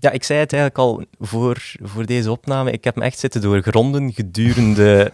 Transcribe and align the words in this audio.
Ja, 0.00 0.10
ik 0.10 0.24
zei 0.24 0.38
het 0.38 0.52
eigenlijk 0.52 0.82
al 0.82 1.04
voor, 1.18 1.62
voor 1.82 2.06
deze 2.06 2.30
opname. 2.30 2.70
Ik 2.70 2.84
heb 2.84 2.96
me 2.96 3.02
echt 3.02 3.18
zitten 3.18 3.40
doorgronden 3.40 4.12
gedurende 4.12 5.10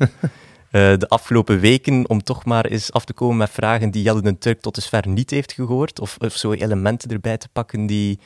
eh, 0.71 0.99
de 0.99 1.09
afgelopen 1.09 1.61
weken 1.61 2.09
om 2.09 2.23
toch 2.23 2.45
maar 2.45 2.65
eens 2.65 2.93
af 2.93 3.05
te 3.05 3.13
komen 3.13 3.37
met 3.37 3.51
vragen 3.51 3.91
die 3.91 4.03
Jelle 4.03 4.23
de 4.23 4.39
Turk 4.39 4.61
tot 4.61 4.75
dusver 4.75 5.09
niet 5.09 5.31
heeft 5.31 5.53
gehoord. 5.53 6.01
Of, 6.01 6.17
of 6.19 6.33
zo 6.33 6.53
elementen 6.53 7.11
erbij 7.11 7.37
te 7.37 7.49
pakken 7.53 7.87
die, 7.87 8.19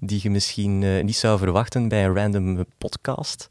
die 0.00 0.20
je 0.22 0.30
misschien 0.30 0.82
eh, 0.82 1.04
niet 1.04 1.16
zou 1.16 1.38
verwachten 1.38 1.88
bij 1.88 2.04
een 2.04 2.14
random 2.14 2.64
podcast. 2.78 3.50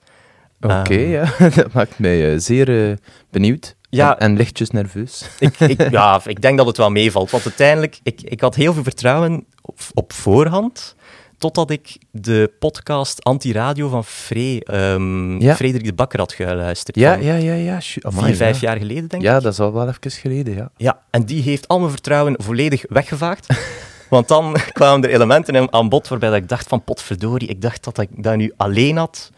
Oké, 0.62 0.96
Ehm, 0.96 1.10
ja. 1.10 1.34
dat 1.56 1.74
maakt 1.74 2.00
mij 2.00 2.32
eh, 2.32 2.40
zeer 2.40 2.98
benieuwd. 3.30 3.76
Ja. 3.90 4.18
En, 4.18 4.28
en 4.28 4.38
lichtjes 4.38 4.70
nerveus. 4.70 5.26
ik, 5.40 5.60
ik, 5.60 5.90
ja, 5.90 6.22
ik 6.26 6.42
denk 6.42 6.58
dat 6.58 6.68
het 6.68 6.78
wel 6.78 6.90
meevalt. 6.90 7.32
Want 7.32 7.44
uiteindelijk, 7.46 8.00
ik, 8.04 8.22
ik 8.22 8.42
had 8.42 8.56
heel 8.56 8.74
veel 8.74 8.84
vertrouwen 8.84 9.46
op, 9.62 9.80
op 9.94 10.14
voorhand. 10.14 10.96
Totdat 11.42 11.70
ik 11.70 11.98
de 12.12 12.52
podcast 12.60 13.24
Anti-Radio 13.24 13.90
van 13.90 14.06
Free, 14.06 14.64
ehm, 14.64 15.42
Ja. 15.42 15.56
Frederik 15.56 15.86
de 15.86 15.94
Bakker 15.94 16.20
had 16.20 16.34
geluisterd. 16.34 16.96
Ja, 16.96 17.14
ja, 17.14 17.36
ja, 17.36 17.54
ja. 17.54 17.80
amai, 18.02 18.26
Vier, 18.26 18.36
vijf 18.36 18.60
ja. 18.60 18.70
jaar 18.70 18.78
geleden, 18.78 19.08
denk 19.08 19.22
ik. 19.24 19.30
Ja, 19.30 19.40
dat 19.40 19.54
is 19.54 19.60
al 19.60 19.74
wel 19.74 19.88
even 19.88 20.12
geleden, 20.12 20.56
ja. 20.56 20.70
Ja, 20.78 21.02
en 21.10 21.24
die 21.24 21.42
heeft 21.42 21.68
al 21.68 21.80
mijn 21.80 21.92
vertrouwen 21.92 22.36
volledig 22.38 22.84
weggevaagd. 22.90 23.48
Want 24.10 24.28
dan 24.28 24.58
kwamen 24.74 25.04
er 25.04 25.14
elementen 25.14 25.74
aan 25.74 25.90
bod 25.90 26.08
waarbij 26.08 26.30
dat 26.30 26.38
ik 26.38 26.50
dacht 26.50 26.68
van 26.68 26.84
potverdorie, 26.84 27.48
ik 27.48 27.62
dacht 27.62 27.84
dat 27.84 27.98
ik 27.98 28.24
dat 28.24 28.36
nu 28.36 28.54
alleen 28.58 28.98
had. 28.98 29.32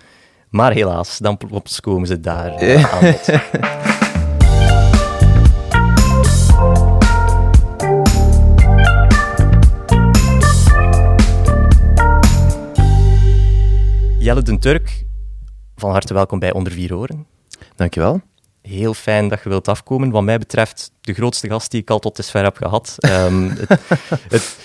Maar 0.50 0.72
helaas, 0.72 1.18
dan 1.18 1.38
plots 1.38 1.80
komen 1.80 2.08
ze 2.08 2.20
daar 2.20 2.56
eh, 2.56 2.94
aan 2.94 3.12
bod. 3.12 3.28
Jelle 14.24 14.42
den 14.42 14.60
Turk, 14.60 15.04
van 15.76 15.92
harte 15.92 16.14
welkom 16.14 16.40
bij 16.40 16.54
Onder 16.54 16.72
Vier 16.74 16.96
Oren. 16.98 17.26
Dankjewel. 17.76 18.22
Heel 18.62 18.94
fijn 18.94 19.28
dat 19.28 19.44
je 19.44 19.50
wilt 19.50 19.68
afkomen. 19.68 20.10
Wat 20.10 20.24
mij 20.24 20.38
betreft, 20.38 20.92
de 21.02 21.14
grootste 21.14 21.48
gast 21.50 21.72
die 21.72 21.82
ik 21.82 21.90
al 21.90 22.00
tot 22.00 22.16
dusver 22.16 22.44
heb 22.44 22.56
gehad. 22.58 22.96
Ehm, 23.00 23.50
het, 23.70 23.80
het- 24.30 24.58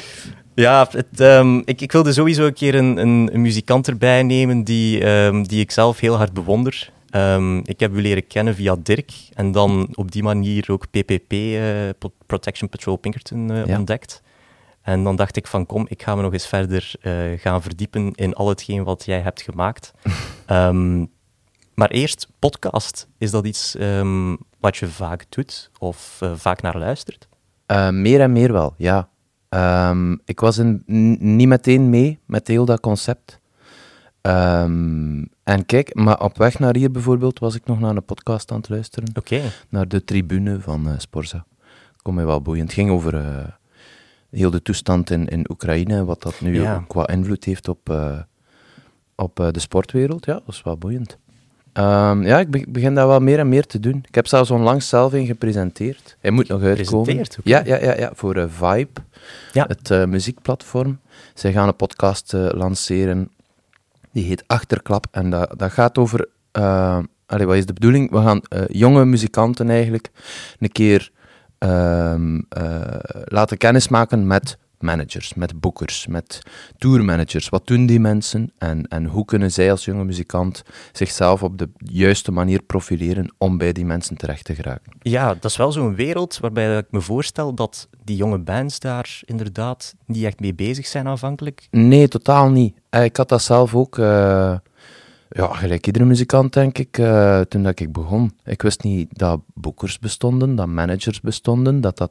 ja, 0.55 0.89
het, 0.91 1.21
ehm, 1.21 1.57
ik, 1.65 1.81
ik 1.81 1.93
wilde 1.93 2.13
sowieso 2.13 2.47
een 2.47 2.53
keer 2.53 2.75
een, 2.75 2.97
een, 2.97 3.29
een 3.33 3.41
muzikant 3.43 3.89
erbij 3.89 4.23
nemen 4.23 4.65
die, 4.65 5.01
ehm, 5.05 5.43
die 5.43 5.61
ik 5.61 5.71
zelf 5.71 6.01
heel 6.01 6.17
hard 6.17 6.33
bewonder. 6.33 6.91
Ik 7.65 7.81
heb 7.81 7.93
u 7.95 8.01
leren 8.03 8.27
kennen 8.27 8.55
via 8.55 8.77
Dirk 8.83 9.11
en 9.35 9.53
dan 9.53 9.89
op 9.95 10.13
die 10.13 10.23
manier 10.23 10.65
ook 10.71 10.91
PPP, 10.91 11.33
eh, 11.33 11.61
Pro- 11.99 12.13
Protection 12.27 12.69
Patrol 12.69 12.97
Pinkerton, 12.97 13.51
eh, 13.53 13.67
Ja. 13.67 13.79
ontdekt. 13.79 14.23
En 14.89 15.05
dan 15.05 15.17
dacht 15.17 15.37
ik 15.37 15.47
van 15.47 15.67
kom, 15.67 15.87
ik 15.89 16.03
ga 16.03 16.15
me 16.15 16.23
nog 16.23 16.33
eens 16.33 16.47
verder 16.47 16.93
eh, 17.01 17.13
gaan 17.37 17.63
verdiepen 17.63 18.13
in 18.13 18.35
al 18.35 18.49
hetgeen 18.49 18.85
wat 18.85 19.05
jij 19.05 19.21
hebt 19.21 19.43
gemaakt. 19.43 19.93
Ehm, 20.47 21.05
maar 21.75 21.91
eerst, 21.91 22.29
podcast. 22.39 23.09
Is 23.19 23.31
dat 23.31 23.47
iets 23.47 23.77
ehm, 23.77 24.37
wat 24.61 24.77
je 24.77 24.87
vaak 24.87 25.25
doet 25.29 25.71
of 25.79 26.19
eh, 26.21 26.33
vaak 26.35 26.63
naar 26.63 26.79
luistert? 26.79 27.29
Eh, 27.67 27.91
meer 27.91 28.21
en 28.21 28.33
meer 28.33 28.53
wel, 28.53 28.75
ja. 28.77 29.09
Ehm, 29.49 30.13
ik 30.25 30.41
was 30.41 30.59
in, 30.59 30.83
niet 31.37 31.49
meteen 31.49 31.91
mee 31.91 32.19
met 32.27 32.49
heel 32.49 32.65
dat 32.65 32.81
concept. 32.81 33.41
En 34.23 35.67
kijk, 35.67 35.95
maar 35.95 36.21
op 36.21 36.39
weg 36.39 36.59
naar 36.59 36.77
hier 36.77 36.91
bijvoorbeeld 36.91 37.39
was 37.39 37.55
ik 37.55 37.67
nog 37.67 37.81
naar 37.81 37.97
een 37.97 38.05
podcast 38.05 38.51
aan 38.51 38.59
het 38.59 38.69
luisteren. 38.69 39.11
Oké. 39.15 39.41
Naar 39.69 39.89
de 39.89 40.05
tribune 40.05 40.61
van 40.61 40.95
Sporza. 40.99 41.47
Kom 42.03 42.15
mij 42.15 42.27
wel 42.27 42.43
boeiend. 42.43 42.67
Het 42.67 42.79
ging 42.79 42.91
over 42.91 43.15
heel 44.31 44.51
de 44.51 44.63
toestand 44.63 45.11
in, 45.11 45.27
in 45.29 45.47
Oekraïne, 45.51 46.05
wat 46.05 46.23
dat 46.23 46.41
nu 46.41 46.61
Ja. 46.61 46.75
ook 46.75 46.89
qua 46.89 47.09
invloed 47.09 47.45
heeft 47.45 47.69
op, 47.69 47.91
eh, 47.91 48.19
op 49.15 49.41
eh, 49.41 49.49
de 49.51 49.59
sportwereld. 49.61 50.25
Ja, 50.27 50.33
dat 50.33 50.43
is 50.55 50.63
wel 50.63 50.77
boeiend. 50.77 51.17
Ehm, 51.73 52.23
ja, 52.23 52.39
ik 52.39 52.51
be- 52.51 52.65
begin 52.69 52.95
dat 52.95 53.07
wel 53.07 53.21
meer 53.21 53.39
en 53.39 53.49
meer 53.49 53.67
te 53.67 53.81
doen. 53.81 54.05
Ik 54.09 54.15
heb 54.15 54.27
zelfs 54.27 54.51
onlangs 54.51 54.89
zelf 54.89 55.15
in 55.15 55.27
gepresenteerd. 55.27 56.17
Hij 56.21 56.31
moet 56.31 56.49
nog 56.49 56.63
uitkomen. 56.63 57.27
Ja, 57.45 57.63
ja, 57.65 57.77
ja, 57.83 57.97
ja, 57.97 58.11
voor 58.15 58.37
eh, 58.37 58.45
Vibe, 58.49 59.01
Ja. 59.53 59.67
het 59.69 60.07
muziekplatform. 60.07 60.99
Zij 61.35 61.53
gaan 61.53 61.69
een 61.69 61.77
podcast 61.77 62.33
lanceren, 62.33 63.31
die 64.13 64.25
heet 64.25 64.45
Achterklap. 64.47 65.07
En 65.11 65.31
dat, 65.31 65.55
dat 65.57 65.73
gaat 65.73 65.99
over... 65.99 66.29
allee, 67.27 67.47
wat 67.47 67.57
is 67.57 67.67
de 67.67 67.73
bedoeling? 67.73 68.11
We 68.11 68.17
gaan 68.23 68.41
jonge 68.69 69.05
muzikanten 69.05 69.71
eigenlijk 69.71 70.11
een 70.59 70.73
keer 70.73 71.11
ehm, 71.59 72.41
eh, 72.49 72.81
laten 73.25 73.57
kennismaken 73.57 74.27
met 74.27 74.59
managers, 74.79 75.35
met 75.35 75.61
boekers, 75.61 76.07
met 76.07 76.39
tourmanagers. 76.79 77.49
Wat 77.49 77.67
doen 77.67 77.87
die 77.87 78.01
mensen 78.01 78.53
en, 78.59 78.89
en 78.89 79.05
hoe 79.05 79.25
kunnen 79.25 79.53
zij 79.53 79.71
als 79.71 79.85
jonge 79.85 80.05
muzikant 80.05 80.63
zichzelf 80.93 81.43
op 81.43 81.59
de 81.59 81.69
juiste 81.79 82.33
manier 82.33 82.63
profileren 82.63 83.35
om 83.39 83.59
bij 83.59 83.73
die 83.73 83.85
mensen 83.85 84.17
terecht 84.17 84.45
te 84.45 84.55
geraken? 84.55 84.93
Ja, 85.01 85.27
dat 85.35 85.45
is 85.45 85.57
wel 85.57 85.73
zo'n 85.73 85.95
wereld 85.95 86.39
waarbij 86.39 86.79
ik 86.79 86.87
me 86.91 87.01
voorstel 87.01 87.55
dat 87.55 87.89
die 88.05 88.17
jonge 88.17 88.39
bands 88.39 88.79
daar 88.81 89.21
inderdaad 89.25 89.95
niet 90.07 90.25
echt 90.25 90.41
mee 90.41 90.55
bezig 90.55 90.87
zijn 90.87 91.07
aanvankelijk. 91.09 91.67
Nee, 91.71 92.09
totaal 92.09 92.51
niet. 92.51 92.77
Eh, 92.91 93.05
Ik 93.05 93.17
had 93.17 93.29
dat 93.29 93.43
zelf 93.43 93.75
ook, 93.75 93.99
eh, 93.99 94.55
ja, 95.29 95.47
gelijk 95.55 95.87
iedere 95.87 96.05
muzikant 96.05 96.53
denk 96.53 96.79
ik, 96.79 96.99
eh, 96.99 97.41
toen 97.41 97.63
dat 97.63 97.81
ik 97.81 97.93
begon. 97.93 98.33
Ik 98.45 98.63
wist 98.63 98.83
niet 98.83 99.09
dat 99.19 99.41
boekers 99.55 99.99
bestonden, 99.99 100.55
dat 100.55 100.67
managers 100.67 101.21
bestonden, 101.21 101.81
dat 101.81 101.99
dat 101.99 102.11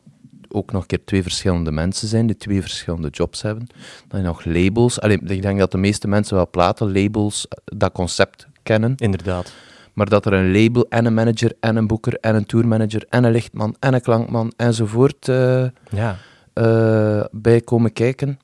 ook 0.50 0.72
nog 0.72 0.82
een 0.82 0.88
keer 0.88 1.06
twee 1.06 1.22
verschillende 1.22 1.72
mensen 1.72 2.08
zijn 2.08 2.28
die 2.28 2.38
twee 2.38 2.62
verschillende 2.62 3.10
jobs 3.10 3.42
hebben. 3.42 3.68
Dat 4.08 4.20
je 4.20 4.26
nog 4.26 4.46
labels, 4.46 5.02
allee, 5.02 5.20
ik 5.24 5.42
denk 5.42 5.60
dat 5.60 5.72
de 5.72 5.78
meeste 5.78 6.08
mensen 6.08 6.36
wel 6.36 6.50
platenlabels, 6.50 7.48
eh, 7.48 7.58
dat 7.78 7.92
concept 7.92 8.48
kennen, 8.64 8.94
Inderdaad. 8.96 9.54
maar 9.94 10.10
dat 10.10 10.26
er 10.26 10.34
een 10.34 10.52
label 10.62 10.86
en 10.90 11.06
een 11.06 11.14
manager 11.14 11.54
en 11.60 11.76
een 11.76 11.88
boeker 11.88 12.18
en 12.20 12.36
een 12.36 12.46
tourmanager 12.46 13.06
en 13.10 13.24
een 13.24 13.32
lichtman 13.32 13.76
en 13.80 13.94
een 13.94 14.02
klankman 14.02 14.54
enzovoort 14.58 15.28
eh, 15.30 15.66
Ja. 15.90 16.18
eh, 16.54 17.24
bij 17.32 17.62
komen 17.62 17.94
kijken. 17.94 18.40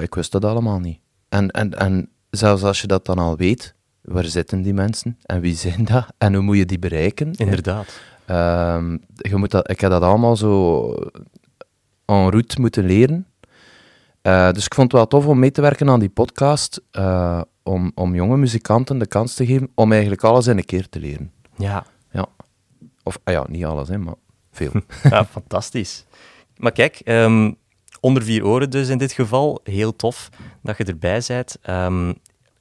Ik 0.00 0.14
wist 0.14 0.32
dat 0.32 0.44
allemaal 0.44 0.78
niet. 0.78 0.98
En, 1.28 1.50
en, 1.50 1.78
en 1.78 2.08
zelfs 2.30 2.62
als 2.62 2.80
je 2.80 2.86
dat 2.86 3.06
dan 3.06 3.18
al 3.18 3.36
weet, 3.36 3.74
waar 4.00 4.24
zitten 4.24 4.62
die 4.62 4.74
mensen 4.74 5.18
en 5.22 5.40
wie 5.40 5.56
zijn 5.56 5.84
dat 5.84 6.06
en 6.18 6.34
hoe 6.34 6.42
moet 6.42 6.56
je 6.56 6.66
die 6.66 6.78
bereiken? 6.78 7.32
Inderdaad. 7.32 8.00
Ehm, 8.24 8.96
je 9.14 9.36
moet 9.36 9.50
dat, 9.50 9.70
ik 9.70 9.80
heb 9.80 9.90
dat 9.90 10.02
allemaal 10.02 10.36
zo 10.36 10.92
en 12.04 12.30
route 12.30 12.60
moeten 12.60 12.84
leren. 12.84 13.26
Eh, 14.22 14.50
dus 14.52 14.64
ik 14.64 14.74
vond 14.74 14.92
het 14.92 15.00
wel 15.00 15.06
tof 15.06 15.26
om 15.26 15.38
mee 15.38 15.50
te 15.50 15.60
werken 15.60 15.88
aan 15.88 16.00
die 16.00 16.08
podcast, 16.08 16.80
eh, 16.90 17.40
om, 17.62 17.92
om 17.94 18.14
jonge 18.14 18.36
muzikanten 18.36 18.98
de 18.98 19.06
kans 19.06 19.34
te 19.34 19.46
geven 19.46 19.70
om 19.74 19.92
eigenlijk 19.92 20.24
alles 20.24 20.46
in 20.46 20.56
een 20.56 20.64
keer 20.64 20.88
te 20.88 21.00
leren. 21.00 21.32
Ja. 21.56 21.86
Ja. 22.10 22.26
Of, 23.02 23.18
ah 23.24 23.34
ja, 23.34 23.46
niet 23.48 23.64
alles, 23.64 23.88
hè, 23.88 23.98
maar 23.98 24.14
veel. 24.52 24.72
ja, 25.10 25.24
fantastisch. 25.24 26.04
Maar 26.56 26.72
kijk, 26.72 27.00
ehm, 27.04 27.52
onder 28.00 28.22
vier 28.22 28.44
oren 28.44 28.70
dus 28.70 28.88
in 28.88 28.98
dit 28.98 29.12
geval. 29.12 29.60
Heel 29.64 29.96
tof 29.96 30.28
dat 30.62 30.76
je 30.76 30.84
erbij 30.84 31.22
bent. 31.26 31.56
Ehm, 31.62 32.12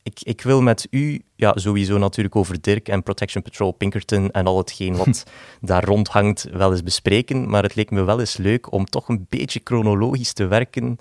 ik, 0.04 0.20
ik 0.22 0.42
wil 0.42 0.62
met 0.62 0.88
u, 0.90 1.22
ja, 1.36 1.54
sowieso 1.56 1.98
natuurlijk 1.98 2.36
over 2.36 2.62
Dirk 2.62 2.90
en 2.90 3.04
Protection 3.04 3.44
Patrol 3.44 3.72
Pinkerton 3.72 4.32
en 4.32 4.46
al 4.46 4.58
hetgeen 4.58 4.96
wat 4.96 5.24
daar 5.62 5.84
rondhangt 5.84 6.48
wel 6.52 6.72
eens 6.72 6.84
bespreken. 6.84 7.50
Maar 7.50 7.64
het 7.64 7.76
leek 7.76 7.92
me 7.92 8.04
wel 8.04 8.20
eens 8.20 8.38
leuk 8.38 8.72
om 8.72 8.86
toch 8.86 9.10
een 9.10 9.26
beetje 9.30 9.62
chronologisch 9.64 10.34
te 10.34 10.48
werken 10.48 11.00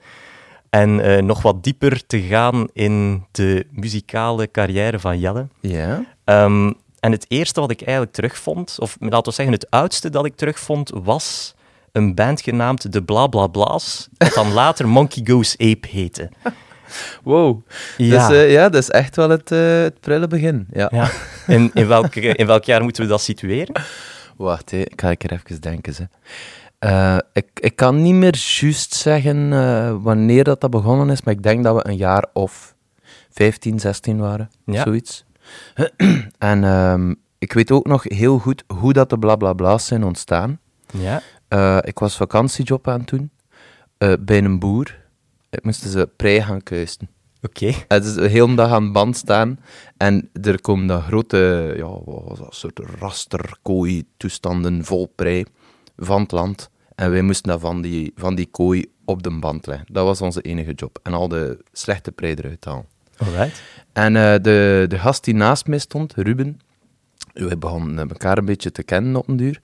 en 0.71 1.01
eh, 1.01 1.23
nog 1.23 1.43
wat 1.43 1.65
dieper 1.65 2.07
te 2.07 2.21
gaan 2.21 2.69
in 2.73 3.25
de 3.31 3.67
muzikale 3.71 4.51
carrière 4.51 4.99
van 4.99 5.19
Jelle. 5.19 5.47
ja? 5.61 6.05
Ehm, 6.25 6.73
en 7.01 7.13
het 7.13 7.27
eerste 7.29 7.61
wat 7.61 7.71
ik 7.71 7.83
eigenlijk 7.83 8.13
terugvond, 8.13 8.77
of 8.79 8.97
laten 9.01 9.25
we 9.25 9.33
zeggen 9.33 9.55
het 9.55 9.71
oudste 9.71 10.11
dat 10.11 10.25
ik 10.25 10.37
terugvond, 10.37 10.91
was 10.95 11.55
een 11.93 12.15
band 12.15 12.41
genaamd 12.41 12.93
de 12.93 13.03
Bla 13.03 13.27
Bla 13.27 13.47
Bla's, 13.47 14.09
dat 14.13 14.35
dan 14.35 14.53
later 14.63 14.89
Monkey 14.89 15.23
Goes 15.27 15.53
Ape 15.59 15.89
heette. 15.89 16.31
Wow. 17.23 17.61
Ja. 17.97 18.29
Dus 18.29 18.37
eh, 18.37 18.53
ja, 18.53 18.69
dat 18.69 18.83
is 18.83 18.91
echt 18.91 19.17
wel 19.17 19.31
het, 19.31 19.53
eh, 19.53 19.83
het 19.83 20.01
prille 20.01 20.27
begin. 20.27 20.67
Ja. 20.73 20.89
Ja. 20.93 21.11
In, 21.47 21.71
in, 21.75 21.87
welk, 21.87 22.15
in 22.15 22.47
welk 22.47 22.65
jaar 22.65 22.83
moeten 22.83 23.03
we 23.03 23.09
dat 23.09 23.21
situeren? 23.21 23.83
Wacht, 24.37 24.71
hè. 24.71 24.79
ik 24.79 25.01
ga 25.01 25.09
er 25.09 25.33
even 25.33 25.61
denken. 25.61 26.11
Eh, 26.79 27.19
ik, 27.33 27.49
ik 27.55 27.77
kan 27.77 28.03
niet 28.03 28.15
meer 28.15 28.37
juist 28.61 28.95
zeggen 28.95 29.53
eh, 29.53 29.95
wanneer 30.01 30.45
dat, 30.45 30.61
dat 30.61 30.71
begonnen 30.71 31.11
is, 31.11 31.23
maar 31.23 31.35
ik 31.35 31.43
denk 31.43 31.65
dat 31.65 31.75
we 31.75 31.89
een 31.89 31.97
jaar 31.97 32.25
of 32.33 32.75
15, 33.31 33.81
16 33.81 34.19
waren. 34.19 34.51
Ja. 34.65 34.83
Zoiets. 34.83 35.25
en 36.39 36.65
ehm, 36.65 37.15
ik 37.39 37.53
weet 37.53 37.71
ook 37.71 37.87
nog 37.87 38.03
heel 38.05 38.39
goed 38.39 38.65
hoe 38.67 38.93
dat 38.93 39.11
de 39.11 39.19
blablabla's 39.19 39.87
zijn 39.87 40.05
ontstaan. 40.05 40.59
Ja. 40.93 41.23
Eh, 41.49 41.79
ik 41.81 41.99
was 41.99 42.17
vakantiejob 42.17 42.89
aan 42.89 43.03
doen 43.05 43.31
eh, 43.99 44.13
bij 44.21 44.39
een 44.39 44.59
boer. 44.59 44.97
Ik 45.51 45.65
moest 45.65 45.83
ze 45.83 46.11
prei 46.17 46.43
gaan 46.43 46.63
kuisten. 46.63 47.09
Oké. 47.43 47.73
Het 47.89 48.05
is 48.05 48.15
de 48.15 48.29
hele 48.29 48.55
dag 48.55 48.71
aan 48.71 48.93
band 48.93 49.17
staan 49.17 49.59
en 49.97 50.31
er 50.43 50.61
komen 50.61 50.87
dat 50.87 51.03
grote, 51.03 51.73
ja, 51.77 51.87
wat 51.87 52.25
was 52.25 52.39
dat, 52.39 52.55
soort 52.55 52.79
rasterkooi-toestanden 52.79 54.85
vol 54.85 55.13
prei 55.15 55.45
van 55.97 56.23
het 56.23 56.33
land. 56.33 56.71
En 56.95 57.11
wij 57.11 57.23
moesten 57.23 57.51
dat 57.51 57.61
van 57.61 57.81
die, 57.81 58.13
van 58.15 58.35
die 58.35 58.47
kooi 58.47 58.87
op 59.05 59.23
de 59.23 59.39
band 59.39 59.67
leggen. 59.67 59.87
Dat 59.93 60.05
was 60.05 60.21
onze 60.21 60.41
enige 60.41 60.73
job. 60.73 60.99
En 61.03 61.13
al 61.13 61.29
de 61.29 61.59
slechte 61.73 62.13
prei 62.13 62.35
eruit 62.35 62.65
halen. 62.65 62.87
Alright. 63.17 63.63
En 63.93 64.17
eh, 64.17 64.35
de, 64.43 64.85
de 64.89 64.99
gast 64.99 65.25
die 65.25 65.35
naast 65.35 65.67
mij 65.67 65.79
stond, 65.79 66.15
Ruben, 66.15 66.61
we 67.37 67.57
begonnen 67.57 67.99
elkaar 68.09 68.39
een 68.39 68.45
beetje 68.45 68.73
te 68.73 68.83
kennen 68.83 69.17
op 69.17 69.29
een 69.29 69.37
duur, 69.37 69.61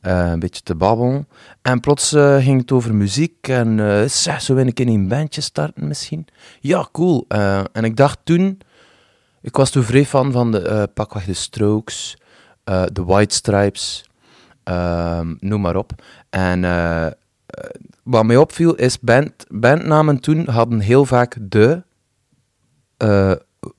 eh, 0.00 0.30
een 0.30 0.38
beetje 0.38 0.62
te 0.62 0.74
babbelen. 0.74 1.28
En 1.62 1.80
plots 1.80 2.12
eh, 2.12 2.36
ging 2.36 2.60
het 2.60 2.72
over 2.72 2.94
muziek 2.94 3.48
en 3.48 3.78
uh, 3.78 4.02
zeg, 4.06 4.42
zo 4.42 4.56
een 4.56 4.72
keer 4.72 4.88
een 4.88 5.08
bandje 5.08 5.40
starten 5.40 5.88
misschien? 5.88 6.26
Ja, 6.60 6.88
cool. 6.92 7.24
Eh, 7.28 7.60
en 7.72 7.84
ik 7.84 7.96
dacht 7.96 8.18
toen, 8.24 8.58
ik 9.40 9.56
was 9.56 9.70
toen 9.70 9.82
vrij 9.82 10.04
fan 10.04 10.32
van 10.32 10.50
de, 10.50 10.60
eh, 10.60 10.82
pakweg 10.94 11.24
de 11.24 11.34
Strokes, 11.34 12.16
eh, 12.64 12.82
de 12.92 13.04
White 13.04 13.34
Stripes, 13.34 14.04
ehm, 14.64 15.34
noem 15.40 15.60
maar 15.60 15.76
op. 15.76 15.92
En 16.30 16.64
eh, 16.64 17.06
eh, 17.06 17.12
wat 18.02 18.24
mij 18.24 18.36
opviel 18.36 18.74
is, 18.74 19.00
band, 19.00 19.32
bandnamen 19.48 20.20
toen 20.20 20.48
hadden 20.48 20.80
heel 20.80 21.04
vaak 21.04 21.36
de 21.40 21.82
eh, 22.96 23.32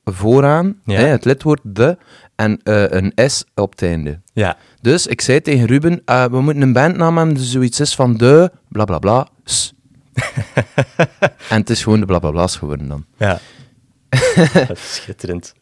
vooraan, 0.04 0.80
Ja. 0.86 1.00
hè, 1.00 1.06
het 1.06 1.26
lidwoord 1.26 1.60
de, 1.64 1.98
en 2.36 2.60
eh, 2.64 2.84
een 2.90 3.30
S 3.30 3.44
op 3.56 3.72
het 3.72 3.82
einde. 3.82 4.20
Ja. 4.34 4.58
Dus 4.82 5.08
ik 5.08 5.22
zei 5.22 5.42
tegen 5.42 5.66
Ruben, 5.66 6.02
eh, 6.06 6.26
we 6.26 6.42
moeten 6.42 6.62
een 6.64 6.74
bandnaam 6.74 7.18
hebben 7.18 7.36
die 7.36 7.44
zoiets 7.46 7.80
is 7.80 7.96
van 7.96 8.18
de 8.18 8.52
bla 8.70 8.86
bla 8.86 9.00
bla 9.00 9.28
s. 9.44 9.74
en 11.50 11.60
het 11.60 11.70
is 11.70 11.84
gewoon 11.84 12.00
de 12.00 12.06
bla 12.06 12.20
bla 12.20 12.32
bla's 12.32 12.56
geworden 12.56 12.88
dan. 12.88 13.06
Ja. 13.18 13.40
Dat 14.68 14.78
is 14.78 14.96
Schitterend. 14.96 15.54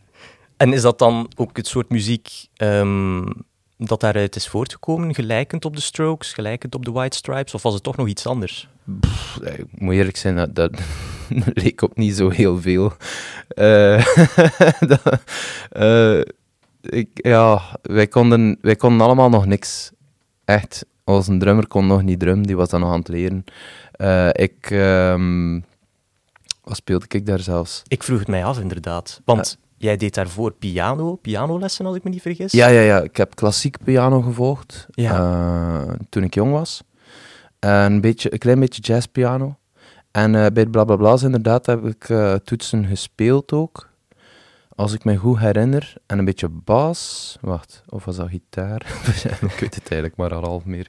En 0.58 0.74
is 0.74 0.82
dat 0.82 1.00
dan 1.00 1.32
ook 1.36 1.58
het 1.58 1.68
soort 1.68 1.90
muziek 1.90 2.30
ehm, 2.56 3.26
dat 3.78 4.00
daaruit 4.00 4.36
is 4.36 4.48
voortgekomen, 4.48 5.14
gelijkend 5.16 5.66
op 5.66 5.76
de 5.76 5.82
Strokes, 5.82 6.34
gelijkend 6.34 6.76
op 6.76 6.86
de 6.86 6.92
White 6.92 7.18
Stripes, 7.18 7.54
of 7.54 7.62
was 7.62 7.74
het 7.74 7.84
toch 7.84 7.96
nog 7.98 8.08
iets 8.08 8.26
anders? 8.28 8.68
Pff, 9.00 9.40
eh, 9.40 9.54
Ik 9.60 9.66
moet 9.72 9.94
eerlijk 9.94 10.18
zijn, 10.18 10.36
dat, 10.36 10.56
dat 10.56 10.72
leek 11.64 11.82
op 11.82 11.98
niet 11.98 12.16
zo 12.16 12.30
heel 12.30 12.62
veel. 12.62 12.94
Dat- 14.80 15.20
eh, 15.72 16.22
ik, 16.90 17.10
ja, 17.14 17.62
wij 17.82 18.08
konden, 18.08 18.58
wij 18.62 18.76
konden 18.76 19.06
allemaal 19.06 19.30
nog 19.30 19.46
niks. 19.46 19.92
Echt, 20.46 20.86
onze 21.04 21.38
drummer 21.38 21.68
kon 21.68 21.88
nog 21.88 22.04
niet 22.04 22.20
drum, 22.20 22.48
die 22.48 22.56
was 22.56 22.70
dan 22.70 22.80
nog 22.80 22.92
aan 22.92 23.00
het 23.00 23.08
leren. 23.08 23.44
Eh, 23.92 24.28
ik, 24.32 24.72
ehm, 24.72 25.60
wat 26.64 26.76
speelde 26.76 27.06
ik 27.10 27.26
daar 27.26 27.40
zelfs? 27.40 27.82
Ik 27.88 28.04
vroeg 28.04 28.20
het 28.20 28.28
mij 28.28 28.46
af, 28.46 28.60
inderdaad. 28.60 29.22
Want 29.26 29.58
jij 29.78 29.98
deed 29.98 30.14
daarvoor 30.14 30.52
piano, 30.52 31.16
pianolessen, 31.16 31.86
als 31.86 31.96
ik 31.96 32.04
me 32.04 32.10
niet 32.10 32.22
vergis. 32.22 32.52
Ja, 32.52 32.68
ja, 32.68 32.82
ja. 32.82 33.02
Ik 33.02 33.18
heb 33.18 33.36
klassiek 33.36 33.78
piano 33.84 34.22
gevolgd 34.22 34.86
Ja. 34.92 35.16
eh, 35.18 35.94
toen 36.10 36.24
ik 36.24 36.34
jong 36.34 36.52
was. 36.52 36.84
En 37.60 37.70
een, 37.92 38.02
beetje, 38.02 38.34
een 38.34 38.40
klein 38.40 38.60
beetje 38.60 38.82
jazzpiano. 38.82 39.56
En 40.12 40.36
eh, 40.36 40.46
bij 40.54 40.64
de 40.64 40.70
Blablabla's 40.70 41.24
inderdaad 41.24 41.66
heb 41.66 41.86
ik 41.86 42.10
eh, 42.10 42.34
toetsen 42.34 42.86
gespeeld 42.86 43.52
ook. 43.52 43.90
Als 44.76 44.94
ik 44.94 45.04
me 45.04 45.16
goed 45.18 45.40
herinner. 45.40 45.94
En 46.06 46.18
een 46.20 46.26
beetje 46.26 46.50
bas. 46.50 47.38
Wacht, 47.42 47.84
of 47.90 48.06
was 48.06 48.16
dat 48.16 48.30
gitaar? 48.30 48.82
ik 49.42 49.60
weet 49.60 49.76
het 49.76 49.90
eigenlijk 49.92 50.16
maar 50.16 50.34
al 50.34 50.44
half 50.44 50.66
meer. 50.66 50.88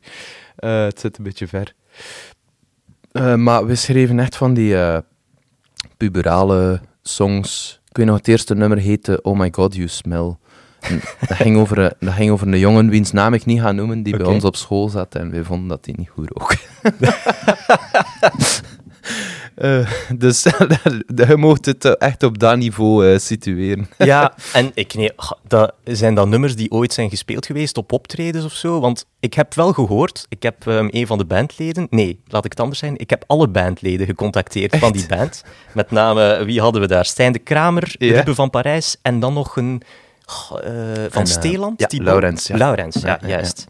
Eh, 0.56 0.84
het 0.84 1.00
zit 1.00 1.18
een 1.18 1.24
beetje 1.24 1.46
ver. 1.48 1.74
Eh, 3.12 3.34
maar 3.34 3.66
we 3.66 3.74
schreven 3.74 4.18
echt 4.18 4.36
van 4.36 4.54
die 4.54 4.76
eh, 4.78 4.98
puberale 5.96 6.80
songs. 7.02 7.80
Ik 7.88 7.96
weet 7.96 8.06
nog, 8.06 8.16
het 8.16 8.28
eerste 8.28 8.54
nummer 8.54 8.78
heette 8.78 9.22
Oh 9.22 9.38
My 9.38 9.48
God, 9.52 9.74
You 9.74 9.88
Smell. 9.88 10.36
Dat, 11.28 11.36
ging 11.36 11.56
over, 11.56 11.78
een- 11.78 11.92
dat 12.00 12.14
ging 12.14 12.30
over 12.30 12.46
een 12.46 12.58
jongen 12.58 12.88
wiens 12.88 13.12
naam 13.12 13.34
ik 13.34 13.44
niet 13.44 13.60
ga 13.60 13.72
noemen, 13.72 14.02
die 14.02 14.16
bij 14.16 14.26
ons 14.26 14.44
op 14.44 14.56
school 14.56 14.88
zat 14.88 15.14
en 15.14 15.30
wij 15.30 15.42
vonden 15.44 15.68
dat 15.68 15.84
hij 15.84 15.94
niet 15.98 16.08
goed 16.08 16.30
rook. 16.30 16.54
Eh, 19.54 19.90
dus 20.16 20.42
je 21.26 21.36
mocht 21.36 21.66
het 21.66 21.84
eh, 21.84 21.92
echt 21.98 22.22
op 22.22 22.38
dat 22.38 22.56
niveau 22.56 23.12
eh, 23.12 23.18
situeren. 23.18 23.88
Ja, 23.98 24.34
en 24.52 24.70
ik, 24.74 24.94
nee, 24.94 25.10
dat, 25.48 25.74
zijn 25.84 26.14
dat 26.14 26.28
nummers 26.28 26.56
die 26.56 26.70
ooit 26.70 26.92
zijn 26.92 27.10
gespeeld 27.10 27.46
geweest 27.46 27.76
op 27.76 27.92
optredens 27.92 28.44
of 28.44 28.52
zo? 28.52 28.80
Want 28.80 29.06
ik 29.20 29.34
heb 29.34 29.54
wel 29.54 29.72
gehoord, 29.72 30.26
ik 30.28 30.42
heb 30.42 30.66
ehm, 30.66 30.88
een 30.90 31.06
van 31.06 31.18
de 31.18 31.24
bandleden, 31.24 31.86
nee, 31.90 32.20
laat 32.26 32.44
ik 32.44 32.50
het 32.50 32.60
anders 32.60 32.78
zijn, 32.78 32.98
ik 32.98 33.10
heb 33.10 33.24
alle 33.26 33.48
bandleden 33.48 34.06
gecontacteerd 34.06 34.76
van 34.76 34.92
die 34.92 35.06
band. 35.06 35.44
Met 35.72 35.90
name, 35.90 36.44
wie 36.44 36.60
hadden 36.60 36.80
we 36.80 36.86
daar? 36.86 37.04
Stijn 37.04 37.32
de 37.32 37.38
Kramer, 37.38 37.94
Ja. 37.98 38.14
Ruben 38.16 38.34
van 38.34 38.50
Parijs 38.50 38.96
en 39.02 39.20
dan 39.20 39.32
nog 39.34 39.56
een 39.56 39.82
van 40.26 40.60
En, 40.62 41.10
eh, 41.12 41.24
Steeland. 41.24 41.80
ja, 41.80 42.02
Laurens, 42.02 42.46
ja. 42.46 42.56
Laurens, 42.56 42.96
ja, 43.00 43.18
juist. 43.26 43.66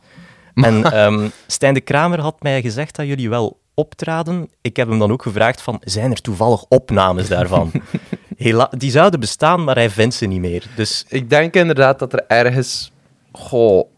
En 0.54 0.84
ehm, 0.84 1.28
Stijn 1.46 1.75
de 1.75 1.80
Kramer 1.80 2.20
had 2.20 2.42
mij 2.42 2.62
gezegd 2.62 2.96
dat 2.96 3.06
jullie 3.06 3.28
wel 3.28 3.58
optraden. 3.75 4.50
Ik 4.61 4.76
heb 4.76 4.88
hem 4.88 4.99
dan 4.99 5.12
ook 5.12 5.23
gevraagd 5.23 5.62
van, 5.62 5.81
zijn 5.85 6.11
er 6.11 6.21
toevallig 6.21 6.65
opnames 6.69 7.29
daarvan? 7.29 7.71
Hela 8.37 8.71
die 8.76 8.91
zouden 8.91 9.21
bestaan, 9.21 9.65
maar 9.65 9.75
hij 9.75 9.91
vindt 9.91 10.15
ze 10.15 10.26
niet 10.26 10.41
meer. 10.41 10.67
Dus 10.76 11.05
Ik 11.09 11.31
denk 11.31 11.55
inderdaad 11.55 11.99
dat 11.99 12.12
er 12.12 12.25
ergens... 12.26 12.93
Goh, 13.32 13.88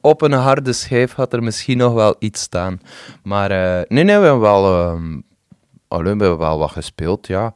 op 0.00 0.22
een 0.22 0.32
harde 0.32 0.72
schijf 0.72 1.14
had 1.14 1.32
er 1.32 1.42
misschien 1.42 1.78
nog 1.78 1.92
wel 1.92 2.16
iets 2.18 2.40
staan. 2.40 2.80
Maar 3.22 3.50
eh, 3.50 3.84
nee, 3.88 4.04
nee, 4.04 4.18
we 4.18 4.22
hebben 4.24 4.40
wel... 4.40 4.64
ehm, 4.64 5.20
allee, 5.88 6.14
we 6.14 6.24
hebben 6.24 6.38
wel 6.38 6.58
wat 6.58 6.70
gespeeld, 6.70 7.26
ja. 7.26 7.54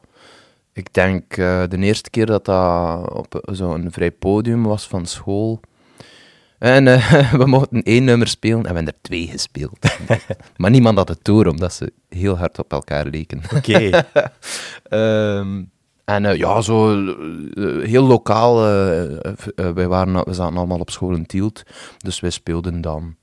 Ik 0.73 0.93
denk 0.93 1.37
eh, 1.37 1.63
de 1.69 1.77
eerste 1.77 2.09
keer 2.09 2.25
dat 2.25 2.45
dat 2.45 3.13
op 3.13 3.41
zo'n 3.51 3.87
vrij 3.91 4.11
podium 4.11 4.63
was 4.63 4.87
van 4.87 5.05
school... 5.05 5.59
En 6.63 6.87
eh, 6.87 7.33
we 7.41 7.45
mochten 7.45 7.83
één 7.83 8.03
nummer 8.03 8.27
spelen 8.27 8.57
en 8.57 8.61
we 8.61 8.67
hebben 8.67 8.87
er 8.87 9.01
twee 9.01 9.27
gespeeld. 9.27 9.77
maar 10.57 10.71
niemand 10.71 10.97
had 10.97 11.07
het 11.07 11.19
door, 11.21 11.45
omdat 11.45 11.73
ze 11.73 11.93
heel 12.09 12.37
hard 12.37 12.59
op 12.59 12.71
elkaar 12.71 13.05
leken. 13.05 13.41
oké. 13.55 13.89
Ehm, 14.83 15.63
en 16.05 16.25
eh, 16.25 16.35
ja, 16.37 16.61
zo 16.61 17.05
eh, 17.05 17.87
heel 17.87 18.05
lokaal. 18.05 18.55
wij 19.55 19.87
waren, 19.87 20.13
we 20.25 20.33
zaten 20.33 20.57
allemaal 20.57 20.79
op 20.79 20.89
school 20.89 21.13
in 21.13 21.25
Tielt. 21.25 21.63
Dus 21.97 22.19
wij 22.19 22.29
speelden 22.29 22.81
dan 22.81 23.15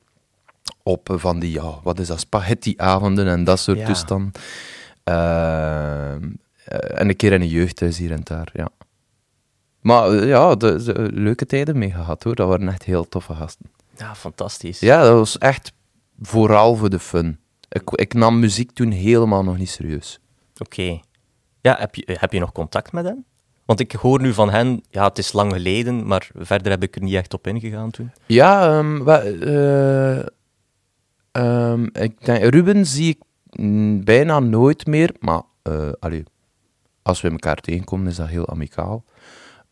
op 0.83 1.09
van 1.15 1.39
die, 1.39 1.53
ja, 1.53 1.75
wat 1.83 1.99
is 1.99 2.07
dat, 2.07 2.21
spaghetti-avonden 2.21 3.27
en 3.27 3.45
dat 3.45 3.59
soort 3.61 3.79
Ja. 3.79 3.87
toestanden. 3.87 4.33
Ehm, 5.05 6.23
eh, 6.65 7.01
en 7.01 7.09
een 7.09 7.17
keer 7.17 7.33
in 7.33 7.41
een 7.41 7.49
jeugdhuis 7.49 7.99
hier 7.99 8.13
en 8.13 8.21
daar, 8.25 8.49
ja. 8.53 8.69
Maar 9.81 10.11
eh, 10.13 10.29
ja, 10.29 10.55
de, 10.55 10.83
de- 10.83 11.11
leuke 11.13 11.47
tijden 11.47 11.79
mee 11.79 11.91
gehad 11.91 12.23
hoor. 12.23 12.35
Dat 12.35 12.49
waren 12.49 12.69
echt 12.69 12.83
heel 12.83 13.09
toffe 13.09 13.35
gasten. 13.35 13.71
Ja, 13.97 14.15
fantastisch. 14.15 14.81
Ja, 14.81 15.03
dat 15.03 15.15
was 15.15 15.39
echt 15.39 15.73
vooral 16.21 16.77
voor 16.77 16.91
de 16.91 16.99
fun. 16.99 17.39
Ik, 17.69 17.91
ik 17.91 18.15
nam 18.15 18.39
muziek 18.39 18.71
toen 18.73 18.91
helemaal 18.91 19.43
nog 19.45 19.59
niet 19.59 19.71
serieus. 19.71 20.21
Oké. 20.59 21.01
Ja, 21.61 21.77
heb 21.79 21.95
je, 21.95 22.17
heb 22.21 22.33
je 22.33 22.39
nog 22.41 22.53
contact 22.53 22.93
met 22.93 23.05
hen? 23.05 23.25
Want 23.65 23.81
ik 23.81 23.93
hoor 23.93 24.21
nu 24.21 24.33
van 24.33 24.51
hen, 24.51 24.83
ja, 24.89 25.05
het 25.09 25.19
is 25.19 25.33
lang 25.33 25.53
geleden, 25.53 26.07
maar 26.07 26.31
verder 26.35 26.71
heb 26.71 26.83
ik 26.83 26.97
er 26.97 27.03
niet 27.03 27.15
echt 27.15 27.35
op 27.35 27.47
ingegaan 27.47 27.91
toen. 27.91 28.11
Ja, 28.27 28.79
ehm, 28.79 29.09
eh, 29.09 30.19
ehm, 31.33 31.85
ik 31.93 32.25
denk, 32.25 32.43
Ruben 32.55 32.87
zie 32.87 33.09
ik 33.09 33.19
mm, 33.61 34.05
bijna 34.05 34.39
nooit 34.39 34.87
meer, 34.87 35.15
maar 35.19 35.43
eh, 35.63 35.91
allee, 35.99 36.23
als 37.03 37.21
we 37.21 37.31
elkaar 37.31 37.57
tegenkomen 37.57 38.07
is 38.07 38.17
dat 38.17 38.29
heel 38.29 38.49
amicaal. 38.49 39.05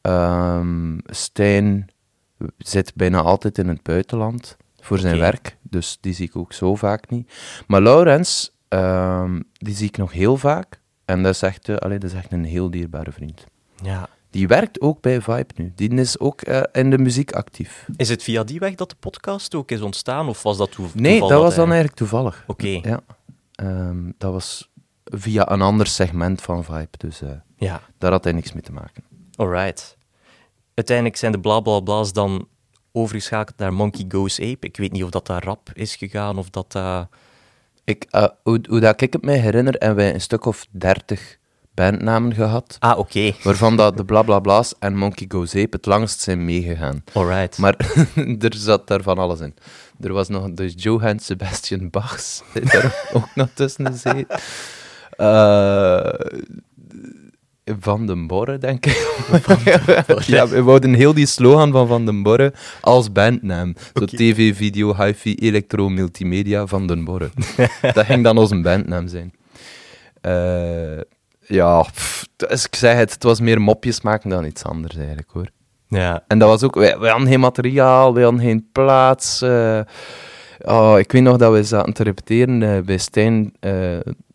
Ehm, 0.09 0.99
Stijn 1.07 1.91
zit 2.59 2.95
bijna 2.95 3.21
altijd 3.21 3.59
in 3.59 3.69
het 3.69 3.83
buitenland 3.83 4.57
voor 4.81 4.99
zijn 4.99 5.19
werk, 5.19 5.57
dus 5.62 5.99
die 6.00 6.15
zie 6.15 6.27
ik 6.27 6.37
ook 6.37 6.53
zo 6.53 6.75
vaak 6.75 7.11
niet. 7.11 7.33
Maar 7.67 7.81
Laurens, 7.81 8.55
ehm, 8.69 9.41
die 9.53 9.75
zie 9.75 9.87
ik 9.88 9.97
nog 9.97 10.12
heel 10.12 10.37
vaak 10.37 10.81
en 11.05 11.23
dat 11.23 11.35
is 11.35 11.43
echt, 11.43 11.69
eh, 11.69 11.77
allee, 11.77 11.99
dat 11.99 12.11
is 12.11 12.17
echt 12.17 12.33
een 12.33 12.45
heel 12.45 12.71
dierbare 12.71 13.12
vriend. 13.12 13.47
Ja. 13.83 14.09
Die 14.31 14.49
werkt 14.49 14.81
ook 14.81 15.00
bij 15.00 15.21
Vibe 15.21 15.55
nu. 15.55 15.73
Die 15.75 15.95
is 15.95 16.19
ook 16.19 16.41
eh, 16.41 16.62
in 16.73 16.91
de 16.91 16.99
muziek 16.99 17.33
actief. 17.33 17.88
Is 17.97 18.09
het 18.09 18.23
via 18.23 18.45
die 18.45 18.59
weg 18.59 18.75
dat 18.75 18.91
de 18.91 18.97
podcast 19.00 19.55
ook 19.55 19.71
is 19.71 19.81
ontstaan, 19.81 20.29
of 20.29 20.43
was 20.43 20.57
dat 20.57 20.79
Nee, 20.79 21.11
toeval 21.11 21.29
dat 21.29 21.43
was 21.43 21.55
dan 21.55 21.67
eigenlijk 21.67 21.97
toevallig. 21.97 22.45
Oké, 22.47 22.69
Ja. 22.69 23.00
Ehm, 23.53 24.11
dat 24.19 24.33
was 24.33 24.71
via 25.05 25.50
een 25.50 25.62
ander 25.62 25.87
segment 25.87 26.43
van 26.43 26.65
Vibe, 26.65 26.88
dus 26.97 27.23
eh, 27.23 27.31
ja. 27.57 27.81
daar 27.99 28.11
had 28.11 28.25
hij 28.25 28.33
niks 28.33 28.53
mee 28.53 28.62
te 28.62 28.73
maken. 28.73 29.03
Alright. 29.37 29.98
Uiteindelijk 30.79 31.17
zijn 31.17 31.33
de 31.33 31.41
blablabla's 31.41 32.13
dan 32.13 32.49
overgeschakeld 32.93 33.59
naar 33.59 33.73
Monkey 33.73 34.05
Goes 34.09 34.41
Ape. 34.41 34.67
Ik 34.67 34.77
weet 34.77 34.93
niet 34.93 35.03
of 35.05 35.11
dat 35.11 35.27
daar 35.27 35.45
rap 35.45 35.71
is 35.73 35.97
gegaan, 35.97 36.39
of 36.39 36.51
dat 36.51 36.73
dat... 36.73 37.09
Ik, 37.85 38.07
eh, 38.11 38.27
hoe, 38.43 38.61
hoe 38.69 38.81
dat 38.81 39.01
ik 39.01 39.13
het 39.13 39.25
mij 39.25 39.39
herinner, 39.39 39.75
hebben 39.79 39.97
wij 39.97 40.15
een 40.15 40.21
stuk 40.21 40.45
of 40.45 40.67
dertig 40.71 41.39
bandnamen 41.75 42.35
gehad, 42.35 42.77
Ah, 42.79 42.99
oké. 42.99 43.33
waarvan 43.43 43.77
dat 43.77 43.97
de 43.97 44.05
Blablabla's 44.05 44.75
en 44.79 44.97
Monkey 44.97 45.27
Goes 45.29 45.55
Ape 45.55 45.77
het 45.77 45.87
langst 45.87 46.21
zijn 46.21 46.45
meegegaan. 46.45 47.05
Alright. 47.13 47.59
Maar 47.59 47.77
er 48.39 48.55
zat 48.55 48.87
daar 48.89 49.03
van 49.03 49.19
alles 49.19 49.41
in. 49.41 49.55
Er 50.01 50.13
was 50.13 50.29
nog 50.29 50.51
de 50.53 50.69
Johann 50.69 51.19
Sebastian 51.19 51.91
Bachs, 51.91 52.43
die 52.55 52.65
daar 52.65 53.09
ook 53.13 53.35
nog 53.35 53.49
tussen 53.55 53.95
zit. 53.95 54.43
Eh, 55.11 56.11
van 57.81 58.07
den 58.07 58.27
Borre, 58.27 58.59
denk 58.59 58.87
ik. 58.87 59.17
ja, 60.27 60.49
we 60.49 60.63
wouden 60.63 60.95
heel 60.95 61.15
die 61.15 61.27
slogan 61.27 61.73
van 61.73 61.87
Van 61.87 62.05
den 62.05 62.23
Borre 62.23 62.53
als 62.81 63.13
bandnaam. 63.13 63.75
Zo. 63.95 64.05
TV, 64.05 64.57
video, 64.57 64.95
hi-fi, 65.03 65.35
elektro, 65.35 65.89
multimedia, 65.89 66.67
Van 66.67 66.87
den 66.87 67.05
Borre. 67.05 67.31
dat 67.95 68.05
ging 68.05 68.25
dan 68.25 68.39
onze 68.39 68.61
bandnaam 68.61 69.09
zijn. 69.09 69.33
Eh, 70.21 71.01
Ja, 71.47 71.83
pff, 71.83 72.27
dus 72.37 72.65
ik 72.67 72.75
zeg 72.75 72.97
het, 72.97 73.13
het 73.13 73.23
was 73.23 73.41
meer 73.41 73.61
mopjes 73.61 74.01
maken 74.01 74.31
dan 74.31 74.45
iets 74.45 74.65
anders 74.65 74.97
eigenlijk 74.97 75.31
hoor. 75.33 75.47
Ja. 75.89 76.25
En 76.27 76.39
dat 76.39 76.49
was 76.49 76.63
ook, 76.63 76.75
wij, 76.75 76.99
wij 76.99 77.11
hadden 77.11 77.29
geen 77.29 77.41
materiaal, 77.41 78.15
wij 78.15 78.23
hadden 78.23 78.41
geen 78.41 78.69
plaats. 78.73 79.43
eh. 79.43 79.81
oh, 80.59 80.95
ik 80.99 81.13
weet 81.13 81.23
nog 81.23 81.37
dat 81.37 81.53
we 81.53 81.63
zaten 81.65 81.93
te 81.93 82.03
repeteren 82.03 82.63
eh, 82.63 82.83
bij 82.83 82.99
Stijn 82.99 83.53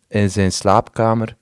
in 0.08 0.30
zijn 0.30 0.52
slaapkamer. 0.52 1.36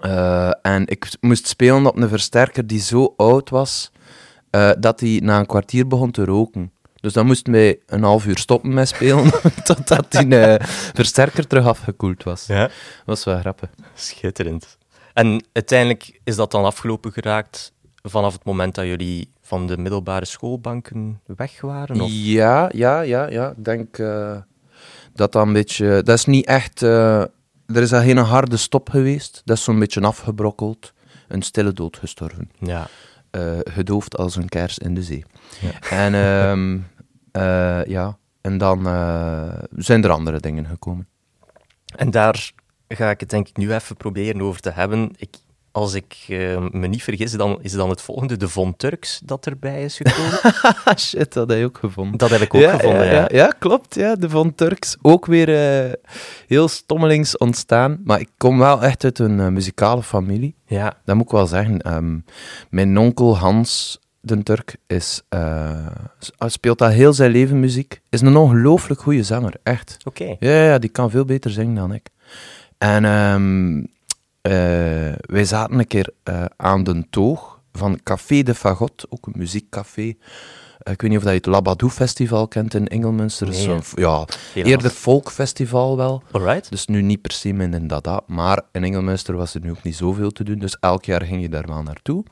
Eh, 0.00 0.50
en 0.62 0.86
ik 0.86 1.08
moest 1.20 1.46
spelen 1.46 1.86
op 1.86 1.96
een 1.96 2.08
versterker 2.08 2.66
die 2.66 2.80
zo 2.80 3.14
oud 3.16 3.50
was, 3.50 3.92
eh, 4.50 4.70
dat 4.78 5.00
hij 5.00 5.20
na 5.22 5.38
een 5.38 5.46
kwartier 5.46 5.86
begon 5.86 6.10
te 6.10 6.24
roken. 6.24 6.72
Dus 7.00 7.12
dan 7.12 7.26
moesten 7.26 7.52
wij 7.52 7.78
een 7.86 8.02
half 8.02 8.26
uur 8.26 8.38
stoppen 8.38 8.74
met 8.74 8.88
spelen, 8.88 9.30
totdat 9.64 10.12
die 10.12 10.38
eh, 10.38 10.66
versterker 10.94 11.46
terug 11.46 11.66
afgekoeld 11.66 12.22
was. 12.22 12.46
ja. 12.46 12.62
Dat 12.62 12.72
was 13.04 13.24
wel 13.24 13.38
grappig. 13.38 13.70
Schitterend. 13.94 14.78
En 15.12 15.44
uiteindelijk 15.52 16.20
is 16.24 16.36
dat 16.36 16.50
dan 16.50 16.64
afgelopen 16.64 17.12
geraakt 17.12 17.72
vanaf 18.02 18.32
het 18.32 18.44
moment 18.44 18.74
dat 18.74 18.84
jullie 18.84 19.30
van 19.42 19.66
de 19.66 19.78
middelbare 19.78 20.24
schoolbanken 20.24 21.20
weg 21.26 21.60
waren? 21.60 22.00
Of? 22.00 22.10
Ja, 22.12 22.70
ja, 22.74 23.00
ja, 23.00 23.30
ja. 23.30 23.50
Ik 23.50 23.64
denk 23.64 23.96
dat 25.14 25.32
dat 25.32 25.34
een 25.34 25.52
beetje... 25.52 26.02
Dat 26.02 26.18
is 26.18 26.24
niet 26.24 26.46
echt... 26.46 26.82
er 27.74 27.82
is 27.82 27.92
al 27.92 28.00
geen 28.00 28.16
harde 28.16 28.56
stop 28.56 28.90
geweest. 28.90 29.42
Dat 29.44 29.56
is 29.56 29.64
zo'n 29.64 29.78
beetje 29.78 30.00
afgebrokkeld. 30.00 30.92
Een 31.28 31.42
stille 31.42 31.72
dood 31.72 31.96
gestorven. 31.96 32.50
Ja. 32.58 32.86
Eh, 33.30 33.58
gedoofd 33.62 34.16
als 34.16 34.36
een 34.36 34.48
kers 34.48 34.78
in 34.78 34.94
de 34.94 35.02
zee. 35.02 35.24
Ja. 35.60 35.88
En 35.90 36.14
ehm, 36.14 36.78
eh, 37.42 37.84
ja, 37.84 38.18
en 38.40 38.58
dan 38.58 38.86
eh, 38.86 39.62
zijn 39.76 40.04
er 40.04 40.10
andere 40.10 40.40
dingen 40.40 40.66
gekomen. 40.66 41.08
En 41.96 42.10
daar 42.10 42.52
ga 42.88 43.10
ik 43.10 43.20
het 43.20 43.30
denk 43.30 43.48
ik 43.48 43.56
nu 43.56 43.72
even 43.72 43.96
proberen 43.96 44.42
over 44.42 44.60
te 44.60 44.70
hebben. 44.70 45.10
Ik, 45.16 45.36
als 45.78 45.94
ik 45.94 46.16
eh, 46.28 46.66
me 46.70 46.86
niet 46.86 47.02
vergis, 47.02 47.32
dan 47.32 47.58
is 47.62 47.72
dan 47.72 47.90
het 47.90 48.00
volgende 48.02 48.36
de 48.36 48.48
Von 48.48 48.76
Turks 48.76 49.20
dat 49.24 49.46
erbij 49.46 49.84
is 49.84 49.96
gekomen. 49.96 50.38
Shit, 50.98 51.32
dat 51.32 51.48
heb 51.48 51.58
je 51.58 51.64
ook 51.64 51.78
gevonden. 51.78 52.18
dat 52.18 52.30
heb 52.30 52.40
ik 52.40 52.54
ook 52.54 52.70
gevonden, 52.70 53.04
ja. 53.06 53.12
ja, 53.12 53.28
ja, 53.30 53.54
klopt. 53.58 53.94
Ja, 53.94 54.14
de 54.14 54.30
Von 54.30 54.54
Turks. 54.54 54.96
Ook 55.02 55.26
weer 55.26 55.48
eh, 55.84 55.92
heel 56.46 56.68
stommelings 56.68 57.36
ontstaan. 57.36 58.00
Maar 58.04 58.20
ik 58.20 58.28
kom 58.36 58.58
wel 58.58 58.82
echt 58.82 59.04
uit 59.04 59.18
een 59.18 59.40
eh, 59.40 59.48
muzikale 59.48 60.02
familie. 60.02 60.54
Ja, 60.66 60.96
Dat 61.04 61.16
moet 61.16 61.24
ik 61.24 61.30
wel 61.30 61.46
zeggen. 61.46 61.78
Ehm, 61.78 62.18
mijn 62.70 62.98
onkel 62.98 63.38
Hans 63.38 63.98
den 64.20 64.42
Turk 64.42 64.76
is, 64.86 65.22
speelt 66.38 66.82
al 66.82 66.88
heel 66.88 67.12
zijn 67.12 67.30
leven 67.30 67.60
muziek. 67.60 68.00
Is 68.08 68.20
een 68.20 68.36
ongelooflijk 68.36 69.00
goede 69.00 69.22
zanger, 69.22 69.54
echt. 69.62 69.96
oké. 70.04 70.24
Ja, 70.24 70.50
ja, 70.50 70.64
ja, 70.64 70.78
die 70.78 70.90
kan 70.90 71.10
veel 71.10 71.24
beter 71.24 71.50
zingen 71.50 71.74
dan 71.74 71.92
ik. 71.92 72.10
En 72.78 73.04
ehm, 73.04 73.78
eh, 73.78 73.84
wij 75.20 75.44
zaten 75.44 75.78
een 75.78 75.86
keer 75.86 76.10
eh, 76.22 76.44
aan 76.56 76.84
de 76.84 77.04
toog 77.10 77.60
van 77.72 78.00
Café 78.02 78.42
de 78.42 78.54
Fagot, 78.54 79.06
ook 79.08 79.26
een 79.26 79.32
muziekcafé. 79.36 80.14
Eh, 80.78 80.92
ik 80.92 81.00
weet 81.00 81.10
niet 81.10 81.18
of 81.18 81.24
dat 81.24 81.32
je 81.32 81.38
het 81.38 81.46
Labadou 81.46 81.90
Festival 81.92 82.48
kent 82.48 82.74
in 82.74 82.88
Engelmunster. 82.88 83.48
Nee, 83.48 83.60
zo'n 83.62 83.82
f- 83.82 83.92
ja, 83.96 84.24
Helaas. 84.52 84.70
eerder 84.70 84.90
folkfestival 84.90 85.96
wel. 85.96 86.22
Alright. 86.30 86.70
Dus 86.70 86.86
nu 86.86 87.02
niet 87.02 87.20
per 87.22 87.32
se 87.32 87.52
min 87.52 87.74
in 87.74 87.86
Dada, 87.86 88.20
maar 88.26 88.62
in 88.72 88.84
Engelmunster 88.84 89.36
was 89.36 89.54
er 89.54 89.60
nu 89.60 89.70
ook 89.70 89.82
niet 89.82 89.96
zoveel 89.96 90.30
te 90.30 90.44
doen, 90.44 90.58
dus 90.58 90.76
elk 90.80 91.04
jaar 91.04 91.22
ging 91.22 91.42
je 91.42 91.48
daar 91.48 91.66
wel 91.66 91.82
naartoe. 91.82 92.24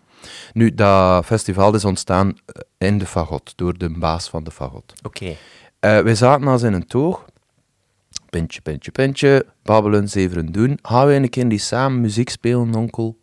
Nu, 0.52 0.74
dat 0.74 1.24
festival 1.24 1.74
is 1.74 1.84
ontstaan 1.84 2.28
eh, 2.28 2.88
in 2.88 2.98
de 2.98 3.06
Fagot, 3.06 3.52
door 3.56 3.78
de 3.78 3.98
baas 3.98 4.28
van 4.28 4.44
de 4.44 4.50
Fagot. 4.50 4.92
Oké. 5.02 5.34
Eh 5.80 6.00
wij 6.00 6.14
zaten 6.14 6.46
als 6.48 6.62
in 6.62 6.72
een 6.72 6.86
toog, 6.86 7.24
pintje, 8.30 8.60
pintje, 8.60 8.90
pintje, 8.90 9.46
babbelen, 9.62 10.08
zeveren 10.08 10.52
doen. 10.52 10.78
Gaan 10.82 11.06
we 11.06 11.14
een 11.14 11.30
keer 11.30 11.48
die 11.48 11.58
samen 11.58 12.00
muziek 12.00 12.28
spelen, 12.28 12.74
onkel? 12.74 13.16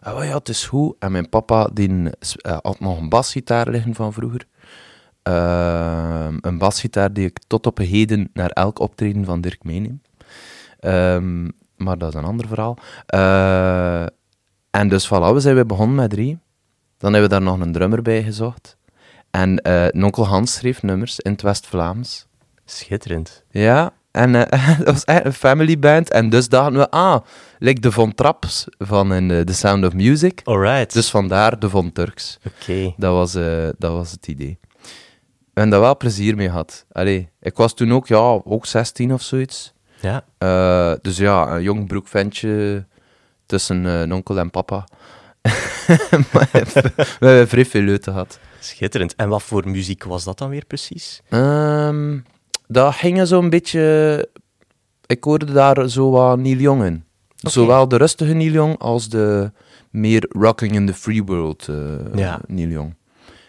En 0.00 0.14
oh 0.14 0.24
ja, 0.24 0.34
het 0.34 0.48
is 0.48 0.66
goed. 0.66 0.94
En 0.98 1.12
mijn 1.12 1.28
papa 1.28 1.68
die, 1.72 2.10
eh, 2.10 2.56
had 2.62 2.80
nog 2.80 2.98
een 2.98 3.08
basgitaar 3.08 3.68
liggen 3.70 3.94
van 3.94 4.12
vroeger. 4.12 4.46
Ehm, 5.22 6.38
een 6.40 6.58
basgitaar 6.58 7.12
die 7.12 7.26
ik 7.26 7.38
tot 7.46 7.66
op 7.66 7.78
heden 7.78 8.30
naar 8.32 8.50
elk 8.50 8.78
optreden 8.78 9.24
van 9.24 9.40
Dirk 9.40 9.64
meeneem. 9.64 10.02
Ehm, 10.78 11.48
maar 11.76 11.98
dat 11.98 12.08
is 12.08 12.14
een 12.14 12.24
ander 12.24 12.48
verhaal. 12.48 12.76
Eh, 13.06 14.06
en 14.70 14.88
dus 14.88 15.06
voilà, 15.06 15.32
we 15.32 15.40
zijn 15.40 15.66
begonnen 15.66 15.96
met 15.96 16.10
drie. 16.10 16.38
Dan 16.98 17.12
hebben 17.12 17.30
we 17.30 17.36
daar 17.36 17.44
nog 17.44 17.60
een 17.60 17.72
drummer 17.72 18.02
bij 18.02 18.22
gezocht. 18.22 18.76
En 19.30 19.58
eh 19.58 20.04
onkel 20.04 20.26
Hans 20.26 20.54
schreef 20.54 20.82
nummers 20.82 21.20
in 21.20 21.32
het 21.32 21.42
West-Vlaams. 21.42 22.26
Schitterend. 22.64 23.44
Ja, 23.50 23.92
en 24.10 24.50
eh, 24.50 24.78
dat 24.78 24.86
was 24.86 25.04
echt 25.04 25.24
een 25.24 25.32
family 25.32 25.78
band. 25.78 26.10
En 26.10 26.28
dus 26.28 26.48
dachten 26.48 26.74
we, 26.74 26.90
ah, 26.90 27.20
like 27.58 27.80
de 27.80 27.92
Von 27.92 28.14
Traps 28.14 28.66
van 28.78 29.14
in 29.14 29.30
eh, 29.30 29.40
The 29.40 29.54
Sound 29.54 29.84
of 29.84 29.92
Music. 29.92 30.40
Alright. 30.44 30.92
Dus 30.92 31.10
vandaar 31.10 31.58
de 31.58 31.68
Von 31.68 31.92
Turks. 31.92 32.38
Oké. 32.46 32.94
Dat 32.96 33.12
was, 33.12 33.34
eh, 33.34 33.68
dat 33.78 33.92
was 33.92 34.10
het 34.10 34.26
idee. 34.26 34.58
En 35.54 35.70
daar 35.70 35.80
wel 35.80 35.96
plezier 35.96 36.36
mee 36.36 36.48
had. 36.48 36.86
Allee, 36.92 37.28
ik 37.40 37.56
was 37.56 37.74
toen 37.74 37.92
ook, 37.92 38.06
ja, 38.06 38.40
ook 38.44 38.66
16 38.66 39.12
of 39.12 39.22
zoiets. 39.22 39.72
Ja. 40.00 40.24
Dus 41.02 41.16
ja, 41.16 41.48
een 41.48 41.62
jong 41.62 41.86
broekventje 41.86 42.84
tussen 43.46 43.86
eh, 43.86 44.14
onkel 44.14 44.38
en 44.38 44.50
papa. 44.50 44.84
maar 46.32 46.48
we 46.52 47.26
hebben 47.26 47.48
vrij 47.48 47.66
veel 47.66 47.82
leuten 47.82 48.12
gehad. 48.12 48.38
Schitterend. 48.60 49.14
En 49.14 49.28
wat 49.28 49.42
voor 49.42 49.68
muziek 49.68 50.04
was 50.04 50.24
dat 50.24 50.38
dan 50.38 50.48
weer 50.48 50.64
precies? 50.64 51.20
Ehm 51.28 52.18
dat 52.70 52.94
ging 52.94 53.26
zo'n 53.26 53.50
beetje... 53.50 54.28
Ik 55.06 55.24
hoorde 55.24 55.52
daar 55.52 55.88
zo 55.88 56.10
wat 56.10 56.38
Neil 56.38 56.56
Young 56.58 56.84
in. 56.84 57.04
Zowel 57.36 57.88
de 57.88 57.96
rustige 57.96 58.32
Neil 58.32 58.52
Young 58.52 58.78
als 58.78 59.08
de 59.08 59.52
meer 59.90 60.26
rocking 60.28 60.72
in 60.72 60.86
the 60.86 60.94
free 60.94 61.24
world 61.24 61.68
eh, 61.68 62.14
Ja. 62.14 62.40
Neil 62.46 62.68
Young. 62.68 62.94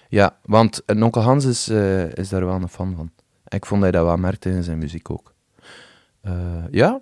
Ja, 0.09 0.37
want 0.45 0.81
uh, 0.85 1.03
Onkel 1.03 1.21
Hans 1.21 1.45
is, 1.45 1.69
eh, 1.69 2.13
is 2.13 2.29
daar 2.29 2.45
wel 2.45 2.55
een 2.55 2.67
fan 2.67 2.93
van. 2.95 3.11
Ik 3.47 3.65
vond 3.65 3.81
dat 3.81 3.93
hij 3.93 4.01
dat 4.01 4.09
wel 4.09 4.17
merkte 4.17 4.49
in 4.49 4.63
zijn 4.63 4.77
muziek 4.77 5.09
ook. 5.09 5.33
Eh, 6.21 6.33
ja, 6.71 7.01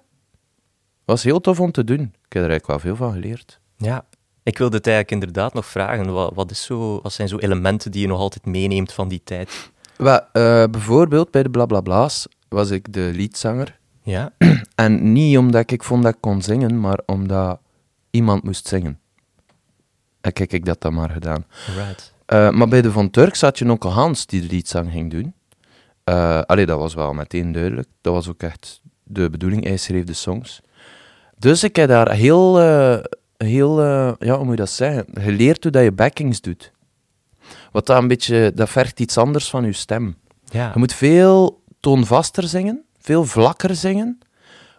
was 1.06 1.24
heel 1.24 1.42
tof 1.42 1.60
om 1.60 1.72
te 1.72 1.84
doen. 1.84 2.02
Ik 2.02 2.34
heb 2.34 2.44
er 2.44 2.50
eigenlijk 2.50 2.68
wel 2.68 2.80
veel 2.80 2.96
van 2.96 3.14
geleerd. 3.14 3.60
Ja. 3.78 4.06
Ik 4.44 4.58
wilde 4.58 4.78
het 4.78 4.88
eigenlijk 4.88 5.22
inderdaad 5.22 5.54
nog 5.54 5.66
vragen. 5.66 6.14
Wat, 6.14 6.34
wat, 6.34 6.52
is 6.52 6.64
zo, 6.64 7.02
wat 7.02 7.14
zijn 7.14 7.28
zo 7.28 7.38
elementen 7.38 7.92
die 7.92 8.02
je 8.02 8.08
nog 8.08 8.20
altijd 8.20 8.46
meeneemt 8.46 8.94
van 8.94 9.08
die 9.08 9.22
tijd? 9.24 9.72
Wel, 10.00 10.20
eh, 10.32 10.63
bijvoorbeeld 10.72 11.32
bij 11.32 11.44
de 11.44 11.50
Blablabla's 11.50 12.27
was 12.48 12.70
ik 12.70 12.94
de 12.94 13.12
liedzanger. 13.13 13.79
Ja. 14.03 14.34
En 14.75 15.12
niet 15.12 15.38
omdat 15.38 15.72
ik 15.72 15.84
vond 15.84 16.03
dat 16.03 16.13
ik 16.13 16.22
kon 16.22 16.41
zingen, 16.41 16.79
maar 16.79 17.00
omdat 17.06 17.60
iemand 18.10 18.44
moest 18.44 18.68
zingen. 18.68 19.00
En 20.22 20.34
kijk, 20.34 20.53
ik 20.53 20.65
dat 20.65 20.82
dan 20.82 20.94
maar 20.94 21.10
gedaan. 21.10 21.46
Alright. 21.68 22.13
Eh, 22.25 22.50
maar 22.50 22.68
bij 22.68 22.82
de 22.82 22.91
Von 22.91 23.10
Turks 23.10 23.41
had 23.41 23.60
je 23.60 23.70
onkel 23.70 23.91
Hans 23.91 24.25
die 24.25 24.41
de 24.41 24.48
liedzang 24.48 24.91
ging 24.91 25.12
doen. 25.12 25.34
Eh 26.03 26.41
allee, 26.41 26.65
dat 26.65 26.79
was 26.79 26.94
wel 26.94 27.13
meteen 27.13 27.51
duidelijk. 27.51 27.88
Dat 28.01 28.13
was 28.13 28.29
ook 28.29 28.44
echt 28.44 28.82
de 29.03 29.29
bedoeling. 29.29 29.63
Hij 29.63 29.77
schreef 29.77 30.03
de 30.03 30.13
songs. 30.13 30.62
Dus 31.38 31.63
ik 31.63 31.75
heb 31.75 31.89
daar 31.89 32.12
heel, 32.12 32.58
heel 33.38 33.82
ja, 34.20 34.36
hoe 34.36 34.44
moet 34.44 34.50
je 34.50 34.56
dat 34.56 34.70
zeggen? 34.70 35.06
Geleerd 35.13 35.63
hoe 35.63 35.72
dat 35.72 35.84
je 35.84 35.91
backings 35.91 36.41
doet. 36.41 36.72
Wat 37.72 37.86
dat 37.86 38.02
een 38.02 38.08
beetje, 38.08 38.52
dat 38.56 38.70
vergt 38.70 39.00
iets 39.00 39.18
anders 39.18 39.50
van 39.50 39.64
je 39.66 39.74
stem. 39.74 40.16
Ja. 40.46 40.72
Je 40.74 40.80
moet 40.80 40.94
veel 40.94 41.62
toonvaster 41.80 42.44
zingen, 42.48 42.84
veel 43.00 43.26
vlakker 43.26 43.76
zingen, 43.76 44.20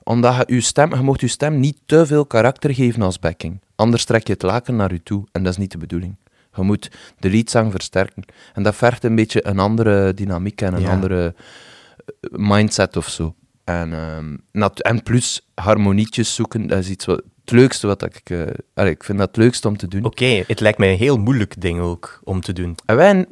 omdat 0.02 0.36
je 0.36 0.54
je 0.54 0.60
stem, 0.60 0.94
je 0.94 1.00
mocht 1.02 1.20
je 1.20 1.28
stem 1.28 1.60
niet 1.60 1.76
te 1.86 2.06
veel 2.06 2.26
karakter 2.26 2.74
geven 2.74 3.02
als 3.02 3.18
backing. 3.18 3.60
Anders 3.74 4.04
trek 4.04 4.26
je 4.26 4.32
het 4.32 4.42
laken 4.42 4.76
naar 4.76 4.92
je 4.92 5.02
toe 5.02 5.24
en 5.32 5.42
dat 5.42 5.52
is 5.52 5.58
niet 5.58 5.72
de 5.72 5.78
bedoeling. 5.78 6.16
Je 6.54 6.62
moet 6.62 6.90
de 7.18 7.28
liedzang 7.30 7.70
versterken. 7.70 8.24
En 8.54 8.62
dat 8.62 8.74
vergt 8.76 9.04
een 9.04 9.14
beetje 9.14 9.46
een 9.46 9.58
andere 9.58 10.14
dynamiek 10.14 10.60
en 10.60 10.74
een 10.74 10.80
Ja. 10.80 10.90
andere 10.90 11.34
eh, 11.34 12.30
mindset 12.30 12.96
of 12.96 13.08
zo. 13.08 13.34
En, 13.64 13.92
ehm, 13.92 14.36
en 14.76 15.02
plus 15.02 15.48
harmonietjes 15.54 16.34
zoeken, 16.34 16.66
dat 16.66 16.78
is 16.78 16.88
iets 16.88 17.04
wat, 17.04 17.22
het 17.50 17.58
leukste 17.58 17.86
wat 17.86 18.02
ik... 18.04 18.20
eh, 18.30 18.40
allee, 18.74 18.90
ik 18.92 19.04
vind 19.04 19.18
dat 19.18 19.28
het 19.28 19.36
leukste 19.36 19.68
om 19.68 19.76
te 19.76 19.88
doen. 19.88 20.04
Oké, 20.04 20.44
het 20.46 20.60
lijkt 20.60 20.78
mij 20.78 20.90
een 20.92 20.98
heel 20.98 21.18
moeilijk 21.18 21.60
ding 21.60 21.80
ook 21.80 22.20
om 22.24 22.40
te 22.40 22.52
doen. 22.52 22.74
En 22.86 22.96
wij, 22.96 23.26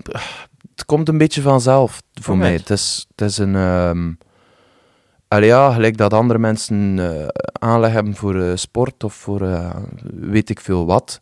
het 0.75 0.85
komt 0.87 1.09
een 1.09 1.19
beetje 1.19 1.43
vanzelf 1.43 2.03
voor 2.21 2.37
mij. 2.37 2.53
Het 2.53 2.71
is, 2.71 3.07
het 3.17 3.29
is 3.31 3.39
een. 3.39 3.55
ehm 3.55 4.13
allee, 5.29 5.49
ja, 5.49 5.73
gelijk 5.73 5.97
dat 5.97 6.13
andere 6.13 6.39
mensen 6.39 6.99
eh, 6.99 7.27
aanleg 7.53 7.93
hebben 7.93 8.15
voor 8.15 8.41
eh, 8.43 8.51
sport 8.55 9.05
of 9.05 9.15
voor 9.15 9.73
weet 10.15 10.51
ik 10.51 10.61
veel 10.61 10.87
wat. 10.87 11.19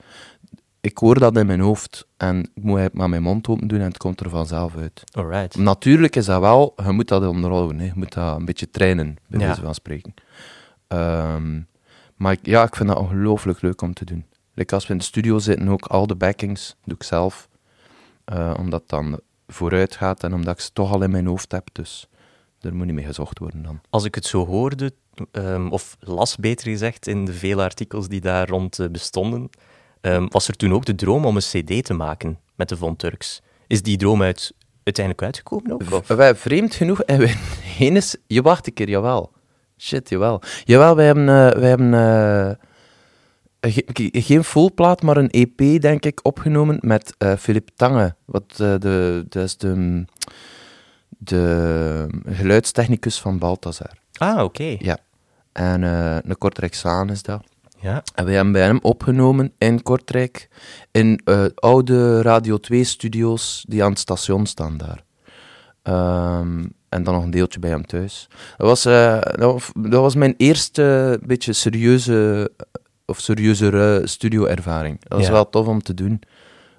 Ik 0.81 0.99
hoor 0.99 1.19
dat 1.19 1.37
in 1.37 1.47
mijn 1.47 1.61
hoofd 1.61 2.07
en 2.17 2.51
ik 2.55 2.63
moet 2.63 2.79
het 2.79 2.93
maar 2.95 3.09
mijn 3.09 3.23
mond 3.23 3.49
open 3.49 3.69
doen 3.69 3.79
en 3.81 3.85
het 3.87 3.97
komt 3.97 4.21
er 4.21 4.31
vanzelf 4.31 4.77
uit. 4.77 5.03
Alright. 5.13 5.57
Natuurlijk 5.57 6.17
is 6.17 6.25
dat 6.27 6.41
wel, 6.41 6.75
je 6.85 6.91
moet 6.93 7.09
dat 7.09 7.27
onderhouden, 7.27 7.79
hè. 7.79 7.85
je 7.85 7.93
moet 7.95 8.13
dat 8.13 8.37
een 8.37 8.45
beetje 8.45 8.71
trainen, 8.71 9.17
bij 9.27 9.41
Ja. 9.41 9.47
wijze 9.47 9.61
van 9.61 9.75
spreken. 9.75 10.15
Ehm, 10.89 11.61
maar 12.17 12.33
ik, 12.33 12.39
ja, 12.43 12.63
ik 12.63 12.77
vind 12.77 12.89
dat 12.89 12.99
ongelooflijk 12.99 13.63
leuk 13.63 13.83
om 13.83 13.95
te 13.95 14.05
doen. 14.05 14.25
Like 14.55 14.75
als 14.75 14.87
we 14.87 14.93
in 14.93 14.99
de 14.99 15.05
studio 15.05 15.39
zitten, 15.39 15.69
ook 15.69 15.87
al 15.87 16.07
de 16.07 16.15
backings 16.15 16.77
doe 16.85 16.95
ik 16.95 17.03
zelf. 17.03 17.49
Eh, 18.25 18.55
omdat 18.59 18.81
het 18.81 18.89
dan 18.89 19.21
vooruit 19.47 19.97
gaat 19.97 20.23
en 20.23 20.35
omdat 20.35 20.55
ik 20.55 20.61
ze 20.61 20.73
toch 20.73 20.93
al 20.93 21.03
in 21.03 21.11
mijn 21.11 21.27
hoofd 21.27 21.53
heb. 21.53 21.69
Dus 21.73 22.09
er 22.61 22.75
moet 22.75 22.87
niet 22.87 22.95
mee 22.95 23.05
gezocht 23.05 23.39
worden 23.39 23.63
dan. 23.63 23.81
Als 23.91 24.05
ik 24.05 24.15
het 24.15 24.25
zo 24.25 24.47
hoorde, 24.47 24.93
ehm, 25.31 25.69
of 25.69 25.97
las 26.01 26.37
beter 26.37 26.71
gezegd, 26.71 27.07
in 27.07 27.25
de 27.25 27.33
vele 27.33 27.63
artikels 27.63 28.09
die 28.09 28.21
daar 28.21 28.49
rond 28.49 28.79
eh, 28.79 28.89
bestonden, 28.89 29.51
ehm, 30.01 30.27
was 30.29 30.49
er 30.49 30.57
toen 30.57 30.73
ook 30.73 30.85
de 30.85 30.95
droom 30.95 31.25
om 31.25 31.37
een 31.37 31.43
cd 31.43 31.85
te 31.85 31.95
maken 31.95 32.39
met 32.55 32.69
de 32.69 32.77
Von 32.77 32.97
Turks. 32.97 33.43
Is 33.67 33.83
die 33.83 33.97
droom 33.97 34.23
uit, 34.23 34.55
uiteindelijk 34.83 35.25
uitgekomen 35.27 35.73
ook? 35.73 35.93
Of? 35.93 36.07
Wij, 36.07 36.35
vreemd 36.35 36.75
genoeg, 36.75 37.03
en. 37.03 37.31
Je 38.27 38.43
wacht 38.43 38.67
een 38.67 38.73
keer, 38.73 38.89
jawel. 38.89 39.33
Shit, 39.79 40.09
jawel. 40.09 40.41
Jawel, 40.65 40.97
wij 40.97 41.07
hebben... 41.07 41.29
eh, 41.29 41.59
wij 41.61 41.69
hebben 41.69 41.95
eh, 41.95 43.71
ge- 43.73 43.87
ge- 43.93 44.21
geen 44.23 44.45
full 44.45 44.71
plaat, 44.71 45.03
maar 45.03 45.17
een 45.17 45.31
EP, 45.31 45.81
denk 45.81 46.05
ik, 46.05 46.21
opgenomen 46.23 46.79
met 46.81 47.15
eh 47.19 47.37
Philip 47.37 47.69
Tange. 47.77 48.15
Wat, 48.25 48.57
de, 48.57 49.25
dat 49.29 49.43
is 49.45 49.57
de, 49.57 50.05
de 51.09 52.07
geluidstechnicus 52.27 53.21
van 53.21 53.39
Balthazar. 53.39 53.91
Ah, 54.13 54.43
oké. 54.45 54.77
Ja. 54.79 54.99
En 55.53 55.83
een 55.83 56.39
Kortrijksaan 56.39 57.11
is 57.11 57.23
dat. 57.23 57.45
Ja. 57.81 58.03
En 58.15 58.25
wij 58.25 58.35
hebben 58.35 58.53
bij 58.53 58.63
hem 58.63 58.79
opgenomen 58.83 59.53
in 59.59 59.83
Kortrijk, 59.83 60.49
in 60.91 61.21
oude 61.55 62.23
Radio 62.23 62.59
2-studio's 62.73 63.65
die 63.69 63.85
aan 63.85 63.91
het 63.91 63.99
station 63.99 64.47
staan 64.47 64.77
daar. 64.77 65.05
Ehm, 65.83 66.65
en 66.89 67.03
dan 67.03 67.15
nog 67.15 67.23
een 67.23 67.31
deeltje 67.31 67.59
bij 67.59 67.71
hem 67.71 67.87
thuis. 67.87 68.29
Dat 68.57 68.67
was, 68.67 68.85
eh, 68.85 69.21
dat, 69.21 69.53
was- 69.53 69.71
dat 69.75 70.01
was 70.01 70.15
mijn 70.15 70.35
eerste 70.37 71.19
beetje 71.27 71.53
serieuze, 71.53 72.51
of 73.07 73.21
serieuzere 73.21 74.07
studio-ervaring. 74.07 75.01
Dat 75.01 75.19
was 75.19 75.27
Ja. 75.27 75.33
wel 75.33 75.51
tof 75.51 75.67
om 75.67 75.83
te 75.83 75.95
doen. 75.95 76.21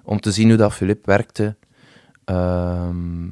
Om 0.04 0.20
te 0.20 0.32
zien 0.32 0.48
hoe 0.48 0.56
dat 0.56 0.72
Filip 0.74 1.06
werkte. 1.06 1.56
Ehm, 2.24 3.26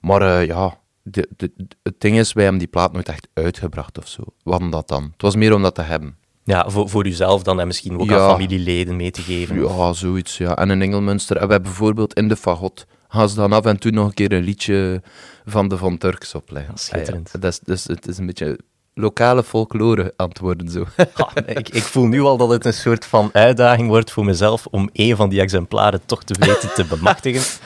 maar 0.00 0.22
eh, 0.22 0.46
ja, 0.46 0.78
de, 1.02 1.28
de, 1.36 1.52
het 1.82 2.00
ding 2.00 2.18
is, 2.18 2.32
wij 2.32 2.42
hebben 2.42 2.60
die 2.62 2.70
plaat 2.70 2.92
nooit 2.92 3.08
echt 3.08 3.28
uitgebracht 3.34 3.98
of 3.98 4.08
zo. 4.08 4.22
Waarom 4.42 4.70
dat 4.70 4.88
dan? 4.88 5.02
Het 5.02 5.22
was 5.22 5.36
meer 5.36 5.54
om 5.54 5.62
dat 5.62 5.74
te 5.74 5.82
hebben. 5.82 6.16
Ja, 6.44 6.70
voor, 6.70 6.88
voor 6.88 7.06
uzelf 7.06 7.42
dan 7.42 7.60
en 7.60 7.66
misschien 7.66 7.98
ook 7.98 8.10
Ja. 8.10 8.18
aan 8.18 8.30
familieleden 8.30 8.96
mee 8.96 9.10
te 9.10 9.22
geven. 9.22 9.62
Ja, 9.62 9.92
zoiets, 9.92 10.38
ja. 10.38 10.56
En 10.56 10.70
in 10.70 10.82
Engelmünster, 10.82 11.36
en 11.36 11.46
we 11.46 11.52
hebben 11.52 11.70
bijvoorbeeld 11.70 12.14
in 12.14 12.28
de 12.28 12.36
fagot, 12.36 12.86
gaan 13.12 13.28
ze 13.28 13.34
dan 13.34 13.52
af 13.52 13.64
en 13.64 13.78
toe 13.78 13.90
nog 13.90 14.06
een 14.06 14.14
keer 14.14 14.32
een 14.32 14.42
liedje 14.42 15.02
van 15.44 15.68
de 15.68 15.76
Van 15.76 15.98
Turks 15.98 16.34
opleggen. 16.34 16.78
Schitterend. 16.78 17.26
Ah, 17.26 17.32
ja. 17.32 17.40
Dat 17.40 17.52
is, 17.52 17.58
dus 17.58 17.84
het 17.84 18.08
is 18.08 18.18
een 18.18 18.26
beetje 18.26 18.58
lokale 18.94 19.42
folklore 19.42 20.14
worden, 20.40 20.70
zo. 20.70 20.86
Ah, 21.14 21.32
ik, 21.46 21.68
ik 21.68 21.82
voel 21.82 22.06
nu 22.06 22.20
al 22.20 22.36
dat 22.36 22.50
het 22.50 22.64
een 22.64 22.74
soort 22.74 23.04
van 23.04 23.30
uitdaging 23.32 23.88
wordt 23.88 24.10
voor 24.10 24.24
mezelf 24.24 24.66
om 24.66 24.90
een 24.92 25.16
van 25.16 25.28
die 25.28 25.40
exemplaren 25.40 26.00
toch 26.06 26.24
te 26.24 26.34
weten 26.38 26.74
te 26.74 26.84
bemachtigen. 26.84 27.42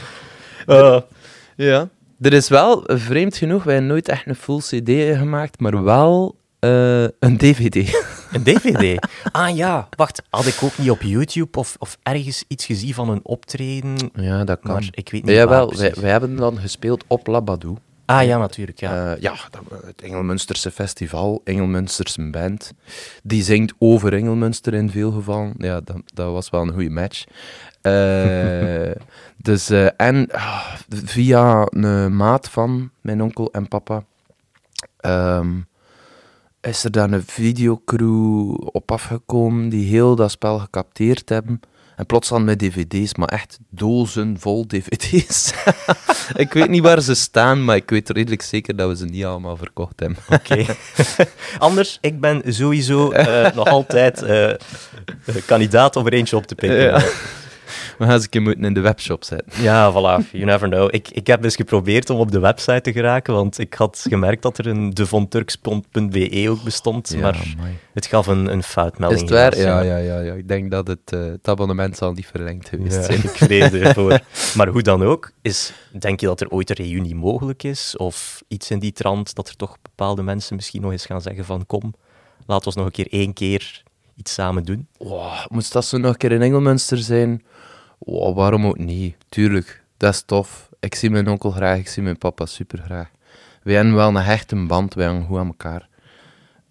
Eh, 0.67 1.00
ja. 1.57 1.88
Er 2.21 2.33
is 2.33 2.49
wel, 2.49 2.83
vreemd 2.87 3.37
genoeg, 3.37 3.65
wij 3.65 3.75
hebben 3.75 3.93
nooit 3.93 4.09
echt 4.09 4.26
een 4.26 4.35
full 4.35 4.59
cd 4.59 5.19
gemaakt, 5.19 5.61
maar 5.61 5.85
wel 5.85 6.37
eh, 6.58 7.02
een 7.02 7.36
dvd. 7.36 7.76
een 8.34 8.42
DVD. 8.42 9.06
Ah 9.32 9.56
ja, 9.56 9.88
wacht, 9.96 10.22
had 10.30 10.46
ik 10.46 10.58
ook 10.62 10.78
niet 10.78 10.90
op 10.90 11.02
YouTube 11.02 11.58
of, 11.58 11.76
of 11.78 11.98
ergens 12.02 12.44
iets 12.48 12.66
gezien 12.66 12.94
van 12.94 13.08
een 13.08 13.20
optreden? 13.22 13.96
Ja, 14.14 14.44
dat 14.44 14.60
kan. 14.60 14.72
Maar 14.72 14.88
ik 14.90 15.10
weet 15.10 15.25
niet 15.25 15.34
Jawel, 15.34 15.76
wij, 15.76 15.94
wij 16.00 16.10
hebben 16.10 16.36
dan 16.36 16.58
gespeeld 16.58 17.04
op 17.06 17.26
Labadou. 17.26 17.76
Ah 18.06 18.25
ja, 18.25 18.38
natuurlijk, 18.38 18.80
ja. 18.80 19.14
Eh, 19.14 19.20
ja, 19.20 19.34
het 19.84 20.02
Engelmunsterse 20.02 20.70
festival, 20.70 21.40
Engelmunsterse 21.44 22.30
band. 22.30 22.72
Die 23.22 23.42
zingt 23.42 23.75
over 23.78 24.12
Engelmunster 24.12 24.75
in 24.75 24.90
veel 24.90 25.10
gevallen. 25.10 25.54
Ja, 25.58 25.80
dat, 25.80 25.96
dat 26.14 26.32
was 26.32 26.50
wel 26.50 26.62
een 26.62 26.72
goede 26.72 26.90
match. 26.90 27.25
Eh, 27.86 28.90
dus, 29.36 29.70
eh, 29.70 29.88
en 29.96 30.30
ah, 30.30 30.75
via 30.88 31.66
een 31.70 32.16
maat 32.16 32.48
van 32.48 32.90
mijn 33.00 33.22
onkel 33.22 33.52
en 33.52 33.68
papa 33.68 34.04
ehm, 34.96 35.48
is 36.66 36.85
er 36.85 36.90
dan 36.90 37.12
een 37.12 37.25
videocrew 37.26 38.54
op 38.73 38.92
afgekomen 38.92 39.68
die 39.68 39.88
heel 39.88 40.16
dat 40.16 40.30
spel 40.30 40.58
gecapteerd 40.58 41.28
hebben. 41.28 41.61
En 41.96 42.06
plots 42.06 42.28
dan 42.28 42.44
met 42.44 42.58
dvd's, 42.58 43.14
maar 43.14 43.28
echt 43.28 43.58
dozen 43.70 44.37
vol 44.38 44.66
dvd's. 44.66 45.52
ik 46.44 46.52
weet 46.52 46.68
niet 46.68 46.82
waar 46.82 47.00
ze 47.00 47.14
staan, 47.14 47.64
maar 47.64 47.76
ik 47.76 47.91
weet 47.91 48.10
redelijk 48.10 48.43
zeker 48.43 48.76
dat 48.76 48.88
we 48.88 48.97
ze 48.97 49.04
niet 49.04 49.25
allemaal 49.25 49.56
verkocht 49.56 50.00
hebben. 50.00 50.19
Oké. 50.41 50.64
Anders, 51.58 51.99
ik 52.00 52.21
ben 52.21 52.43
sowieso 52.47 53.10
eh, 53.10 53.54
nog 53.54 53.69
altijd 53.69 54.23
eh, 54.23 54.50
eh, 54.50 54.56
kandidaat 55.47 55.97
om 55.97 56.06
er 56.06 56.12
eentje 56.12 56.36
op 56.36 56.47
te 56.47 56.54
pikken. 56.54 56.80
Ja. 56.80 57.02
We 57.99 58.05
gaan 58.05 58.17
ze 58.19 58.25
een 58.25 58.29
keer 58.31 58.43
moeten 58.43 58.65
in 58.65 58.75
de 58.75 58.81
webshop 58.81 59.25
zetten. 59.25 59.63
Ja, 59.63 59.93
voilà, 59.93 60.31
you 60.31 60.45
never 60.45 60.69
know. 60.69 60.89
Ik, 60.95 61.09
ik 61.09 61.26
heb 61.26 61.43
dus 61.43 61.57
geprobeerd 61.57 62.11
om 62.11 62.19
op 62.19 62.31
de 62.31 62.39
website 62.39 62.81
te 62.81 62.93
geraken, 62.93 63.35
want 63.35 63.59
ik 63.59 63.75
had 63.75 64.05
gemerkt 64.09 64.43
dat 64.43 64.59
er 64.59 64.67
een 64.67 64.91
devonturks.be 64.91 66.47
ook 66.50 66.63
bestond, 66.63 67.17
maar 67.21 67.55
het 67.95 68.07
gaf 68.07 68.26
een, 68.26 68.47
een 68.52 68.59
Is 68.59 68.67
foutmelding. 68.67 69.21
het 69.21 69.31
waar? 69.31 69.59
Ja, 69.59 69.81
ja, 69.81 69.97
ja, 69.97 70.21
ja. 70.21 70.33
Ik 70.35 70.49
denk 70.49 70.71
dat 70.71 70.87
het, 70.87 71.13
eh, 71.13 71.25
het 71.25 71.49
abonnement 71.49 71.97
zal 71.97 72.13
niet 72.13 72.26
verlengd 72.26 72.69
geweest 72.69 72.95
Ja, 72.97 73.02
zijn. 73.02 73.19
ik 73.29 73.31
vrees 73.31 73.73
ervoor. 73.73 74.21
Maar 74.57 74.69
hoe 74.69 74.83
dan 74.83 75.02
ook, 75.02 75.31
is, 75.43 75.73
denk 75.99 76.21
je 76.21 76.26
dat 76.26 76.41
er 76.41 76.49
ooit 76.50 76.71
een 76.71 76.87
reunie 76.87 77.15
mogelijk 77.15 77.63
is? 77.63 77.97
Of 77.97 78.43
iets 78.49 78.71
in 78.71 78.79
die 78.79 78.93
trant, 78.93 79.35
dat 79.35 79.49
er 79.49 79.57
toch 79.57 79.76
bepaalde 79.83 80.23
mensen 80.23 80.57
misschien 80.57 80.83
nog 80.83 80.93
eens 80.93 81.07
gaan 81.07 81.21
zeggen 81.23 81.45
van 81.45 81.67
kom, 81.67 81.95
laat 82.47 82.67
ons 82.67 82.75
nog 82.75 82.87
een 82.87 82.93
keer 82.93 83.09
één 83.11 83.33
keer 83.33 83.83
iets 84.17 84.33
samen 84.33 84.65
doen? 84.65 84.89
Wow, 84.99 85.47
moest 85.49 85.73
dat 85.73 85.85
zo 85.85 85.99
nog 85.99 86.11
een 86.11 86.17
keer 86.17 86.33
in 86.33 86.43
Engelmunster 86.43 86.99
zijn? 86.99 87.45
Wow, 87.99 88.37
waarom 88.37 88.67
ook 88.67 88.79
niet? 88.79 89.17
Tuurlijk, 89.29 89.83
dat 89.97 90.15
is 90.15 90.23
tof. 90.26 90.69
Ik 90.81 90.95
zie 90.95 91.11
mijn 91.11 91.29
onkel 91.29 91.50
graag, 91.50 91.79
ik 91.79 91.89
zie 91.89 92.02
mijn 92.02 92.19
papa 92.19 92.47
super 92.47 92.79
graag. 92.79 93.11
Wij 93.63 93.75
hebben 93.75 93.95
wel 93.95 94.09
een 94.09 94.17
hechte 94.17 94.67
band, 94.67 94.95
wij 94.95 95.07
hangen 95.07 95.26
goed 95.26 95.39
aan 95.39 95.47
elkaar. 95.47 95.89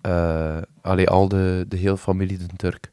Eh 0.02 0.58
allee, 0.82 1.10
al 1.10 1.28
de, 1.28 1.66
de 1.68 1.78
hele 1.78 1.98
familie 1.98 2.38
de 2.38 2.46
Turk. 2.56 2.92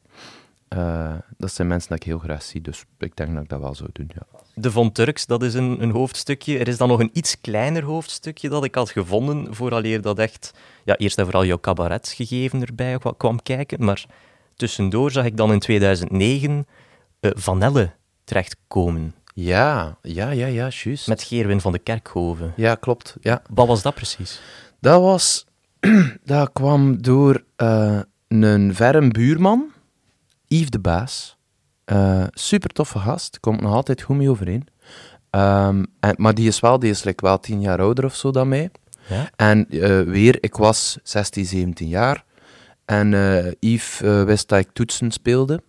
Eh, 0.67 1.13
dat 1.37 1.51
zijn 1.51 1.67
mensen 1.67 1.89
die 1.89 1.97
ik 1.97 2.03
heel 2.03 2.19
graag 2.19 2.43
zie, 2.43 2.61
dus 2.61 2.83
ik 2.99 3.15
denk 3.15 3.33
dat 3.33 3.43
ik 3.43 3.49
dat 3.49 3.59
wel 3.59 3.75
zou 3.75 3.89
doen, 3.93 4.09
ja. 4.15 4.39
De 4.55 4.71
Von 4.71 4.91
Turks, 4.91 5.25
dat 5.25 5.43
is 5.43 5.53
een, 5.53 5.81
een 5.81 5.91
hoofdstukje. 5.91 6.57
Er 6.57 6.67
is 6.67 6.77
dan 6.77 6.87
nog 6.87 6.99
een 6.99 7.09
iets 7.13 7.41
kleiner 7.41 7.83
hoofdstukje 7.83 8.49
dat 8.49 8.63
ik 8.63 8.75
had 8.75 8.89
gevonden, 8.89 9.55
vooraleer 9.55 10.01
dat 10.01 10.19
echt... 10.19 10.53
Ja, 10.85 10.97
eerst 10.97 11.17
en 11.17 11.23
vooral 11.23 11.45
jouw 11.45 11.59
cabaretgegeven 11.59 12.61
erbij 12.61 12.97
kwa- 12.97 13.13
kwam 13.17 13.41
kijken, 13.41 13.85
maar 13.85 14.05
tussendoor 14.55 15.11
zag 15.11 15.25
ik 15.25 15.37
dan 15.37 15.51
in 15.51 15.59
2009 15.59 16.65
eh 17.19 17.31
Vanelle 17.35 17.91
terechtkomen, 18.23 19.15
Ja, 19.33 19.97
ja, 20.01 20.29
ja, 20.29 20.45
ja, 20.47 20.67
juist. 20.69 21.07
met 21.07 21.23
Geerwin 21.23 21.61
van 21.61 21.71
de 21.71 21.79
Kerkhoven. 21.79 22.53
Ja, 22.55 22.75
klopt, 22.75 23.15
ja. 23.21 23.41
Wat 23.49 23.67
was 23.67 23.81
dat 23.81 23.95
precies? 23.95 24.41
Dat 24.79 25.01
was... 25.01 25.45
dat 26.23 26.49
kwam 26.53 27.01
door 27.01 27.43
eh, 27.55 27.99
een 28.27 28.75
verre 28.75 29.07
buurman, 29.07 29.71
Yves 30.47 30.69
de 30.69 30.79
Baas. 30.79 31.37
Eh 31.85 32.23
super 32.31 32.69
toffe 32.69 32.99
gast, 32.99 33.39
komt 33.39 33.61
nog 33.61 33.73
altijd 33.73 34.01
goed 34.01 34.15
mee 34.17 34.29
overeen. 34.29 34.67
Ehm, 35.29 35.83
en, 35.99 36.15
maar 36.17 36.33
die 36.33 36.47
is 36.47 36.59
wel, 36.59 36.79
die 36.79 36.89
is 36.89 37.03
like, 37.03 37.25
wel 37.25 37.39
tien 37.39 37.61
jaar 37.61 37.79
ouder 37.79 38.05
of 38.05 38.15
zo 38.15 38.31
dan 38.31 38.47
mij. 38.47 38.69
Ja? 39.07 39.29
En 39.35 39.65
weer, 40.09 40.37
ik 40.39 40.55
was 40.55 40.97
16, 41.03 41.45
17 41.45 41.87
jaar. 41.87 42.23
En 42.85 43.13
eh, 43.13 43.51
Yves 43.59 44.01
eh, 44.01 44.23
wist 44.23 44.49
dat 44.49 44.59
ik 44.59 44.69
toetsen 44.73 45.11
speelde. 45.11 45.61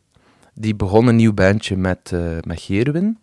Die 0.54 0.74
begon 0.74 1.06
een 1.06 1.16
nieuw 1.16 1.32
bandje 1.32 1.76
met, 1.76 2.12
eh 2.12 2.20
met 2.40 2.60
Gerwin. 2.60 3.18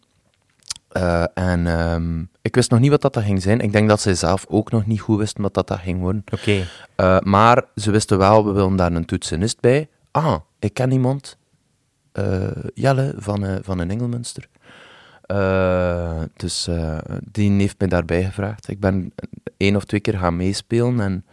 En 1.34 1.68
ehm, 1.68 2.22
ik 2.42 2.56
wist 2.56 2.72
nog 2.72 2.80
niet 2.80 2.90
wat 2.90 3.02
dat, 3.02 3.14
dat 3.14 3.24
ging 3.24 3.42
zijn. 3.42 3.60
Ik 3.60 3.72
denk 3.72 3.90
dat 3.90 4.02
zij 4.02 4.16
zelf 4.16 4.46
ook 4.48 4.72
nog 4.72 4.86
niet 4.86 5.02
goed 5.02 5.18
wist 5.18 5.38
wat 5.38 5.54
dat, 5.54 5.68
dat 5.68 5.80
ging 5.80 6.00
worden. 6.00 6.24
Oké. 6.34 6.68
Maar 7.24 7.64
ze 7.76 7.92
wisten 7.92 8.18
wel, 8.18 8.46
we 8.46 8.52
willen 8.52 8.76
daar 8.76 8.92
een 8.92 9.06
toetsenist 9.06 9.60
bij. 9.60 9.90
Ah, 10.12 10.36
ik 10.60 10.74
ken 10.74 10.92
iemand. 10.92 11.38
Jelle 12.74 13.14
van, 13.18 13.60
van 13.64 13.80
een 13.80 13.90
Engelmunster. 13.90 14.48
Dus 16.36 16.70
die 17.32 17.52
heeft 17.52 17.80
mij 17.80 17.88
daarbij 17.88 18.24
gevraagd. 18.24 18.70
Ik 18.70 18.80
ben 18.80 19.14
één 19.58 19.76
of 19.76 19.86
twee 19.86 20.00
keer 20.00 20.18
gaan 20.18 20.36
meespelen 20.36 21.00
en 21.00 21.26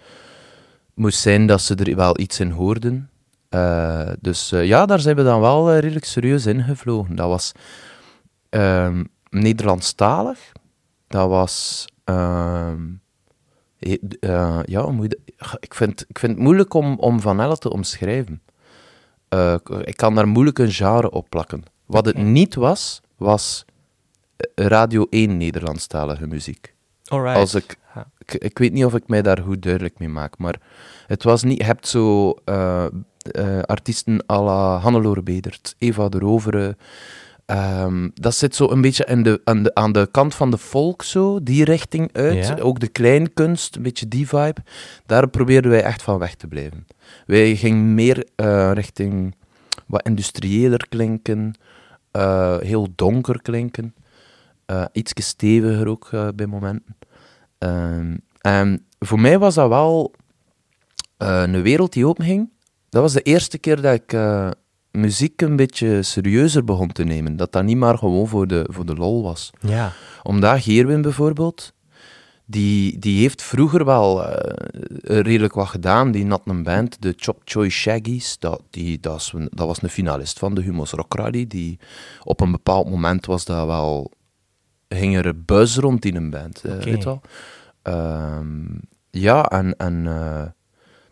moest 0.98 1.18
zijn 1.20 1.46
dat 1.46 1.60
ze 1.60 1.74
er 1.74 1.96
wel 1.96 2.18
iets 2.18 2.40
in 2.40 2.50
hoorden. 2.50 3.10
Eh, 3.48 4.10
dus 4.20 4.52
eh, 4.52 4.66
ja, 4.66 4.86
daar 4.86 5.00
zijn 5.00 5.16
we 5.16 5.22
dan 5.22 5.40
wel 5.40 5.70
eh, 5.70 5.78
redelijk 5.78 6.04
serieus 6.04 6.46
ingevlogen. 6.46 7.16
Dat 7.16 7.28
was 7.28 7.52
ehm, 8.48 9.04
Nederlandstalig. 9.30 10.52
Dat 11.08 11.28
was... 11.28 11.84
ehm, 12.04 12.82
eh, 13.78 13.96
eh, 14.20 14.60
ja, 14.64 14.92
je 15.00 15.18
ik, 15.60 15.74
vind, 15.74 16.04
ik 16.08 16.18
vind 16.18 16.32
het 16.32 16.40
moeilijk 16.42 16.74
om, 16.74 16.98
om 16.98 17.20
Van 17.20 17.40
Elle 17.40 17.56
te 17.56 17.70
omschrijven. 17.70 18.42
Ik 19.84 19.96
kan 19.96 20.14
daar 20.14 20.28
moeilijk 20.28 20.58
een 20.58 20.72
genre 20.72 21.10
op 21.10 21.28
plakken. 21.28 21.62
Wat 21.86 22.04
het 22.04 22.16
niet 22.16 22.54
was, 22.54 23.00
was 23.16 23.64
Radio 24.54 25.06
1 25.10 25.36
Nederlandstalige 25.36 26.26
muziek. 26.26 26.74
Alright. 27.04 27.36
Als 27.38 27.54
ik. 27.54 27.76
Ik, 28.32 28.42
ik 28.42 28.58
weet 28.58 28.72
niet 28.72 28.84
of 28.84 28.94
ik 28.94 29.08
mij 29.08 29.22
daar 29.22 29.38
goed 29.38 29.62
duidelijk 29.62 29.98
mee 29.98 30.08
maak, 30.08 30.38
maar 30.38 30.60
het 31.06 31.22
was 31.22 31.42
niet... 31.42 31.58
Je 31.58 31.64
hebt 31.64 31.88
zo 31.88 32.34
eh, 32.44 32.86
eh, 33.20 33.62
artiesten 33.62 34.24
à 34.30 34.42
la 34.42 34.78
Hannelore 34.78 35.22
Bedert, 35.22 35.74
Eva 35.78 36.08
de 36.08 36.18
Rovere, 36.18 36.76
Ehm, 37.48 38.08
dat 38.14 38.34
zit 38.34 38.54
zo 38.54 38.70
een 38.70 38.80
beetje 38.80 39.04
in 39.04 39.22
de, 39.22 39.40
aan, 39.44 39.62
de, 39.62 39.74
aan 39.74 39.92
de 39.92 40.08
kant 40.10 40.34
van 40.34 40.50
de 40.50 40.58
folk, 40.58 41.02
zo, 41.02 41.42
die 41.42 41.64
richting 41.64 42.12
uit. 42.12 42.46
Ja. 42.46 42.56
Ook 42.58 42.80
de 42.80 42.88
kleinkunst, 42.88 43.76
een 43.76 43.82
beetje 43.82 44.08
die 44.08 44.28
vibe. 44.28 44.62
Daar 45.06 45.28
probeerden 45.28 45.70
wij 45.70 45.82
echt 45.82 46.02
van 46.02 46.18
weg 46.18 46.34
te 46.34 46.46
blijven. 46.46 46.86
Wij 47.26 47.56
gingen 47.56 47.94
meer 47.94 48.26
eh, 48.36 48.70
richting 48.74 49.34
wat 49.86 50.06
industriëler 50.06 50.88
klinken, 50.88 51.54
heel 52.60 52.88
donker 52.94 53.42
klinken, 53.42 53.94
uh, 54.66 54.84
iets 54.92 55.12
steviger 55.14 55.88
ook 55.88 56.10
bij 56.34 56.46
momenten. 56.46 56.96
Ehm, 57.58 58.16
en 58.40 58.86
voor 58.98 59.20
mij 59.20 59.38
was 59.38 59.54
dat 59.54 59.68
wel 59.68 60.14
eh, 61.16 61.42
een 61.46 61.62
wereld 61.62 61.92
die 61.92 62.06
openging. 62.06 62.50
Dat 62.88 63.02
was 63.02 63.12
de 63.12 63.22
eerste 63.22 63.58
keer 63.58 63.80
dat 63.80 63.94
ik 63.94 64.12
eh, 64.12 64.50
muziek 64.90 65.40
een 65.40 65.56
beetje 65.56 66.02
serieuzer 66.02 66.64
begon 66.64 66.92
te 66.92 67.04
nemen. 67.04 67.36
Dat 67.36 67.52
dat 67.52 67.64
niet 67.64 67.76
maar 67.76 67.98
gewoon 67.98 68.28
voor 68.28 68.46
de, 68.46 68.66
voor 68.70 68.86
de 68.86 68.94
lol 68.94 69.22
was. 69.22 69.50
Ja. 69.60 69.92
Omdat 70.22 70.62
Geerwin 70.62 71.02
bijvoorbeeld, 71.02 71.72
die, 72.44 72.98
die 72.98 73.20
heeft 73.20 73.42
vroeger 73.42 73.84
wel 73.84 74.24
eh, 74.26 74.56
redelijk 75.20 75.54
wat 75.54 75.66
gedaan. 75.68 76.10
Die 76.10 76.26
had 76.28 76.42
een 76.44 76.62
band, 76.62 77.02
de 77.02 77.14
Chop 77.16 77.40
Choy 77.44 77.68
Shaggies. 77.68 78.38
Dat, 78.38 78.62
die, 78.70 79.00
dat, 79.00 79.12
was, 79.12 79.32
een- 79.32 79.50
dat 79.54 79.66
was 79.66 79.82
een 79.82 79.88
finalist 79.90 80.38
van 80.38 80.54
de 80.54 80.60
Humo's 80.62 80.90
Rock 80.90 81.14
Rally. 81.14 81.46
Die, 81.46 81.78
op 82.24 82.40
een 82.40 82.50
bepaald 82.52 82.90
moment 82.90 83.26
was 83.26 83.44
dat 83.44 83.66
wel... 83.66 84.10
Ging 84.88 85.16
er 85.16 85.26
een 85.26 85.42
buzz 85.46 85.76
rond 85.76 86.04
in 86.04 86.16
een 86.16 86.30
band, 86.30 86.64
eh, 86.64 86.72
Oké. 86.74 86.84
weet 86.84 86.98
je 86.98 87.04
wel. 87.04 87.20
Ehm, 87.82 88.66
ja, 89.10 89.44
en... 89.44 89.76
en 89.76 90.06
eh, 90.06 90.42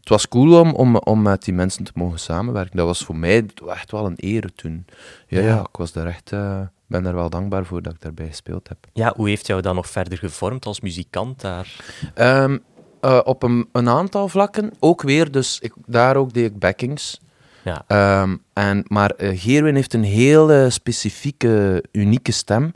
het 0.00 0.14
was 0.14 0.28
cool 0.28 0.60
om, 0.60 0.72
om, 0.74 0.96
om 0.96 1.22
met 1.22 1.44
die 1.44 1.54
mensen 1.54 1.84
te 1.84 1.90
mogen 1.94 2.18
samenwerken. 2.18 2.76
Dat 2.76 2.86
was 2.86 3.04
voor 3.04 3.16
mij 3.16 3.46
echt 3.68 3.90
wel 3.90 4.06
een 4.06 4.14
eer 4.16 4.50
toen. 4.54 4.84
Ja, 5.26 5.40
Ja. 5.40 5.46
ja. 5.46 5.60
ik 5.60 5.76
was 5.76 5.92
daar 5.92 6.06
echt, 6.06 6.32
eh, 6.32 6.60
ben 6.86 7.06
er 7.06 7.14
wel 7.14 7.30
dankbaar 7.30 7.64
voor 7.64 7.82
dat 7.82 7.92
ik 7.92 8.00
daarbij 8.00 8.26
gespeeld 8.26 8.68
heb. 8.68 8.78
ja, 8.92 9.12
hoe 9.16 9.28
heeft 9.28 9.46
jou 9.46 9.60
dat 9.60 9.74
nog 9.74 9.88
verder 9.88 10.18
gevormd 10.18 10.66
als 10.66 10.80
muzikant 10.80 11.40
daar? 11.40 11.76
Ehm, 12.14 12.58
eh, 13.00 13.20
op 13.24 13.42
een, 13.42 13.68
een 13.72 13.88
aantal 13.88 14.28
vlakken, 14.28 14.72
ook 14.80 15.02
weer, 15.02 15.30
dus 15.30 15.58
ik, 15.60 15.72
daar 15.86 16.16
ook 16.16 16.32
deed 16.32 16.44
ik 16.50 16.58
backings. 16.58 17.20
Ja. 17.64 17.84
Ehm, 17.86 18.36
en, 18.52 18.84
maar 18.86 19.10
eh 19.10 19.40
Geerwin 19.40 19.74
heeft 19.74 19.94
een 19.94 20.04
hele 20.04 20.70
specifieke, 20.70 21.84
unieke 21.92 22.32
stem. 22.32 22.74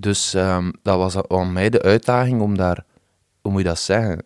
Dus 0.00 0.34
ehm, 0.34 0.70
dat 0.82 0.96
was 0.98 1.16
aan 1.28 1.52
mij 1.52 1.70
de 1.70 1.82
uitdaging 1.82 2.40
om 2.40 2.56
daar, 2.56 2.84
hoe 3.40 3.52
moet 3.52 3.60
je 3.60 3.66
dat 3.68 3.78
zeggen, 3.78 4.22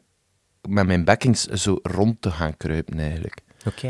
met 0.68 0.86
mijn 0.86 1.04
backings 1.04 1.44
zo 1.44 1.78
rond 1.82 2.22
te 2.22 2.30
gaan 2.30 2.56
kruipen 2.56 2.98
eigenlijk. 2.98 3.40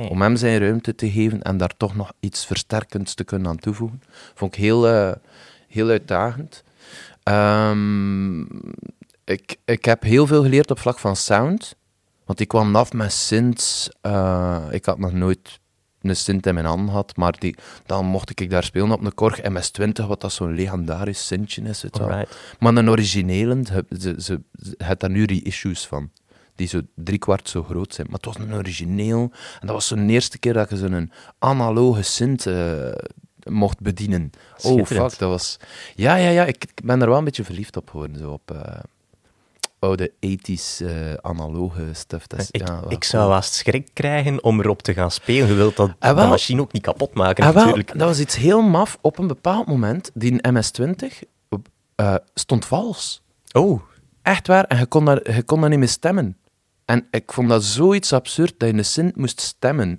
Om 0.08 0.20
hem 0.22 0.36
zijn 0.36 0.58
ruimte 0.58 0.94
te 0.94 1.10
geven 1.10 1.42
en 1.42 1.56
daar 1.56 1.76
toch 1.76 1.96
nog 1.96 2.12
iets 2.20 2.46
versterkends 2.46 3.14
te 3.14 3.24
kunnen 3.24 3.48
aan 3.48 3.58
toevoegen. 3.58 4.02
Vond 4.34 4.54
ik 4.54 4.60
heel, 4.62 4.88
eh, 4.88 5.12
heel 5.68 5.88
uitdagend. 5.88 6.62
Ehm, 7.22 8.40
ik, 9.24 9.56
ik 9.64 9.84
heb 9.84 10.02
heel 10.02 10.26
veel 10.26 10.42
geleerd 10.42 10.70
op 10.70 10.78
vlak 10.78 10.98
van 10.98 11.16
sound. 11.16 11.76
Want 12.24 12.40
ik 12.40 12.48
kwam 12.48 12.76
af 12.76 12.92
met 12.92 13.12
synths. 13.12 13.90
eh, 14.00 14.64
ik 14.70 14.84
had 14.84 14.98
nog 14.98 15.12
nooit 15.12 15.60
een 16.08 16.16
synth 16.16 16.46
in 16.46 16.54
mijn 16.54 16.66
handen 16.66 16.88
gehad, 16.88 17.16
maar 17.16 17.38
die, 17.38 17.56
dan 17.86 18.06
mocht 18.06 18.40
ik 18.40 18.50
daar 18.50 18.64
spelen 18.64 18.90
op 18.90 19.04
een 19.04 19.14
Korg 19.14 19.42
MS-20, 19.42 20.06
wat 20.06 20.20
dat 20.20 20.32
zo'n 20.32 20.54
legendarisch 20.54 21.26
synthje 21.26 21.62
is. 21.62 21.84
Wel. 21.90 22.24
Maar 22.58 22.76
een 22.76 22.90
originele, 22.90 23.62
ze, 23.64 23.84
ze, 23.88 24.14
ze, 24.18 24.40
het 24.76 25.00
daar 25.00 25.10
nu 25.10 25.24
reissues 25.24 25.86
van. 25.86 26.10
Die 26.56 26.68
zo 26.68 26.80
driekwart 26.94 27.48
zo 27.48 27.62
groot 27.62 27.94
zijn. 27.94 28.06
Maar 28.06 28.16
het 28.16 28.24
was 28.24 28.36
een 28.36 28.54
origineel. 28.54 29.30
En 29.60 29.66
dat 29.66 29.70
was 29.70 29.86
zo'n 29.86 30.08
eerste 30.08 30.38
keer 30.38 30.52
dat 30.52 30.70
je 30.70 30.76
zo'n 30.76 31.12
analoge 31.38 32.02
synth 32.02 32.46
eh, 32.46 32.92
mocht 33.42 33.80
bedienen. 33.80 34.30
Oh, 34.62 34.84
fuck, 34.84 34.98
dat 34.98 35.18
was... 35.18 35.56
Ja, 35.94 36.16
ja, 36.16 36.28
ja, 36.28 36.44
ik, 36.44 36.64
ik 36.64 36.84
ben 36.84 37.02
er 37.02 37.08
wel 37.08 37.18
een 37.18 37.24
beetje 37.24 37.44
verliefd 37.44 37.76
op 37.76 37.90
geworden. 37.90 38.18
Zo 38.18 38.30
op 38.30 38.50
eh, 38.50 38.78
oude 39.84 40.12
80s 40.26 40.86
eh, 40.86 41.14
analoge 41.20 41.82
stuff. 41.92 42.26
Dat 42.26 42.40
is, 42.40 42.48
Ik, 42.50 42.68
ja, 42.68 42.82
ik 42.88 43.04
zou 43.04 43.32
haast 43.32 43.52
schrik 43.52 43.88
krijgen 43.92 44.44
om 44.44 44.60
erop 44.60 44.82
te 44.82 44.92
gaan 44.92 45.10
spelen. 45.10 45.48
Je 45.48 45.54
wilt 45.54 45.76
dat, 45.76 45.90
Ah, 45.98 46.16
de 46.20 46.26
machine 46.26 46.60
ook 46.60 46.72
niet 46.72 46.82
kapot 46.82 47.14
maken, 47.14 47.44
Ah, 47.44 47.50
wel, 47.54 47.62
natuurlijk. 47.64 47.98
dat 47.98 48.08
was 48.08 48.20
iets 48.20 48.36
heel 48.36 48.62
maf. 48.62 48.98
Op 49.00 49.18
een 49.18 49.26
bepaald 49.26 49.66
moment, 49.66 50.10
die 50.14 50.48
MS-20 50.52 51.22
eh, 51.94 52.14
stond 52.34 52.64
vals. 52.66 53.22
Oh, 53.52 53.80
Echt 54.22 54.46
waar, 54.46 54.64
en 54.64 54.78
je 54.78 54.86
kon, 54.86 55.04
daar, 55.04 55.34
je 55.34 55.42
kon 55.42 55.60
daar 55.60 55.70
niet 55.70 55.78
meer 55.78 55.88
stemmen. 55.88 56.36
En 56.84 57.06
ik 57.10 57.32
vond 57.32 57.48
dat 57.48 57.64
zoiets 57.64 58.12
absurd 58.12 58.54
dat 58.58 58.68
je 58.68 58.74
een 58.76 58.84
synth 58.84 59.16
moest 59.16 59.40
stemmen. 59.40 59.98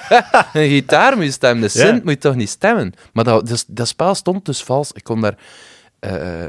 een 0.52 0.68
gitaar 0.68 1.16
moest 1.16 1.32
stemmen, 1.32 1.68
de 1.72 1.78
Ja. 1.78 1.92
moet 1.92 2.02
je 2.12 2.18
toch 2.18 2.34
niet 2.34 2.48
stemmen? 2.48 2.92
Maar 3.12 3.24
dat, 3.24 3.64
dat 3.68 3.88
spel 3.88 4.14
stond 4.14 4.44
dus 4.44 4.62
vals. 4.62 4.92
Ik 4.92 5.04
kon 5.04 5.20
daar 5.20 5.38
eh, 5.98 6.44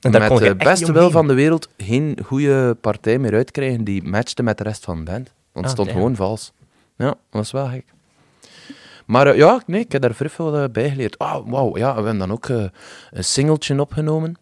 en 0.00 0.10
daar 0.10 0.20
met 0.20 0.30
kon 0.30 0.42
je 0.42 0.48
de 0.48 0.64
beste 0.64 0.92
wil 0.92 1.10
van 1.10 1.26
de 1.28 1.34
wereld 1.34 1.68
geen 1.76 2.18
goede 2.24 2.74
partij 2.80 3.18
meer 3.18 3.34
uitkrijgen 3.34 3.84
die 3.84 4.02
matchte 4.02 4.42
met 4.42 4.58
de 4.58 4.64
rest 4.64 4.84
van 4.84 4.96
de 4.96 5.02
band. 5.10 5.32
Want 5.52 5.52
het 5.52 5.64
Ah, 5.64 5.70
stond 5.70 5.90
gewoon 5.90 6.16
vals. 6.16 6.52
Ja, 6.96 7.06
dat 7.06 7.16
was 7.30 7.50
wel 7.50 7.66
gek. 7.68 7.84
Maar 9.06 9.26
eh, 9.26 9.36
ja, 9.36 9.62
nee, 9.66 9.80
ik 9.80 9.92
heb 9.92 10.02
daar 10.02 10.14
vrij 10.14 10.30
veel 10.30 10.56
eh, 10.56 10.64
bij 10.72 10.90
geleerd. 10.90 11.18
Ah, 11.18 11.46
wauw, 11.46 11.76
ja, 11.76 11.88
we 11.88 11.94
hebben 11.94 12.18
dan 12.18 12.32
ook 12.32 12.48
eh, 12.48 12.64
een 13.10 13.24
singeltje 13.24 13.80
opgenomen. 13.80 14.36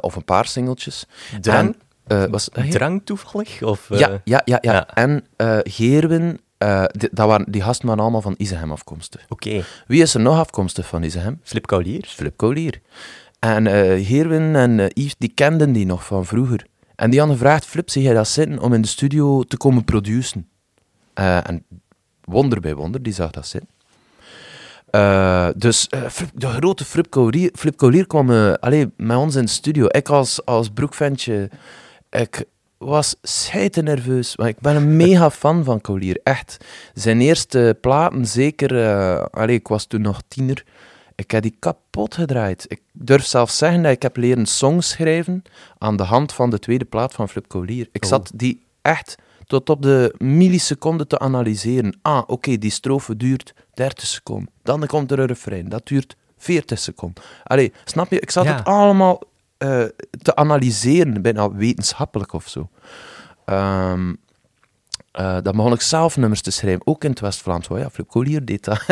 Of 0.00 0.16
een 0.16 0.24
paar 0.24 0.46
singeltjes. 0.46 1.06
Drang, 1.40 1.76
En, 2.06 2.30
was, 2.30 2.48
drang 2.70 3.00
toevallig? 3.04 3.62
Of, 3.62 3.86
ja, 3.88 4.20
ja, 4.24 4.42
ja, 4.44 4.58
ja. 4.60 4.72
ja. 4.72 4.88
En 4.94 5.24
Geerwin, 5.62 6.40
eh, 6.58 6.84
di- 6.90 7.08
dat 7.12 7.26
waren, 7.26 7.50
die 7.50 7.62
gasten 7.62 7.86
waren 7.86 8.02
allemaal 8.02 8.20
van 8.20 8.34
Izehem 8.38 8.70
afkomstig. 8.72 9.24
Oké, 9.28 9.64
Wie 9.86 10.02
is 10.02 10.14
er 10.14 10.20
nog 10.20 10.38
afkomstig 10.38 10.86
van 10.86 11.02
Izehem? 11.02 11.40
Flip 11.42 11.66
Kaulier. 11.66 12.04
Flip 12.08 12.36
Collier. 12.36 12.80
En 13.42 13.66
eh 13.66 14.06
Geerwin 14.06 14.56
en 14.56 14.80
eh, 14.80 14.86
Yves, 14.94 15.14
die 15.18 15.32
kenden 15.34 15.72
die 15.72 15.86
nog 15.86 16.04
van 16.04 16.26
vroeger. 16.26 16.66
En 16.94 17.10
die 17.10 17.18
hadden 17.18 17.38
gevraagd, 17.38 17.66
Flip, 17.66 17.90
zie 17.90 18.02
jij 18.02 18.14
dat 18.14 18.28
zitten 18.28 18.58
om 18.58 18.72
in 18.72 18.82
de 18.82 18.88
studio 18.88 19.42
te 19.42 19.56
komen 19.56 19.84
produceren? 19.84 20.48
Eh, 21.14 21.48
en 21.48 21.64
wonder 22.24 22.60
bij 22.60 22.74
wonder, 22.74 23.02
die 23.02 23.12
zag 23.12 23.30
dat 23.30 23.46
zitten. 23.46 23.70
Dus 25.58 25.88
de 26.34 26.46
grote 26.46 26.84
Flip 26.84 27.08
Collier, 27.08 27.50
Flip 27.54 28.06
kwam 28.06 28.26
met 28.96 29.16
ons 29.16 29.34
in 29.34 29.44
de 29.44 29.50
studio. 29.50 29.86
Ik 29.88 30.08
als, 30.08 30.44
als 30.44 30.68
broekventje, 30.68 31.50
ik 32.10 32.44
was 32.78 33.14
scheiden 33.22 33.84
nerveus. 33.84 34.36
Maar 34.36 34.48
ik 34.48 34.60
ben 34.60 34.76
een 34.76 34.96
mega 35.06 35.30
fan 35.30 35.64
van 35.64 35.80
Collier, 35.80 36.20
echt. 36.22 36.56
Zijn 36.94 37.20
eerste 37.20 37.78
platen, 37.80 38.26
zeker... 38.26 38.86
allee, 39.30 39.56
ik 39.56 39.68
was 39.68 39.86
toen 39.86 40.02
nog 40.02 40.22
tiener. 40.28 40.64
Ik 41.14 41.30
heb 41.30 41.42
die 41.42 41.56
kapot 41.58 42.14
gedraaid. 42.14 42.64
Ik 42.68 42.80
durf 42.92 43.24
zelfs 43.24 43.58
zeggen 43.58 43.82
dat 43.82 43.92
ik 43.92 44.02
heb 44.02 44.16
leren 44.16 44.46
songs 44.46 44.88
schrijven 44.88 45.42
aan 45.78 45.96
de 45.96 46.02
hand 46.02 46.32
van 46.32 46.50
de 46.50 46.58
tweede 46.58 46.84
plaat 46.84 47.14
van 47.14 47.28
Flip 47.28 47.46
Collier. 47.46 47.88
Ik 47.92 48.02
Oh. 48.04 48.08
zat 48.10 48.30
die 48.34 48.66
echt 48.82 49.14
tot 49.46 49.70
op 49.70 49.82
de 49.82 50.14
milliseconde 50.18 51.06
te 51.06 51.18
analyseren. 51.18 51.98
Ah, 52.02 52.22
oké, 52.26 52.58
die 52.58 52.70
strofe 52.70 53.16
duurt 53.16 53.54
30 53.74 54.06
seconden. 54.06 54.48
Dan 54.62 54.86
komt 54.86 55.10
er 55.10 55.18
een 55.18 55.26
refrein. 55.26 55.68
Dat 55.68 55.86
duurt 55.86 56.16
40 56.38 56.78
seconden. 56.78 57.22
Allee, 57.44 57.72
snap 57.84 58.10
je? 58.10 58.20
Ik 58.20 58.30
zat 58.30 58.44
Ja. 58.44 58.54
het 58.56 58.64
allemaal 58.64 59.20
eh, 59.58 59.84
te 60.22 60.34
analyseren, 60.36 61.22
bijna 61.22 61.52
wetenschappelijk 61.52 62.32
of 62.32 62.48
zo. 62.48 62.68
Ehm, 63.44 64.14
eh, 65.12 65.38
dan 65.42 65.56
begon 65.56 65.72
ik 65.72 65.80
zelf 65.80 66.16
nummers 66.16 66.40
te 66.40 66.50
schrijven, 66.50 66.86
ook 66.86 67.04
in 67.04 67.10
het 67.10 67.20
West-Vlaams. 67.20 67.68
Oh 67.68 67.78
ja, 67.78 67.90
Flip 67.90 68.08
Collier 68.08 68.44
deed 68.44 68.64
dat. 68.64 68.84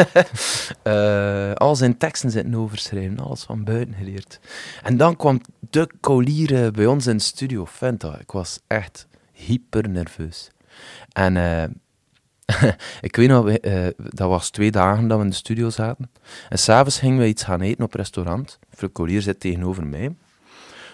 Eh, 0.83 1.53
al 1.53 1.77
zijn 1.77 1.97
teksten 1.97 2.31
zitten 2.31 2.55
overschrijven, 2.55 3.19
alles 3.19 3.43
van 3.43 3.65
buiten 3.65 3.95
geleerd. 3.95 4.41
En 4.83 4.97
dan 4.97 5.17
kwam 5.17 5.41
de 5.71 5.89
Collier 6.01 6.65
eh, 6.65 6.71
bij 6.71 6.87
ons 6.87 7.07
in 7.07 7.17
de 7.17 7.23
studio. 7.23 7.67
Fenta, 7.67 8.19
ik 8.19 8.31
was 8.31 8.59
echt 8.67 9.07
hyper 9.33 9.89
nerveus. 9.89 10.51
En 11.13 11.37
ik 13.01 13.17
weet 13.17 13.29
nog, 13.29 13.53
dat 13.97 14.29
was 14.29 14.51
twee 14.51 14.71
dagen 14.71 15.09
dat 15.09 15.19
we 15.19 15.25
in 15.25 15.31
de 15.31 15.37
studio 15.37 15.71
zaten. 15.71 16.11
En 16.49 16.59
s'avonds 16.59 16.99
gingen 16.99 17.19
we 17.19 17.27
iets 17.27 17.43
gaan 17.45 17.61
eten 17.61 17.85
op 17.85 17.95
restaurant. 17.95 18.59
Flip 18.71 18.93
Collier 18.93 19.23
zit 19.23 19.41
tegenover 19.41 19.87
mij. 19.87 20.15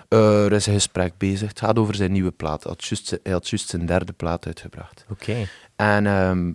Eh, 0.09 0.45
er 0.45 0.53
is 0.53 0.67
een 0.67 0.73
gesprek 0.73 1.19
bezig. 1.19 1.49
Het 1.49 1.59
gaat 1.59 1.79
over 1.79 1.95
zijn 1.95 2.13
nieuwe 2.13 2.31
plaat. 2.31 2.63
Hij 2.63 2.73
had 2.73 2.85
juist, 2.85 3.19
hij 3.23 3.33
had 3.33 3.49
juist 3.49 3.69
zijn 3.69 3.87
derde 3.87 4.13
plaat 4.13 4.47
uitgebracht. 4.47 5.05
Oké. 5.11 5.49
En, 5.77 6.07
ehm, 6.07 6.53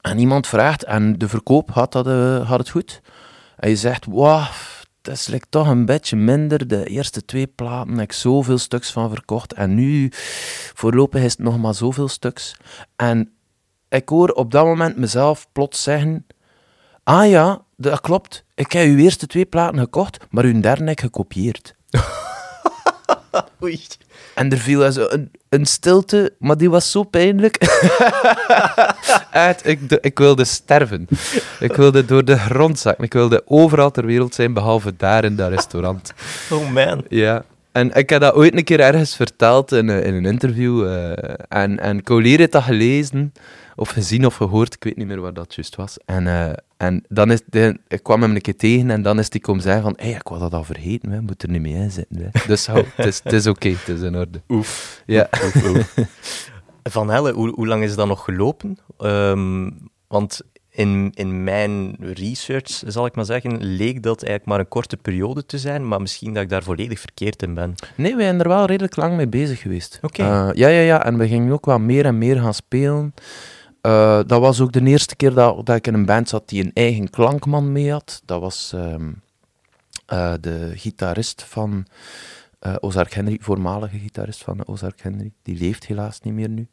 en 0.00 0.18
iemand 0.18 0.46
vraagt, 0.46 0.84
en 0.84 1.18
de 1.18 1.28
verkoop 1.28 1.70
had, 1.70 1.92
dat, 1.92 2.06
eh, 2.06 2.48
had 2.48 2.58
het 2.58 2.70
goed. 2.70 3.00
En 3.56 3.68
je 3.68 3.76
zegt, 3.76 4.06
wauw, 4.06 4.48
dat 5.02 5.14
is 5.14 5.26
like 5.26 5.46
toch 5.48 5.68
een 5.68 5.84
beetje 5.84 6.16
minder. 6.16 6.68
De 6.68 6.84
eerste 6.84 7.24
twee 7.24 7.46
platen 7.46 7.92
heb 7.92 8.00
ik 8.00 8.12
zoveel 8.12 8.58
stuks 8.58 8.92
van 8.92 9.10
verkocht. 9.10 9.52
En 9.52 9.74
nu, 9.74 10.08
voorlopig 10.74 11.22
is 11.22 11.32
het 11.32 11.40
nog 11.40 11.58
maar 11.58 11.74
zoveel 11.74 12.08
stuks. 12.08 12.56
En 12.96 13.32
ik 13.88 14.08
hoor 14.08 14.28
op 14.28 14.50
dat 14.50 14.64
moment 14.64 14.96
mezelf 14.96 15.46
plots 15.52 15.82
zeggen, 15.82 16.26
ah 17.02 17.28
ja, 17.28 17.64
dat 17.76 18.00
klopt. 18.00 18.44
Ik 18.54 18.72
heb 18.72 18.86
uw 18.86 18.96
eerste 18.96 19.26
twee 19.26 19.46
platen 19.46 19.78
gekocht, 19.78 20.24
maar 20.30 20.44
uw 20.44 20.60
derde 20.60 20.84
heb 20.84 20.90
ik 20.92 21.00
gekopieerd. 21.00 21.74
Oei. 23.62 23.80
En 24.34 24.52
er 24.52 24.58
viel 24.58 24.92
zo 24.92 25.06
een, 25.08 25.30
een 25.48 25.66
stilte, 25.66 26.32
maar 26.38 26.56
die 26.56 26.70
was 26.70 26.90
zo 26.90 27.02
pijnlijk. 27.02 27.58
Uit, 29.30 29.66
ik, 29.66 29.80
ik 30.00 30.18
wilde 30.18 30.44
sterven. 30.44 31.08
Ik 31.60 31.72
wilde 31.72 32.04
door 32.04 32.24
de 32.24 32.38
grond 32.38 32.78
zakken. 32.78 33.04
Ik 33.04 33.12
wilde 33.12 33.42
overal 33.44 33.90
ter 33.90 34.06
wereld 34.06 34.34
zijn, 34.34 34.52
behalve 34.52 34.96
daar 34.96 35.24
in 35.24 35.36
dat 35.36 35.50
restaurant. 35.50 36.12
Oh 36.50 36.70
man. 36.70 37.04
Ja. 37.08 37.44
En 37.80 37.90
ik 37.94 38.10
heb 38.10 38.20
dat 38.20 38.34
ooit 38.34 38.56
een 38.56 38.64
keer 38.64 38.80
ergens 38.80 39.16
verteld 39.16 39.72
in, 39.72 39.88
een- 39.88 40.02
in 40.04 40.14
een 40.14 40.24
interview. 40.24 40.86
eh, 40.86 41.34
en, 41.48 41.78
en 41.80 42.02
Collier 42.02 42.38
heeft 42.38 42.52
dat 42.52 42.62
gelezen, 42.62 43.32
of 43.76 43.88
gezien 43.88 44.26
of 44.26 44.34
gehoord, 44.34 44.74
ik 44.74 44.84
weet 44.84 44.96
niet 44.96 45.06
meer 45.06 45.20
wat 45.20 45.34
dat 45.34 45.54
juist 45.54 45.76
was. 45.76 45.98
En, 46.04 46.26
eh, 46.26 46.52
en 46.76 47.04
dan 47.08 47.30
is 47.30 47.40
de, 47.46 47.78
ik 47.88 48.02
kwam 48.02 48.22
hem 48.22 48.34
een 48.34 48.40
keer 48.40 48.56
tegen 48.56 48.90
en 48.90 49.02
dan 49.02 49.18
is 49.18 49.26
hij 49.30 49.40
komen 49.40 49.62
zeggen 49.62 49.82
van 49.82 49.94
hey, 49.96 50.10
ik 50.10 50.28
was 50.28 50.40
dat 50.40 50.54
al 50.54 50.64
vergeten, 50.64 51.10
hè. 51.10 51.20
moet 51.20 51.42
er 51.42 51.50
niet 51.50 51.60
mee 51.62 51.72
in 51.72 51.90
zitten. 51.90 52.16
Hè. 52.16 52.28
Dus 52.46 52.66
hou, 52.66 52.84
het 52.94 53.06
is, 53.06 53.20
het 53.24 53.32
is 53.32 53.46
oké, 53.46 53.68
het 53.68 53.88
is 53.88 54.00
in 54.00 54.16
orde. 54.16 54.40
Oef. 54.48 55.02
Ja. 55.06 55.28
Van 56.82 57.10
Helle, 57.10 57.32
hoe, 57.32 57.50
hoe 57.54 57.66
lang 57.66 57.82
is 57.82 57.94
dat 57.94 58.06
nog 58.06 58.24
gelopen? 58.24 58.78
Ehm, 58.98 59.70
want 60.08 60.40
in, 60.80 61.10
in 61.14 61.44
mijn 61.44 61.96
research, 61.98 62.82
zal 62.86 63.06
ik 63.06 63.14
maar 63.14 63.24
zeggen, 63.24 63.64
leek 63.64 64.02
dat 64.02 64.22
eigenlijk 64.22 64.44
maar 64.44 64.58
een 64.58 64.68
korte 64.68 64.96
periode 64.96 65.46
te 65.46 65.58
zijn, 65.58 65.88
maar 65.88 66.00
misschien 66.00 66.34
dat 66.34 66.42
ik 66.42 66.48
daar 66.48 66.62
volledig 66.62 67.00
verkeerd 67.00 67.42
in 67.42 67.54
ben. 67.54 67.74
Nee, 67.94 68.16
we 68.16 68.22
zijn 68.22 68.40
er 68.40 68.48
wel 68.48 68.64
redelijk 68.64 68.96
lang 68.96 69.16
mee 69.16 69.28
bezig 69.28 69.60
geweest. 69.60 69.98
Oké. 70.02 70.22
Eh, 70.22 70.48
ja, 70.52 70.68
ja, 70.68 70.80
ja. 70.80 71.04
En 71.04 71.18
we 71.18 71.28
gingen 71.28 71.52
ook 71.52 71.66
wel 71.66 71.78
meer 71.78 72.04
en 72.04 72.18
meer 72.18 72.40
gaan 72.40 72.54
spelen. 72.54 73.14
Eh, 73.80 74.20
dat 74.26 74.40
was 74.40 74.60
ook 74.60 74.72
de 74.72 74.82
eerste 74.82 75.16
keer 75.16 75.34
dat, 75.34 75.66
dat 75.66 75.76
ik 75.76 75.86
in 75.86 75.94
een 75.94 76.06
band 76.06 76.28
zat 76.28 76.48
die 76.48 76.64
een 76.64 76.72
eigen 76.74 77.10
klankman 77.10 77.72
mee 77.72 77.90
had. 77.90 78.22
Dat 78.24 78.40
was 78.40 78.72
ehm, 78.74 79.10
eh, 80.06 80.34
de 80.40 80.72
gitarist 80.74 81.42
van 81.42 81.86
eh 82.58 82.74
Ozark 82.80 83.14
Henry, 83.14 83.38
voormalige 83.40 83.98
gitarist 83.98 84.42
van 84.42 84.66
Ozark 84.66 85.02
Henry. 85.02 85.32
Die 85.42 85.58
leeft 85.58 85.86
helaas 85.86 86.20
niet 86.20 86.34
meer 86.34 86.48
nu. 86.48 86.68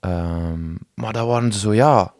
Ehm, 0.00 0.74
maar 0.94 1.12
dat 1.12 1.26
waren 1.26 1.52
zo, 1.52 1.74
ja... 1.74 2.12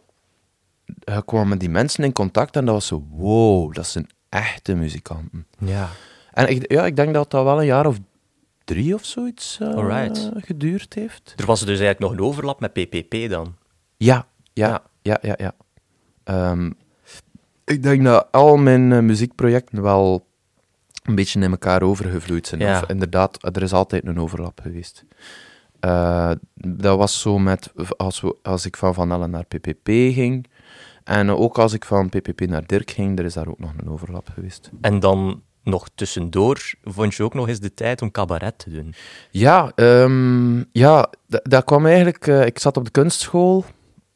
Je 0.99 1.25
kwam 1.25 1.47
met 1.47 1.59
die 1.59 1.69
mensen 1.69 2.03
in 2.03 2.11
contact 2.13 2.55
en 2.55 2.65
dat 2.65 2.73
was 2.73 2.87
zo, 2.87 3.03
wow, 3.09 3.73
dat 3.73 3.87
zijn 3.87 4.09
echte 4.29 4.75
muzikanten. 4.75 5.45
Ja. 5.59 5.89
En 6.33 6.47
ik, 6.49 6.71
ja, 6.71 6.85
ik 6.85 6.95
denk 6.95 7.13
dat 7.13 7.31
dat 7.31 7.43
wel 7.43 7.59
een 7.59 7.65
jaar 7.65 7.85
of 7.85 7.97
drie 8.63 8.93
of 8.93 9.05
zoiets 9.05 9.57
eh, 9.59 9.67
Alright. 9.67 10.31
geduurd 10.35 10.93
heeft. 10.93 11.33
Er 11.37 11.45
was 11.45 11.59
dus 11.59 11.79
eigenlijk 11.79 11.99
nog 11.99 12.11
een 12.11 12.19
overlap 12.25 12.59
met 12.59 12.73
PPP 12.73 13.29
dan. 13.29 13.55
Ja, 13.97 14.27
ja, 14.53 14.67
Ja. 14.67 14.81
ja, 15.01 15.17
ja, 15.21 15.33
ja. 15.37 15.53
Ehm, 16.23 16.71
ik 17.65 17.83
denk 17.83 18.03
dat 18.03 18.27
al 18.31 18.57
mijn 18.57 18.91
eh, 18.91 18.99
muziekprojecten 18.99 19.81
wel 19.81 20.25
een 21.03 21.15
beetje 21.15 21.39
in 21.39 21.51
elkaar 21.51 21.81
overgevloeid 21.81 22.47
zijn. 22.47 22.61
Ja. 22.61 22.81
Of 22.81 22.89
inderdaad, 22.89 23.55
er 23.55 23.61
is 23.61 23.73
altijd 23.73 24.05
een 24.07 24.19
overlap 24.19 24.59
geweest. 24.61 25.05
Eh, 25.79 26.31
dat 26.55 26.97
was 26.97 27.21
zo 27.21 27.39
met, 27.39 27.71
als, 27.97 28.21
we, 28.21 28.35
als 28.43 28.65
ik 28.65 28.77
van 28.77 28.93
Van 28.93 29.11
Ellen 29.11 29.29
naar 29.29 29.45
PPP 29.45 29.87
ging, 29.87 30.47
en 31.03 31.29
ook 31.29 31.57
als 31.57 31.73
ik 31.73 31.85
van 31.85 32.09
PPP 32.09 32.39
naar 32.39 32.65
Dirk 32.65 32.91
ging, 32.91 33.19
er 33.19 33.25
is 33.25 33.33
daar 33.33 33.47
ook 33.47 33.59
nog 33.59 33.71
een 33.77 33.89
overlap 33.89 34.29
geweest. 34.33 34.69
En 34.81 34.99
dan 34.99 35.41
nog 35.63 35.89
tussendoor 35.95 36.73
vond 36.83 37.15
je 37.15 37.23
ook 37.23 37.33
nog 37.33 37.47
eens 37.47 37.59
de 37.59 37.73
tijd 37.73 38.01
om 38.01 38.11
cabaret 38.11 38.57
te 38.57 38.69
doen. 38.69 38.93
Ja, 39.31 39.71
ehm, 39.75 40.63
ja 40.71 41.09
dat 41.27 41.63
kwam 41.63 41.85
eigenlijk... 41.85 42.27
eh, 42.27 42.45
ik 42.45 42.59
zat 42.59 42.77
op 42.77 42.85
de 42.85 42.91
kunstschool. 42.91 43.65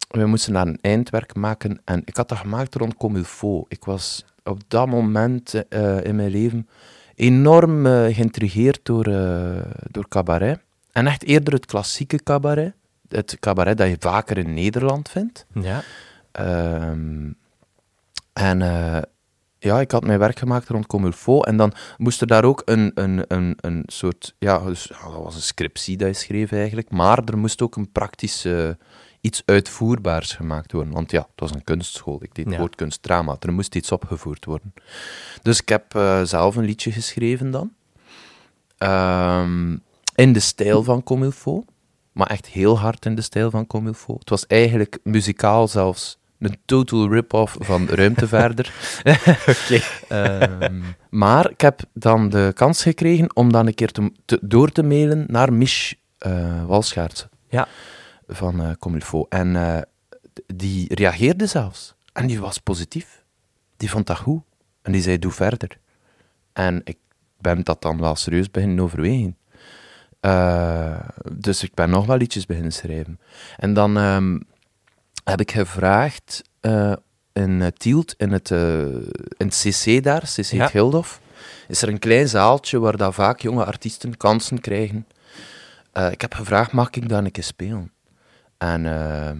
We 0.09 0.25
moesten 0.25 0.53
daar 0.53 0.67
een 0.67 0.79
eindwerk 0.81 1.35
maken. 1.35 1.81
En 1.83 2.01
ik 2.05 2.17
had 2.17 2.29
dat 2.29 2.37
gemaakt 2.37 2.75
rond 2.75 2.97
Comme 2.97 3.17
il 3.17 3.23
faut. 3.23 3.65
Ik 3.67 3.85
was 3.85 4.25
op 4.43 4.59
dat 4.67 4.87
moment 4.87 5.67
eh, 5.69 6.03
in 6.03 6.15
mijn 6.15 6.29
leven 6.29 6.67
enorm 7.15 7.85
eh, 7.85 8.15
geïntrigeerd 8.15 8.79
door, 8.83 9.03
door 9.91 10.07
cabaret. 10.07 10.59
En 10.91 11.07
echt 11.07 11.23
eerder 11.23 11.53
het 11.53 11.65
klassieke 11.65 12.23
cabaret. 12.23 12.73
Het 13.09 13.37
cabaret 13.39 13.77
dat 13.77 13.87
je 13.87 13.95
vaker 13.99 14.37
in 14.37 14.53
Nederland 14.53 15.09
vindt. 15.09 15.45
Ja. 15.53 15.83
Ehm, 16.35 17.31
en 18.33 18.61
eh, 18.61 19.01
ja, 19.59 19.79
ik 19.79 19.91
had 19.91 20.03
mijn 20.03 20.19
werk 20.19 20.39
gemaakt 20.39 20.69
rond 20.69 21.15
faut. 21.15 21.45
En 21.45 21.57
dan 21.57 21.73
moest 21.97 22.21
er 22.21 22.27
daar 22.27 22.43
ook 22.43 22.61
een, 22.65 22.91
een, 22.95 23.25
een, 23.27 23.57
een 23.61 23.83
soort... 23.85 24.35
Ja, 24.39 24.59
dus, 24.59 24.87
dat 24.87 25.23
was 25.23 25.35
een 25.35 25.41
scriptie 25.41 25.97
dat 25.97 26.07
je 26.07 26.13
schreef 26.13 26.51
eigenlijk. 26.51 26.91
Maar 26.91 27.23
er 27.23 27.37
moest 27.37 27.61
ook 27.61 27.75
een 27.75 27.91
praktisch 27.91 28.45
eh, 28.45 28.69
iets 29.21 29.41
uitvoerbaars 29.45 30.33
gemaakt 30.33 30.71
worden. 30.71 30.93
Want 30.93 31.11
ja, 31.11 31.19
het 31.21 31.39
was 31.39 31.51
een 31.51 31.63
kunstschool. 31.63 32.23
Ik 32.23 32.35
deed 32.35 32.49
Ja. 32.49 32.57
woordkunstdrama. 32.57 33.35
Er 33.39 33.53
moest 33.53 33.75
iets 33.75 33.91
opgevoerd 33.91 34.45
worden. 34.45 34.73
Dus 35.41 35.61
ik 35.61 35.69
heb 35.69 35.95
eh, 35.95 36.21
zelf 36.23 36.55
een 36.55 36.65
liedje 36.65 36.91
geschreven 36.91 37.51
dan. 37.51 37.73
Ehm, 38.77 39.77
in 40.15 40.33
de 40.33 40.39
stijl 40.39 40.83
van 40.83 41.03
Comme 41.03 41.25
il 41.25 41.31
faut. 41.31 41.65
Maar 42.11 42.27
echt 42.27 42.45
heel 42.45 42.79
hard 42.79 43.05
in 43.05 43.15
de 43.15 43.21
stijl 43.21 43.49
van 43.49 43.67
Comme 43.67 43.87
il 43.87 43.93
faut. 43.93 44.19
Het 44.19 44.29
was 44.29 44.47
eigenlijk 44.47 44.99
muzikaal 45.03 45.67
zelfs 45.67 46.17
een 46.39 46.57
total 46.65 47.09
rip-off 47.11 47.55
van 47.59 47.87
Ruimtevaarder. 47.99 48.73
Oké. 49.47 49.81
Ehm, 50.07 50.81
maar 51.09 51.49
ik 51.49 51.61
heb 51.61 51.79
dan 51.93 52.29
de 52.29 52.51
kans 52.55 52.81
gekregen 52.81 53.35
om 53.35 53.51
dan 53.51 53.67
een 53.67 53.73
keer 53.75 53.91
te, 53.91 54.11
te- 54.25 54.39
door 54.41 54.71
te 54.71 54.83
mailen 54.83 55.23
naar 55.27 55.53
Mich 55.53 55.93
eh 56.17 56.65
Walschaert 56.65 57.29
Ja. 57.49 57.67
van 58.27 58.75
Comme 58.79 58.95
il 58.97 59.03
faut. 59.05 59.29
En 59.29 59.55
eh, 59.55 59.81
die 60.55 60.93
reageerde 60.95 61.45
zelfs. 61.45 61.95
En 62.13 62.27
die 62.27 62.39
was 62.39 62.57
positief. 62.59 63.23
Die 63.77 63.89
vond 63.89 64.07
dat 64.07 64.17
goed. 64.17 64.41
En 64.81 64.91
die 64.91 65.01
zei, 65.01 65.19
doe 65.19 65.31
verder. 65.31 65.77
En 66.53 66.81
ik 66.83 66.97
ben 67.39 67.63
dat 67.63 67.81
dan 67.81 67.99
wel 67.99 68.15
serieus 68.15 68.51
beginnen 68.51 68.79
overwegen. 68.83 69.37
Dus 71.33 71.63
ik 71.63 71.73
ben 71.73 71.89
nog 71.89 72.05
wel 72.05 72.17
liedjes 72.17 72.45
beginnen 72.45 72.71
schrijven. 72.73 73.19
En 73.57 73.73
dan 73.73 73.97
ehm, 73.97 74.39
heb 75.25 75.39
ik 75.39 75.51
gevraagd 75.51 76.41
eh, 76.59 76.93
in 77.33 77.59
uh, 77.59 77.67
Tielt, 77.67 78.13
in 78.17 78.31
het, 78.31 78.51
eh, 78.51 78.85
in 79.37 79.47
het 79.47 79.63
CC 79.63 80.03
daar, 80.03 80.21
CC 80.21 80.51
Ja. 80.51 80.67
Gildhof, 80.67 81.19
is 81.67 81.81
er 81.81 81.87
een 81.87 81.99
klein 81.99 82.27
zaaltje 82.27 82.79
waar 82.79 82.97
dat 82.97 83.13
vaak 83.13 83.39
jonge 83.39 83.65
artiesten 83.65 84.17
kansen 84.17 84.61
krijgen. 84.61 85.07
Eh, 85.91 86.11
ik 86.11 86.21
heb 86.21 86.33
gevraagd, 86.33 86.71
mag 86.71 86.89
ik 86.89 87.09
daar 87.09 87.23
een 87.23 87.31
keer 87.31 87.43
spelen? 87.43 87.91
En 88.57 88.85
ehm 88.85 89.37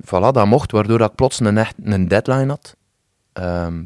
voilà, 0.00 0.32
dat 0.32 0.46
mocht, 0.46 0.72
waardoor 0.72 0.98
dat 0.98 1.10
ik 1.10 1.16
plots 1.16 1.40
een, 1.40 1.58
echt, 1.58 1.74
een 1.82 2.08
deadline 2.08 2.48
had. 2.48 2.76
Ehm, 3.32 3.84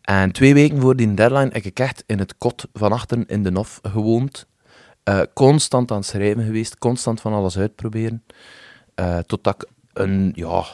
en 0.00 0.32
twee 0.32 0.54
weken 0.54 0.80
voor 0.80 0.96
die 0.96 1.14
deadline 1.14 1.50
heb 1.52 1.64
ik 1.64 1.80
echt 1.80 2.04
in 2.06 2.18
het 2.18 2.38
kot 2.38 2.66
van 2.72 2.92
achteren 2.92 3.26
in 3.26 3.42
de 3.42 3.50
Nof 3.50 3.78
gewoond. 3.82 4.46
Eh, 5.02 5.20
constant 5.34 5.90
aan 5.90 5.96
het 5.96 6.06
schrijven 6.06 6.44
geweest, 6.44 6.78
constant 6.78 7.20
van 7.20 7.32
alles 7.32 7.58
uitproberen. 7.58 8.24
Eh 8.94 9.18
totdat 9.18 9.54
ik 9.54 9.68
een 9.98 10.32
ja, 10.34 10.64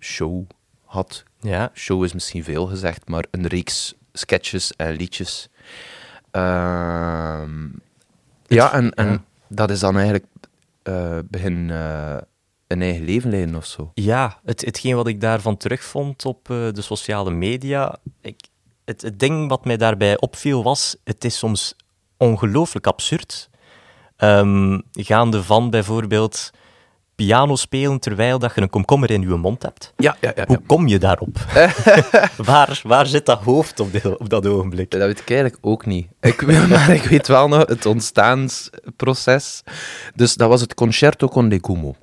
show 0.00 0.42
had. 0.84 1.24
Ja. 1.40 1.70
Show 1.74 2.04
is 2.04 2.12
misschien 2.12 2.44
veel 2.44 2.66
gezegd, 2.66 3.08
maar 3.08 3.24
een 3.30 3.46
reeks 3.46 3.94
sketches 4.12 4.72
en 4.76 4.92
liedjes. 4.96 5.48
Ehm, 6.30 7.68
ja, 8.46 8.72
en, 8.72 8.94
en 8.94 9.06
Ja. 9.10 9.22
dat 9.48 9.70
is 9.70 9.80
dan 9.80 9.94
eigenlijk 9.94 10.26
eh, 10.82 11.18
begin 11.24 11.70
eh, 11.70 12.16
een 12.66 12.82
eigen 12.82 13.04
leven 13.04 13.30
leiden 13.30 13.54
of 13.54 13.66
zo. 13.66 13.90
Ja, 13.94 14.40
het, 14.44 14.60
hetgeen 14.64 14.96
wat 14.96 15.06
ik 15.06 15.20
daarvan 15.20 15.56
terugvond 15.56 16.24
op 16.24 16.50
eh, 16.50 16.56
de 16.72 16.80
sociale 16.82 17.30
media, 17.30 17.96
ik, 18.20 18.40
het, 18.84 19.02
het 19.02 19.18
ding 19.18 19.48
wat 19.48 19.64
mij 19.64 19.76
daarbij 19.76 20.20
opviel 20.20 20.62
was, 20.62 20.96
het 21.04 21.24
is 21.24 21.38
soms 21.38 21.76
ongelooflijk 22.16 22.86
absurd. 22.86 23.48
Ehm, 24.16 24.78
gaande 24.92 25.42
van 25.42 25.70
bijvoorbeeld 25.70 26.50
piano 27.24 27.56
spelen 27.56 27.98
terwijl 27.98 28.38
dat 28.38 28.54
je 28.54 28.60
een 28.60 28.70
komkommer 28.70 29.10
in 29.10 29.20
je 29.20 29.26
mond 29.26 29.62
hebt. 29.62 29.92
Ja, 29.96 30.16
ja, 30.20 30.32
ja. 30.34 30.44
Hoe 30.46 30.60
kom 30.66 30.88
je 30.88 30.98
daarop? 30.98 31.36
waar, 32.50 32.80
waar 32.82 33.06
zit 33.06 33.26
dat 33.26 33.40
hoofd 33.42 33.80
op, 33.80 34.16
op 34.18 34.28
dat 34.28 34.46
ogenblik? 34.46 34.90
Dat 34.90 35.00
weet 35.00 35.20
ik 35.20 35.30
eigenlijk 35.30 35.58
ook 35.60 35.86
niet. 35.86 36.06
Ik 36.20 36.46
maar 36.68 36.90
ik 36.90 37.02
weet 37.02 37.28
wel 37.28 37.48
nog 37.48 37.66
het 37.66 37.86
ontstaansproces. 37.86 39.62
Dus 40.14 40.34
dat 40.34 40.48
was 40.48 40.60
het 40.60 40.74
Concerto 40.74 41.28
con 41.28 41.48
de 41.48 41.58
Gumo. 41.62 41.94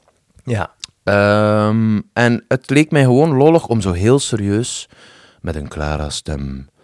Ja. 0.43 0.71
Ehm, 1.03 2.01
en 2.13 2.45
het 2.47 2.69
leek 2.69 2.91
mij 2.91 3.03
gewoon 3.03 3.33
lollig 3.33 3.67
om 3.67 3.81
zo 3.81 3.91
heel 3.91 4.19
serieus, 4.19 4.89
met 5.41 5.55
een 5.55 5.67
klare 5.67 6.09
stem, 6.09 6.57
eh, 6.57 6.76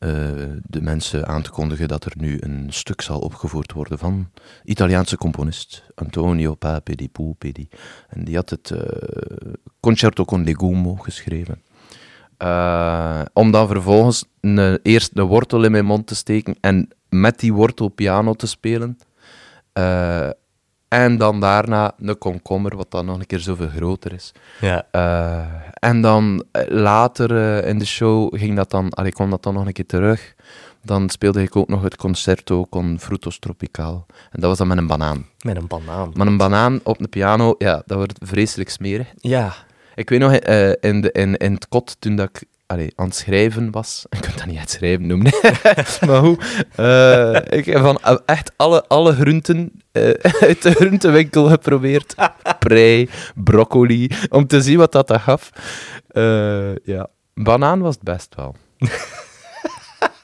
de 0.00 0.80
mensen 0.80 1.26
aan 1.26 1.42
te 1.42 1.50
kondigen 1.50 1.88
dat 1.88 2.04
er 2.04 2.12
nu 2.16 2.36
een 2.40 2.66
stuk 2.68 3.00
zal 3.00 3.18
opgevoerd 3.18 3.72
worden 3.72 3.98
van 3.98 4.30
Italiaanse 4.64 5.16
componist 5.16 5.84
Antonio 5.94 6.54
Pape 6.54 6.94
di. 6.94 7.10
En 8.08 8.24
die 8.24 8.36
had 8.36 8.50
het 8.50 8.70
eh, 8.70 9.52
Concerto 9.80 10.24
con 10.24 10.44
de 10.44 10.56
Gumo 10.58 10.94
geschreven. 10.94 11.62
Eh, 12.36 13.22
om 13.32 13.50
dan 13.50 13.66
vervolgens 13.66 14.24
een, 14.40 14.78
eerst 14.82 15.10
een 15.14 15.26
wortel 15.26 15.64
in 15.64 15.70
mijn 15.70 15.84
mond 15.84 16.06
te 16.06 16.14
steken 16.14 16.56
en 16.60 16.88
met 17.08 17.38
die 17.38 17.52
wortel 17.52 17.88
piano 17.88 18.34
te 18.34 18.46
spelen. 18.46 18.98
Eh, 19.72 20.30
En 20.90 21.18
dan 21.18 21.40
daarna 21.40 21.92
een 21.98 22.18
komkommer, 22.18 22.76
wat 22.76 22.90
dan 22.90 23.06
nog 23.06 23.18
een 23.18 23.26
keer 23.26 23.38
zoveel 23.38 23.68
groter 23.68 24.12
is. 24.12 24.32
Ja. 24.60 24.86
Eh, 24.90 25.46
en 25.74 26.00
dan 26.00 26.44
eh, 26.52 26.62
later 26.68 27.36
eh, 27.36 27.68
in 27.68 27.78
de 27.78 27.84
show 27.84 28.38
ging 28.38 28.56
dat 28.56 28.70
dan, 28.70 28.90
allee, 28.90 29.12
kwam 29.12 29.30
dat 29.30 29.42
dan 29.42 29.54
nog 29.54 29.66
een 29.66 29.72
keer 29.72 29.86
terug. 29.86 30.34
Dan 30.82 31.08
speelde 31.08 31.42
ik 31.42 31.56
ook 31.56 31.68
nog 31.68 31.82
het 31.82 31.96
concerto 31.96 32.66
con 32.70 33.00
frutos 33.00 33.38
tropical. 33.38 34.06
En 34.30 34.40
dat 34.40 34.48
was 34.48 34.58
dan 34.58 34.66
met 34.66 34.78
een 34.78 34.86
banaan. 34.86 35.26
Met 35.40 35.56
een 35.56 35.66
banaan. 35.66 36.10
Maar 36.14 36.26
een 36.26 36.36
banaan 36.36 36.80
op 36.82 36.98
de 36.98 37.08
piano, 37.08 37.54
ja, 37.58 37.82
dat 37.86 37.96
wordt 37.96 38.18
vreselijk 38.22 38.70
smerig. 38.70 39.08
Ja. 39.16 39.54
Ik 39.94 40.08
weet 40.08 40.20
nog, 40.20 40.32
in, 40.32 41.00
de, 41.00 41.12
in, 41.12 41.36
in 41.36 41.52
het 41.52 41.68
kot, 41.68 41.96
toen 41.98 42.16
dat 42.16 42.28
ik 42.28 42.48
allee, 42.70 42.92
aan 42.96 43.06
het 43.06 43.14
schrijven 43.14 43.70
was, 43.70 44.04
ik 44.10 44.20
kan 44.20 44.32
dat 44.36 44.46
niet 44.46 44.58
het 44.60 44.70
schrijven 44.70 45.06
noemen, 45.06 45.32
maar 46.06 46.18
hoe, 46.20 46.38
eh, 46.76 47.58
ik 47.58 47.64
heb 47.64 47.80
van 47.80 47.98
eh, 47.98 48.16
echt 48.26 48.52
alle, 48.56 48.84
alle 48.88 49.12
groenten 49.14 49.82
eh, 49.92 50.02
uit 50.48 50.62
de 50.62 50.70
groentewinkel 50.72 51.48
geprobeerd. 51.48 52.14
Prei, 52.58 53.08
broccoli, 53.34 54.10
om 54.28 54.46
te 54.46 54.62
zien 54.62 54.78
wat 54.78 54.92
dat, 54.92 55.06
dat 55.08 55.20
gaf. 55.20 55.50
Ja, 56.84 57.06
banaan 57.34 57.80
was 57.80 57.94
het 57.94 58.04
best 58.04 58.34
wel. 58.34 58.54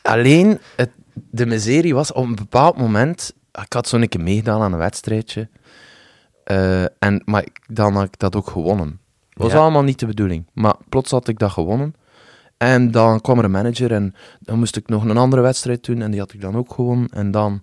Alleen, 0.03 0.59
het, 0.77 0.91
de 1.15 1.47
miserie 1.47 1.95
was, 1.95 2.13
op 2.13 2.25
een 2.25 2.35
bepaald 2.35 2.77
moment, 2.77 3.33
ik 3.63 3.73
had 3.73 3.89
zo'n 3.89 4.09
keer 4.09 4.21
meegedaan 4.21 4.61
aan 4.63 4.73
een 4.73 4.79
wedstrijdje, 4.79 5.49
en, 6.99 7.23
maar 7.25 7.47
dan 7.67 7.95
had 7.95 8.05
ik 8.05 8.19
dat 8.19 8.37
ook 8.37 8.49
gewonnen. 8.51 9.01
Dat 9.31 9.43
was 9.47 9.53
Ja. 9.53 9.59
allemaal 9.59 9.83
niet 9.83 9.99
de 9.99 10.07
bedoeling. 10.07 10.47
Maar 10.53 10.75
plots 10.89 11.11
had 11.11 11.29
ik 11.29 11.39
dat 11.39 11.51
gewonnen. 11.51 11.95
En 12.57 12.91
dan 12.91 13.21
kwam 13.21 13.39
er 13.39 13.45
een 13.45 13.51
manager 13.51 13.93
en 13.93 14.15
dan 14.41 14.59
moest 14.59 14.77
ik 14.77 14.89
nog 14.89 15.05
een 15.05 15.17
andere 15.17 15.43
wedstrijd 15.43 15.85
doen 15.85 16.03
en 16.03 16.11
die 16.11 16.21
had 16.21 16.33
ik 16.33 16.41
dan 16.41 16.57
ook 16.57 16.73
gewonnen. 16.75 17.09
En 17.09 17.31
dan 17.31 17.61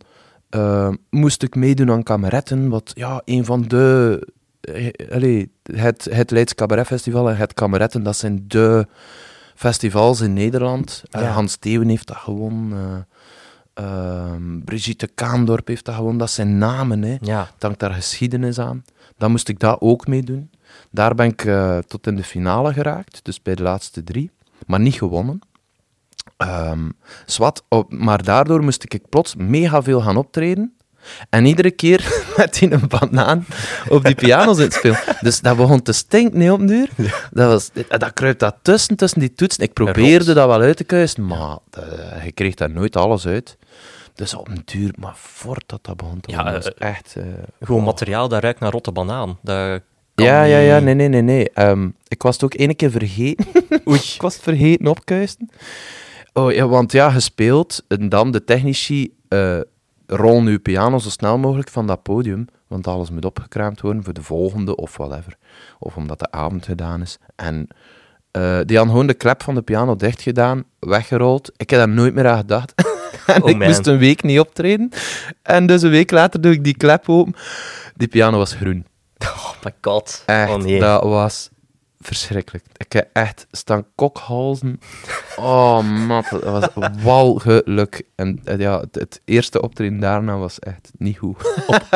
eh, 0.50 0.90
moest 1.10 1.44
ik 1.44 1.56
meedoen 1.56 1.92
aan 1.92 2.04
Kameretten, 2.04 2.70
wat 2.70 2.92
ja, 2.96 3.22
een 3.26 3.46
van 3.46 3.62
de... 3.62 4.28
eh, 4.62 5.12
allee, 5.12 5.52
het, 5.64 6.08
het 6.12 6.32
Leids 6.32 6.56
Cabaret 6.56 6.86
Festival 6.88 7.30
en 7.30 7.38
het 7.38 7.54
Kameretten, 7.54 8.04
dat 8.04 8.16
zijn 8.16 8.44
de 8.48 8.88
festivals 9.56 10.22
in 10.22 10.34
Nederland. 10.34 11.04
Eh. 11.12 11.34
Hans 11.34 11.56
Theeuwen 11.56 11.88
heeft 11.90 12.08
dat 12.08 12.18
gewonnen. 12.18 13.08
eh, 13.74 13.84
ehm, 13.86 14.60
Brigitte 14.60 15.08
Kaandorp 15.08 15.68
heeft 15.68 15.86
dat 15.86 15.96
gewonnen. 15.96 16.20
Dat 16.20 16.30
zijn 16.32 16.58
namen, 16.58 17.02
hè. 17.02 17.18
Ja. 17.22 17.50
Hangt 17.60 17.80
daar 17.80 17.94
geschiedenis 17.94 18.60
aan. 18.60 18.84
Dan 19.18 19.32
moest 19.32 19.50
ik 19.50 19.60
dat 19.60 19.78
ook 19.82 20.08
meedoen. 20.08 20.50
Daar 20.92 21.16
ben 21.16 21.26
ik 21.28 21.52
tot 21.88 22.08
in 22.08 22.16
de 22.16 22.24
finale 22.24 22.74
geraakt, 22.74 23.20
dus 23.24 23.42
bij 23.42 23.56
de 23.56 23.64
laatste 23.64 24.04
drie, 24.04 24.32
maar 24.68 24.80
niet 24.80 24.96
gewonnen. 24.96 25.40
Ehm 26.38 26.90
zwart, 27.26 27.62
op- 27.70 27.94
maar 27.94 28.24
daardoor 28.24 28.64
moest 28.64 28.84
ik 28.94 29.10
plots 29.10 29.36
mega 29.36 29.82
veel 29.84 30.02
gaan 30.02 30.18
optreden. 30.18 30.78
En 31.30 31.46
iedere 31.46 31.72
keer 31.72 32.24
met 32.38 32.54
die 32.54 32.72
een 32.72 32.88
banaan 32.88 33.46
op 33.90 34.04
die 34.04 34.16
piano 34.16 34.54
zitten 34.54 34.80
spelen. 34.80 35.18
Dus 35.22 35.42
dat 35.42 35.58
begon 35.58 35.82
te 35.82 35.92
stinken, 35.92 36.38
nee, 36.38 36.54
op 36.54 36.68
duur. 36.68 36.90
Dat, 37.32 37.52
was, 37.52 37.70
dat 37.88 38.14
kruipt 38.14 38.40
dat 38.40 38.56
tussen, 38.62 38.96
tussen 38.96 39.20
die 39.20 39.34
toetsen. 39.34 39.64
Ik 39.64 39.74
probeerde 39.74 40.34
dat 40.34 40.48
wel 40.48 40.62
uit 40.62 40.78
te 40.78 40.84
kuisen, 40.84 41.26
maar 41.26 41.58
eh, 41.72 42.26
je 42.26 42.32
kreeg 42.32 42.54
daar 42.56 42.70
nooit 42.72 42.96
alles 42.96 43.28
uit. 43.28 43.58
Dus 44.16 44.34
op 44.34 44.48
een 44.48 44.62
duur, 44.66 44.94
maar 45.00 45.14
voordat 45.16 45.80
dat 45.86 45.98
begon 45.98 46.20
te 46.20 46.32
Ja, 46.32 46.44
worden, 46.52 46.76
eh, 46.78 46.90
echt... 46.90 47.16
eh, 47.18 47.24
Gewoon 47.62 47.84
materiaal 47.84 48.28
dat 48.28 48.42
ruikt 48.42 48.60
naar 48.60 48.72
rotte 48.72 48.92
banaan. 48.92 49.38
Dat 49.42 49.82
ja, 50.16 50.44
ja, 50.44 50.58
ja, 50.58 50.80
nee, 50.80 50.94
nee, 50.94 51.08
nee, 51.08 51.22
nee. 51.22 51.50
Ehm, 51.50 51.90
ik 52.08 52.22
was 52.22 52.34
het 52.34 52.44
ook 52.44 52.54
één 52.54 52.76
keer 52.76 52.92
vergeten. 52.92 53.46
Oei. 53.90 54.00
ik 54.00 54.22
was 54.22 54.34
het 54.34 54.44
vergeten 54.44 54.88
opkuisten. 54.88 55.50
Oh 56.34 56.52
ja, 56.52 56.68
want 56.68 56.92
ja, 56.92 57.10
gespeeld. 57.10 57.84
En 57.88 58.10
dan 58.10 58.32
de 58.32 58.44
technici 58.44 59.14
eh 59.28 59.60
rollen 60.08 60.46
uw 60.46 60.60
piano 60.60 61.00
zo 61.00 61.10
snel 61.10 61.38
mogelijk 61.38 61.70
van 61.70 61.88
dat 61.88 62.04
podium. 62.04 62.48
Want 62.68 62.88
alles 62.88 63.10
moet 63.10 63.26
opgekraamd 63.26 63.82
worden 63.82 64.04
voor 64.04 64.14
de 64.14 64.22
volgende 64.22 64.76
of 64.76 64.98
whatever. 64.98 65.38
Of 65.80 65.96
omdat 65.96 66.20
de 66.20 66.32
avond 66.32 66.66
gedaan 66.66 67.02
is. 67.02 67.18
En 67.36 67.68
eh, 68.32 68.42
die 68.42 68.78
hadden 68.78 68.94
gewoon 68.94 69.08
de 69.08 69.14
klep 69.14 69.44
van 69.44 69.56
de 69.56 69.62
piano 69.62 69.96
dicht 69.96 70.22
gedaan, 70.22 70.64
weggerold. 70.80 71.52
Ik 71.58 71.70
heb 71.70 71.80
daar 71.80 71.90
nooit 71.90 72.14
meer 72.14 72.28
aan 72.28 72.38
gedacht. 72.38 72.74
en 73.26 73.44
Oh, 73.44 73.50
ik 73.50 73.58
moest 73.58 73.88
een 73.88 73.98
week 73.98 74.24
niet 74.24 74.40
optreden. 74.40 74.90
En 75.42 75.66
dus 75.66 75.82
een 75.82 75.90
week 75.90 76.12
later 76.12 76.42
doe 76.42 76.52
ik 76.52 76.64
die 76.64 76.78
klep 76.78 77.10
open. 77.10 77.34
Die 77.96 78.08
piano 78.08 78.38
was 78.38 78.54
groen. 78.54 78.86
Oh 79.24 79.54
my 79.64 79.72
god. 79.82 80.24
Echt, 80.26 80.50
oh 80.50 80.58
nee. 80.58 80.80
dat 80.80 81.04
was 81.04 81.50
verschrikkelijk. 82.06 82.66
Ik 82.78 82.94
heb 82.94 83.10
echt 83.14 83.48
staan 83.52 83.86
kokhalzen. 83.96 84.80
Oh, 85.36 86.08
man, 86.08 86.24
dat 86.30 86.72
was 86.74 86.88
walgeluk. 87.04 88.04
En 88.16 88.42
eh, 88.44 88.60
ja, 88.60 88.80
het, 88.80 88.96
het 88.96 89.22
eerste 89.26 89.62
optreden 89.62 90.00
daarna 90.00 90.38
was 90.38 90.60
echt 90.60 90.92
niet 90.98 91.18
goed. 91.18 91.38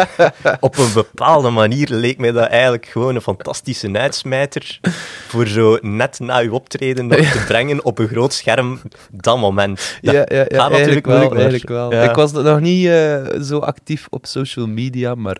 Op 0.59 0.77
een 0.77 0.93
bepaalde 0.93 1.49
manier 1.49 1.87
leek 1.89 2.17
mij 2.17 2.31
dat 2.31 2.47
eigenlijk 2.47 2.85
gewoon 2.85 3.15
een 3.15 3.21
fantastische 3.21 3.93
uitsmijter 3.93 4.79
voor 5.27 5.47
zo 5.47 5.77
net 5.81 6.19
na 6.19 6.39
uw 6.39 6.51
optreden 6.51 7.07
nog 7.07 7.19
te 7.19 7.43
brengen 7.47 7.85
op 7.85 7.99
een 7.99 8.07
groot 8.07 8.33
scherm 8.33 8.81
dat 9.11 9.37
moment. 9.37 9.97
Dat 10.01 10.13
ja, 10.13 10.25
ja, 10.27 10.45
ja 10.47 10.69
natuurlijk 10.69 11.05
wel. 11.05 11.31
Eigenlijk 11.31 11.67
wel. 11.67 11.91
Ik 11.91 12.15
was 12.15 12.31
nog 12.31 12.59
niet 12.59 12.87
eh, 12.87 13.41
zo 13.41 13.59
actief 13.59 14.07
op 14.09 14.25
social 14.25 14.67
media, 14.67 15.15
maar 15.15 15.37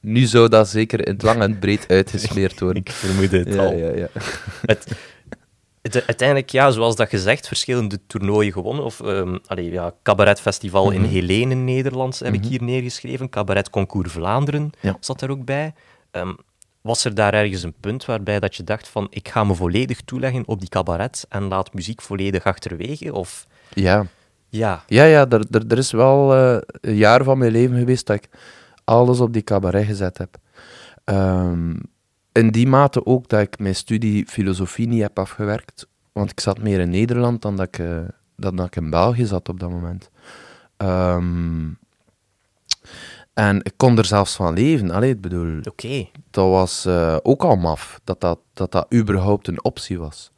nu 0.00 0.24
zou 0.26 0.48
dat 0.48 0.68
zeker 0.68 1.06
in 1.06 1.12
het 1.12 1.22
lang 1.22 1.40
en 1.42 1.58
breed 1.58 1.84
uitgesmeerd 1.88 2.60
worden. 2.60 2.82
Ik 2.82 2.90
vermoed 2.90 3.30
het 3.30 3.54
Ja, 3.54 3.64
al. 3.64 3.72
ja, 3.74 3.94
ja. 3.96 4.08
Het, 4.62 4.86
het- 5.82 6.06
uiteindelijk, 6.06 6.50
ja, 6.50 6.70
zoals 6.70 6.96
dat 6.96 7.08
gezegd, 7.08 7.46
verschillende 7.46 7.98
toernooien 8.06 8.52
gewonnen. 8.52 8.84
Of, 8.84 9.00
ehm 9.00 9.36
allee, 9.46 9.70
ja, 9.70 9.92
cabaretfestival 10.02 10.90
in 10.90 11.00
Mhm. 11.00 11.10
Helene, 11.10 11.54
Nederlands, 11.54 12.20
heb 12.20 12.34
ik 12.34 12.44
hier 12.44 12.62
neergeschreven. 12.62 13.28
Cabaret 13.28 13.70
Concours 13.70 14.12
Vlaanderen 14.12 14.70
Ja. 14.80 14.96
zat 15.00 15.20
daar 15.20 15.30
ook 15.30 15.44
bij. 15.44 15.74
Ehm, 16.10 16.32
was 16.80 17.04
er 17.04 17.14
daar 17.14 17.34
ergens 17.34 17.62
een 17.62 17.74
punt 17.80 18.04
waarbij 18.04 18.40
dat 18.40 18.56
je 18.56 18.64
dacht 18.64 18.88
van, 18.88 19.06
ik 19.10 19.28
ga 19.28 19.44
me 19.44 19.54
volledig 19.54 20.00
toeleggen 20.00 20.42
op 20.46 20.60
die 20.60 20.68
cabaret 20.68 21.26
en 21.28 21.42
laat 21.48 21.74
muziek 21.74 22.02
volledig 22.02 22.44
achterwege? 22.44 23.12
Of, 23.14 23.46
ja. 23.74 24.06
ja, 24.48 24.82
Ja, 24.86 25.04
ja, 25.04 25.26
er, 25.28 25.44
er, 25.50 25.62
er 25.68 25.78
is 25.78 25.90
wel 25.90 26.34
eh, 26.34 26.56
een 26.80 26.96
jaar 26.96 27.24
van 27.24 27.38
mijn 27.38 27.52
leven 27.52 27.78
geweest 27.78 28.06
dat 28.06 28.16
ik 28.16 28.28
alles 28.90 29.20
op 29.20 29.32
die 29.32 29.42
cabaret 29.42 29.86
gezet 29.86 30.18
heb. 30.18 30.36
Ehm, 31.04 31.76
in 32.32 32.50
die 32.50 32.66
mate 32.66 33.06
ook 33.06 33.28
dat 33.28 33.40
ik 33.40 33.58
mijn 33.58 33.74
studie 33.74 34.26
filosofie 34.26 34.88
niet 34.88 35.02
heb 35.02 35.18
afgewerkt. 35.18 35.86
Want 36.12 36.30
ik 36.30 36.40
zat 36.40 36.58
meer 36.58 36.80
in 36.80 36.90
Nederland 36.90 37.42
dan 37.42 37.56
dat 37.56 37.66
ik, 37.66 37.78
eh, 37.78 37.98
dan 38.36 38.56
dat 38.56 38.66
ik 38.66 38.76
in 38.76 38.90
België 38.90 39.26
zat 39.26 39.48
op 39.48 39.60
dat 39.60 39.70
moment. 39.70 40.10
Ehm, 40.76 41.68
en 43.34 43.56
ik 43.62 43.72
kon 43.76 43.98
er 43.98 44.04
zelfs 44.04 44.34
van 44.36 44.54
leven. 44.54 44.90
Allee, 44.90 45.10
ik 45.10 45.20
bedoel, 45.20 45.60
dat 46.30 46.48
was 46.48 46.84
eh, 46.86 47.16
ook 47.22 47.42
al 47.42 47.56
maf, 47.56 48.00
dat 48.04 48.20
dat, 48.20 48.38
dat 48.52 48.72
dat 48.72 48.94
überhaupt 48.94 49.48
een 49.48 49.64
optie 49.64 49.98
was. 49.98 50.30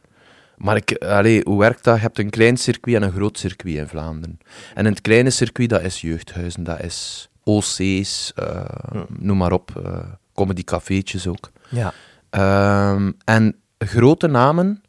Maar 0.57 0.77
ik, 0.77 0.97
allee, 0.97 1.43
hoe 1.45 1.59
werkt 1.59 1.85
dat? 1.85 1.95
Je 1.95 2.01
hebt 2.01 2.19
een 2.19 2.31
klein 2.31 2.57
circuit 2.57 2.97
en 2.97 3.03
een 3.03 3.13
groot 3.13 3.39
circuit 3.39 3.77
in 3.77 3.89
Vlaanderen. 3.89 4.39
En 4.75 4.87
in 4.87 4.93
het 4.93 5.01
kleine 5.01 5.31
circuit, 5.31 5.69
dat 5.69 5.83
is 5.83 6.01
jeugdhuizen, 6.01 6.65
dat 6.65 6.83
is 6.83 7.31
OC's, 7.45 8.33
eh, 8.35 8.65
noem 9.09 9.37
maar 9.37 9.53
op, 9.53 9.81
eh 9.85 9.99
comedycafeetjes 10.35 11.27
ook. 11.27 11.51
Ja. 11.69 11.93
Ehm, 12.31 13.13
en 13.25 13.57
grote 13.79 14.27
namen, 14.27 14.83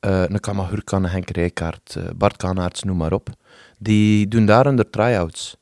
eh 0.00 0.22
een 0.22 0.40
Kamagurka, 0.40 0.96
een 0.96 1.06
Henk 1.06 1.30
Rijkaard, 1.30 1.96
Bart 2.16 2.36
Kanaerts, 2.36 2.82
noem 2.82 2.96
maar 2.96 3.12
op, 3.12 3.28
die 3.78 4.28
doen 4.28 4.46
daar 4.46 4.64
hun 4.64 4.90
try-outs. 4.90 5.56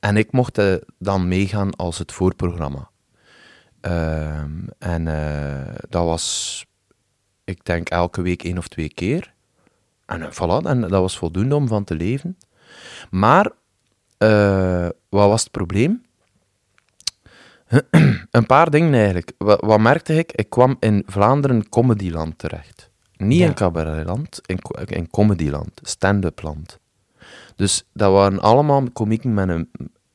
En 0.00 0.16
ik 0.16 0.32
mocht 0.32 0.60
dan 0.98 1.28
meegaan 1.28 1.76
als 1.76 1.98
het 1.98 2.12
voorprogramma. 2.12 2.90
Ehm, 3.80 4.50
en 4.78 5.04
dat 5.88 6.04
was, 6.04 6.66
ik 7.44 7.64
denk, 7.64 7.88
elke 7.88 8.22
week 8.22 8.44
één 8.44 8.58
of 8.58 8.68
twee 8.68 8.88
keer. 8.88 9.34
En 10.06 10.32
voilà, 10.32 10.66
en 10.66 10.80
dat 10.80 10.90
was 10.90 11.18
voldoende 11.18 11.54
om 11.54 11.68
van 11.68 11.84
te 11.84 11.94
leven. 11.94 12.38
Maar, 13.10 13.50
eh, 14.30 14.88
wat 15.08 15.28
was 15.28 15.42
het 15.42 15.50
probleem? 15.50 16.02
een 18.30 18.46
paar 18.46 18.70
dingen 18.70 18.94
eigenlijk. 18.94 19.32
Wat, 19.38 19.60
wat 19.60 19.80
merkte 19.80 20.14
ik? 20.14 20.32
Ik 20.32 20.50
kwam 20.50 20.76
in 20.80 21.02
Vlaanderen 21.06 21.68
comedyland 21.68 22.38
terecht. 22.38 22.90
Niet 23.16 23.38
Ja. 23.38 23.46
in 23.46 23.54
cabaretland, 23.54 24.40
in, 24.46 24.58
in 24.86 25.10
comedyland, 25.10 25.80
stand-up 25.82 26.42
land. 26.42 26.78
Dus 27.56 27.84
dat 27.92 28.12
waren 28.12 28.40
allemaal 28.40 28.90
komieken 28.92 29.34
met 29.34 29.48
een, 29.48 29.70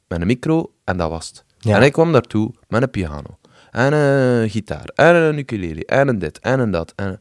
met 0.07 0.21
een 0.21 0.27
micro 0.27 0.71
en 0.83 0.97
dat 0.97 1.09
was 1.09 1.27
het. 1.27 1.43
Ja. 1.57 1.75
En 1.75 1.83
ik 1.83 1.91
kwam 1.91 2.11
daartoe 2.11 2.53
met 2.67 2.81
een 2.81 2.89
piano, 2.89 3.37
en 3.71 3.93
een 3.93 4.49
gitaar, 4.49 4.85
en 4.95 5.15
een 5.15 5.37
ukulele, 5.37 5.85
en 5.85 6.07
een 6.07 6.19
dit, 6.19 6.39
en 6.39 6.59
een 6.59 6.71
dat. 6.71 6.93
En 6.95 7.19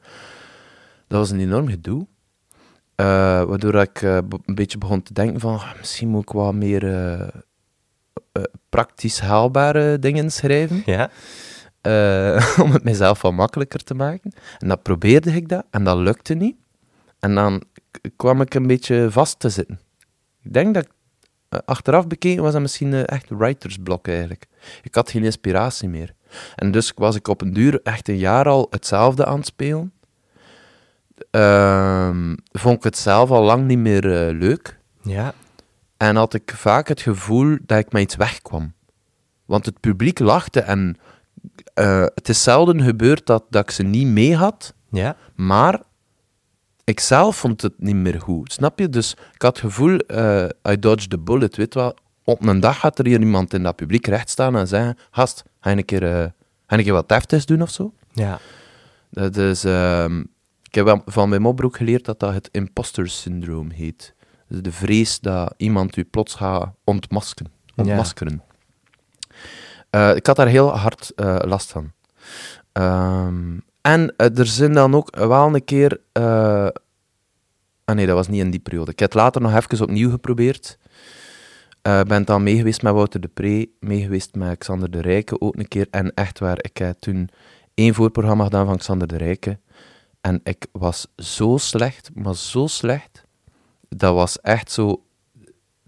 dat 1.06 1.18
was 1.18 1.30
een 1.30 1.40
enorm 1.40 1.68
gedoe. 1.68 2.06
Eh, 2.98 3.06
waardoor 3.42 3.74
ik 3.74 4.02
eh, 4.02 4.18
een 4.44 4.54
beetje 4.54 4.78
begon 4.78 5.02
te 5.02 5.12
denken 5.12 5.40
van, 5.40 5.54
ah, 5.54 5.78
misschien 5.78 6.08
moet 6.08 6.22
ik 6.22 6.30
wat 6.30 6.54
meer 6.54 6.94
eh, 6.94 7.28
praktisch 8.68 9.20
haalbare 9.20 9.98
dingen 9.98 10.30
schrijven. 10.30 10.82
Ja. 10.84 11.10
om 12.62 12.72
het 12.72 12.84
mezelf 12.84 13.22
wat 13.22 13.32
makkelijker 13.32 13.84
te 13.84 13.94
maken. 13.94 14.32
En 14.58 14.68
dat 14.68 14.82
probeerde 14.82 15.32
ik 15.32 15.48
dat, 15.48 15.64
en 15.70 15.84
dat 15.84 15.96
lukte 15.96 16.34
niet. 16.34 16.56
En 17.18 17.34
dan 17.34 17.62
kwam 18.16 18.40
ik 18.40 18.54
een 18.54 18.66
beetje 18.66 19.10
vast 19.10 19.38
te 19.38 19.48
zitten. 19.48 19.80
Ik 20.42 20.52
denk 20.52 20.74
dat 20.74 20.84
ik 20.84 20.90
achteraf 21.64 22.06
bekeken 22.06 22.42
was 22.42 22.52
dat 22.52 22.60
misschien 22.60 22.94
eh, 22.94 23.02
echt 23.06 23.28
writersblok 23.28 24.08
eigenlijk. 24.08 24.46
Ik 24.82 24.94
had 24.94 25.10
geen 25.10 25.24
inspiratie 25.24 25.88
meer. 25.88 26.14
En 26.54 26.70
dus 26.70 26.92
was 26.94 27.16
ik 27.16 27.28
op 27.28 27.40
een 27.40 27.52
duur 27.52 27.80
echt 27.82 28.08
een 28.08 28.18
jaar 28.18 28.48
al 28.48 28.66
hetzelfde 28.70 29.24
aan 29.24 29.36
het 29.36 29.46
spelen. 29.46 29.92
Ehm, 31.30 32.34
vond 32.52 32.76
ik 32.76 32.82
het 32.82 32.96
zelf 32.98 33.30
al 33.30 33.42
lang 33.42 33.66
niet 33.66 33.78
meer 33.78 34.04
eh, 34.28 34.38
leuk. 34.38 34.78
Ja. 35.02 35.34
En 35.96 36.16
had 36.16 36.34
ik 36.34 36.52
vaak 36.56 36.88
het 36.88 37.00
gevoel 37.00 37.56
dat 37.66 37.78
ik 37.78 37.92
met 37.92 38.02
iets 38.02 38.16
wegkwam. 38.16 38.72
Want 39.44 39.66
het 39.66 39.80
publiek 39.80 40.18
lachte 40.18 40.60
en 40.60 40.96
eh, 41.74 42.00
het 42.14 42.28
is 42.28 42.42
zelden 42.42 42.82
gebeurd 42.82 43.26
dat, 43.26 43.44
dat 43.50 43.62
ik 43.62 43.70
ze 43.70 43.82
niet 43.82 44.06
mee 44.06 44.36
had, 44.36 44.74
Ja. 44.90 45.16
maar 45.34 45.80
ik 46.84 47.00
zelf 47.00 47.36
vond 47.36 47.62
het 47.62 47.72
niet 47.76 47.94
meer 47.96 48.20
goed. 48.20 48.52
Snap 48.52 48.78
je? 48.78 48.88
Dus 48.88 49.12
ik 49.34 49.42
had 49.42 49.56
het 49.56 49.64
gevoel, 49.64 49.96
eh 49.98 50.44
I 50.70 50.78
dodged 50.78 51.10
the 51.10 51.18
bullet. 51.18 51.56
Weet 51.56 51.74
wel? 51.74 51.96
Op 52.24 52.42
een 52.46 52.60
dag 52.60 52.78
gaat 52.78 52.98
er 52.98 53.06
hier 53.06 53.20
iemand 53.20 53.54
in 53.54 53.62
dat 53.62 53.76
publiek 53.76 54.06
recht 54.06 54.28
staan 54.30 54.56
en 54.56 54.66
zeggen: 54.68 54.96
Gast, 55.10 55.44
ga 55.60 55.70
je 55.70 55.76
een 55.76 55.84
keer, 55.84 56.00
ga 56.00 56.32
je 56.66 56.76
een 56.76 56.82
keer 56.84 56.92
wat 56.92 57.08
deftigs 57.08 57.46
doen 57.46 57.62
of 57.62 57.70
zo? 57.70 57.92
Ja. 58.12 58.38
Dat 59.10 59.36
is, 59.36 59.64
ehm, 59.64 60.24
ik 60.68 60.74
heb 60.74 61.02
van 61.06 61.28
mijn 61.28 61.42
mopbroek 61.42 61.76
geleerd 61.76 62.04
dat 62.04 62.20
dat 62.20 62.32
het 62.32 62.48
imposter 62.52 63.08
syndroom 63.08 63.70
heet. 63.70 64.14
Dus 64.48 64.62
de 64.62 64.72
vrees 64.72 65.20
dat 65.20 65.54
iemand 65.56 65.96
u 65.96 66.04
plots 66.04 66.34
gaat 66.34 66.72
ontmaskeren. 66.84 67.52
ontmaskeren. 67.76 68.42
Eh, 69.90 70.16
ik 70.16 70.26
had 70.26 70.36
daar 70.36 70.46
heel 70.46 70.76
hard 70.76 71.12
eh, 71.16 71.38
last 71.40 71.70
van. 71.70 71.92
Ehm, 72.72 73.58
en 73.80 74.14
eh, 74.16 74.38
er 74.38 74.46
zijn 74.46 74.72
dan 74.72 74.94
ook 74.94 75.16
wel 75.16 75.54
een 75.54 75.64
keer... 75.64 76.00
ah 77.84 77.94
nee, 77.96 78.06
dat 78.06 78.16
was 78.16 78.28
niet 78.28 78.40
in 78.40 78.50
die 78.50 78.60
periode. 78.60 78.90
Ik 78.90 78.98
heb 78.98 79.12
het 79.12 79.20
later 79.20 79.40
nog 79.40 79.54
even 79.54 79.82
opnieuw 79.82 80.10
geprobeerd. 80.10 80.78
Eh 81.82 82.00
ben 82.02 82.24
dan 82.24 82.42
meegeweest 82.42 82.82
met 82.82 82.92
Wouter 82.92 83.20
de 83.20 83.28
Pre, 83.28 83.68
meegeweest 83.80 84.34
met 84.34 84.58
Xander 84.58 84.90
de 84.90 85.00
Rijke 85.00 85.40
ook 85.40 85.56
een 85.56 85.68
keer. 85.68 85.86
En 85.90 86.14
echt 86.14 86.38
waar, 86.38 86.58
ik 86.60 86.76
heb 86.76 86.98
toen 86.98 87.28
één 87.74 87.94
voorprogramma 87.94 88.44
gedaan 88.44 88.66
van 88.66 88.76
Xander 88.76 89.08
de 89.08 89.16
Rijke. 89.16 89.58
En 90.20 90.40
ik 90.44 90.66
was 90.72 91.06
zo 91.16 91.56
slecht, 91.56 92.10
maar 92.14 92.34
zo 92.36 92.66
slecht. 92.66 93.22
Dat 93.88 94.14
was 94.14 94.40
echt 94.40 94.70
zo 94.72 95.02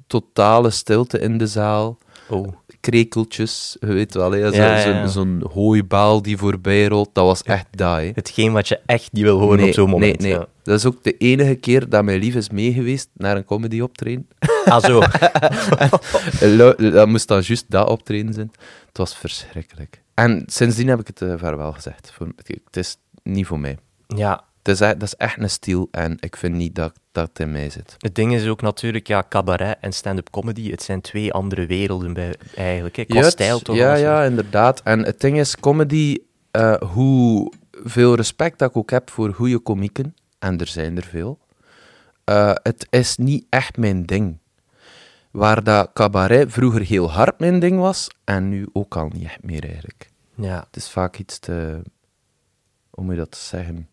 totale 0.06 0.70
stilte 0.70 1.18
in 1.18 1.38
de 1.38 1.46
zaal. 1.46 1.98
Oh. 2.28 2.48
Krekeltjes, 2.80 3.76
je 3.80 3.86
weet 3.86 4.14
wel, 4.14 4.30
hè, 4.30 4.50
zo, 4.50 4.56
Ja, 4.56 4.78
ja, 4.78 5.06
zo'n- 5.06 5.08
zo'n 5.08 5.50
hooibaal 5.52 6.22
die 6.22 6.36
voorbij 6.36 6.86
rolt. 6.86 7.10
Dat 7.12 7.24
was 7.24 7.42
echt 7.42 7.66
hè. 7.78 8.10
Hetgeen 8.14 8.52
wat 8.52 8.68
je 8.68 8.80
echt 8.86 9.12
niet 9.12 9.22
wil 9.22 9.38
horen 9.38 9.56
Nee, 9.58 9.66
op 9.68 9.72
zo'n 9.74 9.88
moment. 9.90 10.18
Nee, 10.20 10.30
nee. 10.30 10.40
Ja. 10.40 10.46
Dat 10.62 10.78
is 10.78 10.86
ook 10.86 11.02
de 11.04 11.16
enige 11.16 11.54
keer 11.54 11.88
dat 11.88 12.04
mijn 12.04 12.18
lief 12.18 12.34
is 12.34 12.50
meegeweest 12.50 13.08
naar 13.14 13.36
een 13.36 13.44
comedy 13.44 13.80
optreden. 13.80 14.28
Ah, 14.64 14.84
zo. 14.84 15.00
Dat 16.90 17.08
moest 17.08 17.28
dan 17.28 17.40
juist 17.40 17.64
dat 17.68 17.88
optreden 17.88 18.32
zijn. 18.34 18.50
Het 18.88 18.96
was 18.98 19.16
verschrikkelijk. 19.16 20.02
En 20.14 20.42
sindsdien 20.46 20.88
heb 20.88 21.00
ik 21.00 21.06
het 21.06 21.20
uh, 21.20 21.34
vaarwel 21.36 21.72
gezegd. 21.72 22.12
Voor, 22.14 22.28
het 22.64 22.76
is 22.76 22.96
niet 23.22 23.46
voor 23.46 23.60
mij. 23.60 23.78
Ja. 24.16 24.44
Het 24.62 24.68
is, 24.68 24.80
e- 24.80 24.96
dat 24.96 25.02
is 25.02 25.16
echt 25.16 25.38
een 25.38 25.50
stil 25.50 25.88
en 25.90 26.16
ik 26.20 26.36
vind 26.36 26.54
niet 26.54 26.74
dat 26.74 26.92
dat 27.12 27.38
in 27.38 27.52
mij 27.52 27.70
zit. 27.70 27.94
Het 27.98 28.14
ding 28.14 28.34
is 28.34 28.46
ook 28.46 28.62
natuurlijk, 28.62 29.06
ja, 29.06 29.24
cabaret 29.28 29.76
en 29.80 29.92
stand-up 29.92 30.30
comedy, 30.30 30.70
het 30.70 30.82
zijn 30.82 31.00
twee 31.00 31.32
andere 31.32 31.66
werelden 31.66 32.12
bij, 32.12 32.34
eigenlijk. 32.56 32.96
Hè. 32.96 33.04
Qua 33.04 33.30
stijl 33.30 33.58
toch? 33.58 33.76
Ja, 33.76 33.94
ja, 33.94 34.24
inderdaad. 34.24 34.82
En 34.82 35.04
het 35.04 35.20
ding 35.20 35.38
is, 35.38 35.56
comedy, 35.56 36.18
eh, 36.50 36.76
hoe 36.80 37.52
veel 37.70 38.14
respect 38.14 38.58
dat 38.58 38.70
ik 38.70 38.76
ook 38.76 38.90
heb 38.90 39.10
voor 39.10 39.34
goede 39.34 39.58
komieken, 39.58 40.14
en 40.38 40.58
er 40.58 40.66
zijn 40.66 40.96
er 40.96 41.04
veel, 41.04 41.38
eh, 42.24 42.54
het 42.62 42.86
is 42.90 43.16
niet 43.16 43.46
echt 43.48 43.76
mijn 43.76 44.06
ding. 44.06 44.38
Waar 45.30 45.64
dat 45.64 45.90
cabaret 45.92 46.52
vroeger 46.52 46.80
heel 46.80 47.10
hard 47.10 47.38
mijn 47.38 47.58
ding 47.60 47.78
was, 47.78 48.08
en 48.24 48.48
nu 48.48 48.66
ook 48.72 48.96
al 48.96 49.08
niet 49.08 49.24
echt 49.24 49.42
meer 49.42 49.64
eigenlijk. 49.64 50.10
ja. 50.34 50.64
Het 50.66 50.76
is 50.76 50.90
vaak 50.90 51.18
iets 51.18 51.38
te, 51.38 51.82
hoe 52.90 53.04
moet 53.04 53.14
je 53.14 53.18
dat 53.20 53.36
zeggen, 53.36 53.88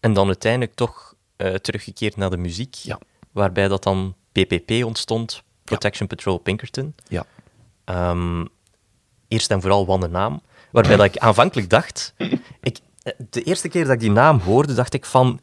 En 0.00 0.12
dan 0.12 0.26
uiteindelijk 0.26 0.74
toch 0.74 1.14
eh, 1.36 1.54
teruggekeerd 1.54 2.16
naar 2.16 2.30
de 2.30 2.36
muziek, 2.36 2.74
Ja. 2.74 2.98
waarbij 3.32 3.68
dat 3.68 3.82
dan 3.82 4.14
PPP 4.32 4.84
ontstond, 4.84 5.42
Protection 5.64 6.06
Patrol 6.08 6.38
Pinkerton. 6.38 6.94
Ja. 7.08 7.24
Ehm, 7.84 8.44
eerst 9.28 9.50
en 9.50 9.60
vooral 9.60 9.86
wat 9.86 10.02
een 10.02 10.10
naam. 10.10 10.42
Waarbij 10.70 10.96
dat 10.96 11.06
ik 11.06 11.18
aanvankelijk 11.18 11.70
dacht... 11.70 12.14
Ik, 12.60 12.78
eh, 13.02 13.12
de 13.30 13.42
eerste 13.42 13.68
keer 13.68 13.84
dat 13.84 13.92
ik 13.92 14.00
die 14.00 14.10
naam 14.10 14.38
hoorde, 14.38 14.74
dacht 14.74 14.94
ik 14.94 15.04
van... 15.04 15.40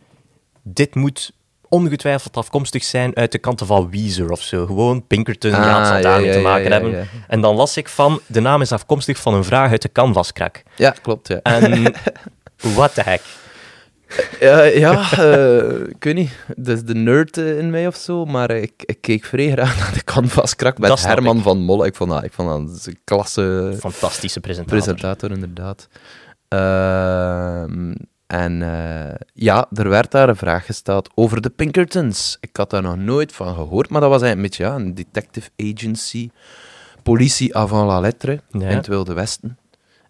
Dit 0.64 0.96
moet 0.96 1.32
ongetwijfeld 1.70 2.38
afkomstig 2.38 2.84
zijn 2.84 3.16
uit 3.16 3.32
de 3.32 3.38
kanten 3.38 3.66
van 3.68 3.90
Weezer 3.90 4.32
of 4.32 4.42
zo. 4.42 4.66
Gewoon 4.66 5.08
Pinkerton, 5.08 5.52
ja, 5.52 5.78
het 5.78 5.88
zal 5.88 5.96
Ah, 5.96 6.02
daarmee 6.02 6.28
ja, 6.28 6.34
te 6.34 6.40
maken 6.40 6.64
ja, 6.64 6.70
hebben. 6.70 7.08
En 7.28 7.42
dan 7.42 7.56
las 7.56 7.78
ik 7.78 7.90
van... 7.90 8.22
De 8.28 8.40
naam 8.40 8.62
is 8.62 8.72
afkomstig 8.72 9.18
van 9.18 9.34
een 9.34 9.44
vraag 9.44 9.72
uit 9.72 9.82
de 9.82 9.92
Canvaskrak. 9.92 10.64
Ja, 10.76 10.90
klopt, 11.02 11.28
ja. 11.28 11.40
En... 11.42 11.94
What 12.76 12.94
the 12.94 13.02
heck? 13.02 13.22
Ja, 14.40 14.64
ja 14.64 15.12
eh, 15.12 15.80
ik 15.88 16.04
weet 16.04 16.16
niet. 16.16 16.32
Dat 16.56 16.76
is 16.78 16.84
de 16.84 16.96
nerd 16.96 17.38
eh, 17.38 17.58
in 17.58 17.70
mij 17.70 17.88
of 17.88 17.96
zo, 17.96 18.26
maar 18.26 18.52
ik, 18.52 18.72
ik 18.86 18.98
keek 19.02 19.24
vrij 19.26 19.52
graag 19.52 19.78
naar 19.80 19.94
de 19.94 20.04
canvaskrak 20.04 20.78
met 20.78 21.04
Herman 21.04 21.38
ik. 21.38 21.44
van 21.44 21.58
Molle. 21.60 21.86
Ik 21.86 21.96
vond 21.96 22.10
dat, 22.10 22.24
ik 22.24 22.34
vond 22.34 22.50
dat 22.50 22.86
een 22.86 23.00
klasse 23.04 23.76
Fantastische 23.80 24.40
presentator. 24.40 24.78
presentator, 24.80 25.32
inderdaad. 25.32 25.88
Ehm, 26.48 27.94
en 28.28 28.62
eh, 28.62 29.16
ja, 29.34 29.68
er 29.74 29.90
werd 29.90 30.12
daar 30.12 30.30
een 30.30 30.36
vraag 30.36 30.66
gesteld 30.66 31.10
over 31.16 31.42
de 31.42 31.50
Pinkertons. 31.50 32.38
Ik 32.40 32.56
had 32.58 32.70
daar 32.70 32.82
nog 32.82 32.98
nooit 32.98 33.32
van 33.34 33.56
gehoord, 33.56 33.90
maar 33.90 34.02
dat 34.02 34.10
was 34.10 34.22
eigenlijk 34.22 34.54
een 34.56 34.64
beetje 34.64 34.80
ja, 34.80 34.86
een 34.86 34.94
detective 34.96 35.50
agency. 35.58 36.30
Politie 37.04 37.56
avant 37.56 37.88
la 37.88 38.00
lettre 38.00 38.42
Ja. 38.52 38.68
in 38.70 38.76
het 38.78 38.88
Wilde 38.88 39.14
Westen. 39.14 39.58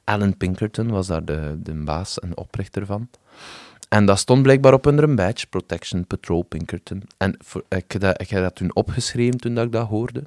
Alan 0.03 0.37
Pinkerton 0.37 0.89
was 0.89 1.07
daar 1.07 1.25
de, 1.25 1.57
de 1.63 1.73
baas 1.73 2.19
en 2.19 2.37
oprichter 2.37 2.85
van. 2.85 3.09
En 3.89 4.05
dat 4.05 4.19
stond 4.19 4.43
blijkbaar 4.43 4.73
op 4.73 4.85
hun 4.85 5.15
badge, 5.15 5.47
Protection 5.47 6.07
Patrol 6.07 6.43
Pinkerton. 6.43 7.03
En 7.17 7.35
voor, 7.37 7.63
ik, 7.69 7.99
dat, 7.99 8.21
ik 8.21 8.29
heb 8.29 8.43
dat 8.43 8.55
toen 8.55 8.75
opgeschreven 8.75 9.39
toen 9.39 9.55
dat 9.55 9.65
ik 9.65 9.71
dat 9.71 9.87
hoorde. 9.87 10.23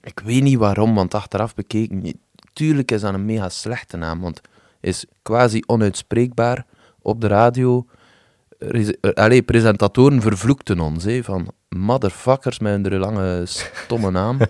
Ik 0.00 0.20
weet 0.24 0.42
niet 0.42 0.58
waarom, 0.58 0.94
want 0.94 1.14
achteraf 1.14 1.54
bekeken, 1.54 2.20
tuurlijk 2.52 2.90
is 2.90 3.00
dat 3.00 3.14
een 3.14 3.24
mega 3.24 3.48
slechte 3.48 3.96
naam, 3.96 4.20
want 4.20 4.40
is 4.80 5.04
quasi 5.22 5.62
onuitspreekbaar 5.66 6.66
op 7.02 7.20
de 7.20 7.26
radio. 7.26 7.86
Eh, 8.58 8.88
Allee, 9.14 9.42
presentatoren 9.42 10.20
vervloekten 10.20 10.80
ons, 10.80 11.04
hè, 11.04 11.22
van 11.22 11.52
motherfuckers 11.68 12.58
met 12.58 12.86
een 12.86 12.98
lange, 12.98 13.42
stomme 13.46 14.10
naam. 14.10 14.38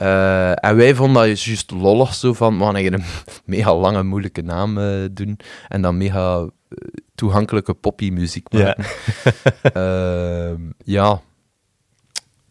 Eh, 0.00 0.64
en 0.64 0.76
wij 0.76 0.94
vonden 0.94 1.28
dat 1.28 1.42
juist 1.42 1.70
lollig, 1.70 2.14
zo 2.14 2.32
van, 2.32 2.54
man, 2.54 2.76
ik 2.76 2.92
een 2.92 3.04
mega 3.44 3.74
lange, 3.74 4.02
moeilijke 4.02 4.42
naam 4.42 4.78
eh, 4.78 5.04
doen 5.10 5.38
en 5.68 5.82
dan 5.82 5.96
mega 5.96 6.36
eh, 6.36 6.46
toegankelijke 7.14 7.74
poppy-muziek 7.74 8.46
Ja. 8.52 8.64
maken. 8.64 8.84
Ehm, 9.82 10.60
ja. 10.84 11.20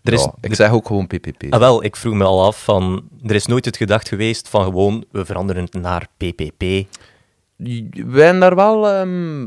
Er 0.03 0.13
is, 0.13 0.23
Ja, 0.23 0.33
ik 0.41 0.55
zeg 0.55 0.71
ook 0.71 0.87
gewoon 0.87 1.07
PPP. 1.07 1.43
Ah, 1.49 1.59
wel, 1.59 1.83
ik 1.83 1.95
vroeg 1.95 2.13
me 2.13 2.23
al 2.23 2.45
af 2.45 2.63
van... 2.63 3.09
Er 3.25 3.35
is 3.35 3.45
nooit 3.45 3.65
het 3.65 3.77
gedacht 3.77 4.07
geweest 4.07 4.49
van 4.49 4.63
gewoon, 4.63 5.05
we 5.11 5.25
veranderen 5.25 5.63
het 5.63 5.73
naar 5.73 6.07
PPP. 6.17 6.59
We 7.57 8.21
hebben 8.21 8.39
daar 8.39 8.55
wel... 8.55 8.87
ehm, 8.87 9.41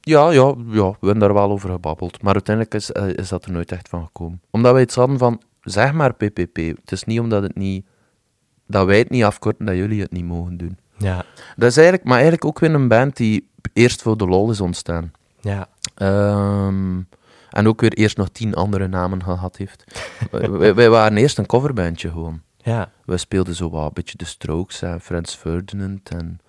ja, 0.00 0.30
ja, 0.30 0.54
ja, 0.70 0.90
we 0.90 0.96
hebben 1.00 1.18
daar 1.18 1.34
wel 1.34 1.50
over 1.50 1.70
gebabbeld. 1.70 2.22
Maar 2.22 2.32
uiteindelijk 2.32 2.74
is, 2.74 2.92
eh, 2.92 3.08
is 3.08 3.28
dat 3.28 3.44
er 3.44 3.52
nooit 3.52 3.72
echt 3.72 3.88
van 3.88 4.04
gekomen. 4.04 4.40
Omdat 4.50 4.72
wij 4.72 4.82
iets 4.82 4.94
hadden 4.94 5.18
van, 5.18 5.42
zeg 5.62 5.92
maar 5.92 6.14
PPP. 6.14 6.56
Het 6.56 6.92
is 6.92 7.04
niet 7.04 7.20
omdat 7.20 7.42
het 7.42 7.56
niet... 7.56 7.86
Dat 8.66 8.86
wij 8.86 8.98
het 8.98 9.10
niet 9.10 9.24
afkorten, 9.24 9.66
dat 9.66 9.76
jullie 9.76 10.00
het 10.00 10.12
niet 10.12 10.24
mogen 10.24 10.56
doen. 10.56 10.78
Ja, 10.96 11.24
Dat 11.56 11.68
is 11.70 11.76
eigenlijk, 11.76 12.04
maar 12.04 12.14
eigenlijk 12.14 12.44
ook 12.44 12.58
weer 12.58 12.74
een 12.74 12.88
band 12.88 13.16
die 13.16 13.49
eerst 13.72 14.02
voor 14.02 14.16
de 14.16 14.26
lol 14.26 14.50
is 14.50 14.60
ontstaan. 14.60 15.12
ja. 15.40 15.68
Ehm, 15.94 17.00
en 17.50 17.68
ook 17.68 17.80
weer 17.80 17.92
eerst 17.92 18.16
nog 18.16 18.28
tien 18.32 18.54
andere 18.54 18.88
namen 18.88 19.22
gehad 19.22 19.56
heeft. 19.56 19.84
wij, 20.30 20.74
wij 20.74 20.90
waren 20.90 21.16
eerst 21.16 21.38
een 21.38 21.46
coverbandje 21.46 22.10
gewoon. 22.10 22.40
ja. 22.56 22.90
We 23.04 23.16
speelden 23.16 23.54
zo 23.54 23.70
wat 23.70 23.84
een 23.86 23.90
beetje 23.92 24.18
de 24.18 24.24
Strokes 24.24 24.82
en 24.82 25.00
Frans 25.00 25.34
Ferdinand 25.34 26.08
en... 26.08 26.40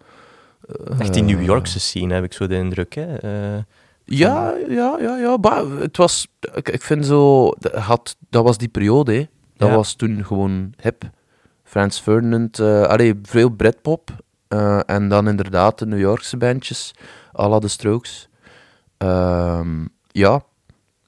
Echt 1.00 1.14
die 1.14 1.24
New 1.24 1.44
Yorkse 1.44 1.80
scene, 1.80 2.14
heb 2.14 2.24
ik 2.24 2.34
zo 2.34 2.48
de 2.48 2.56
indruk. 2.56 2.94
Hè? 2.96 3.16
Eh, 3.16 3.64
Ja, 4.06 4.54
ja, 4.70 4.98
ja, 5.00 5.18
ja. 5.18 5.38
Maar 5.42 5.66
het 5.66 5.98
was... 5.98 6.28
Ik, 6.54 6.70
ik 6.70 6.82
vind 6.82 7.06
zo... 7.06 7.52
Dat, 7.60 7.74
had, 7.74 8.16
dat 8.30 8.44
was 8.44 8.58
die 8.58 8.68
periode, 8.68 9.14
hè. 9.14 9.26
Dat 9.58 9.70
Ja. 9.70 9.76
was 9.76 9.94
toen 9.94 10.26
gewoon 10.26 10.74
hip. 10.82 11.10
Frans 11.64 12.00
Ferdinand... 12.00 12.60
allee, 12.60 13.20
veel 13.24 13.50
Britpop. 13.50 14.10
Eh, 14.52 14.80
en 14.86 15.10
dan 15.10 15.28
inderdaad 15.28 15.80
de 15.80 15.86
New 15.86 16.00
Yorkse 16.00 16.38
bandjes. 16.38 16.94
à 17.40 17.48
la 17.50 17.60
de 17.60 17.68
Strokes. 17.68 18.30
Ehm, 18.98 19.86
ja. 20.08 20.44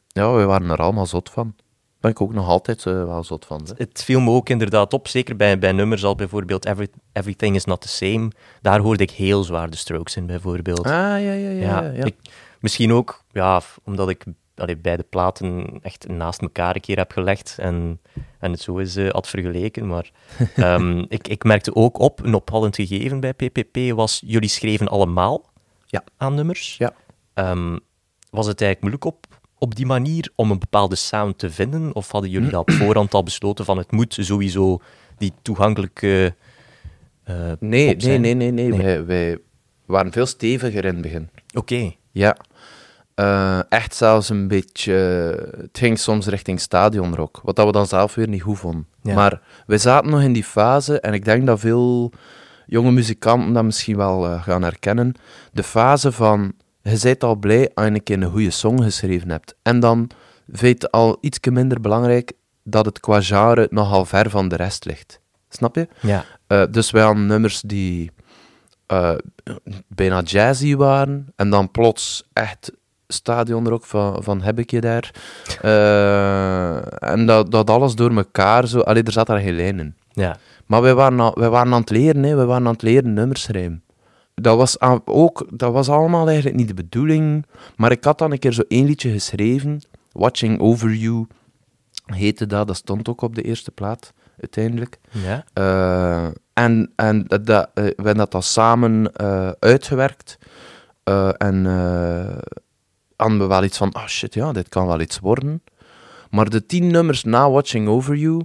Ja, 0.07 0.33
we 0.33 0.43
waren 0.45 0.69
er 0.69 0.77
allemaal 0.81 1.05
zot 1.05 1.29
van. 1.29 1.55
Ben 1.99 2.11
ik 2.11 2.21
ook 2.21 2.33
nog 2.33 2.47
altijd 2.47 2.85
eh, 2.85 2.93
wel 3.05 3.23
zot 3.23 3.45
van. 3.45 3.61
Hè. 3.65 3.73
het 3.77 4.03
viel 4.03 4.19
me 4.19 4.29
ook 4.31 4.49
inderdaad 4.49 4.93
op, 4.93 5.07
zeker 5.07 5.35
bij, 5.35 5.59
bij 5.59 5.71
nummers 5.71 6.03
als 6.03 6.15
bijvoorbeeld 6.15 6.65
Every, 6.65 6.87
Everything 7.13 7.55
is 7.55 7.65
Not 7.65 7.81
the 7.81 7.87
Same. 7.87 8.31
Daar 8.61 8.79
hoorde 8.79 9.03
ik 9.03 9.11
heel 9.11 9.43
zwaar 9.43 9.69
de 9.69 9.77
strokes 9.77 10.15
in, 10.15 10.25
bijvoorbeeld. 10.25 10.85
Ah, 10.85 10.91
ja, 10.91 11.17
ja, 11.17 11.33
ja. 11.33 11.51
ja, 11.81 11.81
ja. 11.91 12.03
ik- 12.03 12.17
misschien 12.59 12.93
ook, 12.93 13.23
ja, 13.31 13.61
omdat 13.83 14.09
ik 14.09 14.23
allee, 14.55 14.77
beide 14.77 15.03
platen 15.03 15.79
echt 15.81 16.07
naast 16.07 16.41
elkaar 16.41 16.75
een 16.75 16.81
keer 16.81 16.97
heb 16.97 17.11
gelegd 17.11 17.55
en, 17.59 18.01
en 18.39 18.51
het 18.51 18.61
zo 18.61 18.79
eens 18.79 18.95
eh, 18.95 19.09
had 19.09 19.27
vergeleken. 19.27 19.87
Maar 19.87 20.11
ehm, 20.55 21.05
ik, 21.07 21.27
ik 21.27 21.43
merkte 21.43 21.75
ook 21.75 21.99
op, 21.99 22.23
een 22.23 22.33
opvallend 22.33 22.75
gegeven 22.75 23.19
bij 23.19 23.33
PPP 23.33 23.77
was, 23.95 24.21
jullie 24.25 24.49
schreven 24.49 24.87
allemaal 24.87 25.49
Ja. 25.85 26.03
aan 26.17 26.35
nummers. 26.35 26.75
Ja. 26.77 26.93
Ehm, 27.33 27.77
was 28.29 28.47
het 28.47 28.61
eigenlijk 28.61 28.81
moeilijk 28.81 29.05
op, 29.05 29.41
op 29.57 29.75
die 29.75 29.85
manier 29.85 30.31
om 30.35 30.51
een 30.51 30.59
bepaalde 30.59 30.95
sound 30.95 31.37
te 31.37 31.49
vinden? 31.51 31.95
Of 31.95 32.11
hadden 32.11 32.29
jullie 32.29 32.49
dat 32.49 32.59
op 32.61 32.71
voorhand 32.71 33.13
al 33.13 33.23
besloten 33.23 33.65
van 33.65 33.77
het 33.77 33.91
moet 33.91 34.17
sowieso 34.19 34.79
die 35.17 35.33
toegankelijke 35.41 36.35
eh, 37.23 37.35
Nee, 37.35 37.85
nee, 37.85 37.95
zijn? 37.97 38.21
nee, 38.21 38.33
nee, 38.33 38.51
nee. 38.51 38.67
Nee. 38.69 38.77
Wij, 38.81 39.05
wij 39.05 39.37
waren 39.85 40.11
veel 40.11 40.25
steviger 40.25 40.85
in 40.85 40.93
het 40.93 41.01
begin. 41.01 41.29
Oké, 41.53 41.91
Ja. 42.11 42.37
Eh, 43.15 43.59
echt 43.69 43.95
zelfs 43.95 44.29
een 44.29 44.47
beetje... 44.47 44.93
Het 45.57 45.77
ging 45.77 45.99
soms 45.99 46.27
richting 46.27 46.59
stadionrock, 46.59 47.39
wat 47.43 47.55
dat 47.55 47.65
we 47.65 47.71
dan 47.71 47.87
zelf 47.87 48.15
weer 48.15 48.27
niet 48.27 48.41
goed 48.41 48.59
vonden. 48.59 48.87
Ja. 49.01 49.13
Maar 49.13 49.41
we 49.65 49.77
zaten 49.77 50.09
nog 50.09 50.21
in 50.21 50.33
die 50.33 50.43
fase, 50.43 50.99
en 50.99 51.13
ik 51.13 51.25
denk 51.25 51.45
dat 51.45 51.59
veel 51.59 52.11
jonge 52.65 52.91
muzikanten 52.91 53.53
dat 53.53 53.63
misschien 53.63 53.97
wel 53.97 54.25
eh, 54.25 54.43
gaan 54.43 54.63
herkennen. 54.63 55.13
De 55.51 55.63
fase 55.63 56.11
van, 56.11 56.53
je 56.81 56.99
bent 57.01 57.23
al 57.23 57.35
blij 57.35 57.71
als 57.73 57.85
je 57.85 57.91
een 57.91 58.03
keer 58.03 58.21
een 58.21 58.31
goede 58.31 58.51
song 58.51 58.83
geschreven 58.83 59.29
hebt. 59.29 59.55
En 59.61 59.79
dan 59.79 60.09
vind 60.51 60.81
je 60.81 60.91
al 60.91 61.17
iets 61.21 61.39
minder 61.51 61.81
belangrijk 61.81 62.31
dat 62.63 62.85
het 62.85 62.99
qua 62.99 63.21
genre 63.21 63.67
nogal 63.71 64.05
ver 64.05 64.29
van 64.29 64.47
de 64.47 64.55
rest 64.55 64.85
ligt. 64.85 65.19
Snap 65.49 65.75
je? 65.75 65.87
ja. 65.99 66.25
Eh, 66.47 66.63
dus 66.71 66.91
wij 66.91 67.03
hadden 67.03 67.25
nummers 67.25 67.61
die 67.61 68.11
bijna 69.87 70.21
jazzy 70.21 70.75
waren. 70.75 71.27
En 71.35 71.49
dan 71.49 71.71
plots 71.71 72.23
echt 72.33 72.71
stadionrock 73.07 73.85
van, 73.85 74.23
van 74.23 74.41
heb 74.41 74.59
ik 74.59 74.71
je 74.71 74.81
daar. 74.81 75.11
Eh, 75.61 77.09
en 77.11 77.25
dat, 77.25 77.51
dat 77.51 77.69
alles 77.69 77.95
door 77.95 78.11
elkaar 78.15 78.67
zo. 78.67 78.79
Allee, 78.79 79.03
er 79.03 79.11
zat 79.11 79.27
daar 79.27 79.39
geen 79.39 79.55
lijn 79.55 79.79
in. 79.79 79.95
ja. 80.13 80.37
Maar 80.65 80.81
wij 80.81 80.95
waren, 80.95 81.19
al- 81.19 81.35
wij 81.39 81.49
waren 81.49 81.73
aan 81.73 81.79
het 81.79 81.89
leren, 81.89 82.23
hè. 82.23 82.35
wij 82.35 82.45
waren 82.45 82.65
aan 82.67 82.73
het 82.73 82.81
leren 82.81 83.13
nummers. 83.13 83.47
Dat 84.35 84.57
was, 84.57 84.79
aan- 84.79 85.01
ook, 85.05 85.45
dat 85.53 85.73
was 85.73 85.89
allemaal 85.89 86.25
eigenlijk 86.27 86.57
niet 86.57 86.67
de 86.67 86.73
bedoeling. 86.73 87.45
Maar 87.75 87.91
ik 87.91 88.03
had 88.03 88.17
dan 88.17 88.31
een 88.31 88.39
keer 88.39 88.53
zo 88.53 88.61
één 88.67 88.85
liedje 88.85 89.11
geschreven. 89.11 89.81
Watching 90.11 90.59
Over 90.59 90.93
You 90.93 91.27
heette 92.05 92.45
dat. 92.45 92.67
Dat 92.67 92.75
stond 92.75 93.09
ook 93.09 93.21
op 93.21 93.35
de 93.35 93.41
eerste 93.41 93.71
plaat, 93.71 94.13
uiteindelijk. 94.41 94.99
ja. 95.09 95.43
Eh, 95.53 96.31
en 96.53 96.91
en 96.95 97.23
dat, 97.27 97.45
dat, 97.45 97.69
eh, 97.73 97.83
we 97.83 97.93
hebben 97.95 98.15
dat 98.17 98.31
dan 98.31 98.43
samen 98.43 99.11
uitgewerkt. 99.59 100.37
Eh, 101.03 101.29
en 101.37 101.65
eh 101.65 102.37
hadden 103.23 103.39
we 103.41 103.53
wel 103.53 103.63
iets 103.63 103.77
van, 103.77 103.91
ah 103.91 104.07
shit, 104.07 104.33
ja, 104.33 104.51
dit 104.51 104.69
kan 104.69 104.87
wel 104.87 104.99
iets 105.01 105.19
worden. 105.19 105.63
Maar 106.29 106.49
de 106.49 106.65
tien 106.65 106.87
nummers 106.91 107.23
na 107.23 107.49
Watching 107.49 107.87
Over 107.87 108.15
You 108.15 108.41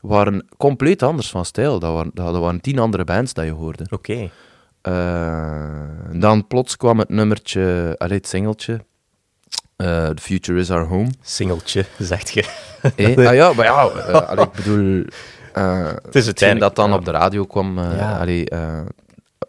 waren 0.00 0.46
compleet 0.56 1.02
anders 1.02 1.30
van 1.30 1.44
stijl. 1.44 1.78
Dat 1.78 1.92
waren, 1.92 2.10
dat 2.14 2.36
waren 2.36 2.60
tien 2.60 2.78
andere 2.78 3.04
bands 3.04 3.32
dat 3.32 3.44
je 3.44 3.50
hoorde. 3.50 3.86
Oké. 3.90 4.30
Eh, 4.80 5.80
dan 6.12 6.46
plots 6.46 6.76
kwam 6.76 6.98
het 6.98 7.08
nummertje, 7.08 7.94
allee, 7.98 8.16
het 8.16 8.28
singeltje. 8.28 8.84
eh, 9.76 10.06
The 10.08 10.22
Future 10.22 10.58
Is 10.58 10.70
Our 10.70 10.86
Home. 10.86 11.10
Singeltje, 11.22 11.84
zegt 11.98 12.30
je. 12.30 12.44
Eh, 12.96 13.16
ah 13.28 13.34
ja, 13.34 13.52
maar 13.52 13.64
ja, 13.64 13.88
eh, 13.88 14.28
allee, 14.28 14.44
ik 14.44 14.52
bedoel... 14.52 15.04
Het 16.02 16.14
is 16.14 16.26
hetgeen 16.26 16.58
dat 16.58 16.76
dan 16.76 16.90
ja. 16.90 16.96
op 16.96 17.04
de 17.04 17.10
radio 17.10 17.44
kwam, 17.44 17.80
Ja. 17.80 18.18
allee, 18.18 18.48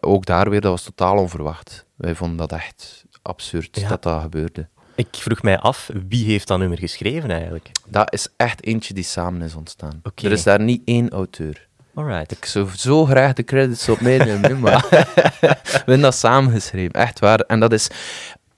ook 0.00 0.26
daar 0.26 0.50
weer, 0.50 0.60
dat 0.60 0.70
was 0.70 0.82
totaal 0.82 1.16
onverwacht. 1.18 1.86
Wij 1.96 2.14
vonden 2.14 2.36
dat 2.36 2.52
echt 2.52 3.04
absurd 3.28 3.80
Ja. 3.80 3.88
dat 3.88 4.02
dat 4.02 4.20
gebeurde. 4.22 4.68
Ik 4.94 5.08
vroeg 5.10 5.42
mij 5.42 5.58
af, 5.58 5.90
wie 6.08 6.24
heeft 6.24 6.48
dat 6.48 6.58
nummer 6.58 6.78
geschreven 6.78 7.30
eigenlijk? 7.30 7.70
Dat 7.86 8.12
is 8.12 8.28
echt 8.36 8.64
eentje 8.64 8.94
die 8.94 9.04
samen 9.04 9.42
is 9.42 9.54
ontstaan. 9.54 10.00
Er 10.14 10.32
is 10.32 10.42
daar 10.42 10.60
niet 10.60 10.82
één 10.84 11.10
auteur. 11.10 11.66
Alright. 11.94 12.32
Ik 12.32 12.44
zou 12.44 12.68
zo 12.76 13.04
graag 13.04 13.32
de 13.32 13.44
credits 13.44 13.88
op 13.88 14.00
mij 14.00 14.18
nemen, 14.18 14.60
maar 14.60 14.86
we 15.40 15.56
hebben 15.68 16.00
dat 16.00 16.14
samen 16.14 16.52
geschreven, 16.52 16.92
echt 16.92 17.18
waar. 17.18 17.40
En 17.40 17.60
dat 17.60 17.72
is 17.72 17.88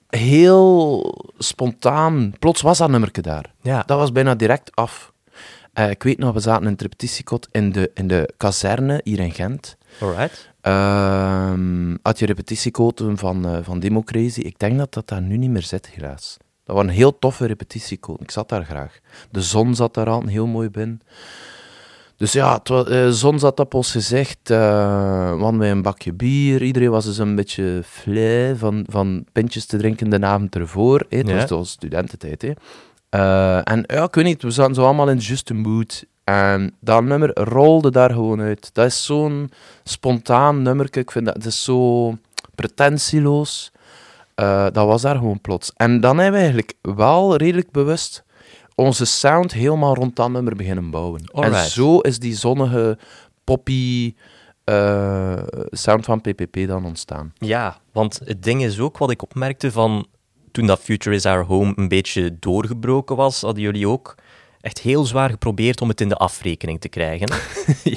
heel 0.09 1.03
spontaan. 1.37 2.33
Plots 2.39 2.61
was 2.61 2.77
dat 2.77 2.89
nummerke 2.89 3.21
daar. 3.21 3.45
Ja. 3.61 3.83
Dat 3.85 3.97
was 3.97 4.11
bijna 4.11 4.35
direct 4.35 4.75
af. 4.75 5.11
Eh, 5.73 5.89
ik 5.89 6.03
weet 6.03 6.17
nog, 6.17 6.33
we 6.33 6.39
zaten 6.39 6.65
in 6.65 6.71
het 6.71 6.81
repetitiekot 6.81 7.47
in 7.51 7.71
de, 7.71 7.91
in 7.93 8.07
de 8.07 8.33
kazerne 8.37 9.01
hier 9.03 9.19
in 9.19 9.31
Gent. 9.33 9.77
Alright. 9.99 10.49
Ehm, 10.61 11.95
had 12.01 12.19
je 12.19 12.25
repetitiekoten 12.25 13.17
van, 13.17 13.45
eh 13.45 13.57
van 13.61 13.79
Democrazy. 13.79 14.39
Ik 14.39 14.59
denk 14.59 14.77
dat 14.77 14.93
dat 14.93 15.07
daar 15.07 15.21
nu 15.21 15.37
niet 15.37 15.49
meer 15.49 15.61
zit, 15.63 15.87
helaas. 15.89 16.37
Dat 16.63 16.75
waren 16.75 16.91
heel 16.91 17.19
toffe 17.19 17.45
repetitiekoten. 17.45 18.23
Ik 18.23 18.31
zat 18.31 18.49
daar 18.49 18.65
graag. 18.65 18.99
De 19.31 19.41
zon 19.41 19.75
zat 19.75 19.93
daar 19.93 20.09
al 20.09 20.25
heel 20.25 20.47
mooi 20.47 20.69
binnen. 20.69 21.01
Dus 22.17 22.31
ja, 22.31 22.59
wa- 22.63 22.79
eh, 22.79 22.85
de 22.85 23.13
zon 23.13 23.39
zat 23.39 23.59
op 23.59 23.73
ons 23.73 23.91
gezicht. 23.91 24.49
eh 24.49 25.35
we 25.51 25.57
wij 25.57 25.71
een 25.71 25.81
bakje 25.81 26.13
bier. 26.13 26.61
Iedereen 26.63 26.89
was 26.89 27.05
dus 27.05 27.17
een 27.17 27.35
beetje 27.35 27.81
flij 27.85 28.55
van, 28.55 28.85
van 28.89 29.25
pintjes 29.31 29.65
te 29.65 29.77
drinken 29.77 30.09
de 30.09 30.25
avond 30.25 30.55
ervoor. 30.55 31.05
hè. 31.09 31.17
Het 31.17 31.27
Ja. 31.27 31.45
was 31.47 31.69
studententijd. 31.69 32.41
Hè. 32.41 32.51
En 33.61 33.83
ja, 33.87 34.03
ik 34.03 34.15
weet 34.15 34.25
niet, 34.25 34.41
we 34.43 34.51
zaten 34.51 34.75
zo 34.75 34.83
allemaal 34.83 35.09
in 35.09 35.17
de 35.17 35.23
juiste 35.25 35.53
mood. 35.53 36.05
En 36.23 36.75
dat 36.79 37.03
nummer 37.03 37.33
rolde 37.33 37.91
daar 37.91 38.11
gewoon 38.11 38.41
uit. 38.41 38.69
Dat 38.73 38.85
is 38.85 39.05
zo'n 39.05 39.51
spontaan 39.83 40.61
nummer. 40.61 40.97
Ik 40.97 41.11
vind 41.11 41.25
dat 41.25 41.35
het 41.35 41.45
is 41.45 41.63
zo 41.63 42.13
pretentieloos. 42.55 43.71
Eh, 44.35 44.63
dat 44.63 44.85
was 44.85 45.01
daar 45.01 45.15
gewoon 45.15 45.41
plots. 45.41 45.71
En 45.75 45.99
dan 45.99 46.17
hebben 46.17 46.33
we 46.33 46.45
eigenlijk 46.45 46.73
wel 46.81 47.35
redelijk 47.35 47.71
bewust 47.71 48.23
onze 48.75 49.05
sound 49.05 49.51
helemaal 49.51 49.95
rond 49.95 50.15
dat 50.15 50.29
nummer 50.29 50.55
beginnen 50.55 50.89
bouwen. 50.89 51.23
En 51.25 51.55
zo 51.55 51.99
is 51.99 52.19
die 52.19 52.35
zonnige, 52.35 52.97
poppy 53.43 54.13
eh, 54.63 55.43
sound 55.69 56.05
van 56.05 56.21
PPP 56.21 56.67
dan 56.67 56.85
ontstaan. 56.85 57.33
Ja, 57.37 57.79
want 57.91 58.21
het 58.23 58.43
ding 58.43 58.63
is 58.63 58.79
ook 58.79 58.97
wat 58.97 59.11
ik 59.11 59.21
opmerkte 59.21 59.71
van 59.71 60.07
toen 60.51 60.65
dat 60.65 60.79
Future 60.79 61.15
is 61.15 61.25
Our 61.25 61.45
Home 61.45 61.73
een 61.75 61.87
beetje 61.87 62.39
doorgebroken 62.39 63.15
was, 63.15 63.41
hadden 63.41 63.63
jullie 63.63 63.87
ook 63.87 64.15
echt 64.61 64.79
heel 64.79 65.05
zwaar 65.05 65.29
geprobeerd 65.29 65.81
om 65.81 65.89
het 65.89 66.01
in 66.01 66.09
de 66.09 66.15
afrekening 66.15 66.81
te 66.81 66.89
krijgen. 66.89 67.27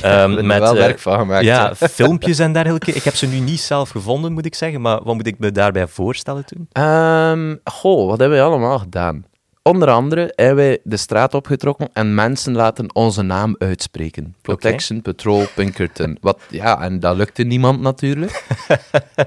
Ehm, 0.00 0.46
met, 0.46 0.58
wel 0.58 0.72
eh, 0.72 0.78
werk 0.78 0.98
van 0.98 1.18
gemaakt. 1.18 1.44
ja, 1.44 1.74
filmpjes 2.00 2.38
en 2.38 2.52
dergelijke. 2.52 2.92
Ik 2.92 3.02
heb 3.02 3.14
ze 3.14 3.26
nu 3.26 3.38
niet 3.38 3.60
zelf 3.60 3.90
gevonden, 3.90 4.32
moet 4.32 4.46
ik 4.46 4.54
zeggen, 4.54 4.80
maar 4.80 5.02
wat 5.02 5.14
moet 5.14 5.26
ik 5.26 5.38
me 5.38 5.52
daarbij 5.52 5.86
voorstellen 5.86 6.44
toen? 6.44 6.68
Ehm, 6.72 7.56
goh, 7.64 8.08
wat 8.08 8.18
hebben 8.18 8.38
wij 8.38 8.46
allemaal 8.46 8.78
gedaan? 8.78 9.24
Onder 9.66 9.90
andere 9.90 10.32
hebben 10.36 10.56
wij 10.56 10.78
de 10.82 10.96
straat 10.96 11.34
opgetrokken 11.34 11.88
en 11.92 12.14
mensen 12.14 12.52
laten 12.52 12.94
onze 12.94 13.22
naam 13.22 13.54
uitspreken. 13.58 14.34
Protection 14.42 15.02
Patrol 15.02 15.44
Pinkerton. 15.54 16.18
Wat, 16.20 16.38
ja, 16.50 16.80
en 16.82 17.00
dat 17.00 17.16
lukte 17.16 17.42
niemand 17.42 17.80
natuurlijk. 17.80 18.44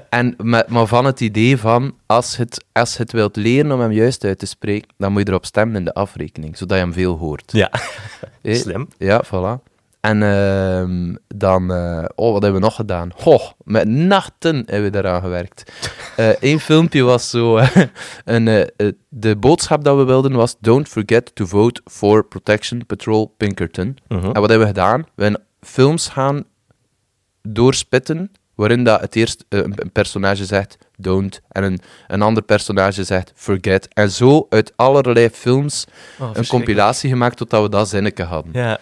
en 0.08 0.34
met, 0.42 0.68
maar 0.68 0.86
van 0.86 1.04
het 1.04 1.20
idee 1.20 1.56
van, 1.58 1.94
als 2.06 2.36
je 2.36 2.42
het, 2.42 2.64
als 2.72 2.96
het 2.96 3.12
wilt 3.12 3.36
leren 3.36 3.72
om 3.72 3.80
hem 3.80 3.92
juist 3.92 4.24
uit 4.24 4.38
te 4.38 4.46
spreken, 4.46 4.88
dan 4.96 5.12
moet 5.12 5.22
je 5.22 5.28
erop 5.28 5.44
stemmen 5.46 5.76
in 5.76 5.84
de 5.84 5.94
afrekening, 5.94 6.56
zodat 6.56 6.78
je 6.78 6.82
hem 6.84 6.92
veel 6.92 7.16
hoort. 7.16 7.52
Ja, 7.52 7.70
Eh, 8.42 8.54
slim. 8.54 8.88
Ja, 8.98 9.24
voilà. 9.24 9.62
En 10.00 10.22
ehm, 10.22 11.14
dan, 11.34 11.72
eh, 11.72 12.04
oh, 12.14 12.32
wat 12.32 12.42
hebben 12.42 12.60
we 12.60 12.66
nog 12.66 12.74
gedaan? 12.74 13.10
Goh, 13.16 13.42
met 13.64 13.88
nachten 13.88 14.56
hebben 14.56 14.82
we 14.82 14.90
daaraan 14.90 15.20
gewerkt. 15.20 15.72
Eén 16.40 16.60
filmpje 16.60 17.02
was 17.02 17.30
zo, 17.30 17.56
eh, 17.56 17.86
eh, 18.24 18.60
eh, 18.60 18.92
de 19.08 19.36
boodschap 19.36 19.84
dat 19.84 19.96
we 19.96 20.04
wilden 20.04 20.32
was, 20.32 20.56
don't 20.60 20.88
forget 20.88 21.34
to 21.34 21.46
vote 21.46 21.80
for 21.84 22.24
Protection 22.24 22.86
Patrol 22.86 23.34
Pinkerton. 23.36 23.96
Mhm. 24.08 24.26
En 24.26 24.40
wat 24.40 24.48
hebben 24.48 24.58
we 24.58 24.66
gedaan? 24.66 25.06
We 25.14 25.22
hebben 25.22 25.42
films 25.60 26.08
gaan 26.08 26.44
doorspitten, 27.42 28.32
waarin 28.54 28.84
dat 28.84 29.00
het 29.00 29.16
eerst 29.16 29.44
eh, 29.48 29.58
een, 29.58 29.92
personage 29.92 30.44
zegt 30.44 30.78
don't, 30.96 31.40
en 31.48 31.62
een, 31.62 31.80
een 32.06 32.22
ander 32.22 32.42
personage 32.42 33.04
zegt 33.04 33.32
forget. 33.34 33.88
En 33.92 34.10
zo 34.10 34.46
uit 34.48 34.72
allerlei 34.76 35.30
films 35.30 35.86
Oh, 36.20 36.30
een 36.32 36.46
compilatie 36.46 37.10
gemaakt 37.10 37.36
totdat 37.36 37.62
we 37.62 37.68
dat 37.68 37.88
zinnetje 37.88 38.24
hadden. 38.24 38.52
Ja. 38.52 38.78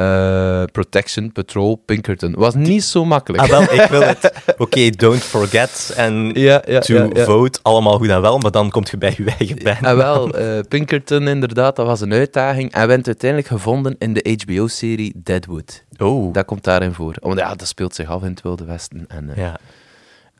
Eh, 0.00 0.62
Protection 0.72 1.32
Patrol 1.32 1.76
Pinkerton. 1.76 2.34
Was 2.36 2.54
niet 2.54 2.84
zo 2.84 3.04
makkelijk. 3.04 3.42
Ah, 3.42 3.48
wel, 3.48 3.62
ik 3.62 3.90
wil 3.90 4.00
het. 4.00 4.32
Oké, 4.58 4.90
don't 4.90 5.22
forget 5.22 5.92
en 5.96 6.30
ja, 6.34 6.62
ja, 6.66 6.80
to 6.80 6.94
ja, 6.94 7.24
vote, 7.24 7.58
allemaal 7.62 7.98
goed 7.98 8.08
en 8.08 8.20
wel, 8.20 8.38
maar 8.38 8.50
dan 8.50 8.70
komt 8.70 8.90
je 8.90 8.98
bij 8.98 9.14
je 9.16 9.24
eigen 9.38 9.62
band. 9.62 9.82
En 9.82 9.96
wel, 9.96 10.34
eh, 10.34 10.60
Pinkerton 10.68 11.28
inderdaad, 11.28 11.76
dat 11.76 11.86
was 11.86 12.00
een 12.00 12.12
uitdaging. 12.12 12.64
En 12.64 12.72
we 12.72 12.78
hebben 12.78 12.96
het 12.96 13.06
uiteindelijk 13.06 13.50
gevonden 13.50 13.96
in 13.98 14.12
de 14.12 14.36
HBO-serie 14.44 15.12
Deadwood. 15.16 15.84
Oh, 15.98 16.32
Dat 16.32 16.44
komt 16.44 16.64
daarin 16.64 16.92
voor. 16.92 17.14
Want 17.20 17.38
ja, 17.38 17.54
dat 17.54 17.68
speelt 17.68 17.94
zich 17.94 18.08
af 18.08 18.22
in 18.22 18.30
het 18.30 18.42
Wilde 18.42 18.64
Westen. 18.64 19.04
En 19.08 19.30
eh, 19.30 19.36
ja. 19.36 19.58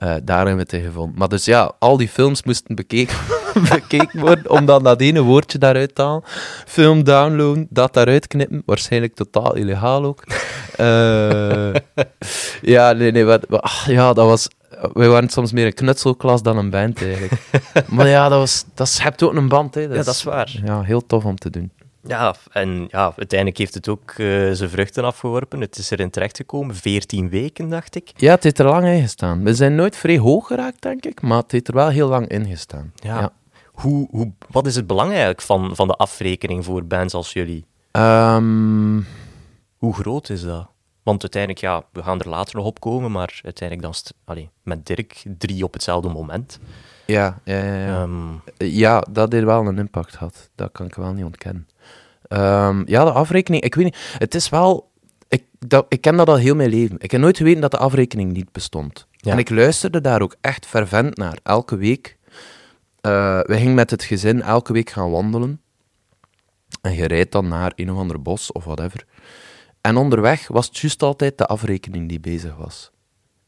Eh, 0.01 0.15
daar 0.23 0.37
hebben 0.37 0.55
we 0.55 0.61
het 0.63 0.73
in 0.73 0.83
gevonden. 0.83 1.19
Maar 1.19 1.29
dus 1.29 1.45
ja, 1.45 1.73
al 1.79 1.97
die 1.97 2.09
films 2.09 2.43
moesten 2.43 2.75
bekeken, 2.75 3.17
bekeken 3.73 4.21
worden 4.21 4.51
om 4.51 4.65
dan 4.67 4.83
dat 4.83 5.01
ene 5.01 5.21
woordje 5.23 5.59
daaruit 5.59 5.95
te 5.95 6.03
halen. 6.03 6.23
Film 6.67 7.05
downloaden, 7.05 7.67
dat 7.71 7.95
daaruit 7.95 8.27
knippen. 8.27 8.63
Waarschijnlijk 8.67 9.15
totaal 9.15 9.55
illegaal 9.55 10.05
ook. 10.05 10.23
Eh, 10.77 11.73
ja, 12.75 12.93
nee, 12.93 13.13
nee. 13.13 13.25
Wat, 13.25 13.45
wat- 13.49 13.63
ah, 13.63 13.87
ja, 13.87 14.13
dat 14.13 14.27
was 14.27 14.49
wij 14.93 15.09
waren 15.09 15.29
soms 15.29 15.53
meer 15.53 15.67
een 15.67 15.75
knutselklas 15.75 16.43
dan 16.43 16.57
een 16.59 16.71
band 16.71 17.03
eigenlijk. 17.03 17.33
maar 17.89 18.09
ja, 18.09 18.29
dat, 18.29 18.39
was, 18.39 18.65
dat 18.75 18.89
schept 18.89 19.23
ook 19.23 19.35
een 19.35 19.49
band. 19.49 19.75
Hè. 19.75 19.81
Ja, 19.81 19.89
dat 19.89 20.07
is 20.07 20.23
waar. 20.23 20.61
Ja, 20.65 20.83
heel 20.83 21.07
tof 21.07 21.25
om 21.25 21.37
te 21.39 21.51
doen. 21.51 21.71
Ja, 22.07 22.35
en 22.53 22.87
ja, 22.91 23.13
uiteindelijk 23.17 23.59
heeft 23.59 23.75
het 23.75 23.89
ook 23.89 24.11
eh, 24.11 24.51
zijn 24.53 24.71
vruchten 24.71 25.05
afgeworpen. 25.05 25.61
Het 25.61 25.77
is 25.79 25.91
erin 25.91 26.11
terechtgekomen, 26.11 26.75
14 26.75 27.29
weken, 27.29 27.69
dacht 27.69 27.95
ik. 27.95 28.11
Ja, 28.17 28.31
het 28.35 28.43
heeft 28.43 28.59
er 28.59 28.65
lang 28.67 28.87
in 28.87 29.01
gestaan. 29.03 29.43
We 29.45 29.55
zijn 29.55 29.75
nooit 29.75 29.97
vrij 29.97 30.19
hoog 30.19 30.47
geraakt, 30.47 30.83
denk 30.83 31.05
ik, 31.05 31.23
maar 31.23 31.39
het 31.43 31.53
heeft 31.53 31.69
er 31.69 31.75
wel 31.75 31.89
heel 31.89 32.09
lang 32.09 32.29
in 32.29 32.47
gestaan. 32.47 32.93
Ja. 32.95 33.33
Hoe, 33.73 34.09
hoe, 34.11 34.33
wat 34.51 34.67
is 34.67 34.77
het 34.77 34.87
belang 34.87 35.09
eigenlijk 35.11 35.41
van, 35.43 35.77
van 35.77 35.89
de 35.89 35.95
afrekening 35.95 36.65
voor 36.65 36.85
bands 36.85 37.15
als 37.15 37.33
jullie? 37.33 37.65
Ehm, 37.91 39.01
Hoe 39.77 39.95
groot 39.95 40.29
is 40.29 40.43
dat? 40.43 40.69
Want 41.03 41.23
uiteindelijk, 41.23 41.61
ja, 41.63 41.83
we 41.93 42.03
gaan 42.03 42.21
er 42.21 42.29
later 42.29 42.57
nog 42.57 42.65
op 42.67 42.81
komen, 42.81 43.11
maar 43.13 43.41
uiteindelijk 43.45 43.93
dan 43.93 44.15
allee, 44.25 44.49
met 44.63 44.87
Dirk 44.87 45.23
drie 45.39 45.65
op 45.65 45.73
hetzelfde 45.73 46.09
moment. 46.09 46.59
ja, 47.07 47.39
ja, 47.45 47.65
ja, 47.65 47.75
ja. 47.75 48.03
Ehm, 48.03 48.13
Ja, 48.57 49.01
dat 49.11 49.33
heeft 49.33 49.45
wel 49.45 49.67
een 49.67 49.79
impact 49.79 50.13
gehad. 50.17 50.51
Dat 50.55 50.73
kan 50.73 50.87
ik 50.87 50.95
wel 50.95 51.13
niet 51.13 51.25
ontkennen. 51.25 51.69
Ehm, 52.31 52.83
ja, 52.87 53.05
de 53.05 53.13
afrekening, 53.13 53.63
ik 53.63 53.75
weet 53.75 53.85
niet. 53.85 53.97
Het 54.19 54.35
is 54.35 54.49
wel. 54.49 54.91
Ik, 55.29 55.45
dat, 55.59 55.87
ik 55.89 56.01
ken 56.01 56.17
dat 56.17 56.29
al 56.29 56.37
heel 56.37 56.55
mijn 56.55 56.71
leven. 56.71 56.97
Ik 56.99 57.11
heb 57.11 57.21
nooit 57.21 57.37
geweten 57.37 57.61
dat 57.61 57.71
de 57.71 57.79
afrekening 57.79 58.33
niet 58.33 58.53
bestond. 58.53 59.07
Ja. 59.17 59.33
En 59.33 59.39
ik 59.39 59.51
luisterde 59.51 60.01
daar 60.01 60.23
ook 60.23 60.37
echt 60.41 60.67
fervent 60.67 61.17
naar. 61.17 61.39
Elke 61.43 61.77
week. 61.77 62.17
Eh 63.01 63.41
we 63.41 63.57
gingen 63.57 63.75
met 63.75 63.91
het 63.91 64.05
gezin 64.05 64.43
elke 64.43 64.73
week 64.73 64.91
gaan 64.91 65.11
wandelen. 65.11 65.61
En 66.83 66.95
je 66.95 67.07
rijdt 67.07 67.33
dan 67.33 67.49
naar 67.49 67.73
een 67.77 67.91
of 67.91 67.99
ander 67.99 68.23
bos 68.23 68.53
of 68.53 68.65
whatever. 68.65 69.05
En 69.81 69.97
onderweg 69.97 70.49
was 70.49 70.67
het 70.67 70.79
juist 70.79 71.03
altijd 71.03 71.39
de 71.39 71.47
afrekening 71.47 72.09
die 72.09 72.21
bezig 72.21 72.57
was. 72.57 72.91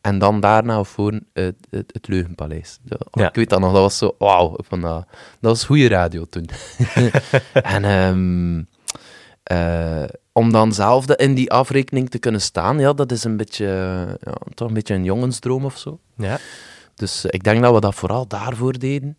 En 0.03 0.19
dan 0.19 0.41
daarna 0.41 0.79
of 0.79 0.89
voor 0.89 1.21
het, 1.33 1.57
het, 1.71 1.93
het 1.93 2.09
Leugenpaleis. 2.09 2.79
Ja, 2.85 2.97
Ja. 3.13 3.29
Ik 3.29 3.35
weet 3.35 3.49
dat 3.49 3.61
nog, 3.61 3.73
dat 3.73 3.81
was 3.83 3.99
zo, 3.99 4.15
wauw. 4.19 4.57
van 4.59 4.81
Dat, 4.81 5.07
dat 5.41 5.51
was 5.51 5.65
goede 5.65 5.89
radio 5.89 6.25
toen. 6.25 6.49
en 7.53 7.85
ehm, 7.85 8.63
eh, 9.43 10.09
om 10.33 10.53
dan 10.53 10.73
zelf 10.73 11.07
de- 11.07 11.17
in 11.17 11.35
die 11.35 11.51
afrekening 11.53 12.11
te 12.11 12.19
kunnen 12.19 12.41
staan, 12.41 12.79
ja, 12.79 12.93
dat 12.93 13.13
is 13.13 13.25
een 13.25 13.37
beetje, 13.37 13.67
ja, 14.21 14.35
toch 14.55 14.69
een 14.69 14.75
beetje 14.75 14.95
een 14.95 15.05
jongensdroom 15.05 15.65
of 15.65 15.79
zo. 15.79 15.99
ja. 16.17 16.39
Dus 16.95 17.25
eh, 17.25 17.31
ik 17.35 17.43
denk 17.45 17.63
dat 17.63 17.75
we 17.75 17.81
dat 17.81 17.95
vooral 17.95 18.27
daarvoor 18.27 18.79
deden. 18.79 19.17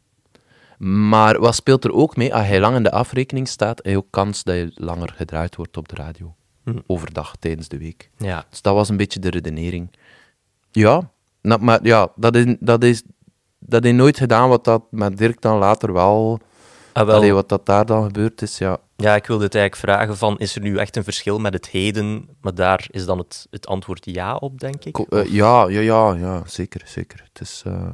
Maar 0.77 1.39
wat 1.39 1.55
speelt 1.55 1.83
er 1.83 1.93
ook 1.93 2.15
mee? 2.17 2.35
Als 2.35 2.47
je 2.47 2.59
lang 2.59 2.75
in 2.75 2.83
de 2.83 2.91
afrekening 2.91 3.47
staat, 3.47 3.77
heb 3.77 3.85
je 3.85 3.97
ook 3.97 4.07
kans 4.09 4.43
dat 4.43 4.55
je 4.55 4.71
langer 4.75 5.13
gedraaid 5.15 5.55
wordt 5.55 5.77
op 5.77 5.87
de 5.89 5.95
radio. 5.95 6.35
Hm. 6.63 6.77
Overdag, 6.87 7.33
tijdens 7.39 7.67
de 7.67 7.77
week. 7.77 8.09
ja. 8.17 8.45
Dus 8.49 8.61
dat 8.61 8.73
was 8.73 8.89
een 8.89 8.97
beetje 8.97 9.19
de 9.19 9.29
redenering. 9.29 9.91
Ja, 10.73 11.11
nou, 11.41 11.61
maar 11.61 11.79
ja, 11.83 12.07
dat 12.15 12.35
is, 12.35 12.55
dat 12.59 12.83
is, 12.83 13.03
dat 13.59 13.85
is 13.85 13.91
nooit 13.91 14.17
gedaan 14.17 14.49
wat 14.49 14.63
dat 14.63 14.83
met 14.91 15.17
Dirk 15.17 15.41
dan 15.41 15.57
later 15.57 15.93
wel... 15.93 16.39
Ah, 16.93 17.05
wel, 17.05 17.15
Allee, 17.15 17.33
wat 17.33 17.49
dat 17.49 17.65
daar 17.65 17.85
dan 17.85 18.03
gebeurd 18.03 18.41
is, 18.41 18.57
ja. 18.57 18.77
ja, 18.95 19.15
ik 19.15 19.25
wilde 19.25 19.43
het 19.43 19.55
eigenlijk 19.55 19.85
vragen 19.85 20.17
van, 20.17 20.37
is 20.39 20.55
er 20.55 20.61
nu 20.61 20.77
echt 20.77 20.95
een 20.95 21.03
verschil 21.03 21.39
met 21.39 21.53
het 21.53 21.67
heden? 21.67 22.29
Maar 22.41 22.55
daar 22.55 22.85
is 22.91 23.05
dan 23.05 23.17
het, 23.17 23.47
het 23.49 23.67
antwoord 23.67 24.05
ja 24.05 24.35
op, 24.35 24.59
denk 24.59 24.85
ik. 24.85 24.93
Ko- 24.93 25.05
eh, 25.09 25.25
ja, 25.25 25.67
ja, 25.69 25.79
ja, 25.79 26.13
ja, 26.13 26.41
zeker, 26.45 26.81
zeker. 26.85 27.23
Het 27.33 27.41
is... 27.41 27.63
eh, 27.65 27.89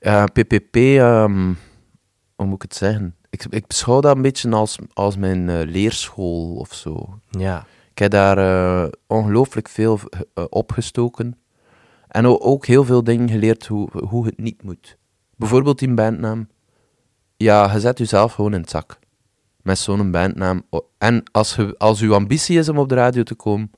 eh, 0.00 0.24
PPP, 0.24 0.76
ehm, 0.76 1.52
hoe 2.34 2.46
moet 2.46 2.54
ik 2.54 2.62
het 2.62 2.74
zeggen? 2.74 3.16
Ik, 3.30 3.44
ik 3.50 3.66
beschouw 3.66 4.00
dat 4.00 4.16
een 4.16 4.22
beetje 4.22 4.50
als, 4.50 4.78
als 4.92 5.16
mijn 5.16 5.48
eh, 5.48 5.66
leerschool 5.66 6.54
of 6.54 6.74
zo. 6.74 7.18
Ja. 7.30 7.66
Ik 7.92 7.98
heb 7.98 8.10
daar 8.10 8.38
eh, 8.38 8.88
ongelooflijk 9.06 9.68
veel 9.68 10.00
uh, 10.12 10.44
opgestoken. 10.48 11.38
En 12.08 12.26
ook 12.26 12.66
heel 12.66 12.84
veel 12.84 13.04
dingen 13.04 13.28
geleerd 13.28 13.66
hoe, 13.66 13.88
hoe 14.04 14.26
het 14.26 14.38
niet 14.38 14.62
moet. 14.62 14.96
Bijvoorbeeld 15.36 15.78
die 15.78 15.94
bandnaam. 15.94 16.48
Ja, 17.36 17.72
je 17.72 17.80
zet 17.80 17.98
jezelf 17.98 18.32
gewoon 18.32 18.54
in 18.54 18.60
het 18.60 18.70
zak. 18.70 18.98
Met 19.62 19.78
zo'n 19.78 20.10
bandnaam. 20.10 20.62
En 20.98 21.22
als, 21.32 21.54
je, 21.54 21.74
als 21.78 22.00
uw 22.00 22.14
ambitie 22.14 22.58
is 22.58 22.68
om 22.68 22.78
op 22.78 22.88
de 22.88 22.94
radio 22.94 23.22
te 23.22 23.34
komen, 23.34 23.70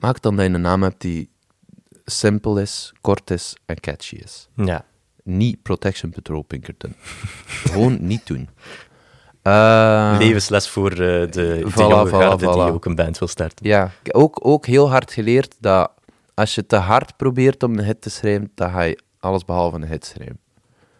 maak 0.00 0.22
dan 0.22 0.36
dat 0.36 0.46
je 0.46 0.52
een 0.52 0.60
naam 0.60 0.82
hebt 0.82 1.00
die 1.00 1.30
simpel 2.04 2.58
is, 2.58 2.92
kort 3.00 3.30
is 3.30 3.56
en 3.64 3.80
catchy 3.80 4.14
is. 4.14 4.48
Ja. 4.54 4.84
Niet 5.22 5.62
Protection 5.62 6.10
Patrol 6.10 6.42
Pinkerton. 6.42 6.94
gewoon 7.46 7.96
niet 8.00 8.26
doen. 8.26 8.48
Eh, 9.46 10.16
Levensles 10.18 10.68
voor 10.68 10.90
eh, 10.90 10.96
de, 10.96 11.28
de 11.30 11.64
Voilà, 11.70 11.74
jonge 11.74 12.06
voilà, 12.06 12.10
garde 12.10 12.46
die 12.46 12.72
ook 12.72 12.84
een 12.84 12.94
band 12.94 13.18
wil 13.18 13.28
starten. 13.28 13.68
Ja, 13.68 13.90
ook, 14.12 14.38
ook 14.42 14.66
heel 14.66 14.90
hard 14.90 15.12
geleerd 15.12 15.54
dat 15.60 15.90
als 16.34 16.54
je 16.54 16.66
te 16.66 16.76
hard 16.76 17.16
probeert 17.16 17.62
om 17.62 17.78
een 17.78 17.84
hit 17.84 18.00
te 18.00 18.10
schrijven, 18.10 18.50
dan 18.54 18.70
ga 18.70 18.82
je 18.82 18.98
alles 19.20 19.44
behalve 19.44 19.76
een 19.76 19.86
hit 19.86 20.06
schrijven. 20.06 20.38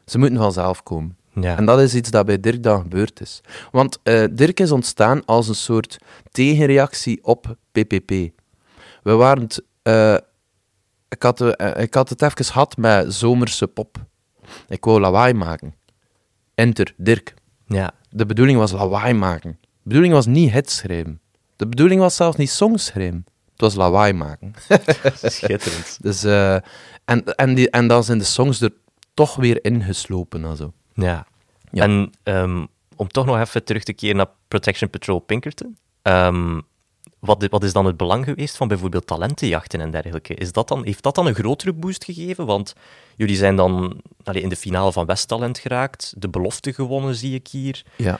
Ze 0.04 0.18
moeten 0.18 0.38
vanzelf 0.38 0.82
komen. 0.82 1.16
Ja. 1.32 1.56
En 1.56 1.64
dat 1.64 1.80
is 1.80 1.94
iets 1.94 2.10
dat 2.10 2.26
bij 2.26 2.40
Dirk 2.40 2.62
dan 2.62 2.80
gebeurd 2.80 3.20
is. 3.20 3.40
Want 3.70 3.98
eh, 4.02 4.24
Dirk 4.30 4.60
is 4.60 4.70
ontstaan 4.70 5.24
als 5.24 5.48
een 5.48 5.54
soort 5.54 5.98
tegenreactie 6.30 7.24
op 7.24 7.56
PPP. 7.72 8.10
We 9.02 9.12
waren 9.12 9.48
eh, 9.82 10.16
ik, 11.08 11.22
had, 11.22 11.40
ik 11.76 11.94
had 11.94 12.08
het 12.08 12.22
even 12.22 12.44
gehad 12.44 12.76
met 12.76 13.14
zomerse 13.14 13.66
pop. 13.66 13.96
Ik 14.68 14.84
wou 14.84 15.00
lawaai 15.00 15.34
maken. 15.34 15.74
Enter, 16.54 16.94
Dirk. 16.96 17.34
Ja. 17.66 17.90
De 18.10 18.26
bedoeling 18.26 18.58
was 18.58 18.72
lawaai 18.72 19.12
maken. 19.14 19.58
De 19.60 19.68
bedoeling 19.82 20.14
was 20.14 20.26
niet 20.26 20.52
hits 20.52 20.76
schrijven. 20.76 21.20
De 21.56 21.66
bedoeling 21.66 22.00
was 22.00 22.16
zelfs 22.16 22.36
niet 22.36 22.50
songs 22.50 22.84
schrijven. 22.84 23.24
Het 23.52 23.60
was 23.60 23.74
lawaai 23.74 24.12
maken. 24.12 24.52
Schitterend. 25.22 25.98
Dus, 26.00 26.24
eh, 26.24 26.54
en, 27.04 27.24
en, 27.24 27.54
die, 27.54 27.70
en 27.70 27.86
dan 27.88 28.04
zijn 28.04 28.18
de 28.18 28.24
songs 28.24 28.60
er 28.60 28.72
toch 29.14 29.36
weer 29.36 29.64
ingeslopen. 29.64 30.72
Ja. 30.94 31.26
Ja. 31.70 31.82
En 31.82 32.10
ehm, 32.22 32.66
om 32.96 33.08
toch 33.08 33.26
nog 33.26 33.38
even 33.40 33.64
terug 33.64 33.82
te 33.84 33.92
keren 33.92 34.16
naar 34.16 34.30
Protection 34.48 34.90
Patrol 34.90 35.18
Pinkerton. 35.18 35.76
ehm, 36.02 36.60
wat, 37.26 37.46
wat 37.50 37.62
is 37.64 37.72
dan 37.72 37.86
het 37.86 37.96
belang 37.96 38.24
geweest 38.24 38.56
van 38.56 38.68
bijvoorbeeld 38.68 39.06
talentenjachten 39.06 39.80
en 39.80 39.90
dergelijke? 39.90 40.34
Is 40.34 40.52
dat 40.52 40.68
dan, 40.68 40.84
heeft 40.84 41.02
dat 41.02 41.14
dan 41.14 41.26
een 41.26 41.34
grotere 41.34 41.72
boost 41.72 42.04
gegeven? 42.04 42.46
Want 42.46 42.74
jullie 43.16 43.36
zijn 43.36 43.56
dan 43.56 44.00
allee, 44.24 44.42
in 44.42 44.48
de 44.48 44.56
finale 44.56 44.92
van 44.92 45.06
Westtalent 45.06 45.58
geraakt. 45.58 46.14
De 46.16 46.28
belofte 46.28 46.72
gewonnen, 46.72 47.14
zie 47.14 47.34
ik 47.34 47.48
hier. 47.48 47.82
Ja. 47.96 48.18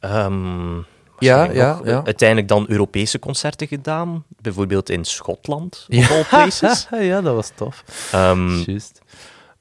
Ehm, 0.00 0.76
Ja, 1.18 1.44
ja, 1.50 1.80
ja. 1.84 2.02
Uiteindelijk 2.04 2.48
dan 2.48 2.64
Europese 2.68 3.18
concerten 3.18 3.66
gedaan. 3.66 4.24
Bijvoorbeeld 4.40 4.90
in 4.90 5.04
Schotland, 5.04 5.86
of 5.90 6.10
all 6.10 6.24
places. 6.44 6.86
ja, 6.90 7.20
dat 7.20 7.34
was 7.34 7.50
tof. 7.54 7.84
Ehm, 8.12 8.48
Juist. 8.48 9.00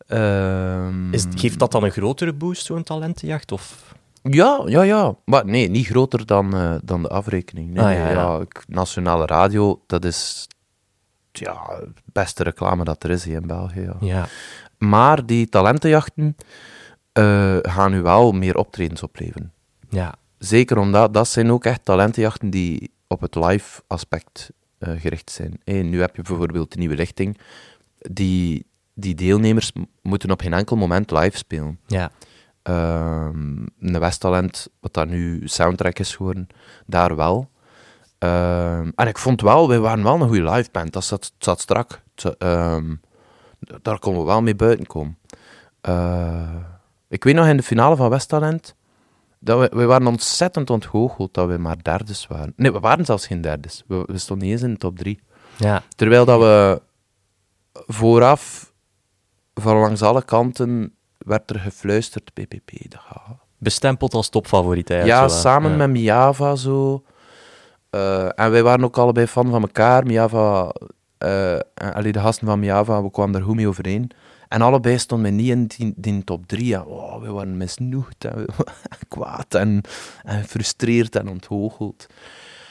Ehm, 0.08 1.14
is, 1.14 1.26
geeft 1.36 1.60
dat 1.60 1.72
dan 1.72 1.84
een 1.84 1.92
grotere 1.92 2.34
boost, 2.34 2.66
zo'n 2.66 2.84
talentenjacht? 2.84 3.52
Of... 3.52 3.87
Ja, 4.30 4.64
ja, 4.66 4.82
ja. 4.82 5.16
Maar 5.26 5.46
nee, 5.46 5.70
niet 5.70 5.86
groter 5.88 6.26
dan, 6.26 6.56
eh, 6.56 6.76
dan 6.84 7.02
de 7.02 7.08
afrekening. 7.08 7.74
Nee, 7.74 7.86
Ah, 8.02 8.12
ja, 8.12 8.42
nationale 8.68 9.26
radio, 9.26 9.82
dat 9.88 10.06
is 10.06 10.48
ja, 11.32 11.82
beste 12.06 12.44
reclame 12.44 12.84
dat 12.84 13.04
er 13.04 13.10
is 13.10 13.24
hier 13.24 13.42
in 13.42 13.48
België. 13.48 13.92
Ja. 14.00 14.26
Maar 14.78 15.26
die 15.26 15.50
talentenjachten 15.50 16.36
eh, 17.12 17.58
gaan 17.62 17.92
nu 17.92 18.02
wel 18.02 18.32
meer 18.32 18.58
optredens 18.58 19.04
opleveren. 19.04 19.54
Ja. 19.90 20.16
Zeker 20.38 20.78
omdat 20.78 21.14
dat 21.14 21.28
zijn 21.28 21.52
ook 21.52 21.66
echt 21.66 21.86
talentenjachten 21.86 22.50
die 22.50 22.92
op 23.08 23.22
het 23.22 23.36
live 23.36 23.82
aspect 23.88 24.50
eh, 24.78 24.92
gericht 25.00 25.32
zijn. 25.32 25.90
Nu 25.90 26.00
heb 26.00 26.16
je 26.16 26.22
bijvoorbeeld 26.22 26.72
de 26.72 26.78
nieuwe 26.80 26.96
lichting. 26.96 27.38
Die, 27.98 28.66
die 28.94 29.16
deelnemers 29.16 29.72
moeten 30.02 30.32
op 30.32 30.42
geen 30.42 30.54
enkel 30.54 30.76
moment 30.76 31.12
live 31.12 31.38
spelen. 31.38 31.80
Ja. 31.88 32.12
Ehm 32.68 33.68
een 33.80 34.00
Westtalent, 34.00 34.68
wat 34.80 34.94
dat 34.94 35.08
nu 35.08 35.48
soundtrack 35.48 36.00
is 36.00 36.16
geworden, 36.16 36.48
daar 36.86 37.16
wel. 37.16 37.50
Ehm, 38.18 38.92
en 38.96 39.08
ik 39.08 39.18
vond 39.18 39.42
wel, 39.42 39.68
wij 39.68 39.80
waren 39.80 40.04
wel 40.04 40.22
een 40.22 40.28
goede 40.28 40.50
live 40.52 40.70
band. 40.72 40.94
Dat 40.94 41.04
zat, 41.38 41.60
strak. 41.60 42.02
Ehm, 42.38 42.96
daar 43.82 44.00
konden 44.00 44.22
we 44.22 44.28
wel 44.28 44.42
mee 44.42 44.56
buiten 44.56 44.86
komen. 44.86 45.18
Eh, 45.82 46.56
ik 47.08 47.24
weet 47.24 47.36
nog 47.36 47.48
in 47.48 47.58
de 47.58 47.64
finale 47.64 47.96
van 47.96 48.10
Westtalent, 48.10 48.76
dat 49.40 49.60
we, 49.60 49.78
we 49.78 49.86
waren 49.86 50.08
ontzettend 50.08 50.70
ontgoocheld 50.70 51.34
dat 51.34 51.48
we 51.48 51.58
maar 51.58 51.84
derdes 51.84 52.28
waren. 52.28 52.54
Nee, 52.56 52.72
we 52.72 52.80
waren 52.80 53.06
zelfs 53.06 53.28
geen 53.28 53.42
derdes. 53.42 53.84
We, 53.88 54.04
we 54.06 54.18
stonden 54.18 54.48
niet 54.48 54.56
eens 54.56 54.66
in 54.66 54.74
de 54.74 54.80
top 54.80 54.98
drie. 54.98 55.20
Ja. 55.58 55.84
Terwijl 55.96 56.26
dat 56.26 56.40
we 56.40 56.82
vooraf, 57.74 58.74
van 59.54 59.78
langs 59.78 60.02
alle 60.02 60.24
kanten, 60.24 60.97
werd 61.18 61.50
er 61.50 61.60
gefluisterd, 61.60 62.34
PPP. 62.34 62.72
Bestempeld 63.58 64.14
als 64.14 64.30
topfavoriet 64.30 64.88
Ja, 64.90 65.28
zo, 65.28 65.36
samen 65.38 65.72
Ja. 65.72 65.78
met 65.78 65.90
Miava 65.90 66.56
zo. 66.56 67.04
Eh, 67.90 68.24
en 68.40 68.52
wij 68.52 68.64
waren 68.64 68.84
ook 68.84 68.98
allebei 68.98 69.28
fan 69.28 69.50
van 69.50 69.62
elkaar. 69.62 70.06
Miava, 70.06 70.72
allee, 71.74 72.12
de 72.12 72.20
gasten 72.20 72.48
van 72.48 72.60
Miava, 72.60 73.04
we 73.04 73.12
kwamen 73.12 73.32
daar 73.34 73.42
goed 73.42 73.56
mee 73.56 73.68
overeen. 73.68 74.12
En 74.48 74.62
allebei 74.62 74.98
stonden 74.98 75.32
we 75.36 75.42
niet 75.42 75.50
in 75.50 75.66
die, 75.68 75.94
die 75.96 76.24
top 76.24 76.48
drie. 76.48 76.76
En, 76.76 76.86
oh, 76.86 77.22
we 77.22 77.32
waren 77.32 77.58
misnoegd 77.58 78.26
en 78.26 78.36
we- 78.36 78.64
kwaad 79.08 79.54
en, 79.56 79.82
en 80.24 80.42
gefrustreerd 80.42 81.16
en 81.16 81.28
onthoogeld. 81.30 82.06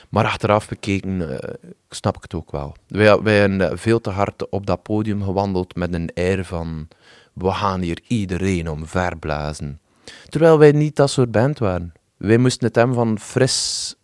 Maar 0.09 0.24
achteraf 0.24 0.68
bekeken 0.68 1.40
eh, 1.40 1.55
snap 1.88 2.16
ik 2.16 2.22
het 2.22 2.34
ook 2.34 2.51
wel. 2.53 2.74
Wij, 2.88 3.20
wij 3.22 3.38
hebben 3.38 3.78
veel 3.78 4.01
te 4.01 4.11
hard 4.11 4.49
op 4.49 4.66
dat 4.66 4.82
podium 4.82 5.22
gewandeld 5.22 5.74
met 5.76 5.94
een 5.94 6.11
air 6.14 6.44
van 6.44 6.88
we 7.37 7.51
gaan 7.53 7.80
hier 7.80 8.01
iedereen 8.07 8.70
omverblazen. 8.70 9.80
Terwijl 10.28 10.59
wij 10.59 10.72
niet 10.72 10.97
dat 10.97 11.11
soort 11.11 11.30
band 11.30 11.59
waren. 11.59 11.93
Wij 12.16 12.39
moesten 12.39 12.66
het 12.66 12.76
hebben 12.76 12.95
van 12.95 13.18
fris, 13.18 13.95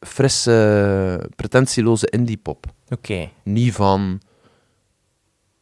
frisse, 0.00 1.30
pretentieloze 1.36 2.06
indie-pop. 2.06 2.66
Oké. 2.88 3.30
Niet 3.44 3.72
van 3.74 4.20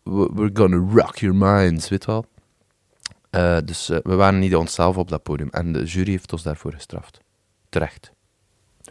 we- 0.02 0.30
we're 0.34 0.50
gonna 0.52 0.76
rock 1.02 1.16
your 1.16 1.36
minds, 1.36 1.88
weet 1.88 2.04
wel. 2.04 2.24
Eh, 3.30 3.58
dus 3.64 3.88
eh, 3.90 3.98
we 4.02 4.14
waren 4.14 4.38
niet 4.38 4.56
onszelf 4.56 4.96
op 4.96 5.08
dat 5.08 5.22
podium. 5.22 5.48
En 5.50 5.72
de 5.72 5.84
jury 5.84 6.10
heeft 6.10 6.32
ons 6.32 6.42
daarvoor 6.42 6.72
gestraft. 6.72 7.20
Terecht. 7.68 8.12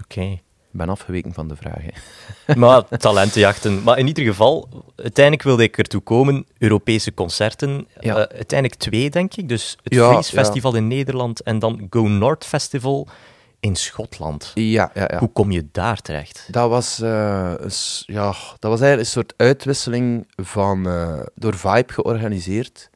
Oké. 0.04 0.40
Ik 0.72 0.84
ben 0.84 0.90
afgeweken 0.90 1.34
van 1.34 1.48
de 1.48 1.56
vraag. 1.56 1.82
hè. 1.82 2.56
Maar 2.64 2.88
talentenjachten. 2.98 3.84
Maar 3.84 3.98
in 3.98 4.08
ieder 4.08 4.24
geval, 4.26 4.70
uiteindelijk 4.96 5.44
wilde 5.44 5.64
ik 5.64 5.78
ertoe 5.78 6.02
komen. 6.02 6.46
Europese 6.58 7.14
concerten. 7.14 7.88
Ja. 8.00 8.12
Eh, 8.16 8.38
uiteindelijk 8.38 8.80
twee, 8.80 9.10
denk 9.10 9.36
ik. 9.36 9.50
Dus 9.50 9.78
het 9.84 9.94
Ja, 9.94 10.10
Freeze 10.12 10.36
ja. 10.36 10.44
Festival 10.44 10.76
in 10.76 10.88
Nederland 10.88 11.42
en 11.42 11.60
dan 11.60 11.88
Go 11.90 12.08
North 12.08 12.46
Festival 12.46 13.08
in 13.60 13.76
Schotland. 13.76 14.52
Ja, 14.54 14.92
ja, 14.94 15.08
ja. 15.12 15.20
Hoe 15.20 15.32
kom 15.32 15.52
je 15.52 15.68
daar 15.72 16.02
terecht? 16.02 16.48
Dat 16.52 16.70
was, 16.70 17.00
eh, 17.02 17.54
ja, 18.06 18.34
dat 18.60 18.72
was 18.72 18.80
eigenlijk 18.82 19.00
een 19.00 19.06
soort 19.06 19.34
uitwisseling 19.38 20.28
van, 20.36 20.88
eh, 20.88 21.20
door 21.36 21.56
Vibe 21.58 21.94
georganiseerd. 21.94 22.90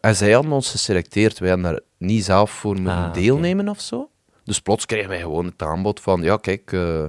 En 0.00 0.16
zij 0.16 0.32
hadden 0.32 0.52
ons 0.52 0.70
geselecteerd. 0.70 1.38
Wij 1.38 1.48
hadden 1.50 1.70
daar 1.72 1.80
niet 1.96 2.24
zelf 2.24 2.50
voor 2.50 2.74
moeten 2.74 2.92
Ah, 2.92 3.12
deelnemen 3.12 3.68
of 3.68 3.80
zo. 3.80 4.09
Dus 4.50 4.60
plots 4.60 4.86
kregen 4.86 5.08
wij 5.08 5.20
gewoon 5.20 5.44
het 5.44 5.62
aanbod 5.62 6.00
van, 6.00 6.22
ja 6.22 6.36
kijk, 6.36 6.72
eh, 6.72 7.02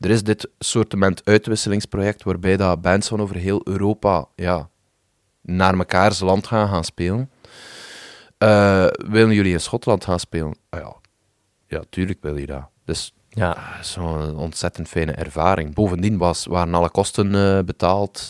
er 0.00 0.10
is 0.10 0.22
dit 0.22 0.48
soortement 0.58 1.24
uitwisselingsproject 1.24 2.22
waarbij 2.22 2.56
dat 2.56 2.80
bands 2.80 3.08
van 3.08 3.20
over 3.20 3.36
heel 3.36 3.60
Europa 3.64 4.26
ja, 4.34 4.68
naar 5.42 5.76
mekaars 5.76 6.20
land 6.20 6.46
gaan 6.46 6.68
gaan 6.68 6.84
spelen. 6.84 7.30
Eh, 8.38 8.86
willen 9.08 9.34
jullie 9.34 9.52
in 9.52 9.60
Schotland 9.60 10.04
gaan 10.04 10.20
spelen? 10.20 10.56
Ah 10.68 10.80
ja, 10.80 10.94
ja, 11.66 11.82
tuurlijk 11.90 12.18
wil 12.22 12.36
je 12.36 12.46
dat. 12.46 12.68
Dus 12.84 13.14
Ja, 13.28 13.50
Ah, 13.50 13.82
Zo'n 13.82 14.36
ontzettend 14.36 14.88
fijne 14.88 15.12
ervaring. 15.12 15.74
Bovendien 15.74 16.18
was, 16.18 16.46
waren 16.46 16.74
alle 16.74 16.90
kosten 16.90 17.34
eh, 17.34 17.64
betaald. 17.64 18.28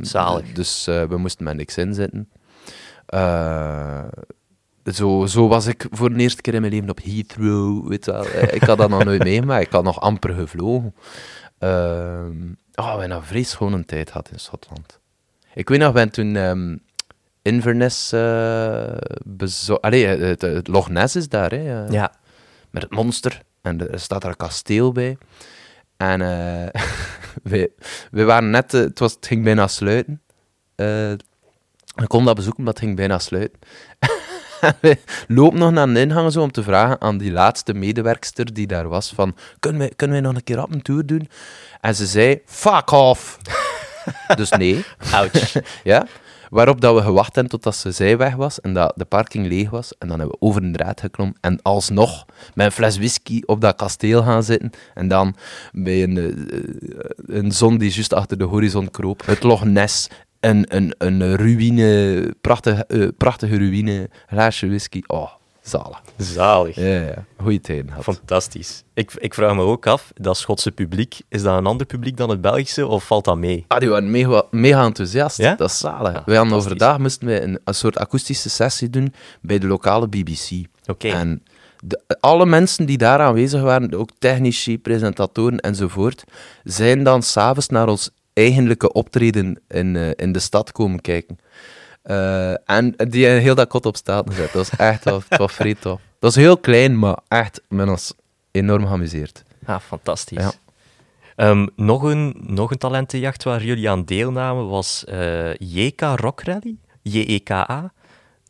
Zalig. 0.00 0.52
Dus 0.52 0.84
we 0.84 1.16
moesten 1.16 1.44
met 1.44 1.56
niks 1.56 1.76
inzitten. 1.76 2.30
Eh, 4.88 4.94
zo, 4.94 5.26
zo 5.26 5.48
was 5.48 5.66
ik 5.66 5.86
voor 5.90 6.12
de 6.14 6.20
eerste 6.20 6.42
keer 6.42 6.54
in 6.54 6.60
mijn 6.60 6.72
leven 6.72 6.90
op 6.90 7.00
Heathrow. 7.02 7.88
Weet 7.88 8.04
je 8.04 8.12
wel. 8.12 8.26
Eh, 8.26 8.54
ik 8.54 8.62
had 8.62 8.78
dat 8.78 8.88
nog 8.88 9.04
nooit 9.04 9.22
meegemaakt. 9.22 9.66
Ik 9.66 9.72
had 9.72 9.84
nog 9.84 10.00
amper 10.00 10.34
gevlogen. 10.34 10.94
Ehm 11.58 12.50
oh, 12.74 12.94
we 12.94 13.00
hebben 13.00 13.24
een 13.32 13.44
schone 13.44 13.84
tijd 13.84 14.10
gehad 14.10 14.30
in 14.32 14.38
Schotland. 14.38 14.98
Ik 15.54 15.68
weet 15.68 15.78
nog, 15.78 15.92
we 15.92 15.98
hebben 15.98 16.16
toen 16.16 16.36
ehm, 16.36 16.76
Inverness 17.42 18.12
uh, 18.12 18.96
bezocht. 19.24 19.80
Allee, 19.82 20.06
het, 20.06 20.42
het 20.42 20.68
Loch 20.68 20.88
Ness 20.88 21.16
is 21.16 21.28
daar, 21.28 21.50
hè. 21.50 21.84
eh 21.84 21.92
ja. 21.92 22.12
met 22.70 22.82
het 22.82 22.90
monster. 22.92 23.42
En 23.62 23.90
er 23.92 24.00
staat 24.00 24.22
er 24.22 24.28
een 24.28 24.36
kasteel 24.36 24.92
bij. 24.92 25.18
En 25.96 26.20
eh 26.20 26.82
wij, 27.52 27.68
wij 28.10 28.24
waren 28.24 28.50
net... 28.50 28.74
eh, 28.74 28.80
het, 28.80 28.98
was, 28.98 29.12
het 29.12 29.26
ging 29.26 29.44
bijna 29.44 29.66
sluiten. 29.66 30.22
Eh 30.74 31.12
ik 32.02 32.08
kon 32.08 32.24
dat 32.24 32.34
bezoeken, 32.34 32.62
maar 32.64 32.72
het 32.72 32.82
ging 32.82 32.96
bijna 32.96 33.18
sluiten. 33.18 33.58
Wij 34.80 35.00
lopen 35.28 35.58
nog 35.58 35.70
naar 35.70 35.86
de 35.86 36.00
ingang 36.00 36.32
zo 36.32 36.42
om 36.42 36.52
te 36.52 36.62
vragen 36.62 37.00
aan 37.00 37.18
die 37.18 37.32
laatste 37.32 37.74
medewerkster 37.74 38.54
die 38.54 38.66
daar 38.66 38.88
was 38.88 39.12
van 39.14 39.36
kunnen 39.60 39.80
wij, 39.80 39.92
kunnen 39.96 40.16
wij 40.16 40.26
nog 40.26 40.36
een 40.36 40.44
keer 40.44 40.62
op 40.62 40.72
een 40.72 40.82
tour 40.82 41.06
doen? 41.06 41.28
En 41.80 41.94
ze 41.94 42.06
zei, 42.06 42.40
fuck 42.44 42.90
off! 42.90 43.38
dus 44.36 44.50
nee. 44.50 44.84
Ouch. 45.12 45.52
Ja? 45.84 46.06
Waarop 46.50 46.80
dat 46.80 46.94
we 46.94 47.02
gewacht 47.02 47.34
hebben 47.34 47.52
totdat 47.52 47.76
ze 47.76 47.92
zij 47.92 48.16
weg 48.16 48.34
was 48.34 48.60
en 48.60 48.74
dat 48.74 48.92
de 48.96 49.04
parking 49.04 49.46
leeg 49.46 49.70
was. 49.70 49.92
En 49.98 50.08
dan 50.08 50.18
hebben 50.18 50.36
we 50.40 50.46
over 50.46 50.62
een 50.62 50.72
draad 50.72 51.00
geklommen 51.00 51.36
en 51.40 51.62
alsnog 51.62 52.24
met 52.54 52.66
een 52.66 52.72
fles 52.72 52.96
whisky 52.96 53.42
op 53.46 53.60
dat 53.60 53.76
kasteel 53.76 54.22
gaan 54.22 54.42
zitten. 54.42 54.70
En 54.94 55.08
dan 55.08 55.36
bij 55.72 56.02
een, 56.02 56.16
eh, 56.16 57.36
een 57.36 57.52
zon 57.52 57.78
die 57.78 57.92
juist 57.92 58.12
achter 58.12 58.38
de 58.38 58.44
horizon 58.44 58.90
kroop, 58.90 59.26
het 59.26 59.42
Loch 59.42 59.64
Ness, 59.64 60.08
een, 60.40 60.64
een, 60.68 60.94
een 60.98 61.36
ruïne, 61.36 62.34
prachtige, 62.40 62.84
eh, 62.86 63.08
prachtige 63.16 63.56
ruïne, 63.56 64.08
glaasje 64.26 64.66
whisky. 64.66 65.02
Oh, 65.06 65.30
zalig. 65.62 66.02
Zalig. 66.16 66.76
Ja, 66.76 66.86
ja. 66.86 67.24
Goeie 67.36 67.60
tijden 67.60 67.88
gehad. 67.88 68.04
Fantastisch. 68.04 68.82
Ik, 68.94 69.12
ik 69.14 69.34
vraag 69.34 69.54
me 69.54 69.62
ook 69.62 69.86
af, 69.86 70.12
dat 70.14 70.36
Schotse 70.36 70.72
publiek, 70.72 71.20
is 71.28 71.42
dat 71.42 71.58
een 71.58 71.66
ander 71.66 71.86
publiek 71.86 72.16
dan 72.16 72.30
het 72.30 72.40
Belgische 72.40 72.86
of 72.86 73.06
valt 73.06 73.24
dat 73.24 73.36
mee? 73.36 73.64
Ah, 73.68 73.78
die 73.78 73.88
waren 73.88 74.10
mega, 74.10 74.42
mega 74.50 74.84
enthousiast. 74.84 75.36
Ja? 75.36 75.54
Dat 75.54 75.70
is 75.70 75.78
zalig. 75.78 76.16
Ah, 76.16 76.26
wij 76.26 76.36
hadden 76.36 76.54
overdag 76.56 76.98
moesten 76.98 77.26
wij 77.26 77.42
een, 77.42 77.60
een 77.64 77.74
soort 77.74 77.98
akoestische 77.98 78.50
sessie 78.50 78.90
doen 78.90 79.14
bij 79.40 79.58
de 79.58 79.66
lokale 79.66 80.08
BBC. 80.08 80.50
Oké. 80.86 81.08
En 81.08 81.42
de, 81.80 82.00
alle 82.20 82.46
mensen 82.46 82.86
die 82.86 82.98
daar 82.98 83.20
aanwezig 83.20 83.62
waren, 83.62 83.94
ook 83.94 84.10
technici, 84.18 84.78
presentatoren 84.78 85.58
enzovoort, 85.58 86.24
zijn 86.64 87.02
dan 87.02 87.22
s'avonds 87.22 87.68
naar 87.68 87.88
ons 87.88 88.10
eigenlijke 88.38 88.92
optreden 88.92 89.60
in, 89.68 89.96
eh, 89.96 90.10
in 90.16 90.32
de 90.32 90.38
stad 90.38 90.72
komen 90.72 91.00
kijken. 91.00 91.38
Eh, 92.02 92.70
en 92.70 92.94
die 93.08 93.26
heel 93.26 93.54
dat 93.54 93.68
kot 93.68 93.86
op 93.86 93.96
staat 93.96 94.28
gezet. 94.28 94.52
Dat 94.52 94.68
was 94.68 94.78
echt 94.78 95.04
wel, 95.04 95.22
het 95.28 95.38
was 95.38 95.52
vrij 95.52 95.74
tof. 95.74 96.00
Dat 96.18 96.34
was 96.34 96.34
heel 96.34 96.58
klein, 96.58 96.98
maar 96.98 97.18
echt 97.28 97.62
met 97.68 97.88
ons 97.88 98.14
enorm 98.50 98.86
geamuseerd. 98.86 99.42
Ah, 99.64 99.80
fantastisch. 99.80 100.42
Ja. 100.42 100.52
Ehm, 101.36 101.66
nog, 101.76 102.02
een, 102.02 102.36
nog 102.46 102.70
een 102.70 102.78
talentenjacht 102.78 103.44
waar 103.44 103.64
jullie 103.64 103.90
aan 103.90 104.04
deelnamen 104.04 104.68
was 104.68 105.04
eh, 105.04 105.54
JK 105.54 106.00
Rock 106.00 106.40
Rally, 106.42 106.76
JEKA, 107.02 107.92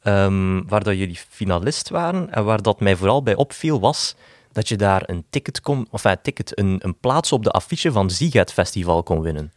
ehm, 0.02 0.62
waar 0.66 0.82
dat 0.82 0.96
jullie 0.98 1.20
finalist 1.28 1.88
waren. 1.88 2.30
En 2.32 2.44
waar 2.44 2.62
dat 2.62 2.80
mij 2.80 2.96
vooral 2.96 3.22
bij 3.22 3.34
opviel 3.34 3.80
was 3.80 4.16
dat 4.52 4.68
je 4.68 4.76
daar 4.76 5.02
een 5.06 5.24
ticket 5.30 5.60
kon, 5.60 5.86
of 5.90 6.04
een 6.04 6.16
ticket, 6.22 6.58
een, 6.58 6.78
een 6.82 6.98
plaats 6.98 7.32
op 7.32 7.44
de 7.44 7.50
affiche 7.50 7.92
van 7.92 8.10
Ziget 8.10 8.52
Festival 8.52 9.02
kon 9.02 9.20
winnen. 9.20 9.52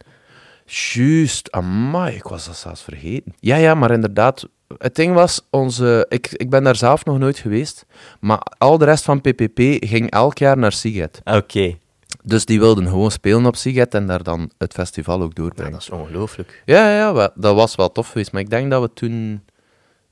Juist, 0.66 1.50
amai, 1.50 2.14
ik 2.14 2.22
was 2.22 2.46
dat 2.46 2.56
zelfs 2.56 2.82
vergeten. 2.82 3.34
Ja, 3.40 3.56
ja, 3.56 3.74
maar 3.74 3.90
inderdaad, 3.90 4.48
het 4.78 4.94
ding 4.94 5.14
was, 5.14 5.40
onze, 5.50 6.06
ik, 6.08 6.28
ik 6.32 6.50
ben 6.50 6.64
daar 6.64 6.76
zelf 6.76 7.04
nog 7.04 7.18
nooit 7.18 7.38
geweest, 7.38 7.86
maar 8.20 8.38
al 8.58 8.78
de 8.78 8.84
rest 8.84 9.04
van 9.04 9.20
PPP 9.20 9.58
ging 9.84 10.10
elk 10.10 10.38
jaar 10.38 10.58
naar 10.58 10.72
Siget. 10.72 11.20
Oké, 11.24 11.78
Dus 12.22 12.44
die 12.44 12.58
wilden 12.60 12.86
gewoon 12.88 13.10
spelen 13.10 13.46
op 13.46 13.56
Siget 13.56 13.94
en 13.94 14.06
daar 14.06 14.22
dan 14.22 14.50
het 14.58 14.72
festival 14.72 15.22
ook 15.22 15.32
ja, 15.36 15.42
doorbrengen. 15.42 15.72
dat 15.72 15.80
is 15.80 15.90
ongelooflijk. 15.90 16.62
Ja, 16.64 16.94
ja, 16.96 17.32
dat 17.34 17.54
was 17.54 17.74
wel 17.74 17.92
tof 17.92 18.08
geweest, 18.08 18.32
maar 18.32 18.42
ik 18.42 18.50
denk 18.50 18.70
dat 18.70 18.82
we 18.82 18.90
toen 18.94 19.44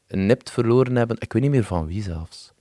een 0.06 0.26
nipt 0.26 0.50
verloren 0.50 0.96
hebben. 0.96 1.16
Ik 1.18 1.32
weet 1.32 1.42
niet 1.42 1.50
meer 1.50 1.64
van 1.64 1.86
wie 1.86 2.02
zelfs. 2.02 2.52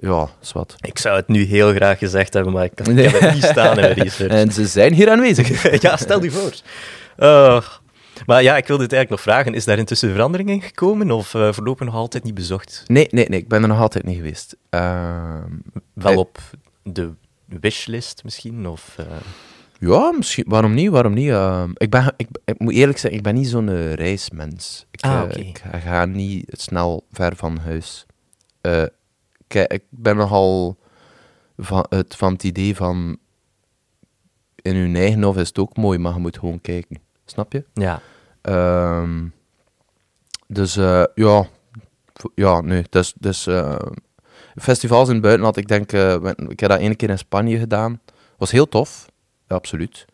Ja, 0.00 0.28
wat. 0.52 0.74
Ik 0.80 0.98
zou 0.98 1.16
het 1.16 1.28
nu 1.28 1.44
heel 1.44 1.72
graag 1.74 1.98
gezegd 1.98 2.34
hebben, 2.34 2.52
maar 2.52 2.64
ik, 2.64 2.86
Nee. 2.86 3.08
heb 3.08 3.20
het 3.20 3.34
niet 3.34 3.42
staan 3.44 3.78
in 3.78 3.92
research. 3.92 4.32
En 4.40 4.52
ze 4.52 4.66
zijn 4.66 4.92
hier 4.94 5.10
aanwezig. 5.10 5.80
ja, 5.82 5.96
stel 5.96 6.22
je 6.22 6.30
voor. 6.30 6.52
Oh. 7.16 7.60
Maar 8.26 8.42
ja, 8.42 8.56
ik 8.56 8.66
wilde 8.66 8.82
het 8.82 8.92
eigenlijk 8.92 9.24
nog 9.24 9.34
vragen. 9.34 9.54
Is 9.54 9.64
daar 9.64 9.78
intussen 9.78 10.10
verandering 10.12 10.48
in 10.50 10.62
gekomen 10.62 11.10
of 11.10 11.34
eh 11.34 11.52
voorlopig 11.52 11.86
nog 11.86 11.94
altijd 11.94 12.24
niet 12.24 12.34
bezocht? 12.34 12.84
Nee, 12.86 13.06
nee, 13.10 13.28
nee, 13.28 13.38
ik 13.40 13.48
ben 13.48 13.62
er 13.62 13.68
nog 13.68 13.80
altijd 13.80 14.04
niet 14.04 14.16
geweest. 14.16 14.56
Ehm, 14.70 15.52
Wel 15.94 16.12
Eh. 16.12 16.18
op 16.18 16.38
de 16.82 17.10
wishlist 17.44 18.24
misschien? 18.24 18.66
Of, 18.68 18.94
eh, 18.96 19.04
Ja, 19.80 20.12
misschien. 20.16 20.44
Waarom 20.48 20.74
niet? 20.74 20.90
Waarom 20.90 21.14
niet? 21.14 21.30
Ehm, 21.30 21.70
ik, 21.74 21.90
ben, 21.90 22.14
ik, 22.16 22.28
ik 22.44 22.58
moet 22.58 22.72
eerlijk 22.74 22.98
zeggen, 22.98 23.18
ik 23.18 23.24
ben 23.24 23.34
niet 23.34 23.48
zo'n 23.48 23.94
reismens. 23.94 24.86
Ik, 24.90 25.00
Ah, 25.04 25.22
ik 25.36 25.62
ga 25.84 26.04
niet 26.04 26.44
snel 26.56 27.04
ver 27.12 27.36
van 27.36 27.58
huis. 27.64 28.06
Kijk, 29.48 29.72
ik 29.72 29.82
ben 29.88 30.16
nogal 30.16 30.76
van 31.56 31.86
het, 31.88 32.16
van 32.16 32.32
het 32.32 32.44
idee 32.44 32.76
van 32.76 33.18
in 34.62 34.74
uw 34.74 34.94
eigen 34.94 35.22
hof 35.22 35.36
is 35.36 35.48
het 35.48 35.58
ook 35.58 35.76
mooi, 35.76 35.98
maar 35.98 36.12
je 36.12 36.18
moet 36.18 36.38
gewoon 36.38 36.60
kijken. 36.60 36.98
Snap 37.24 37.52
je? 37.52 37.64
ja. 37.74 38.00
Ehm, 38.40 39.26
dus 40.46 40.76
eh, 40.76 41.04
ja, 41.14 41.46
ja, 42.34 42.60
nee. 42.60 42.84
Dus, 42.90 43.12
dus 43.16 43.48
festivals 44.56 45.08
in 45.08 45.14
het 45.14 45.22
buitenland, 45.22 45.56
ik 45.56 45.68
denk, 45.68 45.92
eh, 45.92 46.14
ik 46.48 46.60
heb 46.60 46.70
dat 46.70 46.80
één 46.80 46.96
keer 46.96 47.10
in 47.10 47.18
Spanje 47.18 47.58
gedaan. 47.58 48.00
Was 48.36 48.50
heel 48.50 48.68
tof, 48.68 49.06
ja, 49.48 49.54
absoluut. 49.54 50.06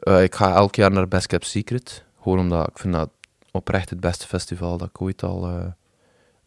Ik 0.00 0.34
ga 0.34 0.54
elk 0.54 0.74
jaar 0.74 0.90
naar 0.90 1.08
Best 1.08 1.26
Kept 1.26 1.46
Secret, 1.46 2.04
gewoon 2.22 2.38
omdat 2.38 2.68
ik 2.68 2.78
vind 2.78 2.94
dat 2.94 3.10
oprecht 3.50 3.90
het 3.90 4.00
beste 4.00 4.26
festival 4.26 4.78
dat 4.78 4.88
ik 4.88 5.00
ooit 5.00 5.22
al 5.22 5.74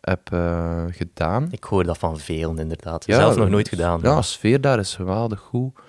heb 0.01 0.31
eh, 0.31 0.85
gedaan. 0.89 1.47
Ik 1.51 1.63
hoor 1.63 1.83
dat 1.83 1.97
van 1.97 2.19
velen, 2.19 2.57
inderdaad. 2.59 3.05
Ja, 3.05 3.15
Zelf 3.15 3.35
nog 3.35 3.49
nooit 3.49 3.69
gedaan. 3.69 3.99
Ja, 4.03 4.15
de 4.15 4.21
sfeer 4.21 4.61
daar 4.61 4.79
is 4.79 4.95
geweldig 4.95 5.39
goed. 5.39 5.79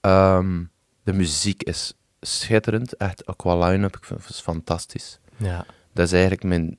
Ehm, 0.00 0.64
de 1.02 1.12
muziek 1.12 1.62
is 1.62 1.94
schitterend, 2.20 2.96
echt 2.96 3.26
ook 3.26 3.36
qua 3.36 3.68
line-up, 3.68 3.96
ik 3.96 4.08
is 4.28 4.40
fantastisch. 4.40 5.18
ja. 5.36 5.64
Dat 5.92 6.06
is 6.06 6.12
eigenlijk 6.12 6.42
mijn, 6.42 6.76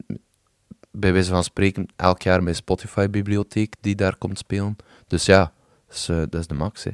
bij 0.91 1.13
wijze 1.13 1.29
van 1.29 1.43
spreken, 1.43 1.87
elk 1.95 2.21
jaar 2.21 2.43
mijn 2.43 2.55
Spotify-bibliotheek 2.55 3.75
die 3.81 3.95
daar 3.95 4.15
komt 4.15 4.37
spelen. 4.37 4.75
Dus 5.07 5.25
ja, 5.25 5.51
dat 5.87 5.95
is, 5.95 6.09
eh, 6.09 6.17
dat 6.17 6.35
is 6.35 6.47
de 6.47 6.53
max. 6.53 6.83
Hè. 6.83 6.91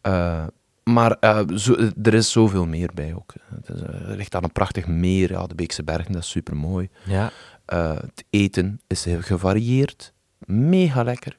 Eh, 0.00 0.46
maar 0.84 1.16
zo, 1.56 1.74
er 2.02 2.14
is 2.14 2.32
zoveel 2.32 2.66
meer 2.66 2.90
bij 2.94 3.14
ook. 3.14 3.32
Het 3.54 3.68
is, 3.68 3.80
ligt 4.16 4.34
aan 4.34 4.44
een 4.44 4.52
prachtig 4.52 4.86
meer, 4.86 5.30
ja, 5.30 5.46
de 5.46 5.54
Beekse 5.54 5.84
Bergen, 5.84 6.12
dat 6.12 6.22
is 6.22 6.30
super 6.30 6.56
mooi. 6.56 6.88
Ja. 7.04 7.30
Het 7.66 8.24
eten 8.30 8.80
is 8.86 9.04
heel 9.04 9.20
gevarieerd, 9.22 10.12
mega 10.46 11.02
lekker. 11.02 11.38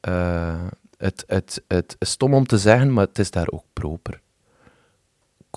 Eh, 0.00 0.62
het, 0.96 1.24
het, 1.26 1.62
het 1.68 1.96
is 1.98 2.10
stom 2.10 2.34
om 2.34 2.46
te 2.46 2.58
zeggen, 2.58 2.92
maar 2.92 3.06
het 3.06 3.18
is 3.18 3.30
daar 3.30 3.48
ook 3.50 3.64
proper. 3.72 4.20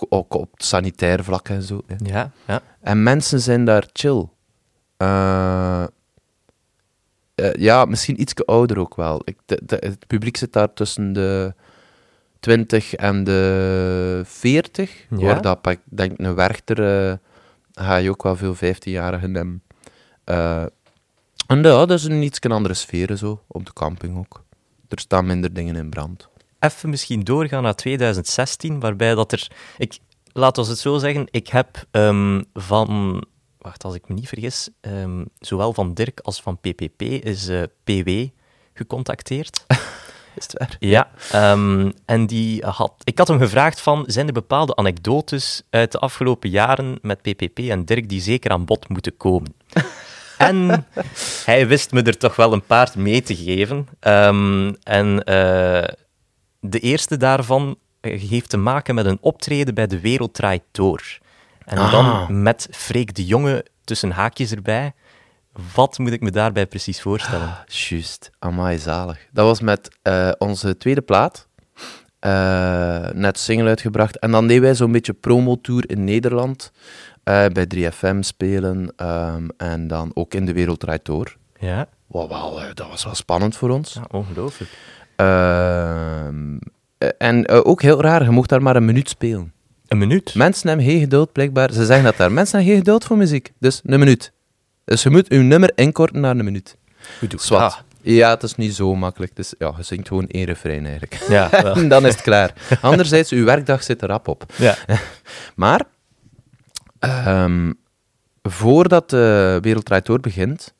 Ook 0.09 0.33
op 0.33 0.49
sanitair 0.55 1.23
vlak 1.23 1.49
en 1.49 1.61
zo. 1.61 1.81
hè. 1.87 1.95
Ja, 1.97 2.31
ja. 2.47 2.61
En 2.81 3.03
mensen 3.03 3.39
zijn 3.39 3.65
daar 3.65 3.87
chill. 3.93 4.27
Eh, 4.97 5.83
eh, 7.35 7.53
ja, 7.53 7.85
misschien 7.85 8.21
iets 8.21 8.45
ouder 8.45 8.79
ook 8.79 8.95
wel. 8.95 9.21
Ik, 9.25 9.37
de- 9.45 9.61
de- 9.65 9.77
het 9.85 10.07
publiek 10.07 10.37
zit 10.37 10.53
daar 10.53 10.73
tussen 10.73 11.13
de 11.13 11.53
20 12.39 12.93
en 12.95 13.23
de 13.23 14.21
40. 14.25 15.05
Ja? 15.09 15.17
Waar 15.17 15.41
dat, 15.41 15.67
ik 15.67 15.79
denk, 15.85 16.19
een 16.19 16.35
Werchter 16.35 17.07
eh, 17.09 17.17
ga 17.73 17.95
je 17.95 18.09
ook 18.09 18.23
wel 18.23 18.35
veel 18.35 18.55
15-jarigen 18.55 19.31
Eh, 20.27 20.65
en 21.47 21.57
ja, 21.57 21.61
dat 21.61 21.91
is 21.91 22.03
een 22.03 22.21
iets 22.21 22.41
andere 22.41 22.73
sfeer 22.73 23.15
zo, 23.15 23.43
op 23.47 23.65
de 23.65 23.73
camping 23.73 24.17
ook. 24.17 24.43
Er 24.87 24.99
staan 24.99 25.25
minder 25.25 25.53
dingen 25.53 25.75
in 25.75 25.89
brand. 25.89 26.27
Even 26.59 26.89
misschien 26.89 27.23
doorgaan 27.23 27.63
naar 27.63 27.75
2016, 27.75 28.79
waarbij 28.79 29.15
dat 29.15 29.31
er... 29.31 29.51
Ik, 29.77 29.99
laat 30.33 30.57
ons 30.57 30.67
het 30.67 30.77
zo 30.77 30.97
zeggen, 30.97 31.27
ik 31.31 31.47
heb 31.47 31.85
ehm, 31.91 32.41
van... 32.53 33.23
Wacht, 33.57 33.83
als 33.83 33.95
ik 33.95 34.07
me 34.07 34.15
niet 34.15 34.27
vergis, 34.27 34.69
ehm, 34.81 35.25
zowel 35.39 35.73
van 35.73 35.93
Dirk 35.93 36.19
als 36.19 36.41
van 36.41 36.57
PPP 36.57 37.01
is 37.01 37.47
eh, 37.47 37.63
PW 37.83 38.09
gecontacteerd. 38.73 39.65
Is 40.35 40.43
het 40.43 40.57
waar? 40.57 40.75
Ja, 40.79 41.11
ehm, 41.31 41.91
en 42.05 42.27
die 42.27 42.65
had, 42.65 42.93
ik 43.03 43.17
had 43.17 43.27
hem 43.27 43.39
gevraagd 43.39 43.81
van, 43.81 44.03
zijn 44.07 44.27
er 44.27 44.33
bepaalde 44.33 44.75
anekdotes 44.75 45.63
uit 45.69 45.91
de 45.91 45.99
afgelopen 45.99 46.49
jaren 46.49 46.97
met 47.01 47.21
PPP 47.21 47.59
en 47.59 47.85
Dirk 47.85 48.09
die 48.09 48.21
zeker 48.21 48.51
aan 48.51 48.65
bod 48.65 48.89
moeten 48.89 49.17
komen? 49.17 49.53
en 50.37 50.85
hij 51.45 51.67
wist 51.67 51.91
me 51.91 52.01
er 52.01 52.17
toch 52.17 52.35
wel 52.35 52.53
een 52.53 52.65
paar 52.65 52.91
mee 52.95 53.21
te 53.21 53.35
geven. 53.35 53.87
Ehm, 53.99 54.73
en 54.83 55.23
eh, 55.23 55.93
de 56.59 56.79
eerste 56.79 57.17
daarvan 57.17 57.77
eh, 58.01 58.21
heeft 58.29 58.49
te 58.49 58.57
maken 58.57 58.95
met 58.95 59.05
een 59.05 59.17
optreden 59.21 59.73
bij 59.73 59.87
de 59.87 59.99
Werelddraait 59.99 60.63
Door. 60.71 61.03
En 61.65 61.77
Ah. 61.77 61.91
dan 61.91 62.41
met 62.41 62.67
Freek 62.71 63.15
de 63.15 63.25
Jonge 63.25 63.65
tussen 63.83 64.11
haakjes 64.11 64.51
erbij. 64.51 64.93
Wat 65.73 65.97
moet 65.97 66.11
ik 66.11 66.21
me 66.21 66.31
daarbij 66.31 66.65
precies 66.67 67.01
voorstellen? 67.01 67.57
Juist, 67.65 68.29
amai 68.39 68.77
zalig. 68.77 69.27
Dat 69.31 69.45
was 69.45 69.61
met 69.61 69.97
eh, 70.01 70.31
onze 70.37 70.77
tweede 70.77 71.01
plaat. 71.01 71.47
Net 73.13 73.39
single 73.39 73.67
uitgebracht. 73.67 74.19
En 74.19 74.31
dan 74.31 74.47
deden 74.47 74.63
wij 74.63 74.75
zo'n 74.75 74.91
beetje 74.91 75.13
promotour 75.13 75.89
in 75.89 76.03
Nederland. 76.03 76.71
Eh, 77.27 77.45
bij 77.45 77.65
3FM 77.65 78.21
spelen. 78.21 78.93
ehm, 78.95 79.47
en 79.57 79.87
dan 79.87 80.11
ook 80.13 80.33
in 80.33 80.45
de 80.45 80.53
Wereld 80.53 80.79
Draait 80.79 81.05
Door. 81.05 81.35
Ja, 81.59 81.87
Wow, 82.07 82.29
wel, 82.29 82.61
eh, 82.61 82.67
dat 82.73 82.87
was 82.89 83.03
wel 83.03 83.15
spannend 83.15 83.55
voor 83.55 83.69
ons. 83.69 83.93
ja 83.93 84.05
ongelooflijk. 84.11 84.71
Ehm, 85.15 86.57
eh, 86.97 87.09
en 87.17 87.49
ook 87.49 87.81
heel 87.81 88.01
raar, 88.01 88.23
je 88.23 88.29
mocht 88.29 88.49
daar 88.49 88.61
maar 88.61 88.75
een 88.75 88.85
minuut 88.85 89.09
spelen. 89.09 89.51
Een 89.87 89.97
minuut? 89.97 90.35
Mensen 90.35 90.67
hebben 90.67 90.85
geen 90.85 90.99
geduld, 90.99 91.31
blijkbaar. 91.31 91.71
Ze 91.73 91.85
zeggen 91.85 92.05
dat 92.05 92.17
daar. 92.17 92.31
Mensen 92.31 92.55
hebben 92.57 92.73
geen 92.75 92.83
geduld 92.83 93.03
voor 93.05 93.17
muziek. 93.17 93.51
Dus 93.59 93.81
een 93.85 93.99
minuut. 93.99 94.31
Dus 94.85 95.03
je 95.03 95.09
moet 95.09 95.25
je 95.29 95.37
nummer 95.37 95.71
inkorten 95.75 96.19
naar 96.21 96.35
een 96.37 96.45
minuut. 96.45 96.77
Goed 97.19 97.47
doe. 97.49 97.57
Ah, 97.59 97.75
Ja, 98.01 98.29
het 98.29 98.43
is 98.43 98.55
niet 98.55 98.75
zo 98.75 98.95
makkelijk. 98.95 99.35
Dus 99.35 99.53
ja, 99.57 99.73
je 99.77 99.83
zingt 99.83 100.07
gewoon 100.07 100.27
één 100.27 100.45
refrein 100.45 100.83
eigenlijk. 100.85 101.13
ja, 101.29 101.49
wel. 101.63 101.87
Dan 101.93 102.05
is 102.05 102.13
het 102.13 102.21
klaar. 102.21 102.53
Anderzijds, 102.81 103.31
uw 103.31 103.45
werkdag 103.45 103.83
zit 103.83 104.01
er 104.01 104.07
rap 104.07 104.27
op. 104.27 104.43
ja. 104.57 104.75
Maar, 105.55 105.81
ehm, 106.99 107.71
voordat 108.41 109.09
de 109.09 109.57
Wereld 109.61 109.85
Draait 109.85 110.05
Door 110.05 110.19
begint, 110.19 110.73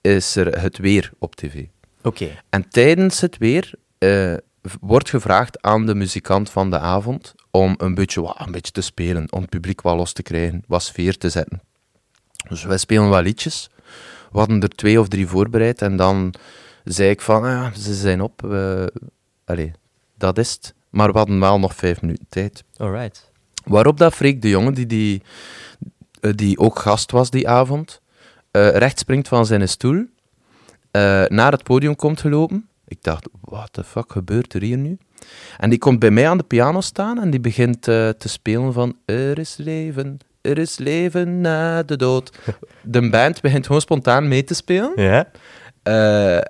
is 0.00 0.36
er 0.36 0.60
het 0.60 0.78
weer 0.78 1.10
op 1.18 1.34
tv. 1.36 1.64
Oké. 2.02 2.28
En 2.48 2.68
tijdens 2.68 3.20
het 3.20 3.36
weer 3.38 3.72
eh, 3.98 4.34
wordt 4.80 5.10
gevraagd 5.10 5.62
aan 5.62 5.86
de 5.86 5.94
muzikant 5.94 6.50
van 6.50 6.70
de 6.70 6.78
avond 6.78 7.34
om 7.50 7.74
een 7.78 7.94
beetje, 7.94 8.20
wa- 8.22 8.40
een 8.44 8.52
beetje 8.52 8.72
te 8.72 8.80
spelen, 8.80 9.32
om 9.32 9.40
het 9.40 9.50
publiek 9.50 9.80
wat 9.80 9.96
los 9.96 10.12
te 10.12 10.22
krijgen, 10.22 10.62
wat 10.66 10.82
sfeer 10.82 11.16
te 11.18 11.28
zetten. 11.30 11.60
Dus 12.48 12.64
wij 12.64 12.78
spelen 12.78 13.08
wat 13.08 13.22
liedjes. 13.22 13.70
We 14.32 14.38
hadden 14.38 14.60
er 14.62 14.68
twee 14.68 15.00
of 15.00 15.08
drie 15.08 15.26
voorbereid 15.26 15.82
en 15.82 15.96
dan 15.96 16.34
zei 16.84 17.10
ik 17.10 17.20
van, 17.20 17.42
ah 17.44 17.50
ja, 17.50 17.80
ze 17.80 17.94
zijn 17.94 18.20
op. 18.20 18.44
Allee, 19.44 19.72
dat 20.18 20.38
is 20.38 20.52
het. 20.52 20.74
Maar 20.90 21.12
we 21.12 21.18
hadden 21.18 21.40
wel 21.40 21.58
nog 21.58 21.74
vijf 21.74 22.00
minuten 22.00 22.26
tijd. 22.28 22.64
Alright. 22.76 23.30
Waarop 23.68 23.98
dat 23.98 24.14
Freek 24.14 24.42
de 24.42 24.48
Jonge, 24.48 24.72
die, 24.72 24.86
die, 24.86 25.22
eh, 26.20 26.30
die 26.34 26.58
ook 26.58 26.78
gast 26.78 27.10
was 27.10 27.30
die 27.30 27.48
avond, 27.48 28.00
eh 28.50 28.68
recht 28.68 28.98
springt 28.98 29.28
van 29.28 29.46
zijn 29.46 29.68
stoel, 29.68 30.04
eh, 30.90 31.24
naar 31.26 31.52
het 31.52 31.62
podium 31.62 31.96
komt 31.96 32.20
gelopen. 32.20 32.68
Ik 32.88 33.02
dacht, 33.02 33.28
what 33.40 33.72
the 33.72 33.84
fuck 33.84 34.12
gebeurt 34.12 34.54
er 34.54 34.62
hier 34.62 34.76
nu? 34.76 34.98
En 35.56 35.70
die 35.70 35.78
komt 35.78 35.98
bij 35.98 36.10
mij 36.10 36.28
aan 36.28 36.38
de 36.38 36.44
piano 36.44 36.80
staan 36.80 37.20
en 37.20 37.30
die 37.30 37.40
begint 37.40 37.82
te 37.82 38.16
spelen 38.18 38.72
van 38.72 38.96
Er 39.04 39.38
is 39.38 39.56
leven, 39.56 40.18
er 40.40 40.58
is 40.58 40.78
leven 40.78 41.40
na 41.40 41.82
de 41.82 41.96
dood. 41.96 42.38
De 42.82 43.10
band 43.10 43.40
begint 43.40 43.66
gewoon 43.66 43.80
spontaan 43.80 44.28
mee 44.28 44.44
te 44.44 44.54
spelen. 44.54 44.92
Ja? 44.96 45.30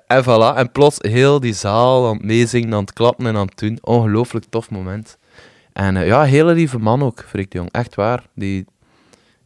En 0.07 0.23
voilà, 0.23 0.57
en 0.57 0.71
plots 0.71 0.97
heel 0.99 1.39
die 1.39 1.53
zaal 1.53 2.07
aan 2.07 2.13
het 2.13 2.25
meezingen, 2.25 2.73
aan 2.73 2.81
het 2.81 2.93
klappen 2.93 3.25
en 3.25 3.35
aan 3.35 3.47
het 3.47 3.59
doen. 3.59 3.77
Ongelooflijk 3.81 4.45
tof 4.49 4.69
moment. 4.69 5.17
En 5.77 5.97
eh, 5.97 6.07
ja, 6.07 6.23
hele 6.23 6.53
lieve 6.53 6.79
man 6.79 7.03
ook, 7.03 7.23
Freek 7.27 7.51
de 7.51 7.57
Jong. 7.57 7.71
Echt 7.71 7.95
waar. 7.95 8.23
Die, 8.35 8.65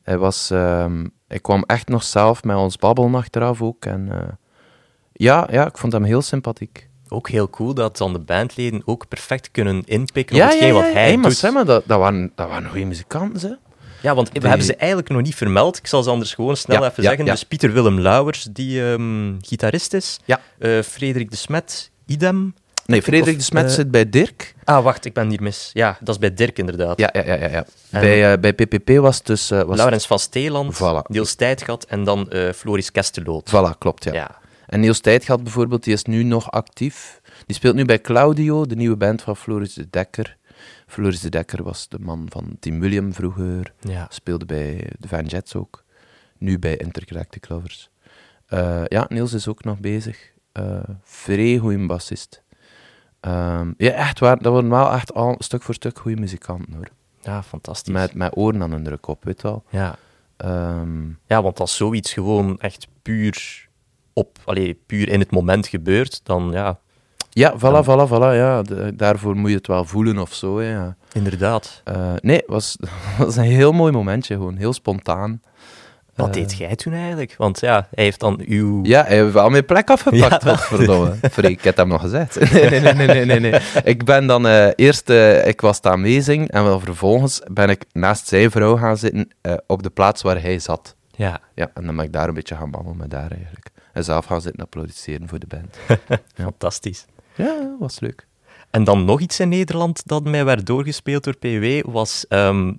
hij 0.04 0.18
was... 0.18 0.50
ehm, 0.52 1.06
hij 1.28 1.40
kwam 1.40 1.64
echt 1.68 1.88
nog 1.88 2.04
zelf 2.04 2.44
met 2.44 2.56
ons 2.56 2.78
babbelen 2.78 3.16
achteraf 3.16 3.62
ook. 3.62 3.86
En 3.86 4.08
eh, 4.12 4.28
ja, 5.14 5.48
ja, 5.52 5.66
ik 5.68 5.78
vond 5.78 5.94
hem 5.94 6.04
heel 6.04 6.22
sympathiek. 6.22 6.90
Ook 7.08 7.30
heel 7.30 7.50
cool 7.50 7.74
dat 7.74 7.98
dan 7.98 8.14
de 8.14 8.20
bandleden 8.20 8.82
ook 8.86 9.08
perfect 9.08 9.52
kunnen 9.52 9.84
inpikken 9.86 10.36
op 10.36 10.42
hetgeen 10.42 10.74
wat 10.74 10.82
hij 10.84 10.92
Hey, 10.92 11.18
maar 11.18 11.30
doet. 11.30 11.38
zeg 11.38 11.52
maar, 11.52 11.66
dat, 11.66 11.84
dat, 11.86 12.00
waren, 12.00 12.32
dat 12.36 12.48
waren 12.50 12.70
goede 12.70 12.86
muzikanten, 12.86 13.50
hè? 13.50 13.56
Ja, 14.02 14.16
want 14.16 14.32
we 14.32 14.48
hebben 14.48 14.66
ze 14.66 14.76
eigenlijk 14.76 15.10
nog 15.10 15.22
niet 15.22 15.36
vermeld. 15.36 15.78
Ik 15.78 15.88
zal 15.88 16.04
ze 16.04 16.10
anders 16.10 16.34
gewoon 16.34 16.58
snel 16.58 16.82
Ja, 16.82 16.90
even 16.90 17.04
ja, 17.04 17.10
zeggen. 17.10 17.26
ja. 17.26 17.32
Dus 17.32 17.44
Pieter 17.44 17.74
Willem 17.74 18.00
Lauwers, 18.00 18.44
die 18.44 18.92
ehm, 18.92 19.34
gitarist 19.42 19.94
is. 19.94 20.20
Ja. 20.26 20.40
Eh, 20.60 20.82
Frederik 20.82 21.30
de 21.32 21.36
Smet, 21.38 21.92
idem. 22.06 22.54
Nee, 22.86 23.02
Frederik 23.02 23.38
de 23.38 23.44
Smet 23.44 23.66
eh, 23.66 23.70
zit 23.72 23.92
bij 23.92 24.10
Dirk. 24.10 24.54
Ah, 24.64 24.84
wacht, 24.84 25.06
ik 25.06 25.14
ben 25.14 25.30
hier 25.30 25.42
mis. 25.42 25.70
Ja, 25.74 25.98
dat 26.00 26.16
is 26.16 26.20
bij 26.20 26.34
Dirk 26.34 26.58
inderdaad. 26.58 27.00
Ja, 27.00 27.10
ja, 27.14 27.24
ja. 27.24 27.36
ja, 27.36 27.48
ja. 27.48 27.66
Bij, 27.90 28.32
eh, 28.32 28.40
bij 28.40 28.54
PPP 28.54 28.90
was 28.90 29.18
het 29.18 29.26
dus... 29.26 29.52
eh, 29.52 29.62
was 29.62 29.78
Laurens 29.78 30.08
van 30.08 30.20
Steeland, 30.20 30.76
Voilà. 30.76 31.08
Niels 31.08 31.36
Tijdgat 31.36 31.84
en 31.84 32.04
dan 32.04 32.32
Floris 32.56 32.92
Kesteloot. 32.92 33.50
Voilà, 33.50 33.78
klopt, 33.78 34.04
ja. 34.04 34.14
ja. 34.14 34.40
En 34.66 34.80
Niels 34.80 35.00
Tijdgat 35.00 35.44
bijvoorbeeld, 35.44 35.84
die 35.84 35.94
is 35.94 36.04
nu 36.04 36.24
nog 36.24 36.52
actief. 36.52 37.22
Die 37.46 37.56
speelt 37.56 37.76
nu 37.76 37.86
bij 37.86 38.02
Claudio, 38.02 38.66
de 38.66 38.76
nieuwe 38.76 38.98
band 38.98 39.22
van 39.22 39.38
Floris 39.38 39.74
de 39.74 39.88
Dekker. 39.90 40.38
Floris 40.88 41.20
de 41.20 41.30
Dekker 41.30 41.64
was 41.64 41.88
de 41.90 42.00
man 42.00 42.26
van 42.30 42.56
Team 42.60 42.80
William 42.80 43.14
vroeger. 43.14 43.74
Ja. 43.80 44.08
Speelde 44.10 44.46
bij 44.46 44.90
de 45.00 45.08
Van 45.08 45.26
Jets 45.26 45.56
ook. 45.56 45.84
Nu 46.38 46.60
bij 46.60 46.78
Intergalactic 46.78 47.50
Lovers. 47.50 47.90
Ja, 48.88 49.06
Niels 49.10 49.34
is 49.34 49.48
ook 49.48 49.64
nog 49.64 49.80
bezig. 49.80 50.32
Vrij 51.04 51.58
goeie 51.58 51.86
bassist. 51.86 52.42
Ehm, 53.22 53.72
ja, 53.78 53.92
echt 53.92 54.20
waar. 54.20 54.38
Dat 54.42 54.52
worden 54.52 54.70
wel 54.72 54.92
echt 54.92 55.14
al 55.14 55.36
stuk 55.40 55.62
voor 55.64 55.74
stuk 55.74 56.00
goede 56.00 56.20
muzikanten 56.22 56.74
hoor. 56.74 56.88
ja, 57.22 57.44
fantastisch. 57.44 57.94
Met, 57.94 58.14
met 58.14 58.36
oren 58.38 58.62
aan 58.62 58.72
hun 58.72 58.84
druk 58.84 59.08
op, 59.08 59.24
weet 59.24 59.42
je 59.42 59.48
wel. 59.48 59.64
Ja. 59.70 59.96
Ehm, 60.38 61.08
ja, 61.26 61.42
want 61.42 61.60
als 61.60 61.76
zoiets 61.76 62.14
gewoon 62.14 62.60
echt 62.60 62.88
puur, 63.02 63.68
op, 64.14 64.38
allee, 64.46 64.80
puur 64.86 65.10
in 65.10 65.20
het 65.20 65.32
moment 65.32 65.68
gebeurt, 65.68 66.22
dan 66.24 66.50
ja, 66.52 66.80
ja, 67.30 67.54
voilà, 67.58 67.84
voilà, 67.86 68.08
voilà. 68.10 68.36
Ja. 68.36 68.62
De- 68.62 68.96
daarvoor 68.96 69.36
moet 69.36 69.50
je 69.50 69.56
het 69.56 69.68
wel 69.68 69.86
voelen 69.86 70.18
of 70.18 70.34
zo. 70.34 70.62
Ja. 70.62 70.96
inderdaad. 71.14 71.82
Eh, 71.84 72.14
nee, 72.22 72.38
het 72.38 72.48
was, 72.48 72.78
was 73.18 73.36
een 73.36 73.44
heel 73.44 73.72
mooi 73.72 73.92
momentje, 73.92 74.36
gewoon 74.36 74.56
heel 74.56 74.74
spontaan. 74.74 75.42
Wat 76.16 76.28
Eh, 76.28 76.34
deed 76.34 76.58
jij 76.58 76.76
toen 76.76 76.94
eigenlijk? 76.94 77.36
Want 77.38 77.60
ja, 77.60 77.88
hij 77.96 78.04
heeft 78.04 78.20
dan 78.20 78.42
uw... 78.46 78.80
Ja, 78.84 79.04
hij 79.04 79.16
heeft 79.18 79.34
wel 79.34 79.50
mijn 79.50 79.66
plek 79.66 79.90
afgepakt, 79.90 80.44
Ja. 80.44 80.50
wat 80.50 80.62
verdomme. 80.66 81.16
Freek, 81.32 81.52
ik 81.52 81.64
heb 81.64 81.78
hem 81.78 81.88
nog 81.88 82.02
gezegd. 82.02 82.52
Nee, 82.54 82.70
nee, 82.70 82.80
nee, 82.80 82.94
nee, 82.94 83.08
nee, 83.08 83.26
nee, 83.26 83.40
nee. 83.40 83.60
Ik 83.84 84.06
ben 84.06 84.28
dan 84.28 84.48
eh, 84.48 84.68
eerst, 84.76 85.10
eh, 85.10 85.48
ik 85.48 85.62
was 85.62 85.82
daar 85.82 86.00
meezing 86.00 86.50
en 86.52 86.64
wel 86.64 86.80
vervolgens 86.80 87.42
ben 87.52 87.70
ik 87.70 87.86
naast 87.92 88.28
zijn 88.28 88.52
vrouw 88.52 88.78
gaan 88.78 88.98
zitten 88.98 89.28
op 89.68 89.84
de 89.84 89.90
plaats 89.90 90.22
waar 90.22 90.42
hij 90.42 90.60
zat. 90.60 90.96
Ja, 91.16 91.40
Ja, 91.56 91.72
en 91.74 91.86
dan 91.86 91.96
ben 91.96 92.06
ik 92.06 92.14
daar 92.14 92.28
een 92.28 92.34
beetje 92.34 92.56
gaan 92.56 92.72
babbelen 92.72 92.98
met 92.98 93.10
daar 93.10 93.32
eigenlijk. 93.32 93.70
En 93.94 94.04
zelf 94.04 94.26
gaan 94.26 94.42
zitten 94.42 94.62
applaudisseren 94.64 95.28
voor 95.30 95.40
de 95.40 95.48
band. 95.48 95.78
fantastisch. 96.36 97.06
Ja, 97.36 97.76
was 97.80 98.00
leuk. 98.00 98.28
En 98.72 98.84
dan 98.84 99.06
nog 99.06 99.20
iets 99.20 99.40
in 99.40 99.50
Nederland 99.50 100.02
dat 100.06 100.24
mij 100.24 100.46
werd 100.46 100.66
doorgespeeld 100.66 101.24
door 101.24 101.36
PW 101.38 101.92
was, 101.92 102.26
ehm, 102.28 102.74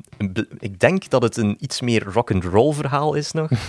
ik 0.59 0.81
denk 0.81 1.11
dat 1.11 1.23
het 1.23 1.37
een 1.37 1.57
iets 1.61 1.81
meer 1.81 2.05
rock 2.13 2.31
and 2.31 2.45
roll 2.45 2.73
verhaal 2.73 3.15
is 3.15 3.33
nog. 3.33 3.51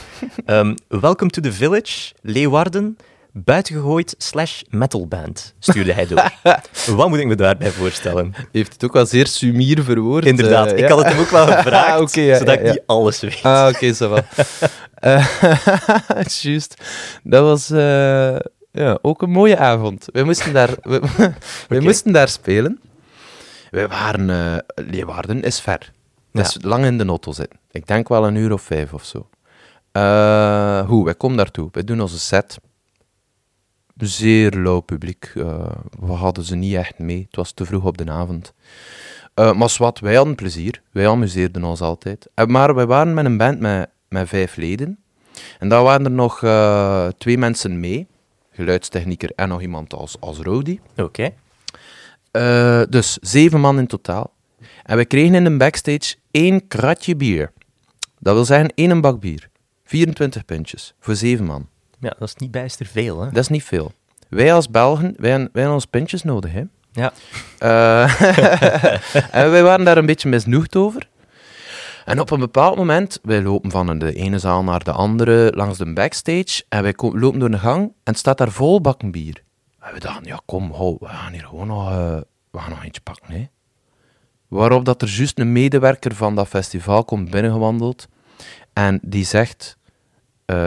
Ehm, 0.46 0.76
Welcome 0.88 1.32
to 1.32 1.42
the 1.42 1.54
Village, 1.54 2.14
Leeuwarden, 2.22 2.98
buitengegooid 3.32 4.16
slash 4.18 4.62
metalband, 4.70 5.54
stuurde 5.60 5.94
hij 5.94 6.08
door. 6.08 6.32
Wat 6.98 7.10
moet 7.10 7.20
ik 7.20 7.28
me 7.28 7.36
daarbij 7.36 7.72
voorstellen? 7.72 8.34
Heeft 8.52 8.74
het 8.74 8.84
ook 8.84 8.94
wel 8.94 9.06
zeer 9.06 9.28
sumier 9.28 9.84
verwoord. 9.84 10.26
Inderdaad, 10.26 10.68
eh, 10.68 10.78
ik 10.78 10.80
ja. 10.80 10.88
had 10.88 10.98
het 10.98 11.14
hem 11.14 11.20
ook 11.22 11.30
wel 11.30 11.46
gevraagd, 11.58 12.18
Ah, 12.18 12.26
ja, 12.26 12.38
zodat 12.38 12.56
ja, 12.56 12.62
ik 12.62 12.72
niet 12.72 12.84
alles 12.86 13.20
weet. 13.20 13.40
Ah, 13.42 13.70
oké, 13.74 13.94
zo 13.94 14.10
wel. 14.10 14.24
Eh, 14.94 15.28
Juist. 16.42 16.82
Dat 17.24 17.44
was 17.44 17.70
eh, 17.70 18.36
ja, 18.74 19.00
ook 19.02 19.22
een 19.22 19.30
mooie 19.30 19.58
avond. 19.58 20.08
We 20.12 20.24
moesten 20.24 20.54
daar, 20.54 20.76
we, 20.82 21.02
we 21.70 21.80
moesten 21.80 22.14
daar 22.14 22.28
spelen. 22.30 22.82
We 23.72 23.88
waren... 23.88 24.30
eh 24.30 24.58
Leeuwarden 24.86 25.44
is 25.44 25.60
ver. 25.60 25.92
Dat 26.32 26.46
is 26.46 26.58
lang 26.62 26.86
in 26.86 26.98
de 26.98 27.06
auto 27.06 27.32
zitten. 27.32 27.60
Ik 27.72 27.88
denk 27.88 28.08
wel 28.08 28.28
een 28.28 28.36
uur 28.36 28.54
of 28.54 28.62
vijf 28.62 28.94
of 28.94 29.06
zo. 29.06 29.30
Eh, 29.92 30.88
hoe, 30.88 31.06
wij 31.06 31.16
komen 31.16 31.38
daartoe. 31.38 31.70
Wij 31.72 31.84
doen 31.84 32.02
onze 32.02 32.20
set. 32.20 32.58
Zeer 33.98 34.52
lauw 34.52 34.80
publiek. 34.80 35.32
Eh, 35.36 35.66
we 36.00 36.12
hadden 36.12 36.44
ze 36.44 36.56
niet 36.56 36.76
echt 36.76 37.00
mee. 37.00 37.24
Het 37.28 37.36
was 37.36 37.52
te 37.52 37.66
vroeg 37.66 37.84
op 37.84 37.98
de 37.98 38.12
avond. 38.12 38.54
Eh, 39.34 39.54
maar 39.54 39.76
wat, 39.78 40.00
wij 40.00 40.16
hadden 40.16 40.36
plezier. 40.36 40.82
Wij 40.92 41.08
amuseerden 41.08 41.64
ons 41.64 41.82
altijd. 41.82 42.28
Eh, 42.34 42.46
maar 42.46 42.76
wij 42.76 42.86
waren 42.86 43.14
met 43.14 43.26
een 43.26 43.38
band 43.38 43.60
met, 43.60 43.90
met 44.08 44.30
vijf 44.30 44.56
leden. 44.56 45.00
En 45.60 45.70
daar 45.70 45.84
waren 45.84 46.06
er 46.06 46.12
nog 46.12 46.44
eh, 46.44 47.08
twee 47.18 47.38
mensen 47.38 47.80
mee. 47.80 48.08
Geluidstechnieker 48.54 49.32
en 49.36 49.50
nog 49.50 49.62
iemand 49.62 49.94
als, 49.94 50.16
als 50.20 50.38
roadie. 50.38 50.82
Oké. 50.96 51.30
Eh, 52.32 52.82
dus 52.90 53.18
zeven 53.22 53.60
man 53.60 53.80
in 53.80 53.88
totaal. 53.88 54.34
En 54.84 54.98
we 54.98 55.06
kregen 55.06 55.36
in 55.36 55.44
de 55.44 55.58
backstage 55.58 56.16
één 56.32 56.68
kratje 56.68 57.16
bier. 57.16 57.52
Dat 58.20 58.34
wil 58.34 58.46
zeggen 58.46 58.72
één 58.76 59.02
bak 59.02 59.20
bier. 59.20 59.50
24 59.86 60.46
puntjes 60.46 60.94
voor 61.00 61.16
zeven 61.16 61.46
man. 61.46 61.68
Ja, 62.00 62.16
dat 62.20 62.28
is 62.28 62.36
niet 62.36 62.52
bijster 62.52 62.86
veel, 62.86 63.22
hè? 63.22 63.26
Dat 63.30 63.44
is 63.44 63.48
niet 63.48 63.64
veel. 63.64 63.92
Wij 64.30 64.54
als 64.54 64.70
Belgen, 64.70 65.14
wij, 65.18 65.38
wij 65.38 65.40
hebben 65.54 65.74
ons 65.74 65.86
puntjes 65.86 66.24
nodig, 66.24 66.52
hè. 66.52 66.64
Ja. 66.92 67.14
Eh, 67.58 68.22
en 69.42 69.52
wij 69.52 69.64
waren 69.64 69.86
daar 69.86 69.98
een 69.98 70.06
beetje 70.06 70.30
misnoegd 70.30 70.76
over. 70.76 71.08
En 72.06 72.20
op 72.20 72.32
een 72.32 72.40
bepaald 72.40 72.78
moment, 72.78 73.20
wij 73.22 73.42
lopen 73.42 73.72
van 73.72 74.00
de 74.00 74.14
ene 74.14 74.40
zaal 74.40 74.64
naar 74.64 74.84
de 74.84 74.92
andere 74.92 75.52
langs 75.56 75.78
de 75.78 75.94
backstage. 75.94 76.64
En 76.70 76.84
wij 76.84 76.94
lopen 76.98 77.40
door 77.40 77.52
de 77.52 77.60
gang 77.60 77.82
en 77.84 77.94
het 78.04 78.18
staat 78.18 78.38
daar 78.38 78.52
vol 78.52 78.82
bakken 78.82 79.12
bier. 79.12 79.44
En 79.80 79.94
we 79.94 80.00
dachten, 80.00 80.26
ja 80.26 80.42
kom, 80.46 80.72
we 80.72 80.98
gaan 81.02 81.32
hier 81.32 81.46
gewoon 81.46 81.68
nog, 81.68 81.90
eh, 81.90 82.18
we 82.52 82.60
gaan 82.60 82.70
nog 82.70 82.84
eentje 82.84 83.02
pakken. 83.02 83.34
Hè. 83.34 83.48
Waarop 84.48 84.86
dat 84.86 85.02
er 85.02 85.08
juist 85.08 85.40
een 85.40 85.52
medewerker 85.52 86.16
van 86.16 86.36
dat 86.36 86.48
festival 86.48 87.06
komt 87.06 87.30
binnengewandeld. 87.30 88.08
En 88.74 89.00
die 89.02 89.26
zegt, 89.26 89.78
eh, 90.46 90.66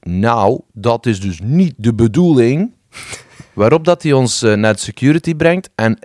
nou, 0.00 0.60
dat 0.72 1.06
is 1.06 1.20
dus 1.20 1.40
niet 1.40 1.74
de 1.76 1.94
bedoeling. 1.94 2.72
Waarop 3.52 3.84
dat 3.84 4.02
hij 4.02 4.12
ons 4.12 4.42
eh, 4.42 4.54
naar 4.54 4.72
de 4.72 4.80
security 4.80 5.34
brengt 5.34 5.70
en 5.74 5.98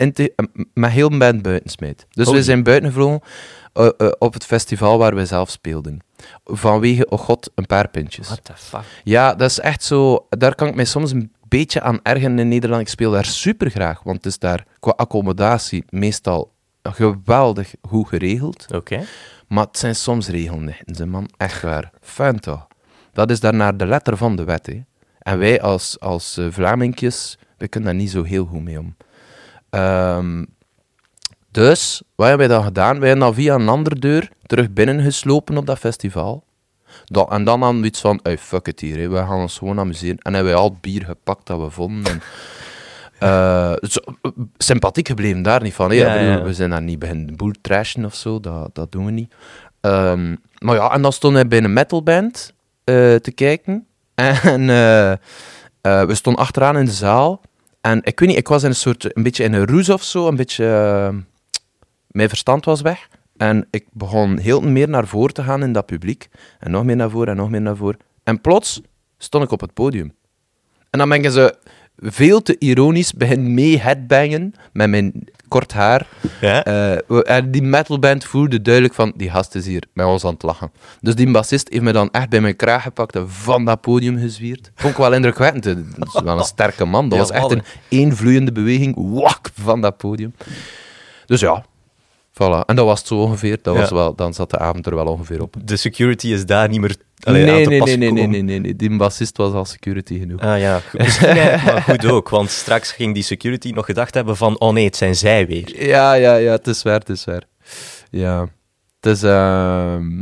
met 0.74 0.92
heel 0.92 1.12
een 1.12 1.18
band 1.18 1.42
buiten 1.42 1.70
smijt. 1.70 2.06
Dus 2.10 2.28
Oei. 2.28 2.38
we 2.38 2.44
zijn 2.44 2.64
buiten 2.64 2.90
gevlogen 2.90 3.22
eh, 3.80 3.88
eh, 3.98 4.12
op 4.20 4.34
het 4.34 4.46
festival 4.46 4.98
waar 4.98 5.16
wij 5.16 5.26
zelf 5.26 5.50
speelden. 5.50 6.00
Vanwege, 6.44 7.10
oh 7.10 7.20
god, 7.20 7.52
een 7.56 7.66
paar 7.66 7.90
pintjes. 7.90 8.28
What 8.28 8.44
the 8.44 8.54
fuck? 8.56 8.84
Ja, 9.04 9.36
dat 9.36 9.50
is 9.50 9.60
echt 9.60 9.84
zo... 9.84 10.26
Daar 10.30 10.56
kan 10.56 10.68
ik 10.68 10.76
mij 10.76 10.86
soms 10.86 11.12
een 11.12 11.32
beetje 11.48 11.82
aan 11.82 12.00
ergeren 12.04 12.40
in 12.40 12.48
Nederland. 12.48 12.82
Ik 12.82 12.90
speel 12.90 13.12
daar 13.12 13.26
super 13.26 13.70
graag, 13.70 14.04
want 14.04 14.18
het 14.18 14.26
is 14.26 14.40
daar 14.40 14.66
qua 14.80 14.94
accommodatie 14.96 15.84
meestal 15.90 16.52
geweldig 16.84 17.74
goed 17.82 18.08
geregeld. 18.08 18.66
Oké. 18.74 19.04
Maar 19.48 19.66
het 19.66 19.78
zijn 19.78 19.96
soms 19.96 20.28
regelnichten, 20.28 20.96
ze 20.96 21.06
man. 21.06 21.30
Echt 21.38 21.62
waar. 21.62 21.92
Fijn 22.02 22.40
toch? 22.40 22.68
Dat 23.14 23.32
is 23.32 23.40
daar 23.40 23.54
naar 23.54 23.78
de 23.78 23.86
letter 23.86 24.18
van 24.18 24.36
de 24.36 24.44
wet, 24.44 24.66
hè. 24.66 24.84
En 25.20 25.40
wij 25.40 25.62
als, 25.62 26.00
als 26.00 26.38
eh, 26.38 26.46
Vlamingjes, 26.50 27.38
we 27.58 27.68
kunnen 27.68 27.90
daar 27.90 28.00
niet 28.00 28.12
zo 28.12 28.24
heel 28.24 28.46
goed 28.46 28.64
mee 28.64 28.80
om. 28.80 28.96
Ehm, 29.70 30.46
dus, 31.52 32.02
wat 32.16 32.28
hebben 32.28 32.48
wij 32.48 32.58
dan 32.58 32.66
gedaan? 32.66 33.00
Wij 33.00 33.08
hebben 33.10 33.26
dan 33.26 33.36
via 33.36 33.56
een 33.56 33.70
andere 33.70 34.00
deur 34.00 34.30
terug 34.46 34.72
binnengeslopen 34.72 35.58
op 35.58 35.66
dat 35.66 35.80
festival. 35.80 36.44
Dat, 37.06 37.32
en 37.32 37.44
dan 37.44 37.62
hadden 37.62 37.82
we 37.82 37.88
iets 37.88 38.02
van, 38.02 38.20
hey, 38.24 38.38
fuck 38.38 38.68
it 38.68 38.80
hier, 38.80 38.98
hè. 38.98 39.10
we 39.10 39.18
gaan 39.18 39.40
ons 39.40 39.58
gewoon 39.58 39.80
amuseren. 39.80 40.18
En 40.18 40.34
hebben 40.34 40.52
wij 40.52 40.62
al 40.62 40.70
het 40.70 40.82
bier 40.82 41.06
gepakt 41.06 41.48
dat 41.48 41.60
we 41.60 41.70
vonden. 41.70 42.12
En, 42.14 42.22
eh, 43.30 43.74
zo, 43.82 44.00
sympathiek 44.58 45.08
gebleven 45.08 45.42
daar 45.42 45.62
niet 45.62 45.74
van. 45.74 45.90
hè. 45.90 45.96
Ja, 45.96 46.14
Ik 46.14 46.20
bedoel, 46.20 46.38
ja. 46.38 46.44
We 46.44 46.54
zijn 46.54 46.70
daar 46.70 46.82
niet 46.82 47.00
beginnen 47.00 47.36
boel 47.36 47.54
trashen 47.62 48.06
of 48.06 48.16
zo, 48.16 48.40
dat, 48.40 48.70
dat 48.74 48.92
doen 48.92 49.06
we 49.06 49.12
niet. 49.12 49.34
Ehm, 49.82 50.36
maar 50.58 50.76
ja, 50.76 50.92
en 50.92 51.02
dan 51.02 51.14
stond 51.14 51.34
hij 51.34 51.48
bij 51.48 51.64
een 51.64 51.74
metalband 51.74 52.54
eh, 52.84 53.16
te 53.16 53.32
kijken. 53.36 53.88
En 54.44 54.70
eh, 55.82 56.04
we 56.06 56.16
stonden 56.16 56.44
achteraan 56.44 56.78
in 56.78 56.86
de 56.86 56.92
zaal. 56.92 57.42
En 57.82 58.02
ik 58.04 58.20
weet 58.20 58.30
niet, 58.30 58.38
ik 58.38 58.48
was 58.48 58.64
in 58.64 58.70
een 58.70 58.76
soort, 58.76 59.16
een 59.16 59.24
beetje 59.24 59.44
in 59.44 59.54
een 59.54 59.68
roes 59.68 59.90
of 59.90 60.04
zo, 60.04 60.28
een 60.28 60.36
beetje... 60.36 60.66
mijn 62.12 62.30
verstand 62.30 62.66
was 62.66 62.82
weg. 62.82 63.08
En 63.38 63.68
ik 63.72 63.86
begon 63.92 64.38
heel 64.38 64.62
meer 64.62 64.90
naar 64.90 65.08
voren 65.08 65.34
te 65.34 65.44
gaan 65.44 65.64
in 65.64 65.74
dat 65.74 65.86
publiek. 65.86 66.28
En 66.60 66.72
nog 66.72 66.84
meer 66.84 66.96
naar 66.96 67.10
voren 67.10 67.28
en 67.28 67.36
nog 67.36 67.50
meer 67.50 67.62
naar 67.62 67.76
voren. 67.76 68.00
En 68.24 68.42
plots 68.42 68.82
stond 69.18 69.44
ik 69.44 69.52
op 69.52 69.62
het 69.62 69.74
podium. 69.74 70.14
En 70.90 71.00
dan 71.00 71.10
ben 71.10 71.32
zo 71.32 71.50
veel 71.98 72.42
te 72.42 72.56
ironisch 72.58 73.14
begin 73.14 73.54
mee 73.54 73.80
headbangen 73.80 74.54
met 74.74 74.90
mijn 74.90 75.28
kort 75.48 75.74
haar. 75.74 76.08
Ja? 76.42 76.64
Eh, 76.64 77.36
en 77.36 77.52
die 77.52 77.62
metalband 77.62 78.26
voelde 78.26 78.62
duidelijk 78.62 78.94
van, 78.94 79.14
die 79.16 79.30
gast 79.30 79.56
is 79.56 79.66
hier 79.66 79.84
met 79.94 80.06
ons 80.06 80.26
aan 80.26 80.34
het 80.34 80.44
lachen. 80.44 80.72
Dus 81.02 81.16
die 81.16 81.32
bassist 81.32 81.70
heeft 81.70 81.84
me 81.84 81.92
dan 81.92 82.12
echt 82.12 82.30
bij 82.30 82.42
mijn 82.42 82.56
kraag 82.56 82.84
gepakt 82.84 83.16
en 83.16 83.30
van 83.30 83.66
dat 83.66 83.82
podium 83.82 84.18
gezwierd. 84.18 84.72
Vond 84.76 84.94
ik 84.94 85.00
wel 85.00 85.14
indrukwekkend. 85.14 85.64
Dat 85.64 86.08
is 86.14 86.22
wel 86.22 86.38
een 86.38 86.44
sterke 86.44 86.86
man. 86.86 87.10
Dat 87.10 87.20
was 87.20 87.32
echt 87.32 87.52
een 87.52 87.64
één 87.90 88.16
vloeiende 88.16 88.52
beweging. 88.52 88.96
Wak, 88.98 89.50
van 89.54 89.82
dat 89.82 89.98
podium. 89.98 90.34
Dus 91.26 91.40
ja, 91.40 91.66
voilà. 92.44 92.66
En 92.66 92.76
dat 92.76 92.86
was 92.86 93.00
het 93.00 93.08
zo 93.08 93.22
ongeveer. 93.22 93.58
Dat 93.62 93.76
was 93.76 93.90
wel, 93.90 94.16
dan 94.16 94.34
zat 94.34 94.50
de 94.50 94.58
avond 94.58 94.86
er 94.86 94.96
wel 94.96 95.06
ongeveer 95.06 95.42
op. 95.42 95.56
De 95.64 95.76
security 95.76 96.28
is 96.28 96.46
daar 96.46 96.70
niet 96.70 96.82
meer 96.82 96.96
allee, 97.20 97.48
aan 97.48 97.54
nee, 97.54 97.64
te 97.64 97.70
nee, 97.70 97.80
pas 97.80 97.88
nee, 97.88 97.98
nee, 97.98 98.12
nee, 98.12 98.28
nee, 98.28 98.42
nee, 98.42 98.60
nee. 98.60 98.76
Die 98.76 98.98
bassist 98.98 99.38
was 99.38 99.54
al 99.54 99.66
security 99.66 100.20
genoeg. 100.20 100.42
Ah 100.42 100.60
ja, 100.60 100.82
misschien 100.92 101.36
maar 101.66 101.82
goed 101.82 102.06
ook, 102.06 102.30
want 102.30 102.50
straks 102.50 102.92
ging 102.92 103.14
die 103.14 103.24
security 103.24 103.70
nog 103.70 103.86
gedacht 103.86 104.14
hebben 104.14 104.38
van, 104.38 104.60
oh 104.60 104.74
nee, 104.74 104.86
het 104.86 104.96
zijn 104.96 105.16
zij 105.16 105.48
weer. 105.48 105.86
Ja, 105.86 106.14
ja, 106.14 106.36
ja, 106.36 106.52
het 106.52 106.68
is 106.68 106.84
waar, 106.84 107.00
het 107.00 107.10
is 107.10 107.26
waar. 107.26 107.44
Ja, 108.10 108.48
het 109.00 109.16
is... 109.16 109.24
ehm, 109.24 110.22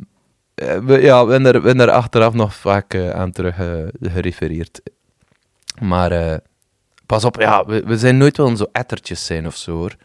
eh, 0.55 0.77
we, 0.77 1.01
ja, 1.01 1.25
we 1.25 1.31
hebben 1.31 1.53
er, 1.53 1.61
we 1.61 1.73
er 1.73 1.91
achteraf 1.91 2.33
nog 2.33 2.55
vaak 2.55 2.93
eh, 2.93 3.09
aan 3.09 3.31
terug 3.31 3.57
eh, 3.59 3.67
gerefereerd. 4.01 4.81
Maar 5.81 6.39
pas 7.05 7.23
op, 7.23 7.39
ja, 7.39 7.65
we, 7.65 7.83
we 7.85 7.97
zijn 7.97 8.17
nooit 8.17 8.37
wel 8.37 8.55
zo 8.55 8.65
ettertjes 8.71 9.25
zijn 9.25 9.47
of 9.47 9.55
zo, 9.55 9.71
hoor. 9.71 9.95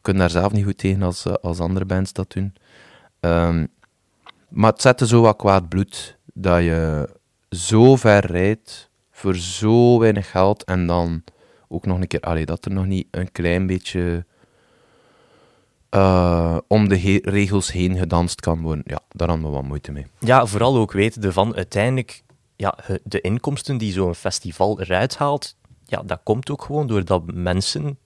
Kunnen 0.00 0.22
daar 0.22 0.30
zelf 0.30 0.52
niet 0.52 0.64
goed 0.64 0.78
tegen 0.78 1.02
als, 1.02 1.24
eh, 1.24 1.32
als 1.32 1.60
andere 1.60 1.84
bands 1.84 2.12
dat 2.12 2.32
doen. 2.32 2.54
Ehm, 3.20 3.66
maar 4.48 4.72
het 4.72 4.80
zette 4.80 5.06
zo 5.06 5.20
wat 5.20 5.36
kwaad 5.36 5.68
bloed 5.68 6.18
dat 6.34 6.62
je 6.62 7.08
zo 7.50 7.96
ver 7.96 8.26
rijdt 8.26 8.90
voor 9.10 9.36
zo 9.36 9.98
weinig 9.98 10.30
geld 10.30 10.64
en 10.64 10.86
dan 10.86 11.24
ook 11.68 11.86
nog 11.86 12.00
een 12.00 12.06
keer, 12.06 12.46
dat 12.46 12.64
er 12.64 12.72
nog 12.72 12.86
niet 12.86 13.06
een 13.10 13.32
klein 13.32 13.66
beetje 13.66 14.24
eh, 15.88 16.56
om 16.66 16.88
de 16.88 17.20
regels 17.22 17.72
heen 17.72 17.96
gedanst 17.96 18.40
kan 18.40 18.60
worden. 18.60 18.84
Ja, 18.86 19.00
daar 19.08 19.28
hadden 19.28 19.46
we 19.46 19.52
wat 19.52 19.64
moeite 19.64 19.92
mee. 19.92 20.06
Ja, 20.18 20.46
vooral 20.46 20.76
ook 20.76 20.92
wetende 20.92 21.32
van 21.32 21.54
uiteindelijk, 21.54 22.22
ja, 22.56 22.78
de 23.02 23.20
inkomsten 23.20 23.78
die 23.78 23.92
zo'n 23.92 24.14
festival 24.14 24.80
eruit 24.80 25.16
haalt, 25.16 25.56
ja, 25.84 26.02
dat 26.02 26.20
komt 26.22 26.50
ook 26.50 26.62
gewoon 26.62 26.86
doordat 26.86 27.32
mensen 27.32 27.98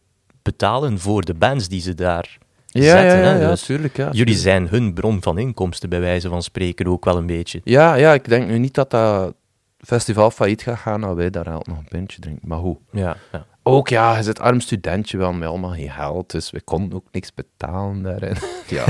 betalen 0.44 0.98
voor 0.98 1.24
de 1.24 1.34
bands 1.34 1.68
die 1.68 1.80
ze 1.80 1.94
daar 1.94 2.38
zetten. 2.66 3.38
hè. 3.38 3.48
Dus 3.48 3.62
tuurlijk. 3.62 3.96
Ja, 3.96 4.08
jullie 4.12 4.36
zijn 4.36 4.68
hun 4.68 4.94
bron 4.94 5.22
van 5.22 5.38
inkomsten, 5.38 5.88
bij 5.88 6.00
wijze 6.00 6.28
van 6.28 6.42
spreken, 6.42 6.86
ook 6.86 7.04
wel 7.04 7.16
een 7.16 7.26
beetje. 7.26 7.60
Ja, 7.64 7.94
ja, 7.94 8.12
ik 8.14 8.28
denk 8.28 8.46
nu 8.48 8.58
niet 8.58 8.74
dat 8.74 8.90
dat 8.90 9.34
festival 9.78 10.30
failliet 10.30 10.62
gaat 10.62 10.78
gaan 10.78 11.04
als 11.04 11.16
wij 11.16 11.30
daar 11.30 11.44
nog 11.44 11.66
een 11.78 11.88
pintje 11.88 12.20
drinken. 12.20 12.48
Maar 12.48 12.58
hoe? 12.58 12.76
Ja, 12.92 13.16
ja. 13.32 13.46
Ook 13.62 13.88
ja, 13.88 14.16
je 14.16 14.22
zit 14.22 14.40
arm 14.40 14.60
studentje, 14.60 15.18
wel 15.18 15.32
met 15.32 15.48
allemaal 15.48 15.70
geen 15.72 15.90
geld, 15.90 16.30
dus 16.30 16.50
we 16.50 16.60
konden 16.60 16.94
ook 16.98 17.06
niks 17.12 17.34
betalen 17.34 18.02
daarin. 18.02 18.36
ja, 18.76 18.84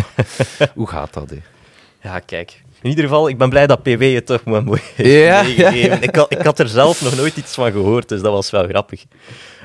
hoe 0.74 0.88
gaat 0.88 1.12
dat? 1.14 1.32
Ja, 2.02 2.18
kijk. 2.18 2.62
In 2.82 2.90
ieder 2.90 3.04
geval, 3.04 3.28
ik 3.28 3.38
ben 3.38 3.48
blij 3.48 3.66
dat 3.66 3.82
PW 3.82 4.02
het 4.14 4.26
toch 4.26 4.44
maar 4.44 4.64
mooi 4.64 4.80
heeft 4.94 5.10
Ja, 5.24 5.42
meegegeven. 5.42 5.78
ja, 5.78 5.84
ja. 5.94 6.00
Ik, 6.00 6.14
had, 6.16 6.32
ik 6.32 6.42
had 6.42 6.58
er 6.58 6.68
zelf 6.68 7.02
nog 7.02 7.16
nooit 7.16 7.36
iets 7.36 7.54
van 7.54 7.72
gehoord, 7.72 8.08
dus 8.08 8.20
dat 8.20 8.32
was 8.32 8.50
wel 8.50 8.64
grappig. 8.68 9.04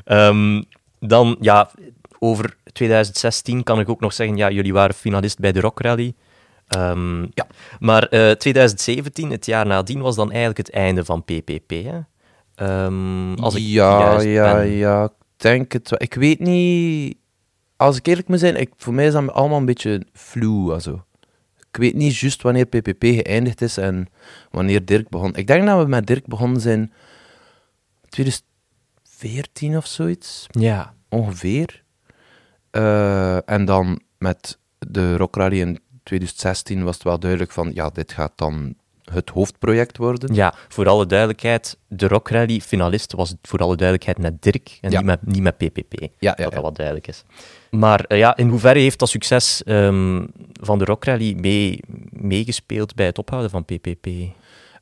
Ehm, 0.06 0.62
dan, 1.00 1.38
ja, 1.40 1.72
over 2.20 2.56
2016 2.72 3.64
kan 3.64 3.80
ik 3.80 3.90
ook 3.90 4.00
nog 4.00 4.14
zeggen, 4.14 4.38
ja, 4.38 4.50
jullie 4.50 4.74
waren 4.74 4.96
finalist 4.96 5.40
bij 5.40 5.52
de 5.52 5.60
Rock 5.60 5.82
Rally. 5.82 6.14
Ehm, 6.68 7.22
Ja. 7.22 7.48
Maar 7.80 8.04
eh, 8.04 8.32
2017, 8.32 9.32
het 9.32 9.46
jaar 9.46 9.66
nadien, 9.66 10.02
was 10.02 10.16
dan 10.16 10.28
eigenlijk 10.30 10.58
het 10.58 10.72
einde 10.72 11.06
van 11.06 11.24
PPP, 11.24 11.70
hè? 11.70 12.00
Ehm, 12.56 13.34
als 13.34 13.56
ik 13.56 13.62
ja, 13.62 14.00
juist 14.00 14.26
ja, 14.26 14.54
ben. 14.54 14.70
ja, 14.70 15.04
ik 15.04 15.12
denk 15.38 15.72
het 15.72 15.90
wel. 15.90 16.02
Ik 16.02 16.14
weet 16.14 16.40
niet... 16.40 17.18
Als 17.76 17.98
ik 17.98 18.06
eerlijk 18.08 18.28
moet 18.28 18.40
zijn, 18.40 18.56
ik, 18.56 18.70
voor 18.78 18.94
mij 18.94 19.06
is 19.06 19.14
dat 19.14 19.32
allemaal 19.32 19.58
een 19.58 19.66
beetje 19.66 20.06
flu. 20.14 20.72
Also. 20.72 21.04
Ik 21.72 21.78
weet 21.78 21.94
niet 21.94 22.18
juist 22.18 22.42
wanneer 22.42 22.66
PPP 22.66 23.04
geëindigd 23.04 23.62
is 23.62 23.78
en 23.78 24.08
wanneer 24.52 24.86
Dirk 24.86 25.10
begon. 25.10 25.36
Ik 25.36 25.48
denk 25.48 25.66
dat 25.66 25.84
we 25.84 25.90
met 25.90 26.08
Dirk 26.08 26.28
begonnen 26.28 26.62
zijn 26.62 26.94
2014 29.20 29.78
of 29.78 29.86
zoiets, 29.86 30.46
Ja. 30.50 30.94
ongeveer. 31.10 31.84
Eh, 32.72 33.50
en 33.50 33.66
dan 33.66 34.02
met 34.18 34.58
de 34.80 35.18
Rock 35.18 35.36
Rally 35.36 35.60
in 35.60 35.80
2016 36.04 36.84
was 36.84 36.94
het 36.94 37.04
wel 37.04 37.20
duidelijk 37.20 37.52
van, 37.52 37.72
ja, 37.74 37.90
dit 37.90 38.12
gaat 38.12 38.32
dan 38.36 38.76
het 39.12 39.30
hoofdproject 39.30 39.98
worden. 39.98 40.34
Ja, 40.36 40.54
voor 40.68 40.88
alle 40.88 41.06
duidelijkheid, 41.06 41.78
de 41.88 42.08
Rock 42.08 42.30
Rally 42.30 42.60
finalist 42.62 43.14
was 43.14 43.34
voor 43.42 43.60
alle 43.60 43.76
duidelijkheid 43.76 44.18
met 44.18 44.42
Dirk 44.42 44.78
en 44.82 44.92
Ja. 44.92 44.98
niet, 44.98 45.06
met, 45.06 45.26
niet 45.26 45.42
met 45.42 45.58
PPP. 45.58 46.00
Ja, 46.00 46.08
ja, 46.20 46.34
dat 46.34 46.38
dat 46.46 46.54
ja. 46.54 46.62
wat 46.62 46.76
duidelijk 46.76 47.08
is. 47.08 47.24
Maar 47.72 48.04
eh, 48.04 48.18
ja, 48.18 48.38
in 48.38 48.48
hoeverre 48.48 48.80
heeft 48.80 49.00
dat 49.00 49.10
succes 49.10 49.64
ehm, 49.64 50.26
van 50.62 50.78
de 50.80 50.86
Rock 50.86 51.04
Rally 51.06 51.34
mee, 51.40 51.80
meegespeeld 52.10 52.96
bij 52.96 53.06
het 53.06 53.18
ophouden 53.18 53.50
van 53.52 53.66
PPP? 53.66 54.08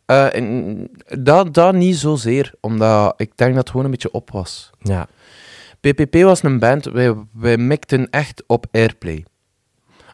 En 0.08 0.90
dat, 1.20 1.54
dat 1.54 1.74
niet 1.74 1.98
zozeer, 1.98 2.54
omdat 2.60 3.14
ik 3.18 3.32
denk 3.36 3.50
dat 3.50 3.60
het 3.60 3.70
gewoon 3.70 3.86
een 3.86 3.92
beetje 3.92 4.12
op 4.12 4.32
was. 4.32 4.70
Ja, 4.80 5.08
PPP 5.80 6.16
was 6.16 6.44
een 6.44 6.60
band, 6.60 6.86
wij, 6.86 7.16
wij 7.34 7.58
mikten 7.58 8.10
echt 8.10 8.44
op 8.48 8.66
airplay. 8.72 9.26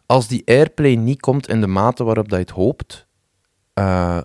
Als 0.06 0.28
die 0.28 0.42
airplay 0.44 0.94
niet 0.94 1.20
komt 1.20 1.48
in 1.48 1.60
de 1.60 1.66
mate 1.66 2.04
waarop 2.04 2.28
dat 2.28 2.38
je 2.38 2.44
het 2.44 2.54
hoopt, 2.54 3.06
eh, 3.74 4.22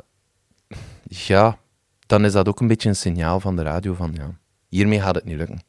ja, 1.03 1.57
dan 2.05 2.25
is 2.25 2.31
dat 2.31 2.47
ook 2.47 2.59
een 2.59 2.67
beetje 2.67 2.89
een 2.89 2.95
signaal 2.95 3.39
van 3.39 3.55
de 3.55 3.61
radio 3.61 3.93
van, 3.93 4.11
ja, 4.13 4.37
hiermee 4.67 5.01
gaat 5.01 5.15
het 5.15 5.25
niet 5.25 5.37
lukken. 5.37 5.61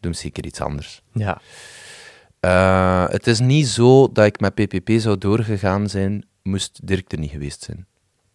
Doe 0.00 0.14
zeker 0.14 0.44
iets 0.44 0.60
anders. 0.60 1.02
ja, 1.12 1.40
Eh, 2.40 3.08
het 3.08 3.26
is 3.26 3.40
niet 3.40 3.66
zo 3.66 4.12
dat 4.12 4.24
ik 4.26 4.40
met 4.40 4.54
PPP 4.54 4.90
zou 4.96 5.18
doorgegaan 5.18 5.88
zijn, 5.88 6.24
moest 6.42 6.86
Dirk 6.86 7.12
er 7.12 7.18
niet 7.18 7.30
geweest 7.30 7.62
zijn. 7.62 7.86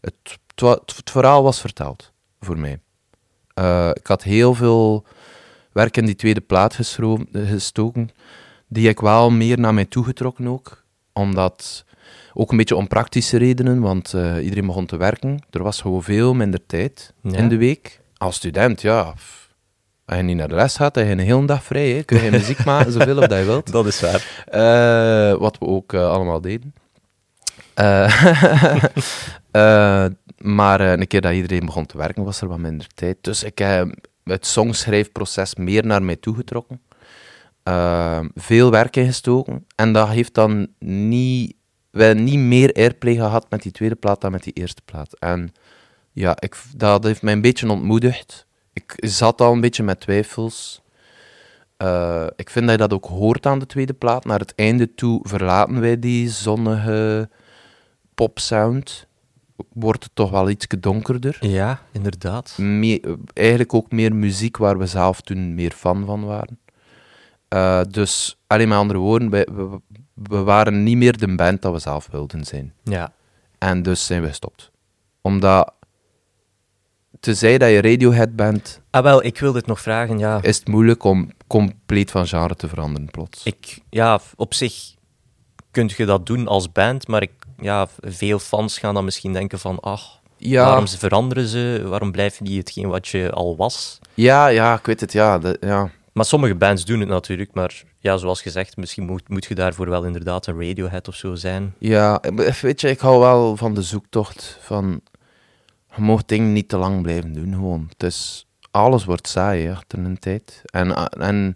Het, 0.01 0.39
het, 0.55 1.01
verhaal 1.11 1.43
was 1.43 1.59
verteld, 1.61 2.11
voor 2.39 2.57
mij. 2.59 2.79
Eh, 3.53 3.89
ik 3.93 4.07
had 4.07 4.23
heel 4.23 4.53
veel 4.53 5.05
werk 5.71 5.97
in 5.97 6.05
die 6.05 6.15
tweede 6.15 6.41
plaat 6.41 6.75
gestoken, 7.31 8.09
die 8.67 8.89
ik 8.89 8.99
wel 8.99 9.29
meer 9.31 9.59
naar 9.59 9.73
mij 9.73 9.85
toegetrokken 9.85 10.47
ook. 10.47 10.83
Omdat, 11.13 11.85
ook 12.33 12.51
een 12.51 12.57
beetje 12.57 12.75
om 12.75 12.87
praktische 12.87 13.37
redenen, 13.37 13.79
want 13.81 14.13
eh, 14.13 14.43
iedereen 14.43 14.65
begon 14.65 14.85
te 14.85 14.97
werken. 14.97 15.39
Er 15.49 15.63
was 15.63 15.81
gewoon 15.81 16.03
veel 16.03 16.33
minder 16.33 16.65
tijd 16.65 17.13
Ja. 17.21 17.37
in 17.37 17.49
de 17.49 17.57
week. 17.57 17.99
Als 18.17 18.35
student, 18.35 18.81
ja, 18.81 19.01
als 20.05 20.17
je 20.17 20.23
niet 20.23 20.37
naar 20.37 20.47
de 20.47 20.55
les 20.55 20.75
gaat, 20.75 20.93
dan 20.93 21.03
heb 21.05 21.15
je 21.15 21.21
een 21.21 21.27
hele 21.27 21.45
dag 21.45 21.63
vrij. 21.63 21.89
Hè. 21.91 22.03
Kun 22.03 22.23
je 22.23 22.31
muziek 22.31 22.65
maken, 22.65 22.91
zoveel 22.91 23.17
of 23.17 23.27
dat 23.27 23.39
je 23.39 23.45
wilt. 23.45 23.71
dat 23.77 23.85
is 23.85 24.01
waar. 24.01 24.43
Eh, 24.45 25.39
wat 25.39 25.57
we 25.57 25.65
ook 25.65 25.93
allemaal 25.93 26.41
deden. 26.41 26.73
Maar 30.37 30.79
eh, 30.79 30.91
een 30.91 31.07
keer 31.07 31.21
dat 31.21 31.33
iedereen 31.33 31.65
begon 31.65 31.85
te 31.85 31.97
werken, 31.97 32.23
was 32.23 32.41
er 32.41 32.47
wat 32.47 32.57
minder 32.57 32.87
tijd. 32.87 33.17
Dus 33.21 33.43
ik 33.43 33.57
heb 33.57 33.95
het 34.23 34.45
songschrijfproces 34.45 35.55
meer 35.55 35.85
naar 35.85 36.03
mij 36.03 36.15
toegetrokken. 36.15 36.81
Eh, 37.63 38.19
veel 38.35 38.71
werk 38.71 38.95
ingestoken. 38.95 39.65
En 39.75 39.93
dat 39.93 40.07
heeft 40.07 40.33
dan 40.33 40.67
niet, 40.79 41.55
we 41.89 42.03
hebben 42.03 42.23
niet 42.23 42.39
meer 42.39 42.73
airplay 42.73 43.15
gehad 43.15 43.49
met 43.49 43.61
die 43.61 43.71
tweede 43.71 43.95
plaat 43.95 44.21
dan 44.21 44.31
met 44.31 44.43
die 44.43 44.53
eerste 44.53 44.81
plaat. 44.85 45.19
En 45.19 45.53
ja, 46.11 46.35
ik, 46.39 46.55
dat 46.75 47.03
heeft 47.03 47.21
mij 47.21 47.33
een 47.33 47.41
beetje 47.41 47.69
ontmoedigd. 47.69 48.45
Ik 48.73 48.93
zat 48.95 49.41
al 49.41 49.53
een 49.53 49.61
beetje 49.61 49.83
met 49.83 49.99
twijfels. 49.99 50.81
Eh, 51.77 52.27
ik 52.35 52.49
vind 52.49 52.65
dat 52.67 52.75
je 52.75 52.87
dat 52.87 52.93
ook 52.93 53.05
hoort 53.05 53.45
aan 53.45 53.59
de 53.59 53.65
tweede 53.65 53.93
plaat. 53.93 54.25
Naar 54.25 54.39
het 54.39 54.55
einde 54.55 54.95
toe 54.95 55.19
verlaten 55.23 55.81
wij 55.81 55.99
die 55.99 56.29
zonnige 56.29 57.29
popsound. 58.15 59.07
Wordt 59.73 60.03
het 60.03 60.15
toch 60.15 60.29
wel 60.29 60.49
iets 60.49 60.67
donkerder. 60.79 61.37
Ja, 61.39 61.81
inderdaad. 61.91 62.57
Me- 62.57 63.17
eigenlijk 63.33 63.73
ook 63.73 63.91
meer 63.91 64.15
muziek 64.15 64.57
waar 64.57 64.77
we 64.77 64.85
zelf 64.85 65.21
toen 65.21 65.55
meer 65.55 65.71
fan 65.71 66.05
van 66.05 66.25
waren. 66.25 66.59
Eh, 67.47 67.81
dus, 67.89 68.37
alleen 68.47 68.67
met 68.67 68.77
andere 68.77 68.99
woorden, 68.99 69.29
we, 69.29 69.79
we 70.13 70.37
waren 70.43 70.83
niet 70.83 70.97
meer 70.97 71.17
de 71.17 71.35
band 71.35 71.61
dat 71.61 71.73
we 71.73 71.79
zelf 71.79 72.07
wilden 72.11 72.43
zijn. 72.45 72.73
Ja, 72.83 73.13
En 73.57 73.83
dus 73.83 74.05
zijn 74.05 74.21
we 74.21 74.27
gestopt. 74.27 74.71
Omdat, 75.21 75.73
tenzij 77.19 77.57
dat 77.57 77.69
je 77.69 77.81
Radiohead 77.81 78.35
bent, 78.35 78.81
ah, 78.89 79.03
wel, 79.03 79.23
ik 79.23 79.39
wil 79.39 79.51
dit 79.51 79.65
nog 79.65 79.81
vragen. 79.81 80.19
Ja, 80.19 80.41
is 80.41 80.57
het 80.57 80.67
moeilijk 80.67 81.03
om 81.03 81.31
compleet 81.47 82.11
van 82.11 82.27
genre 82.27 82.55
te 82.55 82.67
veranderen 82.67 83.11
plots. 83.11 83.43
ik, 83.45 83.79
ja 83.89 84.19
op 84.35 84.53
zich 84.53 84.93
kun 85.71 85.89
je 85.95 86.05
dat 86.05 86.25
doen 86.25 86.47
als 86.47 86.71
band, 86.71 87.07
maar 87.07 87.21
ik, 87.21 87.31
ja, 87.65 87.87
veel 88.01 88.39
fans 88.39 88.77
gaan 88.77 88.93
dan 88.93 89.05
misschien 89.05 89.33
denken 89.33 89.59
van, 89.59 89.79
ach, 89.79 90.19
ja, 90.37 90.65
waarom 90.65 90.87
ze 90.87 90.97
veranderen 90.97 91.47
ze, 91.47 91.83
waarom 91.85 92.11
blijf 92.11 92.37
je 92.37 92.43
niet 92.43 92.57
hetgeen 92.57 92.87
wat 92.87 93.07
je 93.07 93.31
al 93.31 93.55
was? 93.57 93.99
ja, 94.13 94.47
ja, 94.47 94.73
ik 94.77 94.85
weet 94.85 94.99
het, 94.99 95.11
ja. 95.11 95.39
de- 95.39 95.57
ja. 95.59 95.89
Maar 96.13 96.25
sommige 96.25 96.55
bands 96.55 96.85
doen 96.85 96.99
het 96.99 97.09
natuurlijk, 97.09 97.53
maar 97.53 97.83
ja, 97.99 98.17
zoals 98.17 98.41
gezegd, 98.41 98.77
misschien 98.77 99.05
moet, 99.05 99.29
moet 99.29 99.45
je 99.45 99.55
daarvoor 99.55 99.89
wel 99.89 100.03
inderdaad 100.03 100.47
een 100.47 100.61
Radiohead 100.67 101.07
of 101.07 101.15
zo 101.15 101.35
zijn. 101.35 101.73
Ja, 101.79 102.21
weet 102.61 102.81
je, 102.81 102.89
ik 102.89 102.99
hou 102.99 103.19
wel 103.19 103.57
van 103.57 103.73
de 103.73 103.81
zoektocht 103.81 104.57
van... 104.61 105.01
Je 105.95 106.01
mag 106.01 106.25
dingen 106.25 106.53
niet 106.53 106.69
te 106.69 106.77
lang 106.77 107.01
blijven 107.01 107.33
doen, 107.33 107.53
gewoon. 107.53 107.85
Het 107.89 108.03
is, 108.03 108.47
alles 108.71 109.05
wordt 109.05 109.27
saai, 109.27 109.69
achter 109.71 109.99
een 109.99 110.19
tijd. 110.19 110.61
En, 110.65 110.93
en 111.09 111.55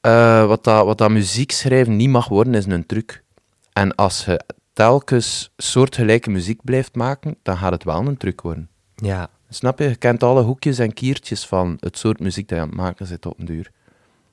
eh, 0.00 0.46
wat, 0.46 0.64
dat, 0.64 0.84
wat 0.84 0.98
dat 0.98 1.10
muziek 1.10 1.52
schrijven 1.52 1.96
niet 1.96 2.08
mag 2.08 2.28
worden, 2.28 2.54
is 2.54 2.66
een 2.66 2.86
truc. 2.86 3.22
En 3.80 3.94
als 3.94 4.24
je 4.24 4.40
telkens 4.72 5.50
soortgelijke 5.56 6.30
muziek 6.30 6.64
blijft 6.64 6.94
maken, 6.94 7.36
dan 7.42 7.56
gaat 7.56 7.72
het 7.72 7.84
wel 7.84 8.06
een 8.06 8.16
truc 8.16 8.40
worden. 8.40 8.68
Ja, 8.94 9.30
Snap 9.48 9.78
je? 9.78 9.88
Je 9.88 9.96
kent 9.96 10.22
alle 10.22 10.42
hoekjes 10.42 10.78
en 10.78 10.92
kiertjes 10.94 11.46
van 11.46 11.76
het 11.80 11.98
soort 11.98 12.20
muziek 12.20 12.48
dat 12.48 12.58
je 12.58 12.64
aan 12.64 12.70
het 12.70 12.78
maken 12.78 13.06
zit 13.06 13.26
op 13.26 13.38
een 13.38 13.44
duur. 13.44 13.70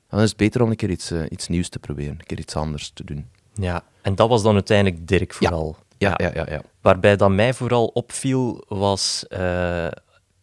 Dan 0.10 0.22
is 0.22 0.30
het 0.30 0.38
beter 0.38 0.62
om 0.62 0.70
een 0.70 0.76
keer 0.76 0.90
iets, 0.90 1.12
eh, 1.12 1.22
iets 1.30 1.48
nieuws 1.48 1.70
te 1.70 1.80
proberen, 1.80 2.12
een 2.12 2.26
keer 2.26 2.40
iets 2.40 2.56
anders 2.56 2.90
te 2.90 3.04
doen. 3.04 3.28
ja. 3.54 3.84
En 4.02 4.16
dat 4.16 4.30
was 4.30 4.44
dan 4.44 4.54
uiteindelijk 4.54 5.08
Dirk 5.08 5.34
vooral. 5.34 5.78
Ja, 5.98 6.14
ja, 6.18 6.32
ja. 6.34 6.46
ja. 6.50 6.62
Waarbij 6.82 7.16
dat 7.16 7.30
mij 7.30 7.54
vooral 7.54 7.86
opviel, 7.86 8.64
was 8.68 9.28
eh, 9.28 9.88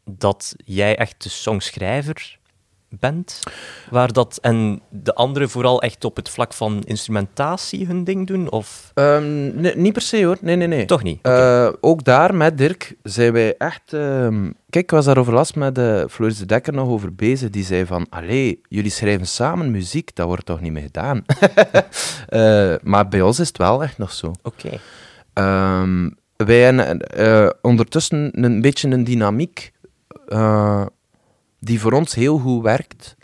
dat 0.04 0.54
jij 0.64 0.96
echt 0.96 1.22
de 1.22 1.28
songschrijver 1.28 2.38
bent. 3.00 3.40
Waar 3.90 4.12
dat, 4.12 4.38
en 4.42 4.80
de 4.90 5.14
anderen 5.14 5.50
vooral 5.50 5.82
echt 5.82 6.04
op 6.04 6.16
het 6.16 6.28
vlak 6.28 6.52
van 6.52 6.82
instrumentatie 6.84 7.86
hun 7.86 8.04
ding 8.04 8.26
doen? 8.26 8.50
Of 8.50 8.90
Ehm, 8.94 9.60
nee, 9.60 9.76
niet 9.76 9.92
per 9.92 10.02
se 10.02 10.24
hoor, 10.24 10.36
nee, 10.40 10.56
nee, 10.56 10.66
nee. 10.68 10.84
toch 10.84 11.02
niet? 11.02 11.18
Eh, 11.22 11.68
ook 11.80 12.04
daar 12.04 12.34
met 12.34 12.58
Dirk 12.58 12.96
zijn 13.02 13.32
wij 13.32 13.56
echt. 13.56 13.92
ehm, 13.92 14.50
Kijk, 14.70 14.84
ik 14.84 14.90
was 14.90 15.04
daarover 15.04 15.32
last 15.32 15.54
met 15.54 15.78
uh, 15.78 16.04
Floris 16.10 16.38
de 16.38 16.46
Dekker 16.46 16.72
nog 16.72 16.88
over 16.88 17.14
bezig. 17.14 17.50
Die 17.50 17.64
zei 17.64 17.86
van: 17.86 18.06
Allee, 18.10 18.60
jullie 18.68 18.90
schrijven 18.90 19.26
samen 19.26 19.70
muziek, 19.70 20.14
dat 20.14 20.26
wordt 20.26 20.46
toch 20.46 20.60
niet 20.60 20.72
meer 20.72 20.82
gedaan? 20.82 21.24
Eh, 22.28 22.74
maar 22.82 23.08
bij 23.08 23.22
ons 23.22 23.38
is 23.38 23.48
het 23.48 23.58
wel 23.58 23.82
echt 23.82 23.98
nog 23.98 24.12
zo. 24.12 24.32
Oké. 24.42 24.78
Ehm, 25.32 26.10
wij 26.36 26.60
hebben 26.60 27.56
ondertussen 27.62 28.44
een 28.44 28.60
beetje 28.60 28.88
een 28.88 29.04
dynamiek 29.04 29.72
die 31.64 31.80
voor 31.80 31.92
ons 31.92 32.14
heel 32.14 32.38
goed 32.38 32.62
werkt. 32.62 33.16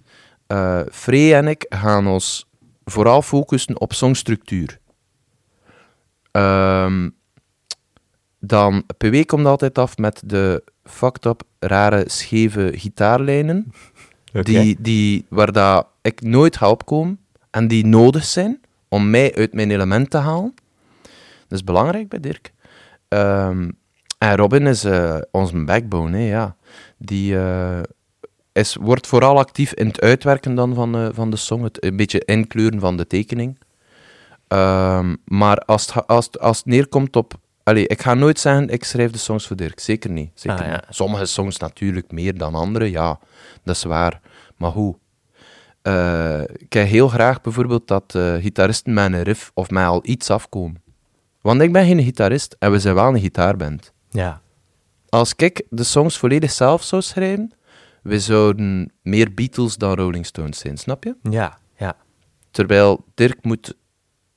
Eh 0.46 0.80
Frey 0.90 1.34
en 1.34 1.48
ik 1.48 1.66
gaan 1.68 2.06
ons 2.06 2.48
vooral 2.84 3.22
focussen 3.22 3.80
op 3.80 3.92
songstructuur. 3.92 4.78
Ehm, 6.30 7.08
dan, 8.38 8.84
PW 8.96 9.24
komt 9.26 9.46
altijd 9.46 9.78
af 9.78 9.96
met 9.96 10.22
de 10.24 10.62
fucked 10.84 11.24
up, 11.24 11.42
rare, 11.58 12.04
scheve 12.06 12.72
gitaarlijnen. 12.74 13.72
Die, 14.32 14.76
die, 14.80 15.26
waar 15.28 15.52
dat 15.52 15.86
ik 16.02 16.22
nooit 16.22 16.56
ga 16.56 16.70
opkomen. 16.70 17.18
En 17.50 17.68
die 17.68 17.86
nodig 17.86 18.24
zijn 18.24 18.60
om 18.88 19.10
mij 19.10 19.34
uit 19.34 19.52
mijn 19.52 19.70
element 19.70 20.10
te 20.10 20.16
halen. 20.16 20.54
Dat 21.48 21.58
is 21.58 21.64
belangrijk 21.64 22.08
bij 22.08 22.20
Dirk. 22.20 22.52
Ehm, 23.08 23.70
en 24.18 24.36
Robin 24.36 24.66
is 24.66 24.84
eh 24.84 25.18
onze 25.30 25.64
backbone, 25.64 26.16
hè, 26.16 26.28
ja. 26.28 26.56
Die 26.98 27.38
eh, 27.38 27.80
is, 28.52 28.74
wordt 28.80 29.06
vooral 29.06 29.38
actief 29.38 29.72
in 29.72 29.86
het 29.86 30.00
uitwerken 30.00 30.54
dan 30.54 30.74
van, 30.74 30.96
eh, 30.96 31.08
van 31.12 31.30
de 31.30 31.36
song, 31.36 31.62
het 31.62 31.84
een 31.84 31.96
beetje 31.96 32.24
inkleuren 32.24 32.80
van 32.80 32.96
de 32.96 33.06
tekening. 33.06 33.58
Ehm, 34.48 35.14
maar 35.24 35.56
als 35.58 35.86
het, 35.94 36.06
als, 36.06 36.26
het, 36.26 36.40
als 36.40 36.56
het 36.56 36.66
neerkomt 36.66 37.16
op... 37.16 37.34
Allee, 37.62 37.86
ik 37.86 38.02
ga 38.02 38.14
nooit 38.14 38.38
zeggen, 38.38 38.68
ik 38.68 38.84
schrijf 38.84 39.10
de 39.10 39.18
songs 39.18 39.46
voor 39.46 39.56
Dirk. 39.56 39.80
Zeker 39.80 40.10
niet. 40.10 40.30
Zeker 40.34 40.58
Ah, 40.58 40.66
ja. 40.66 40.72
niet. 40.72 40.84
Sommige 40.88 41.24
songs 41.24 41.56
natuurlijk 41.56 42.12
meer 42.12 42.38
dan 42.38 42.54
andere, 42.54 42.90
ja. 42.90 43.18
Dat 43.64 43.76
is 43.76 43.82
waar. 43.82 44.20
Maar 44.56 44.70
hoe? 44.70 44.96
Eh, 45.82 46.40
ik 46.40 46.72
heb 46.72 46.86
heel 46.86 47.08
graag 47.08 47.40
bijvoorbeeld 47.40 47.88
dat 47.88 48.14
eh, 48.14 48.34
gitaristen 48.34 48.92
met 48.92 49.12
een 49.12 49.22
riff 49.22 49.50
of 49.54 49.70
mij 49.70 49.86
al 49.86 50.00
iets 50.02 50.30
afkomen. 50.30 50.82
Want 51.40 51.60
ik 51.60 51.72
ben 51.72 51.86
geen 51.86 52.02
gitarist 52.02 52.56
en 52.58 52.70
we 52.70 52.78
zijn 52.78 52.94
wel 52.94 53.08
een 53.08 53.20
gitaarband. 53.20 53.92
Ja. 54.10 54.40
Als 55.08 55.32
ik 55.36 55.66
de 55.68 55.84
songs 55.84 56.18
volledig 56.18 56.50
zelf 56.50 56.82
zou 56.82 57.02
schrijven, 57.02 57.52
we 58.02 58.20
zouden 58.20 58.92
meer 59.02 59.34
Beatles 59.34 59.76
dan 59.76 59.94
Rolling 59.94 60.26
Stones 60.26 60.58
zijn, 60.58 60.76
snap 60.76 61.04
je? 61.04 61.16
Ja. 61.30 61.58
Ja. 61.78 61.96
Terwijl 62.50 63.04
Dirk 63.14 63.38
moet 63.44 63.74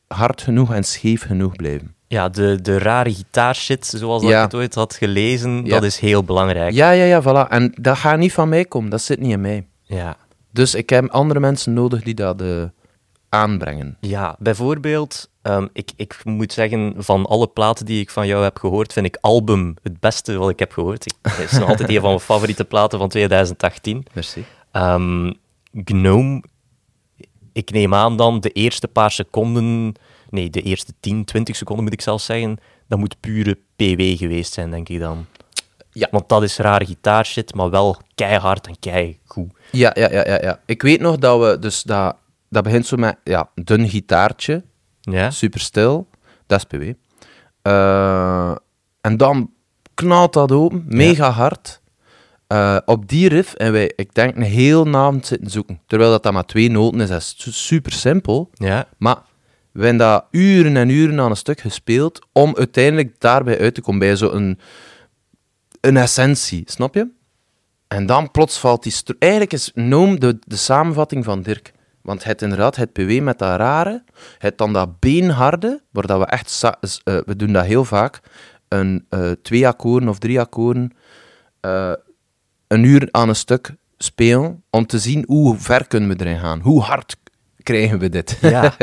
hard 0.07 0.41
genoeg 0.41 0.73
en 0.73 0.83
scheef 0.83 1.21
genoeg 1.23 1.55
blijven. 1.55 1.95
Ja, 2.07 2.29
de, 2.29 2.61
de 2.61 2.77
rare 2.77 3.13
gitaarshit, 3.13 3.85
zoals 3.85 4.21
dat 4.21 4.31
Ja. 4.31 4.37
ik 4.37 4.43
het 4.43 4.55
ooit 4.55 4.75
had 4.75 4.93
gelezen, 4.95 5.65
Ja. 5.65 5.69
dat 5.71 5.83
is 5.83 5.99
heel 5.99 6.23
belangrijk. 6.23 6.73
Ja, 6.73 6.91
ja, 6.91 7.03
ja, 7.03 7.21
voilà. 7.21 7.49
En 7.49 7.73
dat 7.81 7.97
gaat 7.97 8.17
niet 8.17 8.33
van 8.33 8.49
mij 8.49 8.65
komen, 8.65 8.89
dat 8.89 9.01
zit 9.01 9.19
niet 9.19 9.31
in 9.31 9.41
mij. 9.41 9.67
Ja. 9.83 10.17
Dus 10.51 10.75
ik 10.75 10.89
heb 10.89 11.09
andere 11.09 11.39
mensen 11.39 11.73
nodig 11.73 12.03
die 12.03 12.13
dat 12.13 12.41
eh, 12.41 12.63
aanbrengen. 13.29 13.97
Ja, 13.99 14.35
bijvoorbeeld, 14.39 15.29
ehm, 15.43 15.67
ik, 15.73 15.91
ik 15.95 16.21
moet 16.23 16.53
zeggen, 16.53 16.93
van 16.97 17.25
alle 17.25 17.47
platen 17.47 17.85
die 17.85 18.01
ik 18.01 18.09
van 18.09 18.27
jou 18.27 18.43
heb 18.43 18.57
gehoord, 18.57 18.93
vind 18.93 19.05
ik 19.05 19.17
Album 19.21 19.75
het 19.81 19.99
beste 19.99 20.37
wat 20.37 20.49
ik 20.49 20.59
heb 20.59 20.71
gehoord. 20.71 21.05
Ik, 21.05 21.13
het 21.21 21.51
is 21.51 21.59
nog 21.59 21.69
altijd 21.69 21.89
een 21.89 21.99
van 21.99 22.09
mijn 22.09 22.19
favoriete 22.19 22.65
platen 22.65 22.99
van 22.99 23.09
2018. 23.09 24.05
Merci. 24.13 24.45
Ehm, 24.71 25.31
Gnome, 25.71 26.43
ik 27.53 27.71
neem 27.71 27.93
aan 27.93 28.17
dan 28.17 28.39
de 28.39 28.49
eerste 28.49 28.87
paar 28.87 29.11
seconden, 29.11 29.93
nee, 30.29 30.49
de 30.49 30.61
eerste 30.61 30.93
10, 30.99 31.25
20 31.25 31.55
seconden 31.55 31.83
moet 31.83 31.93
ik 31.93 32.01
zelfs 32.01 32.25
zeggen, 32.25 32.57
dat 32.87 32.99
moet 32.99 33.19
pure 33.19 33.57
PW 33.75 34.17
geweest 34.17 34.53
zijn, 34.53 34.71
denk 34.71 34.89
ik 34.89 34.99
dan. 34.99 35.25
Ja. 35.91 36.07
Want 36.11 36.29
dat 36.29 36.43
is 36.43 36.57
rare 36.57 36.85
gitaarshit, 36.85 37.55
maar 37.55 37.69
wel 37.69 37.97
keihard 38.15 38.67
en 38.67 38.79
keigoed. 38.79 39.51
Ja, 39.71 39.91
ja, 39.93 40.11
ja, 40.11 40.27
ja, 40.27 40.39
ja. 40.41 40.59
Ik 40.65 40.81
weet 40.81 40.99
nog 40.99 41.17
dat 41.17 41.39
we, 41.39 41.59
dus 41.59 41.83
dat, 41.83 42.15
dat 42.49 42.63
begint 42.63 42.85
zo 42.85 42.97
met, 42.97 43.17
ja, 43.23 43.49
dun 43.55 43.89
gitaartje, 43.89 44.63
Ja? 45.11 45.29
super 45.29 45.59
stil, 45.59 46.07
dat 46.47 46.59
is 46.59 46.77
PW. 46.77 46.91
Eh, 47.61 48.55
en 49.01 49.17
dan 49.17 49.51
knalt 49.93 50.33
dat 50.33 50.51
open, 50.51 50.83
mega 50.87 51.29
hard. 51.29 51.81
Eh, 52.47 52.77
op 52.85 53.09
die 53.09 53.29
riff 53.29 53.53
en 53.53 53.71
wij, 53.71 53.91
ik 53.95 54.13
denk, 54.13 54.35
een 54.35 54.41
heel 54.41 54.87
avond 54.95 55.25
zitten 55.25 55.49
zoeken. 55.49 55.79
Terwijl 55.87 56.11
dat, 56.11 56.23
dat 56.23 56.33
maar 56.33 56.45
twee 56.45 56.69
noten 56.71 57.01
is, 57.01 57.09
dat 57.09 57.21
is 57.21 57.33
su- 57.37 57.51
super 57.51 57.91
simpel. 57.91 58.49
Ja, 58.53 58.87
Maar 58.97 59.21
we 59.71 59.79
hebben 59.85 59.97
dat 60.07 60.25
uren 60.31 60.77
en 60.77 60.89
uren 60.89 61.19
aan 61.19 61.29
een 61.29 61.37
stuk 61.37 61.59
gespeeld 61.59 62.19
om 62.31 62.55
uiteindelijk 62.57 63.19
daarbij 63.19 63.59
uit 63.59 63.75
te 63.75 63.81
komen 63.81 63.99
bij 63.99 64.15
zo'n 64.15 64.59
een 65.81 65.97
essentie, 65.97 66.63
snap 66.65 66.95
je? 66.95 67.07
En 67.87 68.05
dan 68.05 68.31
plots 68.31 68.57
valt 68.59 68.83
die... 68.83 68.93
Eigenlijk 69.19 69.53
is 69.53 69.71
Noom 69.73 70.19
de, 70.19 70.39
de 70.45 70.55
samenvatting 70.55 71.23
van 71.23 71.41
Dirk. 71.41 71.73
Want 72.03 72.23
het 72.23 72.41
inderdaad, 72.41 72.75
het 72.75 72.93
PW 72.93 73.21
met 73.21 73.39
dat 73.39 73.57
rare, 73.57 74.03
het 74.37 74.57
dan 74.57 74.73
dat 74.73 74.99
beenharde, 74.99 75.81
waar 75.91 76.07
dat 76.07 76.19
we 76.19 76.25
echt... 76.25 76.63
eh, 76.63 77.17
we 77.25 77.35
doen 77.35 77.53
dat 77.53 77.65
heel 77.65 77.85
vaak, 77.85 78.19
een 78.67 79.05
eh, 79.09 79.31
twee 79.41 79.67
akkoorden 79.67 80.09
of 80.09 80.19
drie 80.19 80.39
akkoorden, 80.39 80.91
eh, 81.59 81.93
een 82.67 82.83
uur 82.83 83.07
aan 83.11 83.29
een 83.29 83.35
stuk 83.35 83.75
spelen, 83.97 84.63
om 84.69 84.85
te 84.85 84.99
zien 84.99 85.23
hoe 85.27 85.57
ver 85.57 85.87
kunnen 85.87 86.09
we 86.09 86.25
erin 86.25 86.39
gaan. 86.39 86.59
Hoe 86.59 86.81
hard 86.81 87.15
krijgen 87.63 87.99
we 87.99 88.09
dit? 88.09 88.37
ja. 88.41 88.75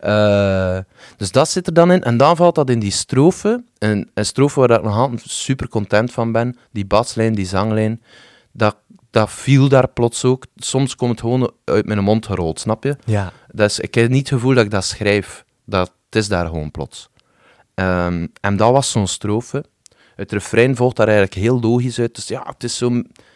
Dus 1.16 1.30
dat 1.32 1.48
zit 1.48 1.66
er 1.66 1.74
dan 1.74 1.92
in. 1.92 2.02
En 2.02 2.16
dan 2.16 2.36
valt 2.36 2.54
dat 2.54 2.70
in 2.70 2.78
die 2.78 2.90
strofe. 2.90 3.64
Een, 3.78 4.10
een 4.14 4.26
strofe 4.26 4.60
waar 4.60 4.70
ik 4.70 4.82
nog 4.82 4.96
altijd 4.96 5.22
super 5.24 5.68
content 5.68 6.12
van 6.12 6.32
ben. 6.32 6.56
Die 6.70 6.86
baslijn, 6.86 7.34
die 7.34 7.46
zanglijn. 7.46 8.02
Dat, 8.52 8.76
dat 9.12 9.30
viel 9.30 9.68
daar 9.68 9.88
plots 9.88 10.24
ook. 10.24 10.46
Soms 10.56 10.96
komt 10.96 11.10
het 11.10 11.20
gewoon 11.20 11.52
uit 11.64 11.86
mijn 11.86 12.04
mond 12.04 12.26
gerold, 12.26 12.60
snap 12.60 12.84
je? 12.84 12.96
ja. 13.04 13.32
Dat 13.48 13.70
is, 13.70 13.80
ik 13.80 13.94
heb 13.94 14.08
niet 14.08 14.18
het 14.18 14.38
gevoel 14.38 14.54
dat 14.54 14.64
ik 14.64 14.70
dat 14.70 14.84
schrijf. 14.84 15.44
Dat, 15.64 15.92
het 16.04 16.16
is 16.16 16.28
daar 16.28 16.46
gewoon 16.46 16.70
plots. 16.70 17.08
Ehm, 17.74 18.26
en 18.40 18.56
dat 18.56 18.72
was 18.72 18.90
zo'n 18.90 19.06
strofe. 19.06 19.64
Het 20.14 20.32
refrein 20.32 20.76
volgt 20.76 20.96
daar 20.96 21.06
eigenlijk 21.06 21.36
heel 21.36 21.60
logisch 21.60 21.98
uit. 21.98 22.14
Dus 22.14 22.28
ja, 22.28 22.42
het 22.46 22.64
is 22.64 22.76
zo... 22.76 22.92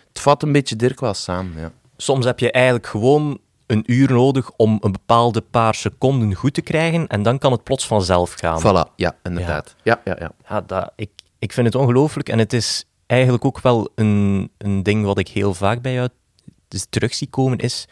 Het 0.09 0.21
vat 0.21 0.43
een 0.43 0.53
beetje 0.53 0.77
Dirk 0.77 1.01
wel 1.01 1.15
samen, 1.15 1.61
ja. 1.61 1.73
Soms 1.97 2.25
heb 2.25 2.39
je 2.39 2.51
eigenlijk 2.51 2.87
gewoon 2.87 3.39
een 3.67 3.83
uur 3.87 4.13
nodig 4.13 4.51
om 4.57 4.79
een 4.81 4.93
bepaalde 4.93 5.41
paar 5.41 5.75
seconden 5.75 6.35
goed 6.35 6.55
te 6.55 6.61
krijgen 6.61 7.07
en 7.07 7.23
dan 7.23 7.39
kan 7.39 7.53
het 7.53 7.63
plots 7.63 7.87
vanzelf 7.87 8.33
gaan. 8.33 8.61
Voilà, 8.61 8.95
ja, 8.97 9.17
inderdaad. 9.23 9.75
Ja, 9.83 10.01
ja, 10.05 10.17
ja. 10.19 10.33
Ja, 10.49 10.61
dat, 10.61 10.93
ik, 10.97 11.11
ik 11.39 11.53
vind 11.53 11.67
het 11.67 11.75
ongelooflijk 11.75 12.29
en 12.29 12.39
het 12.39 12.53
is 12.53 12.87
eigenlijk 13.07 13.45
ook 13.45 13.61
wel 13.61 13.89
een, 13.95 14.51
een 14.59 14.83
ding 14.83 15.05
wat 15.05 15.19
ik 15.19 15.29
heel 15.29 15.55
vaak 15.55 15.83
bij 15.83 15.93
jou 15.93 16.09
dus 16.69 16.87
terug 16.91 17.15
zie 17.15 17.29
komen, 17.29 17.59
is 17.59 17.87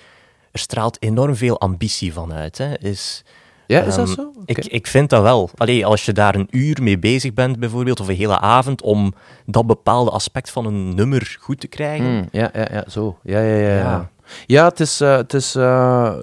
er 0.52 0.58
straalt 0.58 1.02
enorm 1.02 1.36
veel 1.36 1.60
ambitie 1.60 2.12
van 2.12 2.32
uit. 2.32 2.58
Hè. 2.58 2.78
Is, 2.78 3.24
Ja, 3.66 3.80
is 3.82 3.94
dat 3.94 4.06
ehm, 4.06 4.16
zo? 4.16 4.32
Ik, 4.44 4.58
ik 4.66 4.86
vind 4.86 5.10
dat 5.10 5.22
wel. 5.22 5.50
Allee, 5.56 5.86
als 5.86 6.04
je 6.04 6.12
daar 6.12 6.34
een 6.34 6.48
uur 6.50 6.82
mee 6.82 6.98
bezig 6.98 7.32
bent 7.32 7.58
bijvoorbeeld, 7.58 8.00
of 8.00 8.08
een 8.08 8.16
hele 8.16 8.38
avond, 8.40 8.82
om 8.82 9.14
dat 9.46 9.66
bepaalde 9.66 10.10
aspect 10.10 10.50
van 10.50 10.66
een 10.66 10.94
nummer 10.94 11.36
goed 11.40 11.60
te 11.60 11.66
krijgen. 11.66 12.06
Hmm, 12.06 12.28
ja, 12.32 12.50
ja, 12.54 12.68
ja, 12.72 12.84
zo. 12.88 13.18
Ja, 13.22 13.40
ja, 13.40 13.56
ja. 13.56 13.76
Ja, 13.76 14.10
Ja. 14.46 14.64
het 14.64 14.80
is... 14.80 15.00
eh, 15.00 15.16
het 15.16 15.34
is 15.34 15.54
eh, 15.54 16.14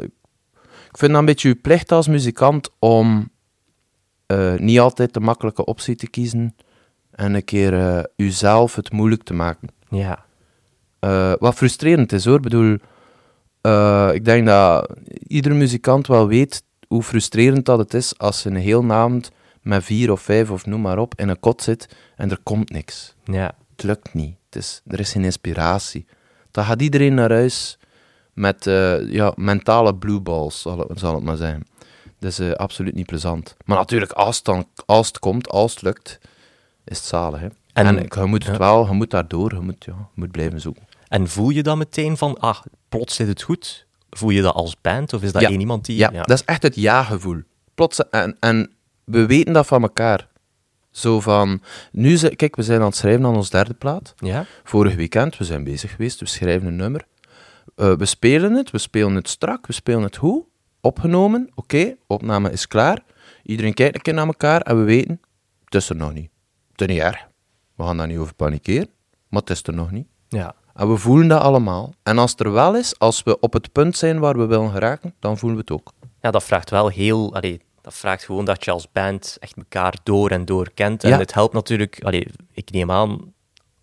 ik 0.92 0.98
vind 0.98 1.12
dat 1.12 1.20
een 1.20 1.26
beetje 1.26 1.48
je 1.48 1.56
plicht 1.56 1.92
als 1.92 2.08
muzikant 2.08 2.70
om 2.80 3.30
eh, 4.26 4.54
niet 4.56 4.80
altijd 4.80 5.14
de 5.14 5.20
makkelijke 5.20 5.66
optie 5.66 5.96
te 5.96 6.10
kiezen 6.10 6.56
en 7.22 7.34
een 7.34 7.44
keer 7.44 8.06
jezelf 8.16 8.76
het 8.76 8.92
moeilijk 8.92 9.24
te 9.24 9.34
maken. 9.34 9.68
Ja. 9.90 10.26
Eh, 11.00 11.34
wat 11.40 11.56
frustrerend 11.56 12.12
is 12.12 12.26
hoor. 12.26 12.36
Ik 12.36 12.42
bedoel, 12.42 12.78
eh, 13.62 14.10
ik 14.14 14.26
denk 14.26 14.46
dat 14.46 14.94
iedere 15.28 15.56
muzikant 15.56 16.08
wel 16.08 16.28
weet 16.28 16.64
hoe 16.88 17.04
frustrerend 17.04 17.66
dat 17.66 17.78
het 17.78 17.94
is 17.94 18.18
als 18.18 18.44
je 18.44 18.50
een 18.50 18.56
heel 18.56 18.92
avond 18.92 19.32
met 19.62 19.84
vier 19.84 20.12
of 20.12 20.22
vijf 20.22 20.52
of 20.52 20.66
noem 20.66 20.82
maar 20.82 20.98
op 20.98 21.14
in 21.16 21.30
een 21.30 21.40
kot 21.40 21.62
zit 21.62 21.96
en 22.16 22.32
er 22.32 22.40
komt 22.44 22.70
niks. 22.70 23.16
Ja. 23.24 23.56
Het 23.76 23.84
lukt 23.84 24.14
niet. 24.14 24.36
Het 24.46 24.56
is, 24.56 24.82
er 24.88 25.00
is 25.00 25.12
geen 25.12 25.24
inspiratie. 25.24 26.06
Dan 26.52 26.64
gaat 26.64 26.82
iedereen 26.82 27.14
naar 27.14 27.32
huis 27.32 27.78
met 28.34 28.64
ja, 29.10 29.34
mentale 29.36 29.96
blueballs, 29.96 30.62
zal 30.62 30.80
het, 30.80 31.00
zal 31.00 31.16
het 31.16 31.24
maar 31.24 31.38
zijn. 31.38 31.68
Dat 32.20 32.40
is 32.40 32.56
absoluut 32.56 32.96
niet 32.96 33.06
plezant. 33.06 33.56
Maar 33.66 33.78
natuurlijk, 33.78 34.12
als 34.12 34.36
het, 34.36 34.46
dan, 34.46 34.68
als 34.86 35.08
het 35.08 35.20
komt, 35.20 35.50
als 35.50 35.72
het 35.72 35.82
lukt, 35.82 36.20
is 36.92 36.98
het 36.98 37.08
zalig. 37.08 37.40
Hè? 37.40 37.48
En, 37.74 37.86
En- 37.86 37.98
ik- 38.04 38.16
je 38.16 38.26
moet 38.26 38.44
het 38.44 38.52
ja. 38.54 38.58
wel, 38.60 38.86
je 38.86 38.92
moet 38.94 39.10
daardoor, 39.12 39.54
je 39.54 39.60
moet, 39.60 39.86
ja, 39.86 39.94
je 39.94 40.04
moet 40.22 40.32
blijven 40.32 40.62
zoeken. 40.62 40.84
En 41.08 41.28
voel 41.28 41.50
je 41.50 41.64
dan 41.64 41.78
meteen 41.78 42.18
van, 42.18 42.38
ah, 42.40 42.60
plots 42.90 43.16
zit 43.16 43.28
het 43.28 43.42
goed? 43.42 43.86
Voel 44.10 44.30
je 44.30 44.42
dat 44.42 44.54
als 44.54 44.82
band? 44.82 45.14
Of 45.14 45.24
is 45.24 45.32
dat 45.32 45.42
één 45.42 45.60
iemand 45.60 45.86
die... 45.86 45.98
Ja, 45.98 46.10
dat 46.10 46.30
is 46.32 46.44
echt 46.46 46.64
het 46.64 46.76
ja-gevoel. 46.76 47.42
Plots, 47.76 48.10
en, 48.10 48.38
en 48.40 48.72
we 49.04 49.26
weten 49.26 49.54
dat 49.54 49.68
van 49.68 49.82
elkaar. 49.82 50.30
Zo 50.92 51.20
van, 51.20 51.62
nu, 51.92 52.18
ze- 52.18 52.36
kijk, 52.36 52.56
we 52.56 52.64
zijn 52.64 52.80
aan 52.80 52.86
het 52.86 52.96
schrijven 52.96 53.26
aan 53.26 53.36
ons 53.36 53.50
derde 53.50 53.74
plaat. 53.74 54.14
Ja? 54.18 54.46
Vorig 54.64 54.96
weekend, 54.96 55.38
we 55.38 55.44
zijn 55.44 55.64
bezig 55.64 55.92
geweest, 55.92 56.20
we 56.20 56.26
schrijven 56.26 56.68
een 56.68 56.76
nummer. 56.76 57.06
Eh, 57.76 57.94
we 57.94 58.06
spelen 58.06 58.54
het, 58.54 58.72
we 58.72 58.78
spelen 58.78 59.16
het 59.16 59.30
strak, 59.30 59.68
we 59.68 59.74
spelen 59.74 60.02
het 60.04 60.18
goed. 60.18 60.44
Opgenomen, 60.82 61.50
oké, 61.56 61.96
opname 62.08 62.52
is 62.52 62.68
klaar. 62.68 63.04
Iedereen 63.44 63.74
kijkt 63.74 63.96
een 63.96 64.02
keer 64.02 64.14
naar 64.14 64.26
elkaar 64.28 64.62
en 64.62 64.78
we 64.78 64.84
weten, 64.84 65.22
het 65.66 65.76
is 65.76 65.90
er 65.90 65.96
nog 65.96 66.14
niet. 66.14 66.30
Het 66.72 66.82
is 66.82 66.88
niet 66.88 67.00
erg. 67.00 67.28
We 67.76 67.84
gaan 67.84 67.98
daar 67.98 68.08
niet 68.08 68.18
over 68.18 68.34
panikeren, 68.34 68.88
maar 69.30 69.42
het 69.42 69.50
is 69.50 69.64
er 69.64 69.74
nog 69.74 69.92
niet. 69.92 70.08
Ja. 70.30 70.54
En 70.74 70.90
we 70.90 70.98
voelen 70.98 71.28
dat 71.28 71.42
allemaal. 71.42 71.94
En 72.04 72.18
als 72.18 72.32
het 72.32 72.40
er 72.40 72.52
wel 72.52 72.76
is, 72.76 73.00
als 73.00 73.24
we 73.24 73.40
op 73.40 73.54
het 73.54 73.72
punt 73.72 73.98
zijn 73.98 74.20
waar 74.20 74.38
we 74.38 74.46
willen 74.46 74.72
geraken, 74.72 75.14
dan 75.20 75.38
voelen 75.38 75.58
we 75.58 75.64
het 75.68 75.80
ook. 75.82 75.92
Ja, 76.22 76.32
dat 76.32 76.44
vraagt 76.44 76.70
wel 76.70 76.88
heel... 76.88 77.34
Allee, 77.34 77.62
dat 77.82 77.94
vraagt 77.94 78.24
gewoon 78.24 78.46
dat 78.46 78.66
je 78.66 78.72
als 78.72 78.92
band 78.92 79.38
echt 79.40 79.58
elkaar 79.58 79.96
door 80.04 80.30
en 80.30 80.46
door 80.46 80.72
kent. 80.74 81.04
En 81.04 81.10
Ja. 81.10 81.18
het 81.18 81.34
helpt 81.34 81.54
natuurlijk... 81.54 82.00
Allee, 82.04 82.28
ik 82.52 82.72
neem 82.72 82.92
aan, 82.92 83.34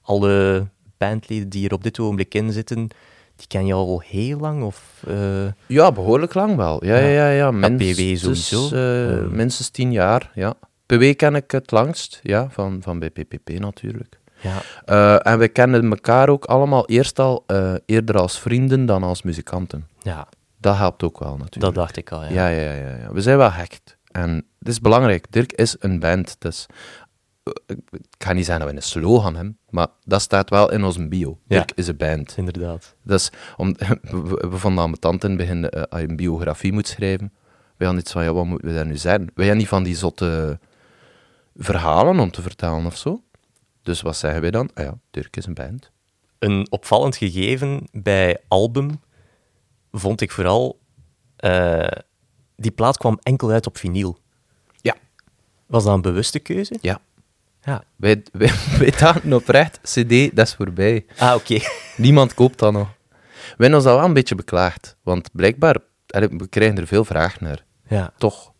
alle 0.03 0.67
bandleden 0.99 1.49
die 1.49 1.69
er 1.69 1.75
op 1.75 1.83
dit 1.83 1.99
ogenblik 2.01 2.35
in 2.35 2.53
zitten, 2.53 2.89
die 3.37 3.47
ken 3.47 3.67
je 3.67 3.73
al 3.75 4.03
heel 4.07 4.39
lang? 4.39 4.63
Of, 4.63 5.03
eh, 5.07 5.47
Ja, 5.67 5.93
behoorlijk 5.93 6.35
lang 6.35 6.57
wel. 6.57 6.85
Ja, 6.85 6.97
ja, 6.99 7.09
ja. 7.09 7.29
ja. 7.31 7.51
Minstens, 7.51 8.49
sowieso. 8.49 8.77
eh, 8.77 9.29
minstens 9.29 9.69
tien 9.69 9.93
jaar, 9.93 10.31
ja. 10.35 10.55
PW 10.89 11.15
ken 11.17 11.35
ik 11.35 11.51
het 11.51 11.71
langst, 11.71 12.21
ja, 12.23 12.51
van, 12.51 12.83
van 12.83 12.99
bij 12.99 13.11
PPP 13.11 13.59
natuurlijk. 13.59 14.21
ja. 14.41 14.61
Eh, 14.85 15.33
en 15.33 15.39
we 15.39 15.49
kennen 15.49 15.91
elkaar 15.91 16.29
ook 16.29 16.45
allemaal 16.45 16.87
eerst 16.87 17.19
al 17.19 17.45
eh, 17.47 17.75
eerder 17.87 18.19
als 18.19 18.41
vrienden 18.41 18.87
dan 18.87 19.03
als 19.03 19.23
muzikanten. 19.23 19.89
ja, 20.03 20.29
Dat 20.59 20.77
helpt 20.77 21.03
ook 21.03 21.19
wel 21.19 21.37
natuurlijk. 21.37 21.61
dat 21.61 21.75
dacht 21.75 21.97
ik 21.97 22.11
al. 22.13 22.25
Ja. 22.25 22.31
Ja, 22.31 22.49
ja, 22.49 22.73
ja, 22.73 22.97
ja. 22.97 23.13
We 23.13 23.21
zijn 23.21 23.37
wel 23.39 23.51
hecht. 23.53 23.97
En 24.11 24.45
het 24.59 24.69
is 24.69 24.81
belangrijk. 24.81 25.27
Dirk 25.33 25.53
is 25.53 25.77
een 25.79 25.99
band. 25.99 26.37
Dus, 26.39 26.67
eh, 27.43 27.77
ik 27.91 28.05
ga 28.25 28.33
niet 28.33 28.45
zeggen 28.45 28.65
dat 28.65 28.75
we 28.75 28.81
een 28.81 28.89
slogan 28.89 29.35
hebben, 29.35 29.59
maar 29.71 29.89
dat 30.05 30.21
staat 30.21 30.51
wel 30.51 30.73
in 30.73 30.85
onze 30.85 31.09
bio. 31.09 31.39
Ja. 31.47 31.57
Dirk 31.57 31.73
is 31.75 31.89
een 31.89 31.97
band. 31.97 32.35
Inderdaad. 32.37 32.95
Dus 33.03 33.31
om, 33.57 33.73
we, 34.03 34.47
we 34.51 34.57
vonden 34.59 34.85
ambetant 34.85 35.25
in 35.25 35.31
het 35.31 35.39
begin, 35.39 35.71
als 35.71 36.01
je 36.01 36.09
een 36.09 36.17
biografie 36.17 36.73
moet 36.73 36.89
schrijven, 36.89 37.33
we 37.77 37.85
hadden 37.85 38.03
iets 38.03 38.13
van, 38.13 38.25
ja, 38.25 38.33
wat 38.33 38.45
moeten 38.45 38.69
we 38.69 38.75
daar 38.75 38.87
nu 38.87 38.97
zijn? 38.97 39.19
Wij 39.19 39.45
hebben 39.45 39.57
niet 39.57 39.69
van 39.69 39.83
die 39.83 39.97
zotte 39.97 40.59
verhalen 41.59 42.19
om 42.19 42.31
te 42.31 42.43
vertellen 42.43 42.87
of 42.87 42.97
zo. 42.97 43.23
Dus 43.83 44.03
wat 44.03 44.17
zeggen 44.17 44.41
wij 44.41 44.51
dan? 44.51 44.71
Ah 44.75 44.85
ja, 44.85 44.99
Dirk 45.11 45.37
is 45.37 45.47
een 45.47 45.55
band. 45.55 45.91
Een 46.39 46.67
opvallend 46.71 47.17
gegeven 47.17 47.89
bij 47.93 48.39
Album 48.49 49.01
vond 49.93 50.21
ik 50.21 50.31
vooral... 50.31 50.79
eh, 51.37 51.87
die 52.57 52.71
plaat 52.71 52.97
kwam 52.99 53.19
enkel 53.23 53.51
uit 53.51 53.67
op 53.67 53.77
vinyl. 53.79 54.19
Ja. 54.77 54.95
Was 55.67 55.85
dat 55.85 55.95
een 55.95 56.01
bewuste 56.03 56.39
keuze? 56.39 56.79
Ja. 56.81 57.01
Ja. 57.63 57.83
Wij, 57.97 58.23
wij, 58.33 58.51
wij 58.79 58.91
dachten 58.91 59.33
oprecht, 59.33 59.81
cd, 59.83 60.37
dat 60.37 60.47
is 60.47 60.55
voorbij. 60.55 61.07
Ah, 61.19 61.35
oké. 61.35 61.59
Niemand 61.97 62.35
koopt 62.35 62.59
dat 62.59 62.73
nog. 62.73 62.89
We 63.31 63.49
hebben 63.49 63.75
ons 63.75 63.85
dat 63.85 63.97
wel 63.97 64.05
een 64.05 64.13
beetje 64.13 64.35
beklaagd, 64.35 64.97
want 65.03 65.29
blijkbaar, 65.33 65.77
we 66.07 66.47
krijgen 66.49 66.79
er 66.79 66.87
veel 66.87 67.05
vraag 67.05 67.41
naar. 67.41 67.65
Ja. 67.89 68.13
Toch, 68.19 68.53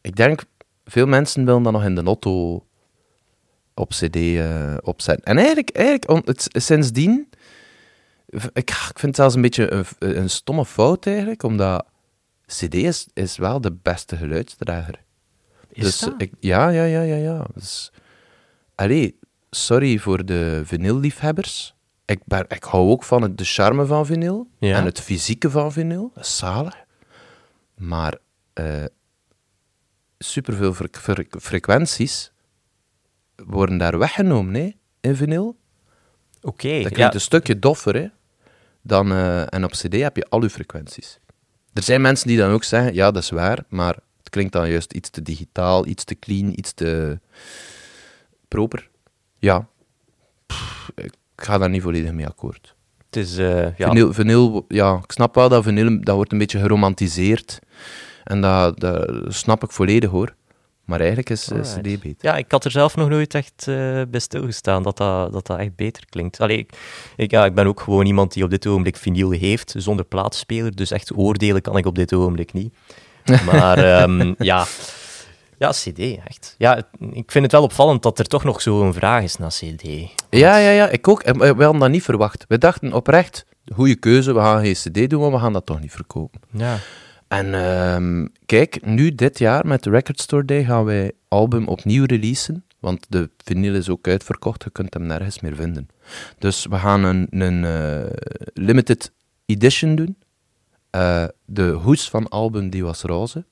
ik 0.00 0.16
denk 0.16 0.42
veel 0.90 1.06
mensen 1.06 1.44
willen 1.44 1.62
dat 1.62 1.72
nog 1.72 1.84
in 1.84 1.94
de 1.94 2.02
auto 2.02 2.64
op 3.74 3.88
cd 3.88 4.16
eh, 4.16 4.76
opzetten. 4.80 5.24
En 5.24 5.36
eigenlijk, 5.36 5.70
eigenlijk 5.70 6.26
het, 6.26 6.48
sindsdien... 6.50 7.28
Ik, 8.26 8.50
ik 8.52 8.70
vind 8.72 9.00
het 9.02 9.16
zelfs 9.16 9.34
een 9.34 9.42
beetje 9.42 9.70
een, 9.72 9.84
een 9.98 10.30
stomme 10.30 10.64
fout 10.64 11.06
eigenlijk, 11.06 11.42
omdat 11.42 11.86
cd 12.46 12.74
is, 12.74 13.06
is 13.12 13.36
wel 13.36 13.60
de 13.60 13.72
beste 13.72 14.16
geluidsdrager. 14.16 14.94
Is 15.72 15.82
dus, 15.84 15.98
dat? 15.98 16.14
Ik, 16.18 16.32
ja, 16.40 16.68
ja, 16.68 16.84
ja, 16.84 17.00
ja, 17.00 17.16
ja. 17.16 17.46
Dus, 17.54 17.92
allee, 18.74 19.18
sorry 19.50 19.98
voor 19.98 20.24
de 20.24 20.62
vinylliefhebbers. 20.64 21.74
Ik, 22.04 22.20
ben, 22.24 22.44
ik 22.48 22.62
hou 22.64 22.90
ook 22.90 23.04
van 23.04 23.22
het, 23.22 23.38
de 23.38 23.44
charme 23.44 23.86
van 23.86 24.06
vinyl 24.06 24.48
Ja. 24.58 24.76
en 24.76 24.84
het 24.84 25.00
fysieke 25.00 25.50
van 25.50 25.72
vinyl. 25.72 26.10
Dat 26.14 26.24
is 26.24 26.36
zalig. 26.36 26.84
Maar 27.74 28.18
eh 28.52 28.84
superveel 30.24 30.74
fre- 30.74 30.86
fre- 30.90 31.38
frequenties 31.40 32.32
worden 33.46 33.78
daar 33.78 33.98
weggenomen 33.98 34.54
hè, 34.54 34.70
in 35.00 35.16
vinyl. 35.16 35.56
Oké, 36.42 36.72
Dat 36.72 36.82
ja. 36.82 36.88
klinkt 36.88 37.14
een 37.14 37.20
stukje 37.20 37.58
doffer, 37.58 37.94
hè. 37.94 38.06
Dan, 38.82 39.12
eh, 39.12 39.54
en 39.54 39.64
op 39.64 39.70
cd 39.70 39.92
heb 40.00 40.16
je 40.16 40.26
al 40.28 40.42
je 40.42 40.50
frequenties. 40.50 41.18
Er 41.72 41.82
zijn 41.82 42.00
mensen 42.00 42.28
die 42.28 42.36
dan 42.38 42.50
ook 42.50 42.64
zeggen, 42.64 42.94
ja, 42.94 43.10
dat 43.10 43.22
is 43.22 43.30
waar, 43.30 43.64
maar 43.68 43.96
het 44.18 44.30
klinkt 44.30 44.52
dan 44.52 44.70
juist 44.70 44.92
iets 44.92 45.10
te 45.10 45.22
digitaal, 45.22 45.86
iets 45.86 46.04
te 46.04 46.18
clean, 46.18 46.52
iets 46.58 46.72
te 46.72 47.18
proper. 48.48 48.88
Ja. 49.38 49.68
Pff, 50.46 50.90
ik 50.94 51.14
ga 51.36 51.58
daar 51.58 51.70
niet 51.70 51.82
volledig 51.82 52.12
mee 52.12 52.26
akkoord. 52.26 52.74
Het 53.06 53.16
is, 53.16 53.38
eh, 53.38 53.76
ja, 53.76 53.88
Vinyl, 53.88 54.12
vinyl, 54.12 54.64
ja, 54.68 55.00
ik 55.04 55.12
snap 55.12 55.34
wel 55.34 55.48
dat 55.48 55.64
vinyl, 55.64 56.00
dat 56.00 56.14
wordt 56.14 56.32
een 56.32 56.38
beetje 56.38 56.58
geromantiseerd. 56.60 57.58
En 58.30 58.40
dat, 58.40 58.80
dat 58.80 59.24
snap 59.28 59.64
ik 59.64 59.70
volledig, 59.70 60.10
hoor. 60.10 60.34
Maar 60.84 60.98
eigenlijk 60.98 61.30
is 61.30 61.50
cd 61.62 61.82
beter. 61.82 62.16
Ja, 62.18 62.36
ik 62.36 62.50
had 62.50 62.64
er 62.64 62.70
zelf 62.70 62.96
nog 62.96 63.08
nooit 63.08 63.34
echt 63.34 63.68
eh, 63.68 64.02
bij 64.08 64.20
stilgestaan 64.20 64.82
dat 64.82 64.96
dat, 64.96 65.32
dat 65.32 65.46
dat 65.46 65.58
echt 65.58 65.76
beter 65.76 66.04
klinkt. 66.08 66.40
Allee, 66.40 66.58
ik, 66.58 66.72
ik, 67.16 67.30
ja, 67.30 67.44
ik 67.44 67.54
ben 67.54 67.66
ook 67.66 67.80
gewoon 67.80 68.06
iemand 68.06 68.32
die 68.32 68.44
op 68.44 68.50
dit 68.50 68.66
ogenblik 68.66 68.96
vinyl 68.96 69.30
heeft, 69.30 69.74
zonder 69.76 70.04
plaatspeler. 70.04 70.74
Dus 70.76 70.90
echt 70.90 71.16
oordelen 71.16 71.62
kan 71.62 71.76
ik 71.76 71.86
op 71.86 71.94
dit 71.94 72.12
ogenblik 72.12 72.52
niet. 72.52 72.74
Maar 73.46 73.78
ehm, 73.78 74.34
ja. 74.38 74.66
ja, 75.58 75.70
CD, 75.70 75.98
echt. 75.98 76.54
Ja, 76.58 76.76
ik 77.12 77.30
vind 77.30 77.44
het 77.44 77.52
wel 77.52 77.62
opvallend 77.62 78.02
dat 78.02 78.18
er 78.18 78.26
toch 78.26 78.44
nog 78.44 78.62
zo'n 78.62 78.94
vraag 78.94 79.22
is 79.22 79.36
naar 79.36 79.50
CD. 79.50 79.82
Ja, 80.30 80.56
ja, 80.56 80.70
ja, 80.70 80.88
ik 80.88 81.08
ook. 81.08 81.22
We 81.22 81.46
hadden 81.46 81.78
dat 81.78 81.90
niet 81.90 82.02
verwacht. 82.02 82.44
We 82.48 82.58
dachten 82.58 82.92
oprecht, 82.92 83.46
goede 83.74 83.96
keuze, 83.96 84.32
we 84.34 84.40
gaan 84.40 84.64
geen 84.64 84.74
cd 84.74 85.10
doen, 85.10 85.20
maar 85.20 85.30
we 85.30 85.38
gaan 85.38 85.52
dat 85.52 85.66
toch 85.66 85.80
niet 85.80 85.92
verkopen. 85.92 86.40
Ja. 86.50 86.78
En 87.30 87.54
ehm, 87.54 88.26
kijk, 88.46 88.86
nu 88.86 89.14
dit 89.14 89.38
jaar 89.38 89.66
met 89.66 89.82
de 89.82 89.90
Record 89.90 90.20
Store 90.20 90.44
Day 90.44 90.64
gaan 90.64 90.84
wij 90.84 91.12
album 91.28 91.68
opnieuw 91.68 92.04
releasen, 92.04 92.64
want 92.78 93.06
de 93.08 93.30
vinyl 93.36 93.74
is 93.74 93.88
ook 93.88 94.08
uitverkocht, 94.08 94.64
je 94.64 94.70
kunt 94.70 94.94
hem 94.94 95.06
nergens 95.06 95.40
meer 95.40 95.54
vinden. 95.54 95.88
Dus 96.38 96.66
we 96.66 96.76
gaan 96.76 97.04
een, 97.04 97.26
een 97.30 97.64
eh, 97.64 98.10
limited 98.54 99.12
edition 99.46 99.94
doen. 99.94 100.16
Eh, 100.90 101.24
de 101.44 101.68
hoes 101.68 102.10
van 102.10 102.22
het 102.22 102.32
album 102.32 102.70
die 102.70 102.84
was 102.84 103.02
roze 103.02 103.44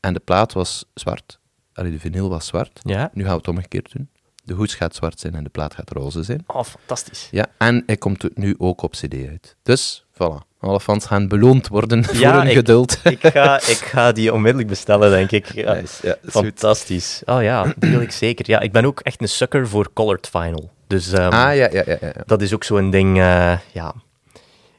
en 0.00 0.12
de 0.12 0.20
plaat 0.20 0.52
was 0.52 0.84
zwart. 0.94 1.38
Allee, 1.72 1.90
de 1.90 1.98
vinyl 1.98 2.28
was 2.28 2.46
zwart. 2.46 2.80
Ja? 2.82 3.10
Nu 3.12 3.22
gaan 3.22 3.32
we 3.32 3.38
het 3.38 3.48
omgekeerd 3.48 3.92
doen. 3.92 4.08
De 4.44 4.54
hoes 4.54 4.74
gaat 4.74 4.94
zwart 4.94 5.20
zijn 5.20 5.34
en 5.34 5.44
de 5.44 5.50
plaat 5.50 5.74
gaat 5.74 5.90
roze 5.90 6.22
zijn. 6.22 6.44
Oh, 6.46 6.64
fantastisch. 6.64 7.28
Ja, 7.30 7.46
en 7.58 7.82
hij 7.86 7.96
komt 7.96 8.36
nu 8.36 8.54
ook 8.58 8.82
op 8.82 8.92
CD 8.92 9.14
uit. 9.28 9.56
Dus, 9.62 10.04
voilà. 10.12 10.52
Alle 10.60 10.80
fans 10.80 11.06
gaan 11.06 11.28
beloond 11.28 11.68
worden 11.68 12.04
voor 12.14 12.26
hun 12.32 12.46
ik- 12.46 12.56
geduld. 12.56 12.98
Ik 13.04 13.18
ga, 13.26 13.56
ik 13.56 13.62
ga 13.76 14.12
die 14.12 14.32
onmiddellijk 14.32 14.68
bestellen, 14.68 15.10
denk 15.10 15.30
ik. 15.30 15.52
Ja. 15.54 15.72
Nice, 15.74 16.06
ja, 16.06 16.08
dat 16.08 16.18
is 16.22 16.32
goed. 16.32 16.42
Fantastisch. 16.44 17.22
Oh 17.24 17.42
ja, 17.42 17.74
die 17.78 17.90
wil 17.90 18.00
ik 18.00 18.10
zeker. 18.10 18.44
Ja, 18.50 18.60
ik 18.60 18.72
ben 18.72 18.84
ook 18.84 19.00
echt 19.00 19.20
een 19.22 19.28
sucker 19.28 19.68
voor 19.68 19.90
colored 19.92 20.28
vinyl. 20.28 20.70
Dus 20.86 21.12
ehm, 21.12 21.22
Ah, 21.24 21.30
ja, 21.30 21.52
ja, 21.52 21.68
ja, 21.72 21.82
ja. 21.86 21.96
ja. 22.00 22.12
dat 22.26 22.42
is 22.42 22.54
ook 22.54 22.64
zo'n 22.64 22.90
ding, 22.90 23.18
eh, 23.18 23.58
ja... 23.72 23.94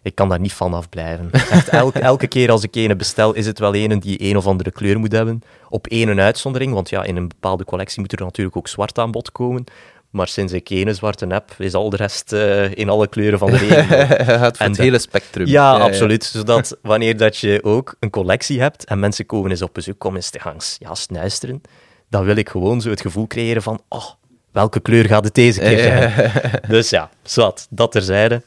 Ik 0.05 0.15
kan 0.15 0.29
daar 0.29 0.39
niet 0.39 0.53
van 0.53 0.73
afblijven. 0.73 1.29
Echt, 1.31 1.67
elke, 1.69 1.99
elke 1.99 2.27
keer 2.27 2.51
als 2.51 2.63
ik 2.63 2.75
ene 2.75 2.95
bestel, 2.95 3.33
is 3.33 3.45
het 3.45 3.59
wel 3.59 3.75
een 3.75 3.99
die 3.99 4.23
een 4.29 4.37
of 4.37 4.47
andere 4.47 4.71
kleur 4.71 4.99
moet 4.99 5.11
hebben. 5.11 5.41
Op 5.69 5.87
één 5.87 6.19
uitzondering, 6.19 6.73
want 6.73 6.89
ja, 6.89 7.03
in 7.03 7.15
een 7.15 7.27
bepaalde 7.27 7.63
collectie 7.65 7.99
moet 8.01 8.11
er 8.11 8.21
natuurlijk 8.21 8.57
ook 8.57 8.67
zwart 8.67 8.97
aan 8.97 9.11
bod 9.11 9.31
komen. 9.31 9.63
Maar 10.09 10.27
sinds 10.27 10.53
ik 10.53 10.69
ene 10.69 10.93
zwarte 10.93 11.25
heb, 11.27 11.51
is 11.57 11.73
al 11.73 11.89
de 11.89 11.95
rest 11.95 12.33
eh, 12.33 12.71
in 12.75 12.89
alle 12.89 13.07
kleuren 13.07 13.39
van 13.39 13.51
de 13.51 13.57
En 14.57 14.69
het 14.69 14.77
hele 14.77 14.99
spectrum. 14.99 15.47
Ja, 15.47 15.71
absoluut. 15.77 16.23
Zodat 16.23 16.77
wanneer 16.81 17.17
dat 17.17 17.37
je 17.37 17.59
ook 17.63 17.95
een 17.99 18.09
collectie 18.09 18.61
hebt 18.61 18.85
en 18.85 18.99
mensen 18.99 19.25
komen 19.25 19.51
eens 19.51 19.61
op 19.61 19.73
bezoek, 19.73 19.99
komen 19.99 20.17
eens 20.17 20.29
te 20.29 20.39
gaan 20.39 20.61
s- 20.61 20.75
ja, 20.79 20.95
snuisteren, 20.95 21.61
dan 22.09 22.23
wil 22.23 22.35
ik 22.35 22.49
gewoon 22.49 22.81
zo 22.81 22.89
het 22.89 23.01
gevoel 23.01 23.27
creëren 23.27 23.61
van, 23.61 23.81
oh, 23.89 24.05
welke 24.51 24.79
kleur 24.79 25.05
gaat 25.05 25.23
het 25.23 25.35
deze 25.35 25.59
keer 25.59 25.79
zijn? 25.87 26.31
Dus 26.67 26.89
ja, 26.89 27.09
zwart, 27.23 27.67
dat 27.69 27.91
terzijde. 27.91 28.41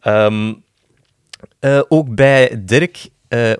Ehm 0.00 0.52
eh, 1.58 1.80
ook 1.88 2.14
bij 2.14 2.62
Dirk 2.64 3.08
eh, 3.28 3.52
eh, 3.52 3.58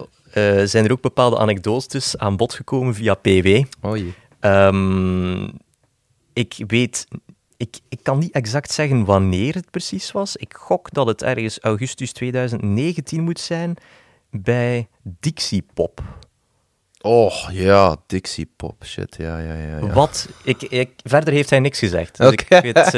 zijn 0.65 0.85
er 0.85 0.93
ook 0.93 1.01
bepaalde 1.01 1.39
anekdotes 1.39 2.19
aan 2.19 2.37
bod 2.37 2.55
gekomen 2.55 2.95
via 2.95 3.15
PW. 3.15 3.63
Oh 3.81 3.97
jee. 3.97 4.15
Ehm, 4.41 5.49
ik 6.33 6.65
weet, 6.67 7.07
ik, 7.57 7.79
ik 7.89 7.99
kan 8.03 8.19
niet 8.19 8.33
exact 8.33 8.73
zeggen 8.73 9.05
wanneer 9.05 9.55
het 9.55 9.71
precies 9.71 10.13
was. 10.13 10.37
Ik 10.37 10.55
gok 10.55 10.93
dat 10.93 11.07
het 11.07 11.23
ergens 11.23 11.61
augustus 11.61 12.13
2019 12.13 13.23
moet 13.23 13.41
zijn 13.41 13.77
bij 14.31 14.89
Dixie 15.03 15.65
Pop. 15.75 16.03
Oh, 17.01 17.49
ja, 17.51 17.97
Dixie 18.07 18.51
Pop, 18.57 18.85
shit, 18.85 19.17
ja, 19.19 19.39
ja, 19.39 19.55
ja. 19.55 19.79
ja. 19.79 19.93
Wat? 19.93 20.29
Ik, 20.43 20.63
ik, 20.63 20.91
verder 21.05 21.35
heeft 21.35 21.51
hij 21.51 21.61
niks 21.61 21.79
gezegd. 21.79 22.17
Dus 22.17 22.33
ik, 22.33 22.47
weet, 22.49 22.95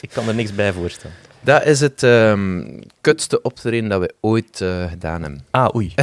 ik 0.00 0.10
kan 0.12 0.28
er 0.28 0.34
niks 0.34 0.54
bij 0.54 0.72
voorstellen. 0.72 1.16
Dat 1.40 1.64
is 1.64 1.80
het 1.80 2.02
ehm, 2.02 2.80
kutste 3.00 3.42
optreden 3.42 3.88
dat 3.88 4.00
we 4.00 4.14
ooit 4.20 4.60
eh, 4.60 4.84
gedaan 4.88 5.22
hebben. 5.22 5.44
Ah, 5.50 5.74
oei. 5.74 5.94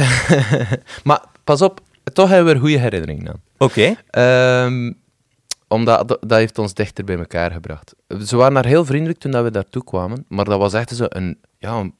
Maar 1.04 1.24
pas 1.44 1.62
op, 1.62 1.80
toch 2.12 2.28
hebben 2.28 2.46
we 2.46 2.52
er 2.52 2.60
goede 2.60 2.78
herinneringen 2.78 3.28
aan. 3.28 3.42
Oké. 3.58 3.94
Ehm, 4.10 4.92
omdat 5.68 6.08
dat, 6.08 6.18
dat 6.20 6.38
heeft 6.38 6.58
ons 6.58 6.74
dichter 6.74 7.04
bij 7.04 7.18
elkaar 7.18 7.50
gebracht. 7.50 7.94
Ze 8.24 8.36
waren 8.36 8.54
daar 8.54 8.66
heel 8.66 8.84
vriendelijk 8.84 9.18
toen 9.18 9.30
dat 9.30 9.44
we 9.44 9.50
daartoe 9.50 9.84
kwamen, 9.84 10.24
maar 10.28 10.44
dat 10.44 10.58
was 10.58 10.72
echt 10.72 10.96
zo 10.96 11.06
een, 11.08 11.40
ja, 11.58 11.72
een 11.74 11.94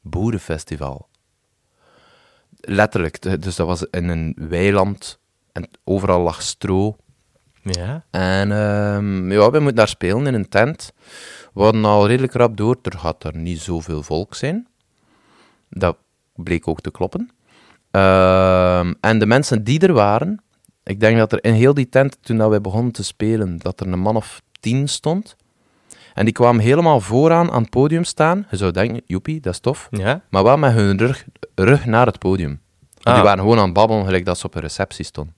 boerenfestival. 0.00 1.08
Letterlijk, 2.60 3.42
dus 3.42 3.56
dat 3.56 3.66
was 3.66 3.86
in 3.90 4.08
een 4.08 4.36
weiland 4.48 5.18
en 5.52 5.68
overal 5.84 6.20
lag 6.20 6.42
stro. 6.42 6.96
Ja. 7.62 8.04
En 8.10 8.52
ehm, 8.52 9.32
ja, 9.32 9.50
we 9.50 9.58
moeten 9.58 9.74
daar 9.74 9.88
spelen 9.88 10.26
in 10.26 10.34
een 10.34 10.48
tent. 10.48 10.92
We 11.54 11.62
hadden 11.62 11.84
al 11.84 12.06
redelijk 12.06 12.32
rap 12.32 12.56
door, 12.56 12.78
er 12.82 12.98
gaat 12.98 13.24
er 13.24 13.36
niet 13.36 13.60
zoveel 13.60 14.02
volk 14.02 14.34
zijn. 14.34 14.66
Dat 15.70 15.96
bleek 16.34 16.68
ook 16.68 16.80
te 16.80 16.90
kloppen. 16.90 17.30
Ehm, 17.90 18.92
en 19.00 19.18
de 19.18 19.26
mensen 19.26 19.64
die 19.64 19.80
er 19.80 19.92
waren, 19.92 20.42
ik 20.82 21.00
denk 21.00 21.18
dat 21.18 21.32
er 21.32 21.44
in 21.44 21.52
heel 21.52 21.74
die 21.74 21.88
tent, 21.88 22.18
toen 22.20 22.36
dat 22.36 22.48
wij 22.48 22.60
begonnen 22.60 22.92
te 22.92 23.04
spelen, 23.04 23.58
dat 23.58 23.80
er 23.80 23.86
een 23.88 23.98
man 23.98 24.16
of 24.16 24.42
tien 24.60 24.88
stond. 24.88 25.36
En 26.14 26.24
die 26.24 26.34
kwamen 26.34 26.62
helemaal 26.62 27.00
vooraan 27.00 27.50
aan 27.50 27.60
het 27.62 27.70
podium 27.70 28.04
staan. 28.04 28.46
Je 28.50 28.56
zou 28.56 28.70
denken, 28.72 29.02
joepie, 29.06 29.40
dat 29.40 29.52
is 29.52 29.58
tof. 29.60 29.88
Ja. 29.90 30.20
Maar 30.30 30.42
wel 30.42 30.56
met 30.56 30.72
hun 30.72 30.98
rug, 30.98 31.24
rug 31.54 31.86
naar 31.86 32.06
het 32.06 32.18
podium. 32.18 32.48
Want 32.92 33.06
Ah. 33.06 33.14
Die 33.14 33.22
waren 33.22 33.38
gewoon 33.40 33.58
aan 33.58 33.64
het 33.64 33.74
babbelen, 33.74 34.04
gelijk 34.04 34.24
dat 34.24 34.38
ze 34.38 34.46
op 34.46 34.54
een 34.54 34.60
receptie 34.60 35.04
stonden. 35.04 35.34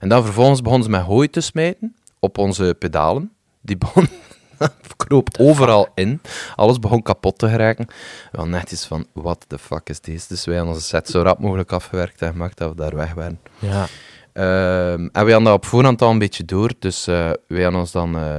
En 0.00 0.08
dan 0.08 0.24
vervolgens 0.24 0.60
begonnen 0.62 0.84
ze 0.86 0.92
met 0.92 1.02
hooi 1.02 1.30
te 1.30 1.40
smijten 1.40 1.96
op 2.18 2.38
onze 2.38 2.76
pedalen. 2.78 3.32
Die 3.60 3.76
begon, 3.78 4.08
kroop 4.96 5.28
overal 5.38 5.88
in. 5.94 6.20
Alles 6.54 6.78
begon 6.78 7.02
kapot 7.02 7.38
te 7.38 7.48
geraken. 7.48 7.86
Wel 8.32 8.46
net 8.46 8.72
iets 8.72 8.86
van, 8.86 9.06
what 9.12 9.44
the 9.48 9.58
fuck 9.58 9.88
is 9.88 10.00
deze? 10.00 10.24
Dus 10.28 10.44
wij 10.44 10.56
hadden 10.56 10.74
onze 10.74 10.86
set 10.86 11.08
zo 11.08 11.22
rap 11.22 11.38
mogelijk 11.38 11.72
afgewerkt 11.72 12.22
en 12.22 12.30
gemaakt 12.32 12.58
dat 12.58 12.68
we 12.70 12.76
daar 12.76 12.96
weg 12.96 13.14
waren. 13.14 13.40
Ja. 13.58 13.86
Ehm, 14.32 15.08
en 15.12 15.24
we 15.24 15.30
hadden 15.32 15.44
dat 15.44 15.52
op 15.54 15.66
voorhand 15.66 16.02
al 16.02 16.10
een 16.10 16.18
beetje 16.18 16.44
door, 16.44 16.70
dus 16.78 17.06
eh 17.06 17.30
wij 17.48 17.62
hadden 17.62 17.80
ons 17.80 17.92
dan 17.92 18.16
eh, 18.18 18.38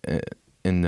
eh, 0.00 0.18
in 0.60 0.84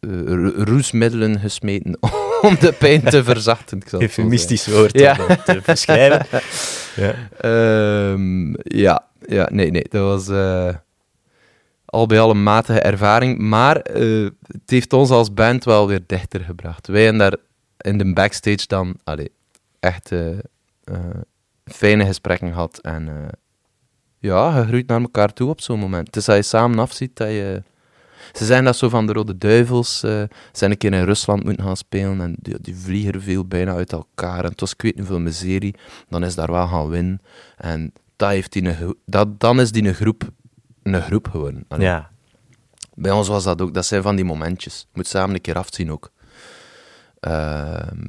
ro- 0.00 0.62
roesmiddelen 0.64 1.40
gesmeten 1.40 1.98
om 2.42 2.56
de 2.60 2.72
pijn 2.78 3.02
te 3.02 3.24
verzachten. 3.24 3.78
ik 3.78 3.88
zal 3.88 4.00
Eufemistisch 4.00 4.66
woord 4.66 4.98
Ja. 4.98 5.16
om 5.28 5.36
te 5.44 5.60
beschrijven. 5.66 6.26
Ja. 6.96 7.14
Ehm, 7.40 8.52
ja, 8.78 9.06
ja, 9.26 9.48
nee, 9.52 9.70
nee, 9.70 9.84
dat 9.90 10.02
was 10.02 10.28
al 11.96 12.06
bij 12.06 12.20
al 12.20 12.30
een 12.30 12.42
matige 12.42 12.80
ervaring, 12.80 13.38
maar 13.38 13.76
eh, 13.76 14.28
het 14.46 14.70
heeft 14.70 14.92
ons 14.92 15.10
als 15.10 15.34
band 15.34 15.64
wel 15.64 15.86
weer 15.86 16.02
dichter 16.06 16.40
gebracht. 16.40 16.86
Wij 16.86 17.02
hebben 17.02 17.18
daar 17.18 17.36
in 17.78 17.98
de 17.98 18.12
backstage 18.12 18.66
dan 18.66 18.96
allee, 19.04 19.32
echt 19.80 20.12
eh, 20.12 20.28
eh, 20.84 20.98
fijne 21.64 22.06
gesprekken 22.06 22.52
gehad 22.52 22.78
en 22.78 23.30
ja, 24.18 24.58
je 24.58 24.66
groeit 24.66 24.86
naar 24.86 25.00
elkaar 25.00 25.32
toe 25.32 25.48
op 25.48 25.60
zo'n 25.60 25.78
moment. 25.78 26.06
Het 26.06 26.16
is 26.16 26.24
dat 26.24 26.36
je 26.36 26.42
samen 26.42 26.78
afziet 26.78 27.16
dat 27.16 27.28
je... 27.28 27.62
Ze 28.32 28.44
zijn 28.44 28.64
dat 28.64 28.76
zo 28.76 28.88
van 28.88 29.06
de 29.06 29.12
Rode 29.12 29.38
Duivels. 29.38 29.98
ze 29.98 30.28
zijn 30.52 30.70
een 30.70 30.76
keer 30.76 30.92
in 30.92 31.04
Rusland 31.04 31.44
moeten 31.44 31.64
gaan 31.64 31.76
spelen 31.76 32.20
en 32.20 32.36
die, 32.38 32.60
die 32.60 32.76
vliegen 32.76 33.22
viel 33.22 33.44
bijna 33.44 33.74
uit 33.74 33.92
elkaar. 33.92 34.44
En 34.44 34.50
het 34.50 34.60
was 34.60 34.72
ik 34.72 34.82
weet 34.82 34.96
niet 34.96 35.06
hoeveel 35.06 35.24
miserie. 35.24 35.74
Dan 36.08 36.24
is 36.24 36.34
daar 36.34 36.52
wel 36.52 36.66
gaan 36.66 36.88
winnen. 36.88 37.20
En 37.56 37.92
dat 38.16 38.30
heeft 38.30 38.52
die 38.52 38.74
dat, 39.06 39.40
dan 39.40 39.60
is 39.60 39.72
die 39.72 39.84
een 39.84 39.94
groep 39.94 40.30
een 40.94 41.02
groep. 41.02 41.28
Allee, 41.68 41.86
Ja. 41.86 42.10
Bij 42.94 43.10
ons 43.12 43.28
was 43.28 43.44
dat 43.44 43.60
ook. 43.60 43.74
Dat 43.74 43.86
zijn 43.86 44.02
van 44.02 44.16
die 44.16 44.24
momentjes. 44.24 44.80
Je 44.80 44.86
moet 44.92 45.06
samen 45.06 45.34
een 45.34 45.40
keer 45.40 45.56
afzien 45.58 45.92
ook. 45.92 46.10
Ehm, 47.20 48.04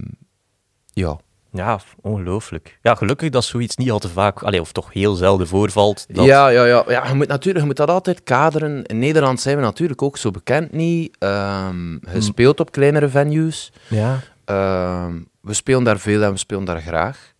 ja. 0.93 1.17
Ja, 1.51 1.79
ongelooflijk. 2.01 2.79
Ja, 2.81 2.95
gelukkig 2.95 3.29
dat 3.29 3.43
zoiets 3.43 3.75
niet 3.75 3.91
al 3.91 3.99
te 3.99 4.09
vaak, 4.09 4.43
allee, 4.43 4.61
of 4.61 4.71
toch 4.71 4.93
heel 4.93 5.15
zelden 5.15 5.47
voorvalt. 5.47 6.05
Dat... 6.09 6.25
Ja, 6.25 6.47
ja, 6.47 6.65
ja. 6.65 6.83
ja 6.87 7.07
je, 7.07 7.13
moet 7.13 7.27
natuurlijk, 7.27 7.59
je 7.59 7.65
moet 7.65 7.77
dat 7.77 7.89
altijd 7.89 8.23
kaderen. 8.23 8.83
In 8.83 8.99
Nederland 8.99 9.41
zijn 9.41 9.55
we 9.55 9.61
natuurlijk 9.61 10.01
ook 10.01 10.17
zo 10.17 10.31
bekend 10.31 10.71
niet. 10.71 11.15
Ehm 11.19 11.97
gespeeld 12.01 12.59
op 12.59 12.71
kleinere 12.71 13.09
venues. 13.09 13.71
Ja. 13.87 14.19
Ehm, 14.45 15.19
we 15.41 15.53
spelen 15.53 15.83
daar 15.83 15.99
veel 15.99 16.23
en 16.23 16.31
we 16.31 16.37
spelen 16.37 16.65
daar 16.65 16.81
graag. 16.81 17.33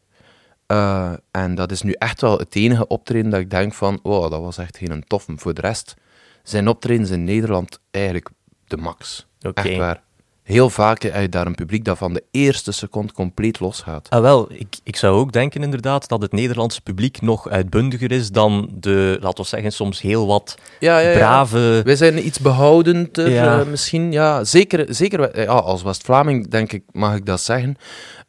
Eh, 0.68 1.14
en 1.32 1.56
dat 1.56 1.72
is 1.72 1.82
nu 1.82 1.92
echt 1.92 2.22
wel 2.22 2.38
het 2.38 2.56
enige 2.56 2.88
optreden 2.88 3.32
dat 3.32 3.40
ik 3.40 3.50
denk 3.50 3.74
van, 3.74 4.00
wow, 4.04 4.32
dat 4.32 4.42
was 4.42 4.58
echt 4.58 4.78
geen 4.78 5.04
toffe. 5.08 5.34
Voor 5.36 5.54
de 5.54 5.62
rest 5.62 5.96
zijn 6.44 6.68
optredens 6.68 7.10
in 7.10 7.24
Nederland 7.24 7.80
eigenlijk 7.92 8.30
de 8.68 8.78
max. 8.78 9.28
Oké. 9.42 9.62
Echt 9.62 9.78
waar. 9.78 10.02
Heel 10.48 10.70
vaak 10.70 11.02
heb 11.02 11.22
je 11.22 11.30
daar 11.30 11.46
een 11.46 11.56
publiek 11.56 11.86
dat 11.86 11.98
van 11.98 12.14
de 12.14 12.24
eerste 12.32 12.72
seconde 12.72 13.14
compleet 13.14 13.60
losgaat. 13.60 14.10
Ah, 14.10 14.22
wel, 14.22 14.52
ik, 14.52 14.78
ik 14.84 14.96
zou 14.96 15.20
ook 15.20 15.32
denken 15.32 15.64
inderdaad 15.64 16.08
dat 16.08 16.22
het 16.22 16.32
Nederlandse 16.32 16.82
publiek 16.82 17.22
nog 17.22 17.50
uitbundiger 17.50 18.12
is 18.12 18.32
dan 18.32 18.70
de, 18.74 19.18
laten 19.22 19.44
we 19.44 19.50
zeggen, 19.50 19.72
soms 19.72 20.02
heel 20.02 20.28
wat 20.28 20.58
Ja, 20.80 21.00
ja, 21.00 21.10
ja. 21.10 21.18
brave... 21.18 21.82
Wij 21.84 21.96
zijn 21.96 22.26
iets 22.26 22.40
behoudender, 22.40 23.38
eh, 23.38 23.66
misschien. 23.66 24.12
Ja, 24.12 24.44
zeker, 24.44 24.86
zeker 24.94 25.32
eh, 25.32 25.44
ja, 25.44 25.52
als 25.52 25.84
West-Vlaming, 25.84 26.48
denk 26.48 26.72
ik, 26.72 26.84
mag 26.92 27.16
ik 27.16 27.26
dat 27.26 27.42
zeggen. 27.42 27.78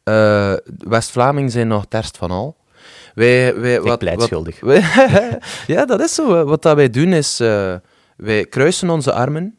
Eh, 0.08 0.52
West-Vlaming 0.78 1.52
zijn 1.52 1.68
nog 1.68 1.84
terst 1.88 2.16
van 2.16 2.30
al. 2.30 2.56
Wij, 3.14 3.54
wij, 3.60 3.74
Ik 3.74 4.20
schuldig. 4.20 4.60
wij- 4.70 5.38
ja, 5.66 5.84
dat 5.84 6.00
is 6.00 6.14
zo. 6.14 6.44
Wat 6.44 6.62
dat 6.62 6.76
wij 6.76 6.90
doen 6.90 7.12
is, 7.12 7.40
eh, 7.40 7.74
wij 8.16 8.44
kruisen 8.46 8.90
onze 8.90 9.12
armen. 9.12 9.56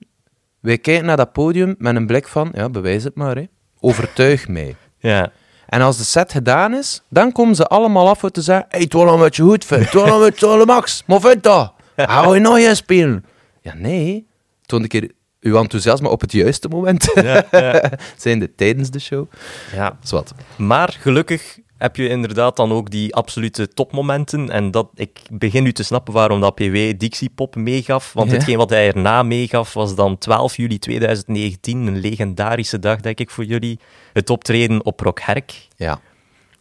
Wij 0.59 0.77
kijken 0.77 1.05
naar 1.05 1.17
dat 1.17 1.31
podium 1.31 1.75
met 1.77 1.95
een 1.95 2.05
blik 2.07 2.27
van, 2.27 2.49
ja, 2.53 2.69
bewijs 2.69 3.03
het 3.03 3.15
maar, 3.15 3.35
hè. 3.35 3.43
overtuig 3.79 4.47
mij. 4.47 4.75
Ja. 4.99 5.31
En 5.67 5.81
als 5.81 5.97
de 5.97 6.03
set 6.03 6.31
gedaan 6.31 6.73
is, 6.73 7.01
dan 7.09 7.31
komen 7.31 7.55
ze 7.55 7.67
allemaal 7.67 8.09
af 8.09 8.19
voor 8.19 8.29
te 8.31 8.41
zeggen: 8.41 8.65
Hey, 8.69 8.81
het 8.81 8.93
was 8.93 9.19
met 9.19 9.35
je 9.35 9.43
goed. 9.43 9.69
Het 9.69 9.93
was 9.93 10.19
met 10.19 10.39
je 10.39 10.63
max. 10.65 11.03
Maar 11.07 11.21
vind 11.21 11.43
dat? 11.43 11.73
Ga 11.95 12.33
je 12.33 12.39
nog 12.39 12.57
eens 12.57 12.77
spelen? 12.77 13.25
Ja, 13.61 13.73
nee. 13.75 14.27
Toon 14.65 14.81
een 14.81 14.87
keer 14.87 15.11
uw 15.39 15.57
enthousiasme 15.57 16.09
op 16.09 16.21
het 16.21 16.31
juiste 16.31 16.67
moment. 16.67 17.11
Ja, 17.13 17.45
ja. 17.51 17.91
Zijn 18.17 18.39
de 18.39 18.55
tijdens 18.55 18.89
de 18.89 18.99
show? 18.99 19.25
ja. 19.73 19.97
Zwat. 20.03 20.33
Maar 20.57 20.97
gelukkig 20.99 21.59
heb 21.77 21.95
je 21.95 22.07
inderdaad 22.09 22.55
dan 22.55 22.71
ook 22.71 22.89
die 22.89 23.15
absolute 23.15 23.67
topmomenten. 23.67 24.49
En 24.49 24.71
dat, 24.71 24.89
ik 24.95 25.19
begin 25.31 25.63
nu 25.63 25.71
te 25.71 25.83
snappen 25.83 26.13
waarom 26.13 26.41
dat 26.41 26.55
PW 26.55 26.75
Dixie 26.97 27.29
Pop 27.35 27.55
meegaf. 27.55 28.13
Want 28.13 28.29
Ja. 28.29 28.35
hetgeen 28.35 28.57
wat 28.57 28.69
hij 28.69 28.87
erna 28.87 29.23
meegaf 29.23 29.73
was 29.73 29.95
dan 29.95 30.17
12 30.17 30.55
juli 30.57 30.79
2019. 30.79 31.87
Een 31.87 31.97
legendarische 31.99 32.79
dag, 32.79 32.99
denk 32.99 33.19
ik, 33.19 33.29
voor 33.29 33.43
jullie. 33.45 33.79
Het 34.13 34.29
optreden 34.29 34.85
op 34.85 34.99
Rockherk. 34.99 35.67
Ja. 35.75 35.99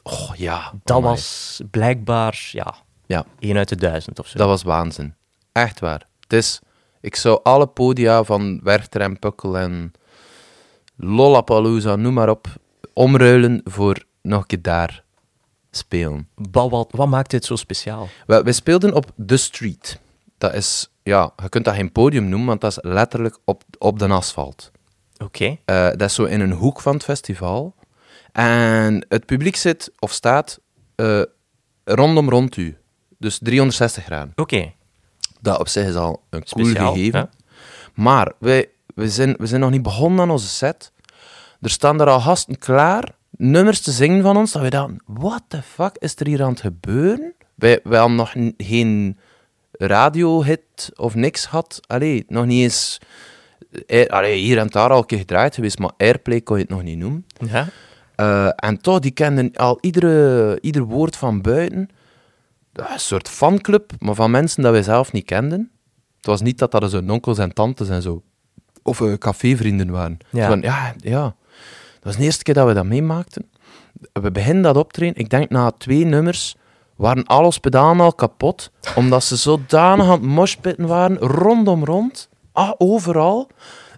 Oh 0.02 0.30
ja. 0.36 0.72
Dat 0.84 1.02
was 1.02 1.60
blijkbaar, 1.70 2.48
ja, 2.52 2.74
Ja, 3.06 3.24
één 3.38 3.56
uit 3.56 3.68
de 3.68 3.76
duizend 3.76 4.18
of 4.18 4.26
zo. 4.26 4.38
dat 4.38 4.46
was 4.48 4.62
waanzin. 4.62 5.14
Echt 5.52 5.80
waar. 5.80 6.06
Het 6.20 6.32
is, 6.32 6.60
ik 7.00 7.16
zou 7.16 7.40
alle 7.42 7.66
podia 7.66 8.24
van 8.24 8.60
Werchter 8.62 9.00
en 9.00 9.18
Pukkel 9.18 9.58
en 9.58 9.92
Lollapalooza, 10.96 11.96
noem 11.96 12.14
maar 12.14 12.28
op, 12.28 12.46
omruilen 12.92 13.60
voor 13.64 14.04
nog 14.22 14.40
een 14.40 14.46
keer 14.46 14.62
daar 14.62 15.04
spelen. 15.70 16.28
Wat, 16.34 16.70
wat, 16.70 16.88
wat 16.90 17.08
maakt 17.08 17.30
dit 17.30 17.44
zo 17.44 17.56
speciaal? 17.56 18.08
Wel, 18.26 18.42
wij 18.42 18.52
speelden 18.52 18.94
op 18.94 19.12
The 19.26 19.36
Street. 19.36 20.00
Dat 20.38 20.54
is, 20.54 20.90
ja, 21.02 21.32
je 21.42 21.48
kunt 21.48 21.64
dat 21.64 21.74
geen 21.74 21.92
podium 21.92 22.28
noemen, 22.28 22.48
want 22.48 22.60
dat 22.60 22.70
is 22.70 22.78
letterlijk 22.82 23.38
op, 23.44 23.62
op 23.78 23.98
de 23.98 24.08
asfalt. 24.08 24.70
Oké. 25.24 25.56
Eh, 25.64 25.88
dat 25.88 26.02
is 26.02 26.14
zo 26.14 26.24
in 26.24 26.40
een 26.40 26.52
hoek 26.52 26.80
van 26.80 26.94
het 26.94 27.04
festival. 27.04 27.74
En 28.32 29.06
het 29.08 29.26
publiek 29.26 29.56
zit 29.56 29.92
of 29.98 30.12
staat 30.12 30.60
eh, 30.94 31.22
rondom 31.84 32.30
rond 32.30 32.56
u. 32.56 32.76
Dus 33.18 33.38
360 33.38 34.04
graden. 34.04 34.32
Oké. 34.36 34.72
Dat 35.40 35.58
op 35.58 35.68
zich 35.68 35.86
is 35.86 35.94
al 35.94 36.22
een 36.30 36.44
cool 36.44 36.64
Speciaal, 36.66 36.92
gegeven. 36.94 37.18
ja. 37.18 37.30
Maar 37.94 38.32
wij, 38.38 38.68
we, 38.94 39.08
zijn, 39.08 39.34
we 39.38 39.46
zijn 39.46 39.60
nog 39.60 39.70
niet 39.70 39.82
begonnen 39.82 40.20
aan 40.20 40.30
onze 40.30 40.46
set. 40.48 40.92
Er 41.60 41.70
staan 41.70 42.00
er 42.00 42.08
al 42.08 42.20
gasten 42.20 42.58
klaar, 42.58 43.14
nummers 43.30 43.80
te 43.80 43.90
zingen 43.90 44.22
van 44.22 44.36
ons, 44.36 44.52
dat 44.52 44.60
wij 44.60 44.70
dachten, 44.70 45.02
what 45.06 45.42
the 45.48 45.62
fuck 45.62 45.96
is 45.98 46.14
er 46.16 46.26
hier 46.26 46.42
aan 46.42 46.50
het 46.50 46.60
gebeuren? 46.60 47.34
Wij, 47.54 47.80
wij 47.82 47.98
hadden 47.98 48.16
nog 48.16 48.34
geen 48.56 49.18
radiohit 49.72 50.90
of 50.96 51.14
niks 51.14 51.46
gehad. 51.46 51.80
Allee, 51.86 52.24
nog 52.28 52.44
niet 52.46 52.62
eens... 52.62 52.98
eh, 53.86 54.06
allee, 54.06 54.38
hier 54.38 54.58
en 54.58 54.66
daar 54.68 54.90
al 54.90 54.98
een 54.98 55.06
keer 55.06 55.18
gedraaid 55.18 55.54
geweest, 55.54 55.78
maar 55.78 55.90
Airplay 55.96 56.40
kon 56.40 56.56
je 56.56 56.62
het 56.62 56.70
nog 56.72 56.82
niet 56.82 56.98
noemen. 56.98 57.26
Ja. 57.50 57.66
Eh, 58.14 58.48
en 58.56 58.80
toch, 58.80 58.98
die 58.98 59.10
kenden 59.10 59.50
al 59.56 59.78
iedere, 59.80 60.58
ieder 60.60 60.82
woord 60.82 61.16
van 61.16 61.42
buiten. 61.42 61.88
Een 62.78 63.00
soort 63.00 63.28
fanclub, 63.28 63.92
maar 63.98 64.14
van 64.14 64.30
mensen 64.30 64.62
dat 64.62 64.72
wij 64.72 64.82
zelf 64.82 65.12
niet 65.12 65.24
kenden. 65.24 65.70
Het 66.16 66.26
was 66.26 66.40
niet 66.40 66.58
dat 66.58 66.70
dat 66.70 66.90
zo'n 66.90 67.10
onkels 67.10 67.38
en 67.38 67.52
tantes 67.52 67.88
en 67.88 68.02
zo. 68.02 68.22
Of 68.82 69.00
eh, 69.00 69.12
cafévrienden 69.12 69.90
waren. 69.90 70.18
Ja. 70.30 70.48
Van, 70.48 70.60
ja, 70.60 70.94
ja. 70.96 71.22
Dat 71.94 72.02
was 72.02 72.16
de 72.16 72.22
eerste 72.22 72.42
keer 72.42 72.54
dat 72.54 72.66
we 72.66 72.74
dat 72.74 72.84
meemaakten. 72.84 73.50
We 74.12 74.30
beginnen 74.30 74.62
dat 74.62 74.76
optreden. 74.76 75.16
Ik 75.16 75.30
denk 75.30 75.50
na 75.50 75.70
twee 75.70 76.04
nummers 76.04 76.56
waren 76.96 77.26
alles 77.26 77.58
pedalen 77.58 78.00
al 78.00 78.12
kapot. 78.12 78.70
Omdat 78.94 79.24
ze 79.24 79.36
zodanig 79.36 80.06
aan 80.06 80.12
het 80.12 80.22
moshpitten 80.22 80.86
waren, 80.86 81.18
rondom 81.18 81.84
rond. 81.84 82.28
Ah, 82.52 82.72
overal. 82.78 83.48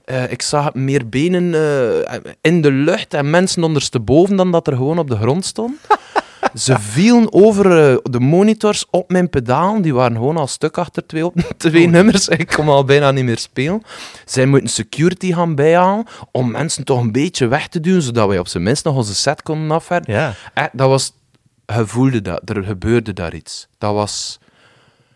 Eh, 0.04 0.32
ik 0.32 0.42
zag 0.42 0.74
meer 0.74 1.08
benen 1.08 1.54
eh, 1.54 2.18
in 2.40 2.62
de 2.62 2.70
lucht 2.72 3.14
en 3.14 3.30
mensen 3.30 3.64
ondersteboven 3.64 4.36
dan 4.36 4.50
dat 4.50 4.66
er 4.66 4.76
gewoon 4.76 4.98
op 4.98 5.08
de 5.08 5.16
grond 5.16 5.44
stond. 5.44 5.76
Ze 6.54 6.78
vielen 6.78 7.32
over 7.32 7.90
eh, 7.90 7.96
de 8.02 8.20
monitors 8.20 8.86
op 8.90 9.10
mijn 9.10 9.30
pedalen. 9.30 9.82
Die 9.82 9.94
waren 9.94 10.16
gewoon 10.16 10.36
al 10.36 10.46
stuk 10.46 10.78
achter 10.78 11.06
twee, 11.06 11.24
op, 11.26 11.34
twee 11.56 11.86
nummers. 11.86 12.28
Ik 12.28 12.46
kon 12.46 12.68
al 12.68 12.84
bijna 12.84 13.10
niet 13.10 13.24
meer 13.24 13.38
spelen. 13.38 13.82
Zij 14.24 14.46
moeten 14.46 14.68
security 14.68 15.32
gaan 15.32 15.54
bijhalen 15.54 16.06
om 16.32 16.50
mensen 16.50 16.84
toch 16.84 17.00
een 17.00 17.12
beetje 17.12 17.46
weg 17.46 17.68
te 17.68 17.80
duwen, 17.80 18.02
zodat 18.02 18.28
wij 18.28 18.38
op 18.38 18.48
zijn 18.48 18.62
minst 18.62 18.84
nog 18.84 18.96
onze 18.96 19.14
set 19.14 19.42
konden 19.42 19.70
afwerken. 19.70 20.12
Ja. 20.12 20.34
Eh, 20.54 20.64
dat 20.72 20.88
was... 20.88 21.12
Je 21.66 21.86
voelde 21.86 22.22
dat. 22.22 22.40
Er 22.44 22.64
gebeurde 22.64 23.12
daar 23.12 23.34
iets. 23.34 23.68
Dat 23.78 23.94
was... 23.94 24.38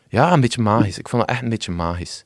Ja, 0.09 0.33
een 0.33 0.41
beetje 0.41 0.63
magisch. 0.63 0.99
Ik 0.99 1.09
vond 1.09 1.23
het 1.23 1.31
echt 1.31 1.43
een 1.43 1.49
beetje 1.49 1.73
magisch. 1.73 2.25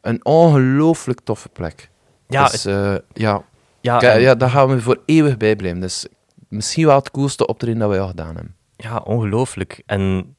Een 0.00 0.24
ongelooflijk 0.24 1.20
toffe 1.24 1.48
plek. 1.48 1.90
Ja, 2.28 2.48
Dus, 2.48 2.64
eh, 2.64 2.94
ja. 3.12 3.42
Ja, 3.80 3.98
Kijk, 3.98 4.20
ja, 4.20 4.34
daar 4.34 4.50
gaan 4.50 4.68
we 4.68 4.80
voor 4.80 5.00
eeuwig 5.06 5.36
bij 5.36 5.56
blijven. 5.56 5.80
Dus 5.80 6.06
misschien 6.50 6.86
wel 6.86 6.96
het 6.96 7.10
coolste 7.10 7.46
optreden 7.46 7.78
dat 7.78 7.88
wij 7.88 8.00
al 8.00 8.08
gedaan 8.08 8.34
hebben. 8.34 8.54
Ja, 8.76 8.96
ongelooflijk. 8.96 9.82
En 9.86 10.34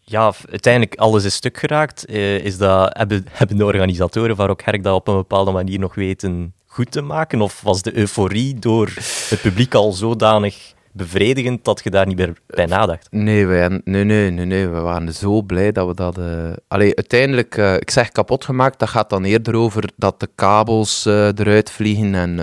ja, 0.00 0.32
uiteindelijk 0.50 0.94
alles 0.94 1.24
is 1.24 1.34
stuk 1.34 1.58
geraakt. 1.58 2.04
Eh, 2.04 2.38
is 2.38 2.58
dat, 2.58 2.96
hebben, 2.96 3.26
hebben 3.30 3.56
de 3.56 3.64
organisatoren 3.64 4.36
van 4.36 4.46
Rockherk 4.46 4.82
dat 4.82 4.94
op 4.94 5.08
een 5.08 5.16
bepaalde 5.16 5.50
manier 5.50 5.78
nog 5.78 5.94
weten 5.94 6.54
goed 6.66 6.90
te 6.90 7.00
maken? 7.00 7.40
Of 7.40 7.60
was 7.60 7.82
de 7.82 7.96
euforie 7.96 8.58
door 8.58 8.92
het 9.28 9.40
publiek 9.40 9.74
al 9.74 9.92
zodanig 9.92 10.74
bevredigend 10.92 11.64
dat 11.64 11.80
je 11.84 11.90
daar 11.90 12.06
niet 12.06 12.16
meer 12.16 12.32
bij 12.46 12.66
nadacht? 12.66 13.06
Nee, 13.10 13.46
wij, 13.46 13.68
nee, 13.84 14.04
nee, 14.04 14.30
nee, 14.30 14.46
nee, 14.46 14.68
we 14.68 14.80
waren 14.80 15.14
zo 15.14 15.42
blij 15.42 15.72
dat 15.72 15.86
we 15.86 15.94
dat... 15.94 16.18
eh 16.18 16.52
Allee, 16.68 16.96
uiteindelijk, 16.96 17.56
eh, 17.56 17.74
ik 17.74 17.90
zeg 17.90 18.08
kapot 18.08 18.44
gemaakt, 18.44 18.78
dat 18.78 18.88
gaat 18.88 19.10
dan 19.10 19.24
eerder 19.24 19.54
over 19.54 19.90
dat 19.96 20.20
de 20.20 20.28
kabels 20.34 21.04
eruit 21.04 21.70
vliegen 21.70 22.14
en 22.14 22.36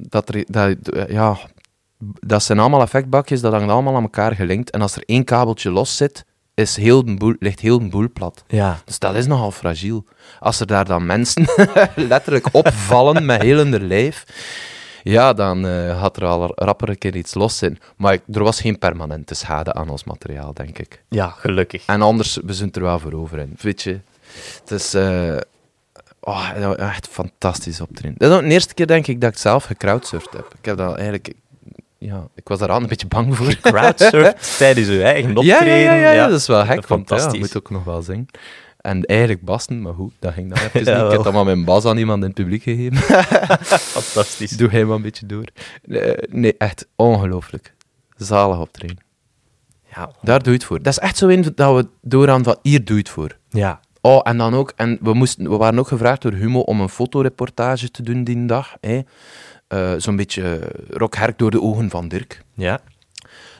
dat 0.00 0.28
er... 0.28 0.44
Dat, 0.46 0.76
ja, 1.08 1.38
dat 2.20 2.42
zijn 2.42 2.58
allemaal 2.58 2.82
effectbakjes, 2.82 3.40
dat 3.40 3.52
hangt 3.52 3.70
allemaal 3.70 3.96
aan 3.96 4.02
elkaar 4.02 4.34
gelinkt. 4.34 4.70
En 4.70 4.80
als 4.80 4.96
er 4.96 5.02
één 5.06 5.24
kabeltje 5.24 5.70
los 5.70 5.96
zit, 5.96 6.24
is 6.54 6.76
heel 6.76 7.04
de 7.04 7.14
boel, 7.14 7.34
ligt 7.38 7.60
heel 7.60 7.78
de 7.78 7.88
boel 7.88 8.08
plat. 8.12 8.44
Ja. 8.46 8.78
Dus 8.84 8.98
dat 8.98 9.14
is 9.14 9.26
nogal 9.26 9.50
fragiel. 9.50 10.04
Als 10.40 10.60
er 10.60 10.66
daar 10.66 10.84
dan 10.84 11.06
mensen 11.06 11.46
letterlijk 11.94 12.48
opvallen 12.52 13.24
met 13.24 13.42
heel 13.42 13.56
hun 13.56 13.86
lijf, 13.86 14.24
ja, 15.02 15.32
dan 15.32 15.66
eh, 15.66 16.00
had 16.00 16.16
er 16.16 16.24
al 16.24 16.52
rapper 16.54 16.88
een 16.88 16.98
keer 16.98 17.16
iets 17.16 17.34
los 17.34 17.62
in. 17.62 17.78
Maar 17.96 18.12
ik- 18.12 18.22
er 18.32 18.42
was 18.42 18.60
geen 18.60 18.78
permanente 18.78 19.34
schade 19.34 19.72
aan 19.72 19.88
ons 19.88 20.04
materiaal, 20.04 20.54
denk 20.54 20.78
ik. 20.78 21.02
ja, 21.08 21.28
gelukkig. 21.28 21.86
En 21.86 22.02
anders, 22.02 22.38
we 22.44 22.54
zijn 22.54 22.72
er 22.72 22.82
wel 22.82 22.98
voor 22.98 23.12
over 23.12 23.38
in. 23.38 23.56
Weet 23.60 23.82
je, 23.82 24.00
het 24.60 24.70
is 24.70 24.94
eh, 24.94 25.36
oh, 26.20 26.78
echt 26.78 27.08
fantastisch 27.08 27.80
optreden. 27.80 28.14
Dat 28.18 28.30
is 28.30 28.36
ook 28.36 28.42
de 28.42 28.48
eerste 28.48 28.74
keer, 28.74 28.86
denk 28.86 29.06
ik, 29.06 29.20
dat 29.20 29.32
ik 29.32 29.38
zelf 29.38 29.64
gecrowdsurfd 29.64 30.32
heb. 30.32 30.54
Ik 30.58 30.64
heb 30.64 30.76
dat 30.76 30.94
eigenlijk... 30.94 31.32
Ja, 32.04 32.28
ik 32.34 32.48
was 32.48 32.58
daar 32.58 32.70
aan 32.70 32.82
een 32.82 32.88
beetje 32.88 33.06
bang 33.06 33.36
voor. 33.36 33.54
Crowdsurfed 33.60 34.56
tijdens 34.58 34.88
uw 34.88 35.00
eigen 35.00 35.36
optreden. 35.36 35.66
ja, 35.78 35.94
ja, 35.94 36.10
ja, 36.10 36.26
dat 36.28 36.40
is 36.40 36.46
wel 36.46 36.60
gek, 36.64 36.86
want 36.86 37.06
Fantastisch. 37.06 37.38
moet 37.40 37.56
ook 37.56 37.70
nog 37.70 37.84
wel 37.84 38.02
zingen. 38.02 38.26
En 38.80 39.02
eigenlijk 39.04 39.42
bassen, 39.44 39.82
maar 39.82 39.94
goed, 39.94 40.12
dat 40.18 40.32
ging 40.32 40.54
dan 40.54 40.58
even 40.72 40.78
niet. 40.80 41.04
Ik 41.04 41.10
heb 41.10 41.22
dan 41.22 41.32
maar 41.34 41.44
mijn 41.44 41.64
bas 41.64 41.84
aan 41.84 41.96
iemand 41.96 42.20
in 42.22 42.26
het 42.26 42.34
publiek 42.34 42.62
gegeven. 42.62 42.96
Fantastisch. 44.02 44.50
Doe 44.50 44.68
hij 44.68 44.84
maar 44.84 44.96
een 44.96 45.02
beetje 45.02 45.26
door. 45.26 45.44
Nee, 45.84 46.14
nee, 46.28 46.54
echt 46.58 46.86
ongelooflijk. 46.96 47.74
Zalig 48.16 48.58
optreden. 48.58 48.98
Ja, 49.94 50.10
Daar 50.22 50.38
doe 50.42 50.52
je 50.52 50.58
het 50.58 50.64
voor. 50.66 50.82
Dat 50.82 50.92
is 50.92 50.98
echt 50.98 51.16
zo 51.16 51.28
in 51.28 51.52
dat 51.54 51.76
we 51.76 51.88
doorgaan 52.00 52.44
van 52.44 52.56
hier 52.62 52.84
doe 52.84 52.96
je 52.96 53.02
het 53.02 53.10
voor. 53.10 53.36
ja. 53.50 53.80
Oh, 54.00 54.20
en 54.22 54.38
dan 54.38 54.54
ook, 54.54 54.72
en 54.76 54.98
we, 55.00 55.14
moesten, 55.14 55.50
we 55.50 55.56
waren 55.56 55.78
ook 55.78 55.88
gevraagd 55.88 56.22
door 56.22 56.32
Humo 56.32 56.60
om 56.60 56.80
een 56.80 56.88
fotoreportage 56.88 57.90
te 57.90 58.02
doen 58.02 58.24
die 58.24 58.46
dag. 58.46 58.76
Hè. 58.80 59.00
Eh, 59.66 59.92
Zo'n 59.96 60.16
beetje 60.16 60.70
Rock 60.90 61.14
Herk 61.14 61.38
door 61.38 61.50
de 61.50 61.60
ogen 61.62 61.90
van 61.90 62.08
Dirk. 62.08 62.42
ja. 62.54 62.80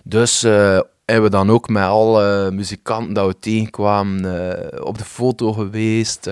Dus 0.07 0.43
eh, 0.43 0.79
hebben 1.05 1.25
we 1.25 1.31
dan 1.31 1.51
ook 1.51 1.69
met 1.69 1.83
alle 1.83 2.51
muzikanten 2.51 3.15
dat 3.15 3.27
we 3.27 3.39
tegenkwamen 3.39 4.51
eh, 4.51 4.85
op 4.85 4.99
de 4.99 5.05
foto 5.05 5.53
geweest. 5.53 6.31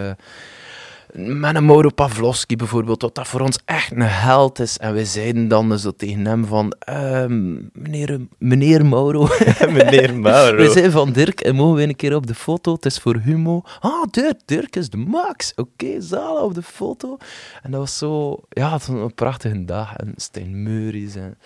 Eh, 1.13 1.25
met 1.25 1.55
een 1.55 1.65
Mauro 1.65 1.89
Pavlovski 1.89 2.57
bijvoorbeeld, 2.57 3.03
wat 3.03 3.15
dat 3.15 3.29
voor 3.29 3.41
ons 3.41 3.59
echt 3.65 3.93
een 3.93 4.01
held 4.01 4.59
is. 4.59 4.79
En 4.79 4.95
wij 4.95 5.05
zeiden 5.05 5.49
dan 5.49 5.79
zo 5.79 5.91
tegen 5.91 6.27
hem 6.27 6.45
van, 6.45 6.73
ehm, 6.79 7.53
meneer, 7.73 8.21
meneer 8.39 8.87
Mauro, 8.87 9.29
Meneer 9.77 10.15
Mauro. 10.15 10.57
we 10.57 10.71
zijn 10.71 10.91
van 10.91 11.13
Dirk 11.13 11.41
en 11.41 11.55
mogen 11.55 11.75
we 11.77 11.83
een 11.83 11.97
keer 11.97 12.15
op 12.15 12.27
de 12.27 12.35
foto? 12.35 12.73
Het 12.73 12.85
is 12.85 12.99
voor 12.99 13.17
Humo. 13.17 13.63
Ah, 13.81 14.03
Dirk, 14.11 14.41
Dirk 14.45 14.77
is 14.77 14.91
de 14.91 14.97
max. 14.97 15.53
Oké, 15.55 16.01
zaal 16.01 16.45
op 16.45 16.55
de 16.55 16.63
foto. 16.63 17.17
En 17.63 17.71
dat 17.71 17.81
was 17.81 17.99
zo, 17.99 18.41
ja, 18.49 18.73
het 18.73 18.87
was 18.87 18.97
een 18.97 19.15
prachtige 19.15 19.65
dag. 19.65 19.97
En 19.97 20.13
Stijn 20.17 20.63
Meuris 20.63 21.15
en, 21.15 21.39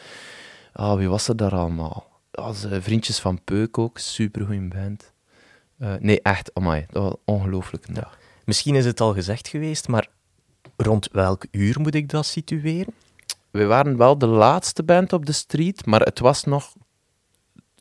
ah, 0.73 0.97
wie 0.97 1.09
was 1.09 1.29
er 1.29 1.37
daar 1.37 1.55
allemaal? 1.55 2.07
Als 2.31 2.67
vriendjes 2.81 3.19
van 3.19 3.41
Peuk 3.45 3.79
ook, 3.79 3.99
supergoeie 3.99 4.69
band. 4.69 5.15
Eh, 5.79 5.95
nee, 5.99 6.23
echt, 6.23 6.51
amai, 6.55 6.87
dat 6.91 7.03
was 7.03 7.13
een 7.13 7.19
ongelooflijke 7.25 7.93
dag. 7.93 8.16
Misschien 8.47 8.74
is 8.74 8.85
het 8.85 9.01
al 9.01 9.14
gezegd 9.14 9.48
geweest, 9.48 9.89
maar 9.89 10.09
rond 10.77 11.09
welk 11.12 11.47
uur 11.51 11.81
moet 11.81 11.94
ik 11.94 12.09
dat 12.09 12.27
situeren? 12.27 12.94
We 13.51 13.64
waren 13.64 13.97
wel 13.97 14.18
de 14.18 14.27
laatste 14.27 14.82
band 14.82 15.12
op 15.12 15.27
de 15.27 15.32
street, 15.32 15.86
maar 15.86 16.01
het 16.01 16.18
was 16.18 16.44
nog, 16.44 16.73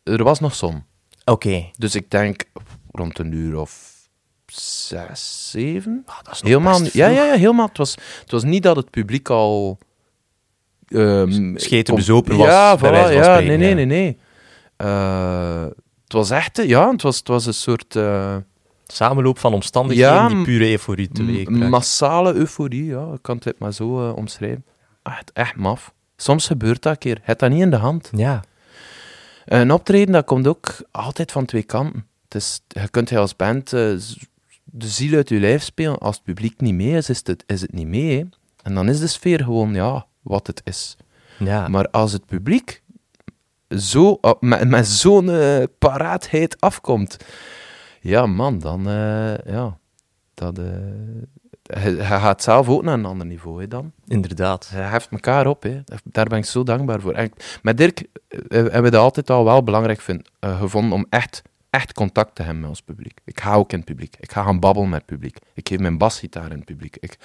er 0.03 0.23
was 0.23 0.39
nog 0.39 0.55
zon. 0.55 0.83
Oké. 1.25 1.69
Dus 1.77 1.95
ik 1.95 2.11
denk 2.11 2.43
rond 2.91 3.19
een 3.19 3.31
uur 3.31 3.57
of 3.57 3.93
zes, 4.45 5.49
zeven. 5.51 6.03
Ah, 6.05 6.17
dat 6.23 6.33
is 6.33 6.41
nog 6.41 6.51
Helemaal, 6.51 6.81
ja, 6.81 7.07
ja, 7.07 7.25
ja, 7.25 7.33
helemaal. 7.33 7.67
Het 7.67 7.77
was, 7.77 7.95
het 8.21 8.31
was 8.31 8.43
niet 8.43 8.63
dat 8.63 8.75
het 8.75 8.89
publiek 8.89 9.29
al... 9.29 9.77
ehm, 10.87 11.57
Scheten 11.57 11.95
bezopen 11.95 12.37
was, 12.37 12.47
Ja, 12.47 12.77
voilà, 12.79 12.81
ja, 12.81 13.23
spreken, 13.23 13.45
nee, 13.45 13.57
nee, 13.57 13.73
nee, 13.73 13.85
nee. 13.85 14.17
Eh, 14.75 15.65
het 16.03 16.13
was 16.13 16.29
echt, 16.29 16.61
ja, 16.67 16.91
het 16.91 17.01
was, 17.01 17.17
het 17.17 17.27
was 17.27 17.45
een 17.45 17.53
soort 17.53 17.95
eh, 17.95 18.35
Samenloop 18.88 19.40
van 19.40 19.53
omstandigheden 19.53 20.14
Ja, 20.14 20.28
die 20.28 20.44
pure 20.44 20.70
euforie 20.70 21.10
teweeg 21.10 21.49
m- 21.49 21.70
massale 21.70 22.34
euforie, 22.34 22.86
ja, 22.86 23.12
ik 23.14 23.22
kan 23.22 23.40
het 23.44 23.60
maar 23.60 23.74
zo 23.74 24.10
eh, 24.10 24.16
omschrijven. 24.16 24.66
Echt, 25.03 25.32
echt 25.34 25.56
maf. 25.56 25.94
Soms 26.18 26.48
gebeurt 26.48 26.82
dat 26.82 26.91
een 26.91 26.98
keer. 26.99 27.20
Het 27.22 27.40
dat 27.40 27.49
niet 27.49 27.62
in 27.62 27.70
de 27.70 27.76
hand. 27.76 28.10
Ja, 28.16 28.44
Een 29.45 29.72
optreden, 29.72 30.14
dat 30.14 30.26
komt 30.26 30.48
ook 30.48 30.76
altijd 30.91 31.32
van 31.32 31.45
twee 31.45 31.64
kanten. 31.64 32.07
Het 32.24 32.36
is, 32.36 32.62
je 32.68 32.90
kunt 32.90 33.10
je 33.10 33.18
als 33.18 33.36
band 33.36 33.74
eh, 33.74 33.80
de 34.64 34.88
ziel 34.88 35.16
uit 35.16 35.30
je 35.30 35.40
lijf 35.40 35.64
spelen. 35.64 35.98
Als 35.98 36.16
het 36.16 36.24
publiek 36.24 36.62
niet 36.62 36.74
mee 36.74 36.91
is, 36.98 37.10
is 37.10 37.22
het, 37.24 37.44
is 37.48 37.62
het 37.62 37.74
niet 37.74 37.88
mee. 37.88 38.18
hè. 38.18 38.24
En 38.64 38.74
dan 38.74 38.90
is 38.90 38.99
de 38.99 39.07
sfeer 39.07 39.40
gewoon, 39.44 39.74
ja, 39.74 40.06
wat 40.22 40.48
het 40.48 40.62
is. 40.64 40.95
ja. 41.40 41.68
Maar 41.68 41.88
als 41.90 42.12
het 42.12 42.26
publiek 42.26 42.82
zo, 43.78 44.18
uh, 44.22 44.32
met, 44.40 44.68
met 44.70 44.88
zo'n 44.88 45.30
eh, 45.30 45.64
paraatheid 45.80 46.62
afkomt, 46.62 47.18
ja 48.06 48.26
man, 48.26 48.60
dan, 48.60 48.88
eh, 48.88 49.38
ja, 49.38 49.77
dat, 50.34 50.57
eh, 50.57 50.65
hij, 51.64 51.91
hij 51.91 52.19
gaat 52.19 52.44
zelf 52.44 52.69
ook 52.69 52.84
naar 52.84 52.94
een 52.94 53.06
ander 53.06 53.26
niveau, 53.26 53.61
hè, 53.61 53.68
dan. 53.68 53.91
inderdaad. 54.07 54.69
Hij 54.69 54.90
heft 54.90 55.11
elkaar 55.11 55.48
op. 55.48 55.64
Hè. 55.64 55.82
Daar 56.03 56.26
ben 56.26 56.38
ik 56.38 56.45
zo 56.45 56.64
dankbaar 56.64 57.02
voor. 57.02 57.14
En 57.14 57.32
met 57.61 57.77
Dirk 57.77 57.99
eh, 58.27 58.40
hebben 58.48 58.84
we 58.84 58.90
dat 58.90 59.02
altijd 59.02 59.30
al 59.30 59.44
wel 59.44 59.64
belangrijk 59.64 60.02
vind, 60.02 60.30
gevonden 60.40 60.91
om 60.91 61.06
echt, 61.10 61.41
echt 61.69 61.94
contact 61.94 62.36
te 62.36 62.41
hebben 62.41 62.60
met 62.60 62.69
ons 62.69 62.82
publiek. 62.82 63.19
Ik 63.23 63.40
ga 63.40 63.53
ook 63.53 63.72
in 63.72 63.77
het 63.77 63.88
publiek. 63.88 64.15
Ik 64.19 64.32
ga 64.32 64.44
gaan 64.44 64.60
babbelen 64.60 64.90
met 64.90 64.99
het 64.99 65.10
publiek. 65.10 65.38
Ik 65.53 65.68
geef 65.68 65.80
mijn 65.80 65.98
basgitaar 65.98 66.52
in 66.52 66.57
het 66.57 66.65
publiek. 66.65 66.98
Ik, 66.99 67.18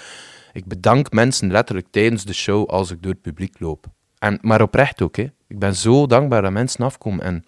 ik 0.52 0.64
bedank 0.66 1.12
mensen 1.12 1.50
letterlijk 1.50 1.86
tijdens 1.90 2.24
de 2.24 2.34
show 2.34 2.68
als 2.68 2.90
ik 2.90 3.02
door 3.02 3.12
het 3.12 3.22
publiek 3.22 3.60
loop. 3.60 3.86
En, 4.18 4.38
maar 4.42 4.62
oprecht 4.62 5.02
ook. 5.02 5.16
Hè. 5.16 5.30
Ik 5.46 5.58
ben 5.58 5.74
zo 5.76 6.06
dankbaar 6.06 6.42
dat 6.42 6.52
mensen 6.52 6.84
afkomen 6.84 7.24
en 7.24 7.44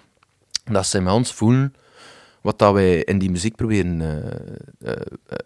dat 0.65 0.87
ze 0.87 1.01
met 1.01 1.13
ons 1.13 1.33
voelen 1.33 1.75
wat 2.43 2.59
dat 2.59 2.73
wij 2.73 2.98
in 3.02 3.19
die 3.19 3.31
muziek 3.31 3.56
proberen 3.56 4.01
eh, 4.81 4.93
eh, 4.93 4.97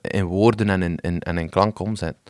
in 0.00 0.24
woorden 0.24 0.68
en 0.70 0.82
in, 0.82 0.96
in, 0.96 1.20
en 1.20 1.38
in 1.38 1.48
klank 1.50 1.78
omzetten. 1.78 2.22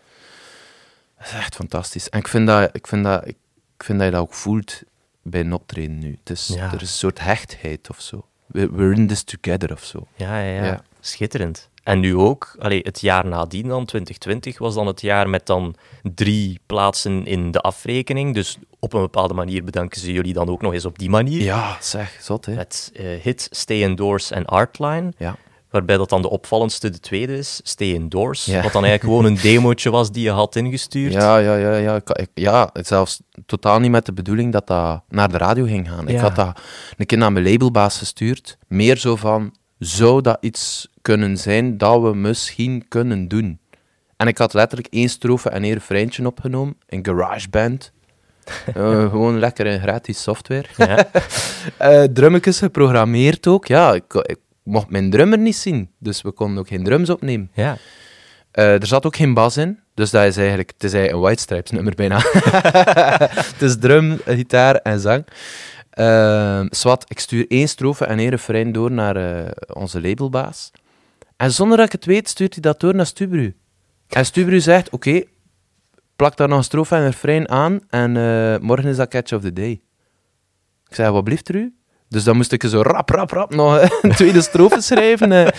Dat 1.19 1.27
is 1.27 1.33
echt 1.33 1.55
fantastisch. 1.55 2.09
En 2.09 2.19
ik 2.19 2.29
vind 2.29 2.47
dat, 2.47 2.71
ik 2.77 2.87
vind 2.87 3.05
dat, 3.05 3.27
ik 3.27 3.37
vind 3.79 3.99
dat 3.99 4.07
je 4.09 4.13
dat 4.13 4.23
ook 4.23 4.35
voelt 4.35 4.83
bij 5.23 5.41
een 5.41 5.53
optreden 5.53 5.99
nu. 5.99 6.17
Het 6.21 6.31
is, 6.31 6.47
Ja. 6.55 6.67
Er 6.67 6.75
is 6.75 6.81
een 6.81 6.87
soort 6.87 7.21
hechtheid 7.21 7.91
of 7.91 8.01
zo. 8.01 8.27
We- 8.47 8.71
We're 8.71 8.95
in 8.95 9.07
this 9.07 9.23
together 9.23 9.73
of 9.73 9.85
zo. 9.85 10.07
Ja, 10.17 10.39
ja, 10.41 10.55
ja. 10.55 10.65
Ja. 10.65 10.83
Schitterend. 11.01 11.69
En 11.87 12.01
nu 12.01 12.17
ook, 12.17 12.57
allee, 12.59 12.81
het 12.83 13.01
jaar 13.01 13.27
nadien 13.27 13.69
dan, 13.69 13.85
2020, 13.85 14.59
was 14.59 14.75
dan 14.75 14.87
het 14.87 15.01
jaar 15.01 15.29
met 15.29 15.47
dan 15.47 15.75
drie 16.03 16.61
plaatsen 16.67 17.27
in 17.27 17.51
de 17.51 17.61
afrekening. 17.61 18.35
Dus 18.35 18.59
op 18.79 18.93
een 18.93 19.01
bepaalde 19.01 19.35
manier 19.35 19.65
bedanken 19.65 20.01
ze 20.01 20.13
jullie 20.13 20.33
dan 20.33 20.49
ook 20.49 20.63
nog 20.63 20.73
eens 20.73 20.85
op 20.85 20.99
die 20.99 21.11
manier. 21.11 21.43
Ja, 21.43 21.77
zeg, 21.81 22.19
zot 22.21 22.47
hè. 22.47 22.55
Met 22.55 22.91
eh, 22.95 23.05
hit 23.23 23.49
Stay 23.51 23.81
Indoors 23.81 24.31
en 24.31 24.45
Artline. 24.45 25.13
Ja. 25.19 25.37
Waarbij 25.71 25.97
dat 25.97 26.09
dan 26.09 26.23
de 26.23 26.31
opvallendste 26.31 26.91
de 26.91 27.01
tweede 27.01 27.39
is, 27.39 27.61
Stay 27.63 27.93
Indoors. 27.93 28.45
Ja. 28.45 28.63
Wat 28.63 28.73
dan 28.73 28.85
eigenlijk 28.85 29.15
gewoon 29.15 29.33
een 29.33 29.43
demootje 29.43 29.91
was 29.91 30.11
die 30.11 30.23
je 30.23 30.31
had 30.31 30.57
ingestuurd. 30.57 31.13
Ja, 31.13 31.39
ja, 31.39 31.57
ja, 31.57 31.77
ja. 31.77 31.95
Ik, 31.95 32.29
ja, 32.35 32.71
zelfs 32.73 33.21
totaal 33.47 33.79
niet 33.79 33.91
met 33.91 34.07
de 34.07 34.13
bedoeling 34.13 34.53
dat 34.53 34.67
dat 34.67 35.03
naar 35.09 35.29
de 35.29 35.39
radio 35.39 35.65
ging 35.65 35.89
gaan. 35.89 36.09
Ik 36.09 36.19
had 36.19 36.37
dat 36.37 36.61
een 36.97 37.07
keer 37.07 37.19
naar 37.19 37.33
mijn 37.33 37.45
labelbaas 37.51 37.99
gestuurd. 37.99 38.59
Meer 38.69 38.97
zo 38.97 39.17
van, 39.17 39.53
zou 39.79 40.21
dat 40.21 40.39
iets 40.41 40.89
kunnen 41.03 41.37
zijn 41.37 41.79
dat 41.79 42.03
we 42.03 42.15
misschien 42.15 42.89
kunnen 42.89 43.29
doen? 43.29 43.59
En 44.17 44.27
ik 44.27 44.39
had 44.39 44.55
letterlijk 44.55 44.93
één 44.93 45.09
strofe 45.09 45.51
en 45.51 45.63
één 45.63 45.75
refreintje 45.75 46.27
opgenomen 46.27 46.77
in 46.89 47.05
GarageBand. 47.05 47.93
Eh, 48.75 48.75
gewoon 49.11 49.39
lekker 49.39 49.67
in 49.67 49.81
gratis 49.81 50.23
software. 50.23 50.67
Ja. 50.77 51.09
Eh 51.77 52.03
drummetjes 52.03 52.59
geprogrammeerd 52.59 53.47
ook. 53.47 53.67
Ja, 53.67 53.95
ik, 53.95 54.15
ik 54.15 54.39
mocht 54.63 54.91
mijn 54.91 55.11
drummer 55.11 55.39
niet 55.39 55.57
zien, 55.57 55.91
dus 55.99 56.23
we 56.23 56.33
konden 56.33 56.59
ook 56.59 56.69
geen 56.69 56.85
drums 56.85 57.11
opnemen. 57.11 57.51
ja. 57.55 57.77
Eh, 58.51 58.81
er 58.81 58.87
zat 58.87 59.07
ook 59.07 59.17
geen 59.17 59.35
bas 59.35 59.57
in, 59.57 59.79
dus 59.95 60.11
dat 60.11 60.25
is 60.25 60.37
eigenlijk, 60.37 60.71
het 60.71 60.85
is 60.85 60.93
eigenlijk 60.93 61.23
een 61.23 61.29
White 61.29 61.43
Stripes 61.43 61.71
nummer 61.71 61.95
bijna. 61.95 62.21
het 63.53 63.63
is 63.63 63.79
drum, 63.79 64.19
gitaar 64.25 64.75
en 64.75 65.01
zang. 65.01 65.27
Ehm 65.97 66.67
Swat, 66.71 67.05
ik 67.09 67.19
stuur 67.19 67.47
één 67.49 67.69
strofe 67.69 68.05
en 68.05 68.19
één 68.19 68.29
refrein 68.29 68.73
door 68.73 68.91
naar 68.93 69.17
eh, 69.17 69.51
onze 69.73 70.01
labelbaas. 70.01 70.71
En 71.37 71.53
zonder 71.53 71.77
dat 71.77 71.87
ik 71.87 71.93
het 71.93 72.05
weet, 72.05 72.29
stuurt 72.29 72.53
hij 72.53 72.63
dat 72.63 72.81
door 72.81 72.95
naar 72.95 73.07
Stubru. 73.07 73.57
En 74.09 74.25
Stubru 74.27 74.61
zegt, 74.61 74.91
oké, 74.91 75.23
plak 76.17 76.37
daar 76.37 76.49
nog 76.49 76.59
een 76.59 76.65
strofe 76.65 76.95
en 76.95 77.01
een 77.01 77.07
refrein 77.11 77.49
aan 77.49 77.81
en 77.89 78.17
eh, 78.17 78.59
morgen 78.59 78.89
is 78.91 78.97
dat 78.97 79.09
catch 79.09 79.33
of 79.33 79.43
the 79.43 79.53
day. 79.53 79.81
Ik 80.89 80.95
zei, 80.95 81.11
wat 81.11 81.25
blieft 81.25 81.49
er 81.49 81.55
u? 81.55 81.75
Dus 82.09 82.25
dan 82.25 82.37
moest 82.37 82.53
ik 82.53 82.63
zo 82.63 82.83
rap, 82.83 83.09
rap, 83.09 83.31
rap 83.31 83.55
nog 83.55 83.81
een 84.03 84.13
tweede 84.13 84.41
strofe 84.43 84.81
schrijven. 84.81 85.53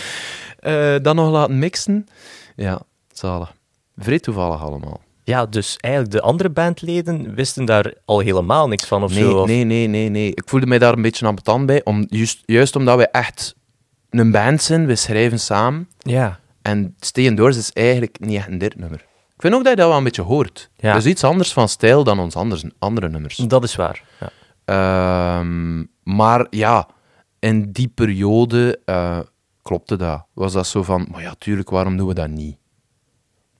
eh, 0.58 0.96
dan 1.02 1.16
nog 1.16 1.30
laten 1.30 1.58
mixen. 1.58 2.06
Ja, 2.56 2.80
zalig. 3.12 3.54
Vrij 3.96 4.18
toevallig 4.18 4.62
allemaal. 4.62 5.00
Ja, 5.28 5.46
dus 5.46 5.76
eigenlijk 5.76 6.14
de 6.14 6.20
andere 6.22 6.50
bandleden 6.50 7.34
wisten 7.34 7.64
daar 7.64 7.94
al 8.04 8.18
helemaal 8.18 8.68
niks 8.68 8.84
van 8.86 9.02
of 9.02 9.10
Nee, 9.14 9.22
zo. 9.22 9.38
of- 9.40 9.46
nee, 9.46 9.64
nee, 9.64 9.86
nee, 9.86 10.08
nee. 10.08 10.28
Ik 10.34 10.42
voelde 10.46 10.66
mij 10.66 10.78
daar 10.78 10.92
een 10.92 11.02
beetje 11.02 11.26
ambetant 11.26 11.66
bij. 11.66 11.84
Om, 11.84 12.06
juist, 12.08 12.42
juist 12.46 12.76
omdat 12.76 12.96
wij 12.96 13.10
echt 13.10 13.54
een 14.10 14.30
band 14.30 14.62
zijn, 14.62 14.86
we 14.86 14.96
schrijven 14.96 15.40
samen. 15.40 15.88
Ja. 15.98 16.38
En 16.62 16.94
Stay 16.98 17.34
Doors 17.34 17.56
is 17.56 17.72
eigenlijk 17.72 18.20
niet 18.20 18.36
echt 18.36 18.48
een 18.48 18.58
dit 18.58 18.76
nummer. 18.78 18.98
Ik 19.34 19.44
vind 19.44 19.54
ook 19.54 19.62
dat 19.62 19.70
je 19.72 19.78
dat 19.78 19.88
wel 19.88 19.96
een 19.96 20.04
beetje 20.04 20.22
hoort. 20.22 20.70
Ja. 20.76 20.92
Dat 20.92 21.04
is 21.04 21.10
iets 21.10 21.24
anders 21.24 21.52
van 21.52 21.68
stijl 21.68 22.04
dan 22.04 22.18
ons 22.20 22.36
anders, 22.36 22.64
andere 22.78 23.08
nummers. 23.08 23.36
Dat 23.36 23.64
is 23.64 23.76
waar. 23.76 24.02
Ja. 24.20 24.30
Ehm, 24.64 25.84
maar 26.02 26.46
ja, 26.50 26.88
in 27.38 27.72
die 27.72 27.88
periode 27.88 28.80
eh, 28.84 29.18
klopte 29.62 29.96
dat. 29.96 30.24
Was 30.34 30.52
dat 30.52 30.66
zo 30.66 30.82
van, 30.82 31.06
maar 31.10 31.22
ja, 31.22 31.34
tuurlijk, 31.38 31.70
waarom 31.70 31.96
doen 31.96 32.08
we 32.08 32.14
dat 32.14 32.28
niet? 32.28 32.56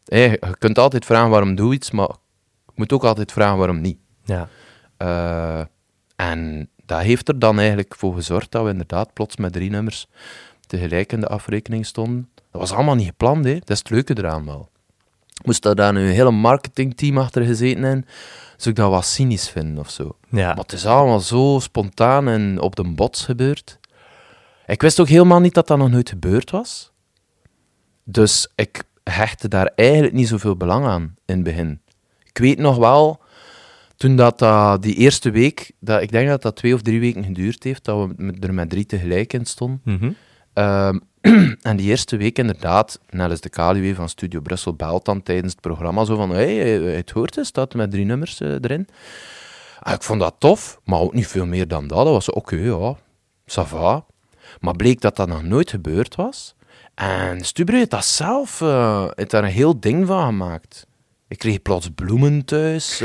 Je 0.09 0.55
kunt 0.59 0.79
altijd 0.79 1.05
vragen 1.05 1.31
waarom 1.31 1.55
doe 1.55 1.75
iets, 1.75 1.91
maar 1.91 2.09
je 2.67 2.73
moet 2.75 2.93
ook 2.93 3.05
altijd 3.05 3.33
vragen 3.33 3.59
waarom 3.59 3.81
niet. 3.81 3.99
Ja. 4.25 4.49
Eh, 4.97 5.65
en 6.17 6.69
dat 6.87 7.01
heeft 7.01 7.29
er 7.29 7.39
dan 7.39 7.59
eigenlijk 7.59 7.95
voor 7.97 8.15
gezorgd 8.15 8.51
dat 8.51 8.65
we 8.65 8.71
inderdaad 8.71 9.13
plots 9.13 9.37
met 9.37 9.53
drie 9.53 9.71
nummers 9.71 10.07
tegelijk 10.67 11.13
in 11.13 11.21
de 11.21 11.29
afrekening 11.29 11.87
stonden. 11.87 12.29
Dat 12.51 12.61
was 12.61 12.73
allemaal 12.73 12.95
niet 12.95 13.07
gepland, 13.07 13.45
hè. 13.45 13.55
dat 13.55 13.71
is 13.71 13.79
het 13.79 13.91
leuke 13.91 14.19
eraan 14.19 14.45
wel. 14.45 14.71
Moest 15.45 15.63
daar 15.63 15.75
dan 15.75 15.97
een 15.97 16.13
hele 16.13 16.31
marketingteam 16.31 17.19
achter 17.19 17.45
gezeten 17.45 17.83
hebben, 17.83 18.07
zou 18.57 18.71
ik 18.71 18.77
dat 18.77 18.91
wat 18.91 19.05
cynisch 19.05 19.49
vinden 19.49 19.79
of 19.79 19.91
zo. 19.91 20.17
Ja. 20.31 20.47
Maar 20.47 20.57
het 20.57 20.73
is 20.73 20.87
allemaal 20.87 21.21
zo 21.21 21.59
spontaan 21.61 22.29
en 22.29 22.61
op 22.61 22.77
de 22.77 22.85
bots 22.85 23.25
gebeurd. 23.25 23.79
Ik 24.67 24.83
wist 24.83 25.01
ook 25.01 25.09
helemaal 25.09 25.41
niet 25.41 25.55
dat 25.55 25.67
dat 25.67 25.79
nog 25.79 25.91
nooit 25.91 26.09
gebeurd 26.09 26.51
was. 26.51 26.93
Dus 28.05 28.53
ik 28.55 28.83
hechtte 29.11 29.49
daar 29.49 29.73
eigenlijk 29.75 30.15
niet 30.15 30.29
zoveel 30.29 30.57
belang 30.57 30.87
aan 30.87 31.15
in 31.27 31.35
het 31.35 31.43
begin. 31.43 31.81
Ik 32.25 32.39
weet 32.39 32.59
nog 32.59 32.77
wel 32.77 33.21
Toen 33.99 34.17
dat, 34.17 34.39
dat 34.39 34.83
die 34.83 34.95
eerste 34.95 35.31
week, 35.31 35.73
dat, 35.81 36.03
ik 36.03 36.11
denk 36.11 36.29
dat 36.29 36.43
dat 36.43 36.57
twee 36.57 36.75
of 36.75 36.83
drie 36.83 37.01
weken 37.01 37.25
geduurd 37.25 37.63
heeft, 37.65 37.85
dat 37.85 38.09
we 38.17 38.37
er 38.41 38.55
met 38.55 38.71
drie 38.71 38.87
tegelijk 38.87 39.33
in 39.33 39.45
stonden. 39.45 39.81
Mhm. 39.85 40.11
Ehm, 40.53 40.99
en 41.71 41.77
die 41.77 41.87
eerste 41.87 42.17
week 42.17 42.39
inderdaad, 42.39 43.01
net 43.11 43.31
als 43.31 43.41
de 43.41 43.49
Kaluwe 43.49 43.95
van 43.95 44.09
Studio 44.09 44.41
Brussel 44.41 44.75
belt 44.75 45.05
dan 45.05 45.23
tijdens 45.23 45.53
het 45.53 45.61
programma 45.61 46.05
zo 46.05 46.17
van, 46.17 46.31
hé, 46.31 46.57
hey, 46.57 46.97
het 46.97 47.11
hoort 47.11 47.35
het, 47.35 47.47
staat 47.47 47.75
met 47.75 47.91
drie 47.91 48.05
nummers 48.05 48.41
eh, 48.41 48.51
erin. 48.51 48.89
En 49.83 49.95
ik 49.95 50.03
vond 50.03 50.21
dat 50.21 50.35
tof, 50.39 50.81
maar 50.85 51.01
ook 51.01 51.15
niet 51.15 51.27
veel 51.27 51.47
meer 51.47 51.69
dan 51.69 51.87
dat. 51.87 52.05
Dat 52.05 52.13
was 52.15 52.31
oké, 52.31 52.57
ja, 52.57 52.97
ça 53.51 53.67
va. 53.67 54.05
Maar 54.61 54.77
bleek 54.77 55.01
dat 55.01 55.17
dat 55.17 55.29
nog 55.29 55.43
nooit 55.43 55.71
gebeurd 55.71 56.15
was. 56.15 56.55
En 56.99 57.45
Stubru 57.45 57.77
heeft 57.77 57.91
dat 57.91 58.05
zelf, 58.05 58.61
eh, 58.61 59.07
heeft 59.15 59.31
daar 59.31 59.45
een 59.45 59.51
heel 59.51 59.81
ding 59.81 60.07
van 60.07 60.27
gemaakt. 60.27 60.87
Ik 61.29 61.39
kreeg 61.39 61.63
plots 61.63 61.89
bloemen 61.95 62.45
thuis. 62.45 63.03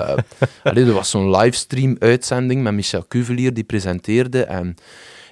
allee, 0.62 0.84
er 0.84 0.92
was 0.92 1.10
zo'n 1.10 1.36
livestream-uitzending 1.36 2.62
met 2.62 2.72
Michel 2.72 3.06
Cuvelier, 3.08 3.54
die 3.54 3.64
presenteerde. 3.64 4.44
En 4.44 4.74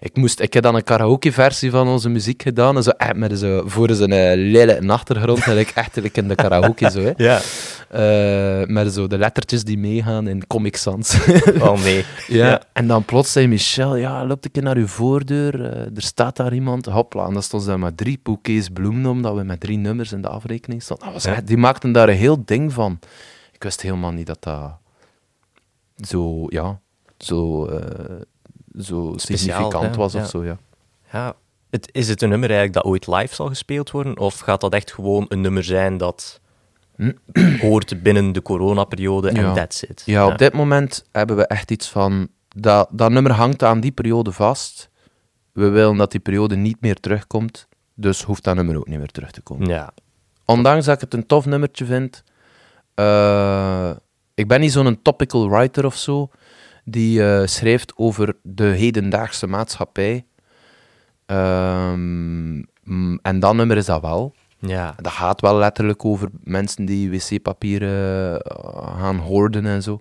ik, 0.00 0.16
moest, 0.16 0.40
ik 0.40 0.52
heb 0.52 0.62
dan 0.62 0.74
een 0.74 0.82
karaoke-versie 0.84 1.70
van 1.70 1.88
onze 1.88 2.08
muziek 2.08 2.42
gedaan. 2.42 2.76
En 2.76 2.82
zo, 2.82 2.90
eh, 2.90 3.12
met 3.12 3.38
zo, 3.38 3.62
voor 3.66 3.90
zo'n 3.94 4.10
uh, 4.12 4.32
lelijke 4.34 4.88
achtergrond. 4.92 5.38
En 5.46 5.58
ik 5.58 5.70
echt 5.70 5.96
like 5.96 6.20
in 6.20 6.28
de 6.28 6.34
karaoke 6.34 6.90
zo. 6.90 7.00
Hè. 7.00 7.12
Ja. 7.28 7.40
Eh, 7.88 8.66
met 8.66 8.92
zo 8.92 9.06
de 9.06 9.18
lettertjes 9.18 9.64
die 9.64 9.78
meegaan 9.78 10.28
in 10.28 10.46
Comic 10.46 10.76
Sans. 10.76 11.18
Oh 11.60 11.82
nee. 11.82 12.04
Ja. 12.26 12.46
Ja. 12.48 12.62
En 12.72 12.86
dan 12.86 13.04
plots 13.04 13.32
zei 13.32 13.46
Michel, 13.48 13.96
ja, 13.96 14.26
loop 14.26 14.44
een 14.44 14.50
keer 14.50 14.62
naar 14.62 14.76
uw 14.76 14.86
voordeur, 14.86 15.64
eh, 15.64 15.80
er 15.96 16.02
staat 16.02 16.36
daar 16.36 16.54
iemand, 16.54 16.86
hopla. 16.86 17.26
En 17.26 17.32
dan 17.32 17.42
stond 17.42 17.62
ze 17.62 17.68
daar 17.68 17.78
met 17.78 17.96
drie 17.96 18.20
bouquets 18.22 18.68
bloemen, 18.68 19.10
omdat 19.10 19.34
we 19.34 19.42
met 19.42 19.60
drie 19.60 19.78
nummers 19.78 20.12
in 20.12 20.22
de 20.22 20.28
afrekening 20.28 20.82
stonden. 20.82 21.04
Dat 21.04 21.14
was 21.14 21.24
Ja. 21.24 21.32
echt- 21.32 21.46
die 21.46 21.56
maakten 21.56 21.92
daar 21.92 22.08
een 22.08 22.16
heel 22.16 22.42
ding 22.44 22.72
van. 22.72 22.98
Ik 23.52 23.62
wist 23.62 23.80
helemaal 23.82 24.12
niet 24.12 24.26
dat 24.26 24.42
dat 24.42 24.70
zo, 25.96 26.44
ja, 26.48 26.80
zo, 27.18 27.68
zo 28.78 29.12
significant 29.16 29.72
hè? 29.90 29.94
was 29.94 30.14
of 30.14 30.28
zo, 30.28 30.44
ja. 30.44 30.58
Ja. 31.12 31.34
Het, 31.70 31.88
is 31.92 32.08
het 32.08 32.22
een 32.22 32.28
nummer 32.28 32.48
eigenlijk 32.50 32.78
dat 32.82 32.92
ooit 32.92 33.06
live 33.06 33.34
zal 33.34 33.48
gespeeld 33.48 33.90
worden? 33.90 34.18
Of 34.18 34.38
gaat 34.38 34.60
dat 34.60 34.74
echt 34.74 34.92
gewoon 34.92 35.26
een 35.28 35.40
nummer 35.40 35.64
zijn 35.64 35.96
dat 35.96 36.40
hoort 37.60 38.02
binnen 38.02 38.32
de 38.32 38.42
coronaperiode 38.42 39.28
en 39.28 39.34
Ja. 39.40 39.52
that's 39.52 39.82
it? 39.82 40.02
Ja, 40.06 40.26
op 40.26 40.38
dit 40.38 40.52
moment 40.52 41.04
hebben 41.12 41.36
we 41.36 41.46
echt 41.46 41.70
iets 41.70 41.88
van, 41.88 42.28
dat, 42.48 42.88
dat 42.92 43.10
nummer 43.10 43.32
hangt 43.32 43.62
aan 43.62 43.80
die 43.80 43.92
periode 43.92 44.32
vast. 44.32 44.90
We 45.52 45.68
willen 45.68 45.96
dat 45.96 46.10
die 46.10 46.20
periode 46.20 46.56
niet 46.56 46.80
meer 46.80 47.00
terugkomt, 47.00 47.68
dus 47.94 48.22
hoeft 48.22 48.44
dat 48.44 48.54
nummer 48.54 48.76
ook 48.76 48.88
niet 48.88 48.98
meer 48.98 49.10
terug 49.10 49.30
te 49.30 49.40
komen. 49.40 49.68
Ja. 49.68 49.92
Ondanks 50.44 50.84
dat 50.84 50.94
ik 50.94 51.00
het 51.00 51.14
een 51.14 51.26
tof 51.26 51.46
nummertje 51.46 51.84
vind. 51.84 52.24
eh, 52.94 53.90
ik 54.34 54.48
ben 54.48 54.60
niet 54.60 54.72
zo'n 54.72 55.02
topical 55.02 55.50
writer 55.50 55.84
of 55.84 55.96
zo. 55.96 56.30
Die 56.90 57.24
eh, 57.24 57.46
schrijft 57.46 57.92
over 57.96 58.36
de 58.42 58.64
hedendaagse 58.64 59.46
maatschappij. 59.46 60.24
Ehm, 61.26 62.56
mm, 62.84 63.18
en 63.22 63.40
dat 63.40 63.54
nummer 63.54 63.76
is 63.76 63.86
dat 63.86 64.00
wel. 64.00 64.34
Ja. 64.58 64.94
Dat 64.96 65.12
gaat 65.12 65.40
wel 65.40 65.56
letterlijk 65.56 66.04
over 66.04 66.28
mensen 66.42 66.84
die 66.84 67.10
wc-papieren 67.10 68.40
eh, 68.42 68.98
gaan 69.00 69.16
hoorden 69.16 69.66
en 69.66 69.82
zo. 69.82 69.98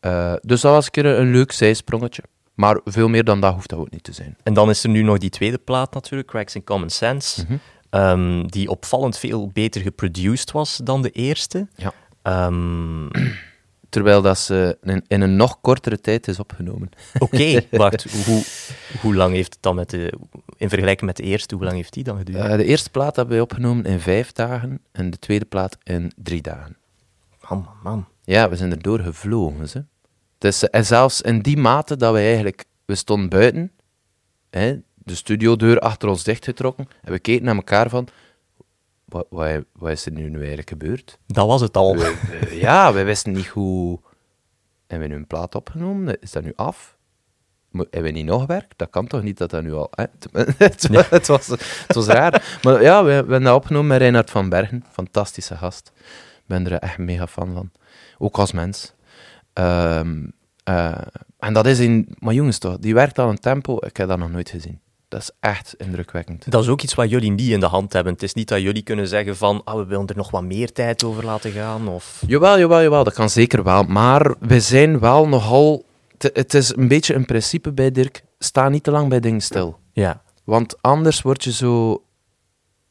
Eh, 0.00 0.32
dus 0.40 0.60
dat 0.60 0.72
was 0.72 0.84
een 0.84 0.90
keer 0.90 1.06
een 1.06 1.30
leuk 1.30 1.52
zijsprongetje. 1.52 2.22
Maar 2.54 2.80
veel 2.84 3.08
meer 3.08 3.24
dan 3.24 3.40
dat 3.40 3.54
hoeft 3.54 3.68
dat 3.68 3.78
ook 3.78 3.90
niet 3.90 4.04
te 4.04 4.12
zijn. 4.12 4.36
En 4.42 4.54
dan 4.54 4.70
is 4.70 4.82
er 4.84 4.88
nu 4.90 5.02
nog 5.02 5.18
die 5.18 5.30
tweede 5.30 5.58
plaat 5.58 5.94
natuurlijk, 5.94 6.28
Cracks 6.28 6.54
in 6.54 6.64
Common 6.64 6.90
Sense, 6.90 7.42
Mhm. 7.42 7.56
ehm, 7.90 8.46
die 8.46 8.68
opvallend 8.68 9.18
veel 9.18 9.50
beter 9.52 9.80
geproduced 9.80 10.50
was 10.50 10.76
dan 10.76 11.02
de 11.02 11.10
eerste. 11.10 11.68
Ja. 11.76 11.92
Ehm, 12.22 13.06
Terwijl 13.94 14.22
dat 14.22 14.38
ze 14.38 14.78
in, 14.82 15.04
in 15.06 15.20
een 15.20 15.36
nog 15.36 15.60
kortere 15.60 16.00
tijd 16.00 16.28
is 16.28 16.38
opgenomen. 16.38 16.90
Oké, 17.18 17.60
wacht. 17.70 18.24
Hoe, 18.24 18.42
hoe 19.00 19.14
lang 19.14 19.34
heeft 19.34 19.52
het 19.52 19.62
dan 19.62 19.74
met 19.74 19.90
de... 19.90 20.12
In 20.56 20.68
vergelijking 20.68 21.06
met 21.06 21.16
de 21.16 21.22
eerste, 21.22 21.54
hoe 21.54 21.64
lang 21.64 21.76
heeft 21.76 21.92
die 21.92 22.04
dan 22.04 22.16
geduurd? 22.16 22.38
Eh, 22.38 22.56
de 22.56 22.64
eerste 22.64 22.90
plaat 22.90 23.16
hebben 23.16 23.34
wij 23.34 23.42
opgenomen 23.42 23.84
in 23.84 24.00
vijf 24.00 24.32
dagen 24.32 24.80
en 24.92 25.10
de 25.10 25.18
tweede 25.18 25.44
plaat 25.44 25.76
in 25.82 26.12
drie 26.16 26.42
dagen. 26.42 26.76
man, 27.48 27.58
man, 27.58 27.76
man. 27.82 28.06
Ja, 28.24 28.48
we 28.48 28.56
zijn 28.56 28.70
erdoor 28.70 28.98
gevlogen. 28.98 29.66
Hè. 29.72 29.80
Dus, 30.38 30.62
eh, 30.62 30.78
en 30.78 30.86
zelfs 30.86 31.20
in 31.20 31.40
die 31.40 31.56
mate 31.56 31.96
dat 31.96 32.12
wij 32.12 32.26
eigenlijk... 32.26 32.64
We 32.84 32.94
stonden 32.94 33.28
buiten, 33.28 33.72
hè, 34.50 34.76
de 34.94 35.14
studiodeur 35.14 35.78
achter 35.78 36.08
ons 36.08 36.24
dichtgetrokken, 36.24 36.88
en 37.02 37.12
we 37.12 37.18
keken 37.18 37.44
naar 37.44 37.56
elkaar 37.56 37.88
van... 37.88 38.08
Wat, 39.14 39.26
wat, 39.30 39.64
wat 39.72 39.90
is 39.90 40.06
er 40.06 40.12
nu, 40.12 40.28
nu 40.28 40.38
eigenlijk 40.38 40.68
gebeurd? 40.68 41.18
Dat 41.26 41.46
was 41.46 41.60
het 41.60 41.76
al. 41.76 41.96
We- 41.96 42.14
we- 42.40 42.56
ja, 42.56 42.92
wij 42.92 43.04
wisten 43.04 43.32
niet 43.32 43.46
hoe... 43.46 44.00
Hebben 44.86 45.08
we 45.08 45.14
nu 45.14 45.20
een 45.20 45.26
plaat 45.26 45.54
opgenomen? 45.54 46.20
Is 46.20 46.32
dat 46.32 46.42
nu 46.42 46.52
af? 46.56 46.96
Hebben 47.72 48.02
we 48.02 48.10
niet 48.10 48.24
nog 48.26 48.46
werk? 48.46 48.72
Dat 48.76 48.90
kan 48.90 49.06
toch 49.06 49.22
niet 49.22 49.38
dat 49.38 49.50
dat 49.50 49.62
nu 49.62 49.72
al... 49.72 49.90
Het, 50.58 50.86
wa- 50.90 51.04
het, 51.10 51.26
was, 51.26 51.46
het 51.46 51.94
was 51.94 52.06
raar. 52.06 52.58
Maar 52.62 52.82
ja, 52.82 52.98
we, 53.02 53.08
we 53.08 53.12
hebben 53.14 53.42
dat 53.42 53.54
opgenomen 53.56 53.86
met 53.88 53.98
Reinhard 53.98 54.30
van 54.30 54.48
Bergen. 54.48 54.84
Fantastische 54.92 55.56
gast. 55.56 55.92
Ik 56.36 56.42
ben 56.46 56.66
er 56.66 56.72
echt 56.78 56.98
mega 56.98 57.26
fan 57.26 57.52
van. 57.54 57.70
Ook 58.18 58.38
als 58.38 58.52
mens. 58.52 58.94
Ehm, 59.52 60.26
eh, 60.64 60.98
en 61.38 61.52
dat 61.52 61.66
is 61.66 61.78
in... 61.78 62.14
Maar 62.18 62.34
jongens 62.34 62.58
toch, 62.58 62.78
die 62.78 62.94
werkt 62.94 63.18
al 63.18 63.28
een 63.30 63.38
tempo. 63.40 63.76
Ik 63.86 63.96
heb 63.96 64.08
dat 64.08 64.18
nog 64.18 64.30
nooit 64.30 64.50
gezien. 64.50 64.80
Dat 65.14 65.22
is 65.22 65.30
echt 65.40 65.74
indrukwekkend. 65.78 66.50
Dat 66.50 66.62
is 66.62 66.68
ook 66.68 66.82
iets 66.82 66.94
wat 66.94 67.10
jullie 67.10 67.30
niet 67.30 67.50
in 67.50 67.60
de 67.60 67.66
hand 67.66 67.92
hebben. 67.92 68.12
Het 68.12 68.22
is 68.22 68.34
niet 68.34 68.48
dat 68.48 68.60
jullie 68.60 68.82
kunnen 68.82 69.08
zeggen 69.08 69.36
van, 69.36 69.60
ah, 69.64 69.76
we 69.76 69.84
willen 69.84 70.06
er 70.06 70.16
nog 70.16 70.30
wat 70.30 70.42
meer 70.42 70.72
tijd 70.72 71.04
over 71.04 71.24
laten 71.24 71.50
gaan, 71.50 71.88
of... 71.88 72.22
Jawel, 72.26 72.58
jawel, 72.58 72.82
jawel, 72.82 73.04
dat 73.04 73.14
kan 73.14 73.30
zeker 73.30 73.62
wel. 73.62 73.82
Maar 73.82 74.34
we 74.40 74.60
zijn 74.60 74.98
wel 74.98 75.28
nogal... 75.28 75.84
Het 76.18 76.54
is 76.54 76.76
een 76.76 76.88
beetje 76.88 77.14
een 77.14 77.24
principe 77.24 77.72
bij 77.72 77.90
Dirk. 77.90 78.24
Sta 78.38 78.68
niet 78.68 78.82
te 78.82 78.90
lang 78.90 79.08
bij 79.08 79.20
dingen 79.20 79.40
stil. 79.40 79.78
Ja. 79.92 80.22
Want 80.44 80.82
anders 80.82 81.22
word 81.22 81.44
je 81.44 81.52
zo... 81.52 82.02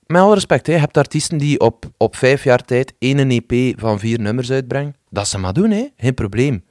Met 0.05 0.21
alle 0.21 0.33
respect, 0.33 0.67
hè, 0.67 0.73
je 0.73 0.79
hebt 0.79 0.97
artiesten 0.97 1.37
die 1.37 1.59
op, 1.59 1.85
op 1.97 2.15
vijf 2.15 2.43
jaar 2.43 2.65
tijd 2.65 2.93
één 2.99 3.31
EP 3.31 3.79
van 3.79 3.99
vier 3.99 4.19
nummers 4.19 4.51
uitbrengen. 4.51 4.95
Dat 5.09 5.27
ze 5.27 5.37
maar 5.37 5.53
doen, 5.53 5.71
hè. 5.71 5.87
geen 5.97 6.13
probleem. 6.13 6.63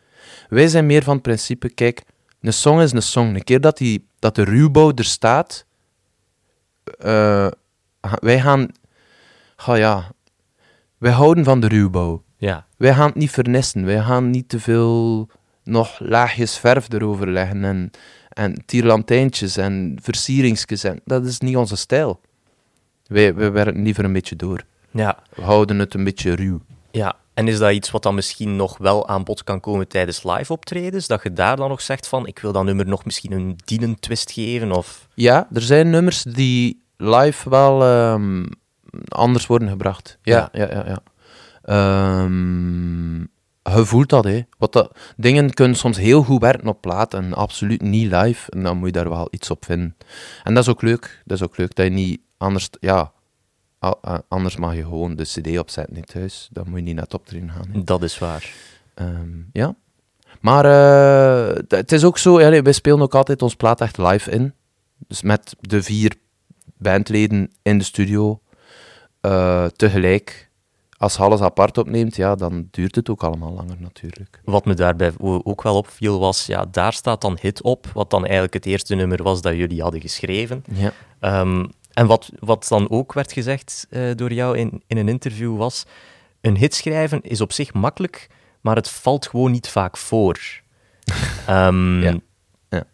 Wij 0.48 0.68
zijn 0.68 0.86
meer 0.86 1.02
van 1.02 1.14
het 1.14 1.22
principe, 1.22 1.70
kijk, 1.70 2.02
een 2.42 2.52
song 2.52 2.80
is 2.80 2.92
een 2.92 3.02
song. 3.02 3.34
Een 3.34 3.44
keer 3.44 3.60
dat, 3.60 3.76
die, 3.76 4.06
dat 4.18 4.34
de 4.34 4.44
ruwbouw 4.44 4.92
er 4.94 5.04
staat, 5.04 5.66
eh, 6.98 7.50
wij 8.00 8.40
gaan... 8.40 8.68
Oh 9.66 9.76
ja, 9.76 10.10
wij 10.98 11.12
houden 11.12 11.44
van 11.44 11.60
de 11.60 11.68
ruwbouw. 11.68 12.22
Ja. 12.36 12.66
Wij 12.76 12.94
gaan 12.94 13.06
het 13.06 13.14
niet 13.14 13.30
vernissen. 13.30 13.84
Wij 13.84 14.00
gaan 14.00 14.30
niet 14.30 14.48
te 14.48 14.60
veel 14.60 15.28
nog 15.64 15.98
laagjes 15.98 16.58
verf 16.58 16.92
erover 16.92 17.30
leggen 17.30 17.64
en, 17.64 17.90
en 18.28 18.64
tierlantijntjes 18.66 19.56
en 19.56 19.98
versieringsjes. 20.02 20.84
En, 20.84 21.00
dat 21.04 21.26
is 21.26 21.38
niet 21.38 21.56
onze 21.56 21.76
stijl. 21.76 22.20
Wij, 23.06 23.34
wij 23.34 23.52
werken 23.52 23.82
liever 23.82 24.04
een 24.04 24.12
beetje 24.12 24.36
door. 24.36 24.64
Ja. 24.90 25.18
We 25.34 25.42
houden 25.42 25.78
het 25.78 25.94
een 25.94 26.04
beetje 26.04 26.34
ruw. 26.34 26.60
Ja. 26.90 27.16
En 27.34 27.48
is 27.48 27.58
dat 27.58 27.72
iets 27.72 27.90
wat 27.90 28.02
dan 28.02 28.14
misschien 28.14 28.56
nog 28.56 28.78
wel 28.78 29.08
aan 29.08 29.24
bod 29.24 29.44
kan 29.44 29.60
komen 29.60 29.88
tijdens 29.88 30.22
live 30.22 30.52
optredens? 30.52 31.06
Dat 31.06 31.22
je 31.22 31.32
daar 31.32 31.56
dan 31.56 31.68
nog 31.68 31.80
zegt 31.80 32.08
van, 32.08 32.26
ik 32.26 32.38
wil 32.38 32.52
dat 32.52 32.64
nummer 32.64 32.86
nog 32.86 33.04
misschien 33.04 33.32
een 33.32 33.56
dienend 33.64 34.02
twist 34.02 34.30
geven, 34.30 34.72
of... 34.72 35.08
Ja, 35.14 35.48
er 35.52 35.62
zijn 35.62 35.90
nummers 35.90 36.22
die 36.22 36.82
live 36.96 37.50
wel 37.50 37.82
ehm, 37.82 38.46
anders 39.08 39.46
worden 39.46 39.68
gebracht. 39.68 40.18
Ja, 40.22 40.48
ja, 40.52 40.68
ja. 40.70 40.84
ja, 40.86 41.02
Ehm, 41.62 43.20
je 43.62 43.84
voelt 43.84 44.08
dat, 44.08 44.24
hè. 44.24 44.42
Wat 44.58 44.72
dat, 44.72 44.98
dingen 45.16 45.54
kunnen 45.54 45.76
soms 45.76 45.96
heel 45.96 46.22
goed 46.22 46.40
werken 46.40 46.68
op 46.68 46.80
plaat 46.80 47.14
en 47.14 47.32
absoluut 47.32 47.82
niet 47.82 48.12
live. 48.12 48.50
En 48.50 48.62
dan 48.62 48.76
moet 48.76 48.86
je 48.86 48.92
daar 48.92 49.08
wel 49.08 49.28
iets 49.30 49.50
op 49.50 49.64
vinden. 49.64 49.96
En 50.42 50.54
dat 50.54 50.62
is 50.62 50.70
ook 50.70 50.82
leuk. 50.82 51.22
Dat 51.24 51.36
is 51.36 51.44
ook 51.44 51.56
leuk 51.56 51.74
dat 51.74 51.86
je 51.86 51.92
niet 51.92 52.20
anders... 52.36 52.68
Ja, 52.80 53.12
anders 54.28 54.56
mag 54.56 54.74
je 54.74 54.82
gewoon 54.82 55.14
de 55.16 55.22
cd 55.22 55.58
opzetten 55.58 55.96
in 55.96 56.04
thuis. 56.04 56.48
Dan 56.52 56.64
moet 56.68 56.78
je 56.78 56.84
niet 56.84 56.94
naar 56.94 57.04
het 57.04 57.14
optreden 57.14 57.50
gaan. 57.50 57.68
hè. 57.72 57.84
Dat 57.84 58.02
is 58.02 58.18
waar. 58.18 58.52
Ehm, 58.94 59.30
ja. 59.52 59.74
Maar 60.40 60.64
eh, 60.64 61.62
het 61.68 61.92
is 61.92 62.04
ook 62.04 62.18
zo, 62.18 62.40
ja, 62.40 62.62
wij 62.62 62.72
spelen 62.72 63.00
ook 63.00 63.14
altijd 63.14 63.42
ons 63.42 63.54
plaat 63.54 63.80
echt 63.80 63.98
live 63.98 64.30
in. 64.30 64.54
Dus 65.08 65.22
met 65.22 65.56
de 65.60 65.82
vier 65.82 66.14
bandleden 66.76 67.50
in 67.62 67.78
de 67.78 67.84
studio 67.84 68.40
eh, 69.20 69.64
tegelijk. 69.64 70.50
Als 70.96 71.18
alles 71.18 71.40
apart 71.40 71.78
opneemt, 71.78 72.16
ja, 72.16 72.34
dan 72.34 72.68
duurt 72.70 72.94
het 72.94 73.10
ook 73.10 73.22
allemaal 73.22 73.52
langer 73.52 73.76
natuurlijk. 73.78 74.40
Wat 74.44 74.64
me 74.64 74.74
daarbij 74.74 75.12
ook 75.18 75.62
wel 75.62 75.76
opviel 75.76 76.18
was, 76.18 76.46
ja, 76.46 76.66
daar 76.70 76.92
staat 76.92 77.20
dan 77.20 77.38
Hit 77.40 77.62
op, 77.62 77.86
wat 77.94 78.10
dan 78.10 78.22
eigenlijk 78.22 78.54
het 78.54 78.66
eerste 78.66 78.94
nummer 78.94 79.22
was 79.22 79.42
dat 79.42 79.54
jullie 79.56 79.82
hadden 79.82 80.00
geschreven. 80.00 80.64
Ja. 80.72 80.92
Ehm, 81.20 81.64
en 81.92 82.06
wat, 82.06 82.30
wat 82.38 82.66
dan 82.68 82.90
ook 82.90 83.12
werd 83.12 83.32
gezegd 83.32 83.86
eh, 83.90 84.02
door 84.14 84.32
jou 84.32 84.58
in, 84.58 84.82
in 84.86 84.96
een 84.96 85.08
interview 85.08 85.56
was, 85.56 85.84
een 86.40 86.56
hit 86.56 86.74
schrijven 86.74 87.22
is 87.22 87.40
op 87.40 87.52
zich 87.52 87.72
makkelijk, 87.72 88.30
maar 88.60 88.76
het 88.76 88.90
valt 88.90 89.26
gewoon 89.26 89.50
niet 89.50 89.68
vaak 89.68 89.96
voor. 89.96 90.40
Ja. 91.46 92.14
Ja. 92.68 92.84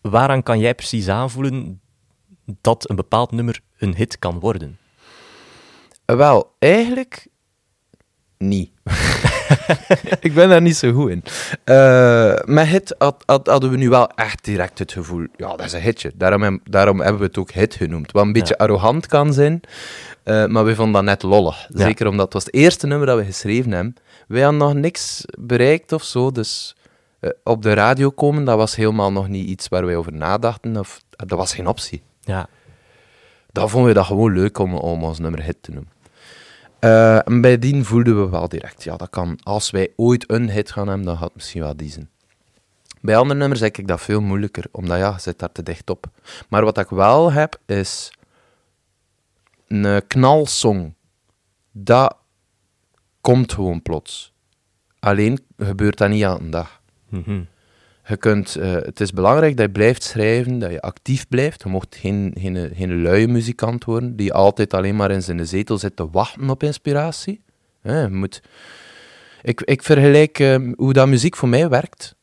Waaraan 0.00 0.42
kan 0.42 0.58
jij 0.58 0.74
precies 0.74 1.08
aanvoelen 1.08 1.80
dat 2.60 2.90
een 2.90 2.96
bepaald 2.96 3.30
nummer 3.30 3.60
een 3.78 3.94
hit 3.94 4.18
kan 4.18 4.40
worden? 4.40 4.78
Eh, 6.04 6.16
Wel, 6.16 6.54
eigenlijk 6.58 7.26
niet. 8.42 8.70
ik 10.20 10.34
ben 10.34 10.48
daar 10.48 10.62
niet 10.62 10.76
zo 10.76 10.92
goed 10.92 11.10
in. 11.10 11.24
Uh, 11.64 12.34
met 12.44 12.66
hit 12.66 12.94
had, 12.98 13.22
had, 13.26 13.46
hadden 13.46 13.70
we 13.70 13.76
nu 13.76 13.88
wel 13.88 14.08
echt 14.08 14.44
direct 14.44 14.78
het 14.78 14.92
gevoel, 14.92 15.26
ja, 15.36 15.48
dat 15.56 15.66
is 15.66 15.72
een 15.72 15.80
hitje. 15.80 16.12
Daarom, 16.14 16.60
daarom 16.64 17.00
hebben 17.00 17.20
we 17.20 17.26
het 17.26 17.38
ook 17.38 17.50
hit 17.50 17.74
genoemd. 17.74 18.12
Wat 18.12 18.24
een 18.24 18.32
beetje 18.32 18.58
arrogant 18.58 19.06
kan 19.06 19.32
zijn, 19.32 19.60
uh, 20.24 20.46
maar 20.46 20.64
we 20.64 20.74
vonden 20.74 20.94
dat 20.94 21.04
net 21.04 21.22
lollig. 21.22 21.66
Zeker 21.68 22.06
omdat 22.06 22.24
het 22.24 22.32
was 22.32 22.44
het 22.44 22.54
eerste 22.54 22.86
nummer 22.86 23.06
dat 23.06 23.18
we 23.18 23.24
geschreven 23.24 23.72
hebben. 23.72 23.96
Wij 24.28 24.42
hadden 24.42 24.60
nog 24.60 24.74
niks 24.74 25.24
bereikt 25.38 25.92
of 25.92 26.04
zo, 26.04 26.30
dus 26.30 26.76
uh, 27.20 27.30
op 27.44 27.62
de 27.62 27.72
radio 27.72 28.10
komen, 28.10 28.44
dat 28.44 28.56
was 28.56 28.76
helemaal 28.76 29.12
nog 29.12 29.28
niet 29.28 29.48
iets 29.48 29.68
waar 29.68 29.86
wij 29.86 29.96
over 29.96 30.12
nadachten. 30.12 30.76
Of, 30.76 31.00
dat 31.10 31.38
was 31.38 31.54
geen 31.54 31.66
optie. 31.66 32.02
Ja. 32.20 32.48
Dan 33.52 33.70
vonden 33.70 33.88
we 33.88 33.94
dat 33.94 34.06
gewoon 34.06 34.32
leuk 34.32 34.58
om, 34.58 34.74
om 34.74 35.04
ons 35.04 35.18
nummer 35.18 35.42
hit 35.42 35.56
te 35.60 35.70
noemen. 35.70 35.90
Uh, 36.84 37.28
en 37.28 37.40
bij 37.40 37.58
die 37.58 37.84
voelden 37.84 38.22
we 38.22 38.28
wel 38.28 38.48
direct, 38.48 38.84
ja, 38.84 38.96
dat 38.96 39.10
kan, 39.10 39.38
als 39.42 39.70
wij 39.70 39.92
ooit 39.96 40.30
een 40.30 40.50
hit 40.50 40.70
gaan 40.70 40.88
hebben, 40.88 41.06
dan 41.06 41.16
gaat 41.16 41.24
het 41.24 41.34
misschien 41.34 41.60
wel 41.60 41.76
die 41.76 41.90
zijn. 41.90 42.10
Bij 43.00 43.16
andere 43.16 43.38
nummers 43.38 43.60
denk 43.60 43.78
ik 43.78 43.88
dat 43.88 44.00
veel 44.00 44.20
moeilijker, 44.20 44.64
omdat 44.70 44.98
ja, 44.98 45.12
je 45.12 45.20
zit 45.20 45.38
daar 45.38 45.52
te 45.52 45.62
dicht 45.62 45.90
op. 45.90 46.06
Maar 46.48 46.64
wat 46.64 46.78
ik 46.78 46.88
wel 46.88 47.32
heb, 47.32 47.60
is 47.66 48.12
een 49.66 50.06
knalsong. 50.06 50.94
Dat 51.72 52.16
komt 53.20 53.52
gewoon 53.52 53.82
plots. 53.82 54.32
Alleen 54.98 55.46
gebeurt 55.56 55.98
dat 55.98 56.08
niet 56.08 56.24
aan 56.24 56.40
een 56.40 56.50
dag. 56.50 56.80
Mm 57.08 57.50
je 58.04 58.16
kunt, 58.16 58.56
uh, 58.56 58.72
het 58.72 59.00
is 59.00 59.12
belangrijk 59.12 59.56
dat 59.56 59.66
je 59.66 59.72
blijft 59.72 60.02
schrijven, 60.02 60.58
dat 60.58 60.70
je 60.70 60.80
actief 60.80 61.28
blijft. 61.28 61.62
Je 61.62 61.68
mocht 61.68 61.96
geen, 61.96 62.34
geen, 62.38 62.70
geen 62.74 63.02
luie 63.02 63.28
muzikant 63.28 63.84
worden, 63.84 64.16
die 64.16 64.32
altijd 64.32 64.74
alleen 64.74 64.96
maar 64.96 65.10
in 65.10 65.22
zijn 65.22 65.46
zetel 65.46 65.78
zit 65.78 65.96
te 65.96 66.10
wachten 66.10 66.50
op 66.50 66.62
inspiratie. 66.62 67.44
je 67.82 68.08
moet... 68.10 68.42
ik, 69.42 69.60
ik 69.60 69.82
vergelijk 69.82 70.38
uh, 70.38 70.72
hoe 70.76 70.92
dat 70.92 71.08
muziek 71.08 71.36
voor 71.36 71.48
mij 71.48 71.68
werkt, 71.68 72.14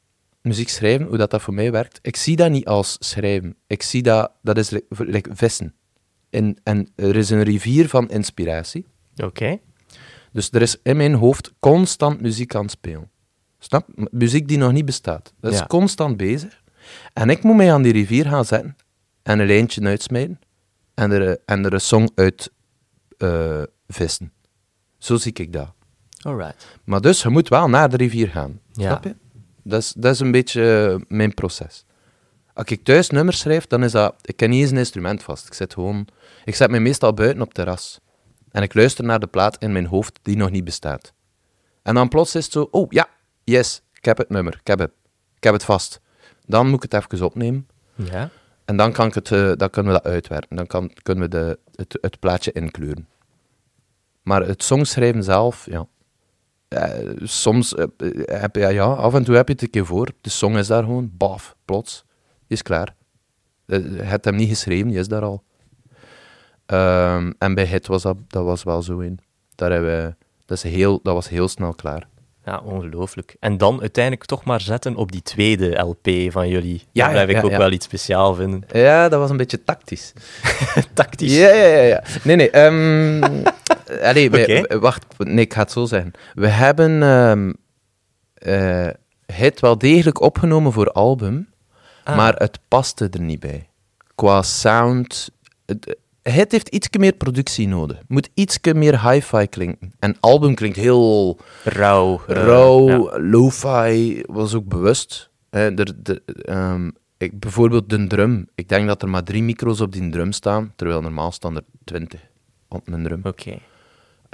muziek 0.41 0.69
schrijven, 0.69 1.07
hoe 1.07 1.17
dat, 1.17 1.31
dat 1.31 1.41
voor 1.41 1.53
mij 1.53 1.71
werkt. 1.71 1.99
Ik 2.01 2.15
zie 2.15 2.35
dat 2.35 2.51
niet 2.51 2.65
als 2.65 2.95
schrijven. 2.99 3.55
Ik 3.67 3.83
zie 3.83 4.01
dat, 4.01 4.31
dat 4.41 4.57
is 4.57 4.69
like, 4.89 5.29
vissen. 5.33 5.73
En, 6.29 6.57
en 6.63 6.89
er 6.95 7.15
is 7.15 7.29
een 7.29 7.43
rivier 7.43 7.89
van 7.89 8.09
inspiratie. 8.09 8.85
Oké. 9.23 9.59
Dus 10.31 10.49
er 10.51 10.61
is 10.61 10.77
in 10.83 10.97
mijn 10.97 11.13
hoofd 11.13 11.53
constant 11.59 12.21
muziek 12.21 12.55
aan 12.55 12.61
het 12.61 12.71
spelen. 12.71 13.09
Snap? 13.59 13.87
Muziek 14.11 14.47
die 14.47 14.57
nog 14.57 14.71
niet 14.71 14.85
bestaat. 14.85 15.33
Dat 15.39 15.53
is 15.53 15.67
constant 15.67 16.17
bezig. 16.17 16.61
En 17.13 17.29
ik 17.29 17.43
moet 17.43 17.55
mij 17.55 17.73
aan 17.73 17.81
die 17.81 17.91
rivier 17.91 18.25
gaan 18.25 18.45
zetten 18.45 18.75
en 19.23 19.39
een 19.39 19.47
lijntje 19.47 19.81
uitsmijten 19.81 20.39
en 20.93 21.11
er, 21.11 21.39
en 21.45 21.65
er 21.65 21.73
een 21.73 21.81
song 21.81 22.09
uit 22.15 22.51
uh, 23.17 23.63
vissen. 23.87 24.31
Zo 24.97 25.15
zie 25.15 25.33
ik 25.33 25.53
dat. 25.53 25.73
Alright. 26.21 26.67
Maar 26.83 27.01
dus, 27.01 27.21
je 27.21 27.29
moet 27.29 27.47
wel 27.47 27.69
naar 27.69 27.89
de 27.89 27.97
rivier 27.97 28.27
gaan. 28.27 28.59
Snap 28.71 29.03
je? 29.03 29.15
Dat 29.63 29.81
is, 29.81 29.93
dat 29.97 30.13
is 30.13 30.19
een 30.19 30.31
beetje 30.31 30.89
uh, 30.91 31.05
mijn 31.07 31.33
proces. 31.33 31.85
Als 32.53 32.67
ik 32.67 32.83
thuis 32.83 33.09
nummers 33.09 33.39
schrijf, 33.39 33.67
dan 33.67 33.83
is 33.83 33.91
dat... 33.91 34.15
Ik 34.21 34.35
ken 34.35 34.49
niet 34.49 34.61
eens 34.61 34.71
een 34.71 34.77
instrument 34.77 35.23
vast. 35.23 35.47
Ik 35.47 35.53
zit 35.53 35.73
gewoon... 35.73 36.07
Ik 36.45 36.55
zet 36.55 36.69
me 36.69 36.79
meestal 36.79 37.13
buiten 37.13 37.41
op 37.41 37.47
het 37.47 37.55
terras. 37.55 37.99
En 38.51 38.63
ik 38.63 38.73
luister 38.73 39.05
naar 39.05 39.19
de 39.19 39.27
plaat 39.27 39.57
in 39.57 39.71
mijn 39.71 39.85
hoofd 39.85 40.19
die 40.21 40.37
nog 40.37 40.49
niet 40.49 40.63
bestaat. 40.63 41.13
En 41.83 41.95
dan 41.95 42.07
plots 42.07 42.35
is 42.35 42.43
het 42.43 42.53
zo... 42.53 42.67
Oh, 42.71 42.91
ja, 42.91 43.07
yes, 43.49 43.81
ik 43.93 44.05
heb 44.05 44.17
het 44.17 44.29
nummer, 44.29 44.53
ik 44.59 44.67
heb 44.67 44.79
het, 44.79 44.91
ik 45.35 45.43
heb 45.43 45.53
het 45.53 45.63
vast. 45.63 45.99
Dan 46.45 46.67
moet 46.67 46.83
ik 46.83 46.91
het 46.91 47.11
even 47.11 47.25
opnemen. 47.25 47.67
Ja. 47.95 48.29
En 48.65 48.77
dan, 48.77 48.91
kan 48.91 49.07
ik 49.07 49.13
het, 49.13 49.29
uh, 49.29 49.51
dan 49.55 49.69
kunnen 49.69 49.93
we 49.93 49.99
dat 50.03 50.11
uitwerken. 50.11 50.55
Dan 50.55 50.67
kan, 50.67 50.91
kunnen 51.01 51.23
we 51.23 51.29
de, 51.29 51.59
het, 51.75 51.97
het 52.01 52.19
plaatje 52.19 52.51
inkleuren. 52.51 53.07
Maar 54.21 54.47
het 54.47 54.63
songschrijven 54.63 55.23
zelf, 55.23 55.65
ja. 55.65 55.87
Uh, 56.69 57.11
soms 57.23 57.73
uh, 57.73 57.85
heb 58.25 58.55
je, 58.55 58.67
ja, 58.67 58.83
af 58.83 59.13
en 59.13 59.23
toe 59.23 59.35
heb 59.35 59.47
je 59.47 59.53
het 59.53 59.61
een 59.61 59.69
keer 59.69 59.85
voor. 59.85 60.11
De 60.21 60.29
song 60.29 60.55
is 60.55 60.67
daar 60.67 60.83
gewoon, 60.83 61.11
baf, 61.13 61.55
plots, 61.65 62.05
is 62.47 62.61
klaar. 62.61 62.95
Je 63.65 63.99
hebt 64.01 64.25
hem 64.25 64.35
niet 64.35 64.49
geschreven, 64.49 64.87
die 64.87 64.99
is 64.99 65.07
daar 65.07 65.21
al. 65.21 65.43
Um, 66.65 67.35
en 67.37 67.53
bij 67.53 67.65
Hit 67.65 67.87
was 67.87 68.01
dat, 68.01 68.17
dat 68.27 68.43
was 68.43 68.63
wel 68.63 68.81
zo 68.81 68.99
in. 68.99 69.19
Daar 69.55 69.71
hebben 69.71 70.05
we, 70.05 70.15
dat, 70.45 70.57
is 70.57 70.71
heel, 70.71 70.99
dat 71.03 71.13
was 71.13 71.29
heel 71.29 71.47
snel 71.47 71.73
klaar. 71.73 72.07
Ja, 72.49 72.61
ongelooflijk. 72.63 73.35
En 73.39 73.57
dan 73.57 73.81
uiteindelijk 73.81 74.25
toch 74.25 74.43
maar 74.43 74.61
zetten 74.61 74.95
op 74.95 75.11
die 75.11 75.21
tweede 75.21 75.79
LP 75.79 76.07
van 76.31 76.49
jullie. 76.49 76.83
Ja, 76.91 77.03
dat 77.03 77.11
blijf 77.11 77.29
ik 77.29 77.43
ook 77.43 77.57
wel 77.57 77.71
iets 77.71 77.85
speciaal 77.85 78.35
vinden. 78.35 78.63
Ja, 78.71 79.09
dat 79.09 79.19
was 79.19 79.29
een 79.29 79.37
beetje 79.37 79.63
tactisch. 79.63 80.13
tactisch? 80.93 81.35
Ja, 81.35 81.49
ja, 81.49 81.65
ja. 81.65 81.81
ja. 81.81 82.03
Nee, 82.23 82.35
nee. 82.35 82.65
Um, 82.65 83.43
allee, 84.09 84.29
wij, 84.29 84.65
wacht, 84.79 85.05
nee, 85.17 85.45
ik 85.45 85.53
ga 85.53 85.61
het 85.61 85.71
zo 85.71 85.85
zeggen. 85.85 86.11
We 86.33 86.47
hebben 86.47 87.01
um, 87.01 87.55
uh, 88.39 88.87
het 89.25 89.59
wel 89.59 89.77
degelijk 89.77 90.21
opgenomen 90.21 90.71
voor 90.71 90.91
album, 90.91 91.49
ah. 92.03 92.15
maar 92.15 92.35
het 92.35 92.59
paste 92.67 93.07
er 93.11 93.21
niet 93.21 93.39
bij. 93.39 93.69
Qua 94.15 94.41
sound... 94.41 95.29
Het, 95.65 95.97
het 96.21 96.51
heeft 96.51 96.67
iets 96.67 96.87
meer 96.97 97.13
productie 97.13 97.67
nodig. 97.67 98.01
Moet 98.07 98.29
iets 98.33 98.59
meer 98.73 99.09
hi-fi 99.09 99.47
klinken. 99.47 99.93
En 99.99 100.17
album 100.19 100.55
klinkt 100.55 100.77
heel... 100.77 101.39
Rauw. 101.63 102.21
Eh, 102.27 102.35
rauw, 102.35 103.17
lo-fi, 103.19 104.21
was 104.25 104.53
ook 104.53 104.65
bewust. 104.65 105.29
Hè, 105.49 105.73
de, 105.73 106.01
de, 106.01 106.21
um, 106.49 106.91
ik, 107.17 107.39
bijvoorbeeld 107.39 107.89
de 107.89 108.07
drum. 108.07 108.47
Ik 108.55 108.69
denk 108.69 108.87
dat 108.87 109.01
er 109.01 109.09
maar 109.09 109.23
drie 109.23 109.43
micro's 109.43 109.79
op 109.79 109.91
die 109.91 110.09
drum 110.09 110.31
staan, 110.31 110.73
terwijl 110.75 111.01
normaal 111.01 111.31
staan 111.31 111.55
er 111.55 111.63
twintig 111.83 112.21
op 112.67 112.89
mijn 112.89 113.03
drum. 113.03 113.21
Oké. 113.23 113.57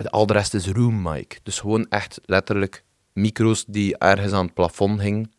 Al 0.10 0.26
de 0.26 0.34
rest 0.34 0.53
is 0.53 0.68
room 0.68 1.02
mic. 1.02 1.40
Dus 1.44 1.60
gewoon 1.60 1.86
echt 1.90 2.22
letterlijk 2.26 2.84
micro's 3.14 3.66
die 3.68 3.98
ergens 3.98 4.32
aan 4.32 4.45
het 4.45 4.53
plafond 4.53 5.02
hingen. 5.02 5.32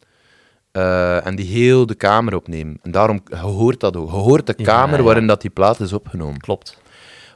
Uh, 0.77 1.27
en 1.27 1.37
die 1.37 1.47
heel 1.47 1.87
de 1.87 1.95
kamer 1.95 2.35
opnemen. 2.35 2.79
En 2.83 2.91
daarom, 2.91 3.23
je 3.25 3.37
hoort 3.37 3.81
dat 3.81 3.97
ook. 3.97 4.11
Je 4.11 4.17
hoort 4.17 4.47
de 4.47 4.55
kamer 4.55 5.03
waarin 5.03 5.27
dat 5.27 5.41
die 5.41 5.51
plaat 5.51 5.81
is 5.81 5.93
opgenomen. 5.93 6.41
Klopt. 6.41 6.79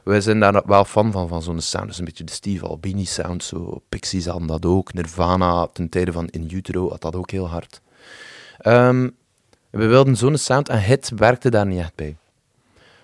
Wij 0.03 0.21
zijn 0.21 0.39
daar 0.39 0.61
wel 0.65 0.85
fan 0.85 1.11
van, 1.11 1.27
van 1.27 1.41
zo'n 1.41 1.61
sound. 1.61 1.87
Dus 1.87 1.97
een 1.97 2.05
beetje 2.05 2.23
de 2.23 2.31
Steve 2.31 2.65
Albini 2.67 3.05
sound. 3.05 3.43
Zo. 3.43 3.81
Pixies 3.89 4.25
hadden 4.25 4.47
dat 4.47 4.65
ook. 4.65 4.93
Nirvana, 4.93 5.67
ten 5.73 5.89
tijde 5.89 6.11
van 6.11 6.27
In 6.27 6.49
Utero, 6.51 6.89
had 6.89 7.01
dat 7.01 7.15
ook 7.15 7.31
heel 7.31 7.49
hard. 7.49 7.81
Um, 8.67 9.15
we 9.69 9.85
wilden 9.85 10.15
zo'n 10.15 10.37
sound 10.37 10.69
en 10.69 10.83
het 10.83 11.11
werkte 11.15 11.49
daar 11.49 11.65
niet 11.65 11.79
echt 11.79 11.95
bij. 11.95 12.15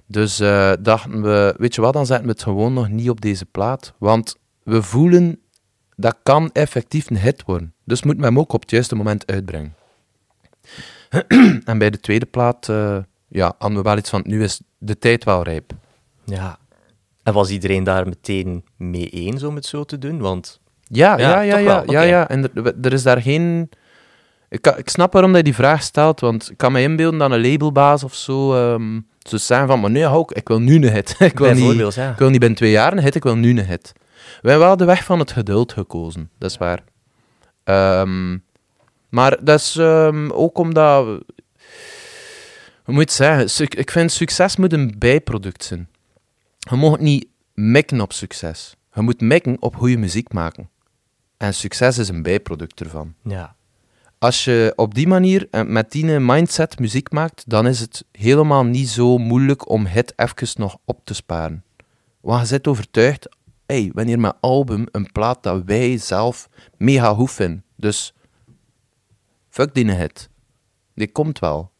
Dus 0.06 0.42
uh, 0.42 0.72
dachten 0.80 1.22
we, 1.22 1.56
weet 1.58 1.76
je 1.76 1.82
wat, 1.82 1.94
dan 1.94 2.06
zetten 2.06 2.26
we 2.26 2.32
het 2.32 2.44
gewoon 2.44 2.74
nog 2.74 2.90
niet 2.90 3.10
op 3.10 3.22
deze 3.22 3.46
plaat. 3.46 3.94
Want 3.98 4.36
we 4.64 4.82
voelen, 4.82 5.40
dat 5.96 6.16
kan 6.24 6.50
effectief 6.52 7.10
een 7.10 7.18
hit 7.18 7.44
worden. 7.46 7.74
Dus 7.84 8.04
moeten 8.04 8.22
we 8.22 8.30
hem 8.30 8.40
ook 8.40 8.54
op 8.54 8.62
het 8.62 8.72
juiste 8.72 8.96
moment 8.96 9.28
uitbrengen. 9.28 9.76
en 11.64 11.78
bij 11.78 11.90
de 11.90 12.00
tweede 12.00 12.26
plaat 12.26 12.68
uh, 12.68 12.98
ja, 13.28 13.56
hadden 13.58 13.78
we 13.78 13.84
wel 13.84 13.98
iets 13.98 14.10
van, 14.10 14.22
nu 14.26 14.44
is 14.44 14.62
de 14.78 14.98
tijd 14.98 15.24
wel 15.24 15.44
rijp. 15.44 15.72
Ja. 16.24 16.58
En 17.24 17.34
was 17.34 17.50
iedereen 17.50 17.84
daar 17.84 18.08
meteen 18.08 18.66
mee 18.78 19.10
eens 19.10 19.44
om 19.44 19.56
het 19.56 19.66
zo 19.66 19.84
te 19.84 19.98
doen? 19.98 20.20
Want... 20.20 20.60
Ja, 20.84 21.18
ja, 21.18 21.42
ja, 21.42 21.58
ja, 21.58 21.84
ja, 21.88 22.02
ja, 22.02 22.30
En 22.30 22.44
er, 22.54 22.74
er, 22.82 22.94
is 22.94 23.04
daar 23.04 23.22
geen... 23.22 23.70
Ik, 24.50 24.68
ik 24.68 24.90
snap 24.90 25.14
waarom 25.14 25.34
hij 25.34 25.42
die 25.42 25.56
vraag 25.56 25.82
stelt, 25.82 26.20
want 26.20 26.52
ik 26.52 26.58
kan 26.58 26.72
me 26.72 26.82
inbeelden 26.82 27.20
dat 27.20 27.32
een 27.32 27.52
labelbaas 27.52 28.04
of 28.04 28.14
zo 28.14 28.56
um, 28.74 29.08
zou 29.20 29.42
zijn 29.42 29.68
van, 29.68 29.80
maar 29.80 29.92
nee, 29.92 30.08
ook, 30.08 30.32
ik 30.32 30.48
wil 30.48 30.60
nu 30.60 30.76
een 30.76 30.92
hit. 30.94 31.16
ik, 31.20 31.40
wil 31.40 31.54
niet, 31.54 31.94
ja. 31.94 32.12
ik 32.12 32.18
wil 32.18 32.30
niet 32.30 32.40
binnen 32.40 32.58
twee 32.58 32.72
jaar 32.72 32.92
een 32.92 33.04
hit, 33.04 33.16
ik 33.16 33.24
wil 33.24 33.36
nu 33.36 33.50
een 33.50 33.66
hit. 33.66 33.94
Wij 34.42 34.52
hebben 34.52 34.68
wel 34.68 34.78
de 34.78 34.86
weg 34.86 35.04
van 35.04 35.20
het 35.20 35.32
geduld 35.32 35.74
gekozen, 35.74 36.30
dat 36.38 36.50
is 36.50 36.58
waar. 36.58 36.84
Um, 38.02 38.44
maar 39.10 39.44
dat 39.44 39.60
is 39.60 39.76
um, 39.76 40.32
ook 40.32 40.58
omdat... 40.58 41.24
Hoe 42.84 42.96
moet 42.96 43.12
zeggen? 43.12 43.68
Ik 43.78 43.92
vind 43.92 44.12
succes 44.12 44.56
moet 44.56 44.74
een 44.74 44.96
bijproduct 44.98 45.64
zijn. 45.64 45.90
Je 46.60 46.76
mag 46.76 47.00
niet 47.00 47.28
mikken 47.54 48.02
op 48.02 48.14
succes. 48.14 48.76
Je 48.94 49.02
moet 49.02 49.22
mikken 49.22 49.62
op 49.62 49.76
goede 49.76 49.98
muziek 49.98 50.34
maken. 50.34 50.70
En 51.38 51.54
succes 51.54 51.98
is 51.98 52.10
een 52.10 52.22
bijproduct 52.22 52.80
ervan. 52.80 53.14
Ja. 53.24 53.56
Als 54.20 54.46
je 54.46 54.74
op 54.76 54.96
die 54.96 55.08
manier 55.08 55.48
eh, 55.52 55.64
met 55.64 55.92
die 55.92 56.06
mindset 56.06 56.80
muziek 56.80 57.12
maakt, 57.12 57.44
dan 57.48 57.68
is 57.68 57.80
het 57.80 58.06
helemaal 58.12 58.64
niet 58.64 58.90
zo 58.90 59.18
moeilijk 59.18 59.70
om 59.70 59.86
het 59.86 60.14
even 60.16 60.62
nog 60.62 60.78
op 60.86 61.00
te 61.04 61.14
sparen. 61.14 61.64
Want 62.22 62.42
je 62.42 62.48
zit 62.48 62.68
overtuigd, 62.68 63.30
hey, 63.66 63.92
wanneer 63.94 64.20
mijn 64.20 64.34
album 64.40 64.86
een 64.92 65.12
plaat 65.12 65.44
dat 65.44 65.64
wij 65.66 65.98
zelf 65.98 66.50
mega 66.78 67.14
goed 67.14 67.32
vinden. 67.32 67.64
Dus 67.76 68.14
fuck 69.58 69.74
die 69.74 69.92
hit. 69.92 70.30
Die 70.94 71.12
komt 71.12 71.40
wel. 71.40 71.72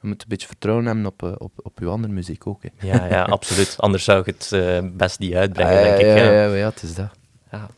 Je 0.00 0.08
moet 0.08 0.22
een 0.22 0.28
beetje 0.28 0.46
vertrouwen 0.46 0.86
hebben 0.86 1.06
op, 1.06 1.22
uh, 1.22 1.32
op, 1.38 1.52
op 1.62 1.78
uw 1.78 1.90
andere 1.90 2.12
muziek 2.12 2.46
ook. 2.46 2.62
Hè. 2.62 2.68
Ja, 2.86 3.06
ja, 3.06 3.22
absoluut. 3.36 3.74
Anders 3.78 4.04
zou 4.04 4.20
ik 4.20 4.26
het 4.26 4.50
uh, 4.54 4.78
best 4.92 5.18
niet 5.18 5.34
uitbrengen, 5.34 5.76
ah, 5.76 5.82
denk 5.82 6.00
ja, 6.00 6.06
ik. 6.06 6.18
Ja, 6.18 6.30
ja, 6.30 6.54
ja, 6.54 6.68
het 6.68 6.82
is 6.82 6.94
dat. 6.94 7.10
Ja. 7.50 7.68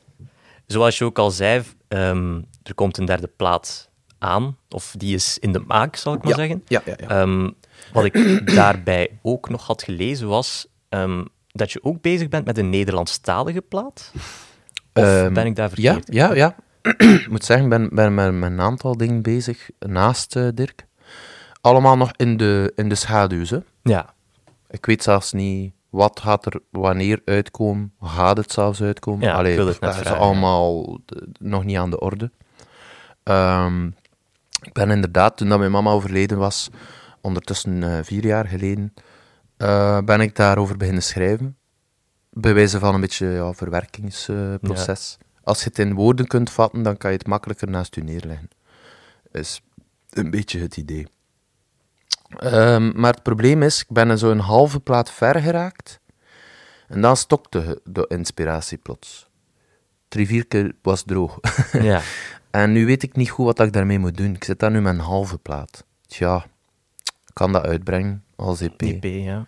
Zoals 0.67 0.99
je 0.99 1.05
ook 1.05 1.19
al 1.19 1.31
zei, 1.31 1.63
um, 1.89 2.47
er 2.63 2.75
komt 2.75 2.99
een 2.99 3.05
derde 3.05 3.31
plaat 3.37 3.91
aan. 4.19 4.57
Of 4.69 4.95
die 4.97 5.15
is 5.15 5.39
in 5.39 5.53
de 5.53 5.63
maak, 5.67 5.97
zal 5.97 6.15
ik 6.15 6.23
maar 6.23 6.35
zeggen. 6.35 6.63
Ja, 6.67 6.83
ja, 6.85 6.95
ja. 6.97 7.21
Um, 7.21 7.55
wat 7.93 8.05
ik 8.05 8.43
daarbij 8.57 9.19
ook 9.23 9.49
nog 9.49 9.67
had 9.67 9.83
gelezen 9.83 10.29
was 10.29 10.67
um, 10.89 11.29
dat 11.53 11.73
je 11.73 11.85
ook 11.85 12.01
bezig 12.01 12.29
bent 12.29 12.47
met 12.47 12.59
een 12.59 12.71
Nederlandstalige 12.71 13.61
plaat. 13.61 14.13
Of 14.93 15.33
ben 15.33 15.47
ik 15.47 15.57
daar 15.57 15.69
verkeerd? 15.69 16.13
Ja, 16.13 16.29
ja, 16.29 16.35
ja. 16.35 16.57
Ik 16.83 17.27
moet 17.31 17.45
zeggen, 17.45 17.65
ik 17.65 17.71
ben, 17.71 17.89
ben 17.93 18.15
met, 18.15 18.33
met 18.33 18.51
een 18.51 18.61
aantal 18.61 18.97
dingen 18.97 19.23
bezig 19.23 19.71
naast 19.79 20.37
eh, 20.37 20.49
Dirk. 20.55 20.87
Allemaal 21.61 21.97
nog 21.97 22.11
in 22.17 22.37
de, 22.37 22.73
in 22.75 22.89
de 22.89 22.95
schaduw. 22.95 23.45
Hè. 23.45 23.59
Ja, 23.83 24.15
Ik 24.71 24.87
weet 24.87 25.03
zelfs 25.03 25.33
niet 25.33 25.73
wat 25.91 26.21
gaat 26.21 26.47
er 26.47 26.61
wanneer 26.71 27.23
uitkomen. 27.25 27.93
Gaat 28.01 28.37
het 28.37 28.53
zelfs 28.53 28.83
uitkomen? 28.83 29.27
Ja, 29.27 29.43
dat 29.43 30.01
is 30.01 30.07
allemaal 30.07 30.99
nog 31.39 31.65
niet 31.65 31.77
aan 31.77 31.91
de 31.91 32.01
orde. 32.01 32.31
Ehm, 33.23 33.87
ik 34.63 34.73
ben 34.73 34.91
inderdaad, 34.91 35.37
toen 35.37 35.49
dat 35.49 35.59
mijn 35.59 35.71
mama 35.71 35.91
overleden 35.91 36.39
was, 36.39 36.71
ondertussen 37.21 37.83
eh, 37.83 37.99
vier 38.03 38.25
jaar 38.25 38.47
geleden, 38.47 38.95
eh, 39.57 39.99
ben 40.05 40.21
ik 40.21 40.37
daarover 40.37 40.77
beginnen 40.77 41.03
schrijven. 41.03 41.57
Bij 42.31 42.55
wijze 42.55 42.79
van 42.79 42.95
een 42.95 43.01
beetje 43.01 43.27
ja, 43.27 43.53
verwerkingsproces. 43.53 45.19
Als 45.43 45.59
je 45.63 45.69
het 45.69 45.79
in 45.79 45.95
woorden 45.95 46.27
kunt 46.27 46.51
vatten, 46.51 46.83
dan 46.83 46.97
kan 46.97 47.11
je 47.11 47.17
het 47.17 47.27
makkelijker 47.27 47.71
naast 47.71 47.95
je 47.95 48.03
neerleggen. 48.03 48.51
Is 49.33 49.63
een 50.11 50.31
beetje 50.31 50.61
het 50.61 50.77
idee. 50.77 51.07
Ehm, 52.39 53.01
maar 53.01 53.13
het 53.13 53.23
probleem 53.23 53.63
is, 53.63 53.81
ik 53.81 53.89
ben 53.89 54.19
zo 54.19 54.31
een 54.31 54.39
halve 54.41 54.81
plaat 54.81 55.11
ver 55.11 55.41
geraakt. 55.41 56.01
En 56.89 57.01
dan 57.01 57.17
stokte 57.17 57.81
de 57.85 58.05
inspiratie 58.09 58.79
plots. 58.79 59.29
Drie, 60.09 60.27
vier 60.27 60.47
keer 60.47 60.75
was 60.83 61.03
droog. 61.03 61.39
ja. 61.73 62.01
en 62.51 62.73
nu 62.73 62.87
weet 62.87 63.03
ik 63.03 63.17
niet 63.17 63.31
goed 63.31 63.47
wat 63.47 63.61
ik 63.61 63.73
daarmee 63.73 63.99
moet 63.99 64.17
doen. 64.17 64.35
Ik 64.35 64.45
zit 64.45 64.59
daar 64.59 64.71
nu 64.71 64.81
met 64.81 64.95
een 64.95 65.01
halve 65.01 65.39
plaat. 65.39 65.85
Tja, 66.07 66.45
ik 67.05 67.33
kan 67.33 67.53
dat 67.53 67.65
uitbrengen 67.65 68.25
als 68.37 68.61
EP. 68.61 68.83
EP, 68.83 69.05
ja. 69.05 69.47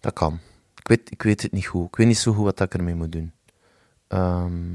Dat 0.00 0.12
kan. 0.12 0.40
Ik 0.76 0.88
weet, 0.88 1.10
ik 1.10 1.22
weet 1.22 1.42
het 1.42 1.52
niet 1.52 1.66
goed. 1.66 1.86
Ik 1.86 1.96
weet 1.96 2.06
niet 2.06 2.18
zo 2.18 2.32
goed 2.32 2.44
wat 2.44 2.60
ik 2.60 2.74
ermee 2.74 2.94
moet 2.94 3.12
doen. 3.12 3.32
Ehm, 4.08 4.74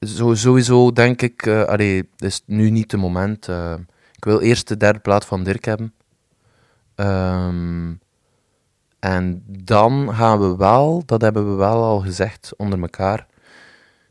zo, 0.00 0.34
sowieso 0.34 0.92
denk 0.92 1.22
ik, 1.22 1.46
eh 1.46 1.62
allee, 1.64 2.08
is 2.16 2.42
nu 2.46 2.70
niet 2.70 2.90
het 2.92 3.00
moment. 3.00 3.48
eh, 3.48 3.74
ik 4.16 4.24
wil 4.24 4.40
eerst 4.40 4.68
de 4.68 4.76
derde 4.76 4.98
plaat 4.98 5.24
van 5.24 5.44
Dirk 5.44 5.64
hebben. 5.64 5.94
Ehm, 6.94 7.92
en 8.98 9.42
dan 9.46 10.14
gaan 10.14 10.40
we 10.40 10.56
wel, 10.56 11.02
dat 11.06 11.20
hebben 11.20 11.50
we 11.50 11.56
wel 11.56 11.82
al 11.84 12.00
gezegd 12.00 12.52
onder 12.56 12.80
elkaar, 12.80 13.26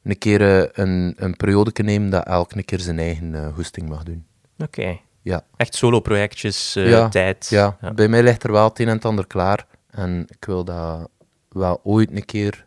een 0.03 0.17
keer 0.17 0.41
eh, 0.41 0.69
een, 0.85 1.13
een 1.17 1.35
periode 1.35 1.83
nemen 1.83 2.09
dat 2.09 2.25
elk 2.25 2.51
een 2.51 2.65
keer 2.65 2.79
zijn 2.79 2.99
eigen 2.99 3.51
hoesting 3.55 3.89
mag 3.89 4.03
doen. 4.03 4.25
Oké. 4.57 4.99
Ja. 5.21 5.45
Echt 5.55 5.75
solo-projectjes, 5.75 6.73
Ja, 6.73 7.09
tijd. 7.09 7.47
Ja, 7.49 7.77
bij 7.95 8.07
mij 8.07 8.23
ligt 8.23 8.43
er 8.43 8.51
wel 8.51 8.67
het 8.67 8.79
een 8.79 8.87
en 8.87 8.95
het 8.95 9.05
ander 9.05 9.27
klaar. 9.27 9.67
En 9.89 10.25
ik 10.27 10.45
wil 10.45 10.63
dat 10.63 11.09
wel 11.49 11.79
ooit 11.83 12.11
een 12.11 12.25
keer 12.25 12.65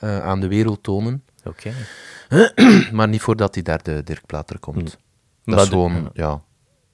aan 0.00 0.40
de 0.40 0.48
wereld 0.48 0.82
tonen. 0.82 1.24
Oké. 1.48 1.72
Maar 2.92 3.08
niet 3.08 3.20
voordat 3.20 3.54
die 3.54 3.62
derde 3.62 4.02
Dirkplaat 4.02 4.50
er 4.50 4.58
komt. 4.58 4.98
Hm. 5.44 5.50
Dat 5.50 5.58
is 5.60 5.64
de- 5.64 5.70
gewoon, 5.70 6.10
ja. 6.12 6.40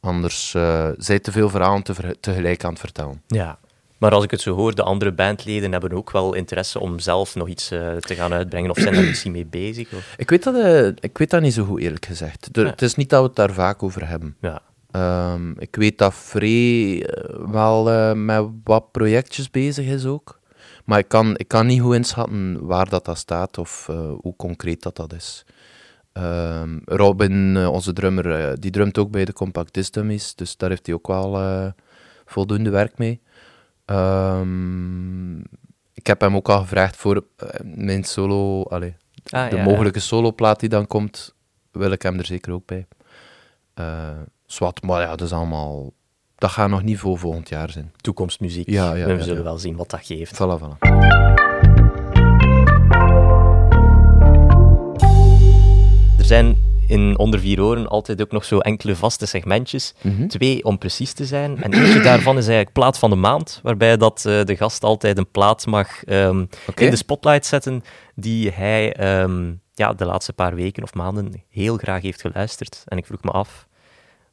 Anders 0.00 0.54
eh 0.54 0.88
zijn 0.96 1.20
te 1.20 1.32
veel 1.32 1.48
verhalen 1.50 1.82
te 1.82 2.16
tegelijk 2.20 2.64
aan 2.64 2.70
het 2.70 2.80
vertellen. 2.80 3.22
Ja. 3.26 3.58
Maar 3.98 4.12
als 4.12 4.24
ik 4.24 4.30
het 4.30 4.40
zo 4.40 4.54
hoor, 4.54 4.74
de 4.74 4.82
andere 4.82 5.12
bandleden 5.12 5.72
hebben 5.72 5.92
ook 5.92 6.10
wel 6.10 6.34
interesse 6.34 6.80
om 6.80 6.98
zelf 6.98 7.34
nog 7.34 7.48
iets 7.48 7.70
eh, 7.70 7.96
te 7.96 8.14
gaan 8.14 8.32
uitbrengen. 8.32 8.70
Of 8.70 8.78
zijn 8.78 8.94
daar 8.94 9.04
misschien 9.04 9.32
mee 9.32 9.46
bezig? 9.46 9.92
Of... 9.92 10.14
Ik 10.16 10.30
weet 10.30 10.42
dat, 10.42 10.54
eh, 10.54 10.86
ik 10.86 11.18
weet 11.18 11.30
dat 11.30 11.40
niet 11.40 11.54
zo 11.54 11.64
goed, 11.64 11.80
eerlijk 11.80 12.06
gezegd. 12.06 12.48
De- 12.54 12.60
Ja. 12.60 12.66
Het 12.66 12.82
is 12.82 12.94
niet 12.94 13.10
dat 13.10 13.20
we 13.20 13.26
het 13.26 13.36
daar 13.36 13.52
vaak 13.52 13.82
over 13.82 14.08
hebben. 14.08 14.36
Ja. 14.40 14.60
Ehm, 14.90 15.50
ik 15.58 15.76
weet 15.76 15.98
dat 15.98 16.14
Free 16.14 17.04
wel 17.50 18.14
met 18.16 18.44
wat 18.64 18.92
projectjes 18.92 19.50
bezig 19.50 19.86
is 19.86 20.04
ook. 20.04 20.40
Maar 20.84 20.98
ik 20.98 21.08
kan, 21.08 21.36
ik 21.36 21.48
kan 21.48 21.66
niet 21.66 21.80
goed 21.80 21.94
inschatten 21.94 22.66
waar 22.66 22.88
dat, 22.88 23.04
dat 23.04 23.18
staat 23.18 23.58
of 23.58 23.88
eh, 23.88 24.12
hoe 24.20 24.36
concreet 24.36 24.82
dat, 24.82 24.96
dat 24.96 25.12
is. 25.12 25.44
Ehm, 26.12 26.78
Robin, 26.84 27.56
eh, 27.56 27.70
onze 27.70 27.92
drummer, 27.92 28.30
eh, 28.30 28.52
die 28.58 28.70
drumt 28.70 28.98
ook 28.98 29.10
bij 29.10 29.24
de 29.24 29.32
Compact 29.32 29.92
Dummies, 29.92 30.34
dus 30.34 30.56
daar 30.56 30.70
heeft 30.70 30.86
hij 30.86 30.94
ook 30.94 31.06
wel 31.06 31.72
voldoende 32.24 32.70
werk 32.70 32.98
mee. 32.98 33.20
Ehm, 33.84 35.38
ik 35.94 36.06
heb 36.06 36.20
hem 36.20 36.36
ook 36.36 36.48
al 36.48 36.60
gevraagd 36.60 36.96
voor 36.96 37.24
mijn 37.64 38.04
solo, 38.04 38.62
allee, 38.62 38.96
Ah, 39.24 39.50
de 39.50 39.56
ja, 39.56 39.64
mogelijke 39.64 40.00
soloplaat 40.00 40.60
die 40.60 40.68
dan 40.68 40.86
komt, 40.86 41.34
wil 41.70 41.90
ik 41.90 42.02
hem 42.02 42.18
er 42.18 42.26
zeker 42.26 42.52
ook 42.52 42.66
bij. 42.66 42.86
Zwart, 44.46 44.82
maar 44.82 45.00
ja, 45.00 45.08
dat 45.08 45.20
is 45.20 45.32
allemaal... 45.32 45.92
Dat 46.44 46.52
gaat 46.52 46.68
nog 46.68 46.82
niet 46.82 46.98
voor 46.98 47.18
volgend 47.18 47.48
jaar 47.48 47.70
zijn. 47.70 47.92
Toekomstmuziek. 47.96 48.70
Ja, 48.70 48.94
ja, 48.94 49.06
we 49.06 49.12
ja, 49.12 49.22
zullen 49.22 49.44
wel 49.44 49.58
zien 49.58 49.76
wat 49.76 49.90
dat 49.90 50.00
geeft. 50.02 50.34
Voilà, 50.34 50.60
voilà. 50.60 50.78
Er 56.18 56.24
zijn 56.24 56.56
in 56.88 57.18
Onder 57.18 57.40
Vier 57.40 57.62
Oren 57.62 57.88
altijd 57.88 58.22
ook 58.22 58.30
nog 58.32 58.44
zo 58.44 58.58
enkele 58.58 58.96
vaste 58.96 59.26
segmentjes. 59.26 59.94
Mhm. 60.00 60.26
Twee 60.26 60.64
om 60.64 60.78
precies 60.78 61.12
te 61.12 61.24
zijn. 61.24 61.62
En 61.62 61.72
eentje 61.72 62.00
daarvan 62.00 62.36
is 62.36 62.46
eigenlijk 62.46 62.72
plaat 62.72 62.98
van 62.98 63.10
de 63.10 63.16
maand, 63.16 63.60
waarbij 63.62 63.96
dat, 63.96 64.24
eh, 64.26 64.44
de 64.44 64.56
gast 64.56 64.82
altijd 64.82 65.18
een 65.18 65.30
plaat 65.30 65.66
mag 65.66 66.04
ehm, 66.04 66.44
in 66.74 66.90
de 66.90 66.96
spotlight 66.96 67.46
zetten 67.46 67.84
die 68.14 68.50
hij 68.50 68.92
ehm, 68.92 69.52
ja, 69.74 69.92
de 69.92 70.04
laatste 70.04 70.32
paar 70.32 70.54
weken 70.54 70.82
of 70.82 70.94
maanden 70.94 71.42
heel 71.48 71.76
graag 71.76 72.02
heeft 72.02 72.20
geluisterd. 72.20 72.82
En 72.86 72.98
ik 72.98 73.06
vroeg 73.06 73.22
me 73.22 73.30
af, 73.30 73.66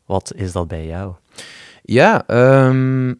wat 0.05 0.33
is 0.35 0.51
dat 0.51 0.67
bij 0.67 0.85
jou? 0.85 1.13
Ja, 1.83 2.27
ehm 2.27 3.13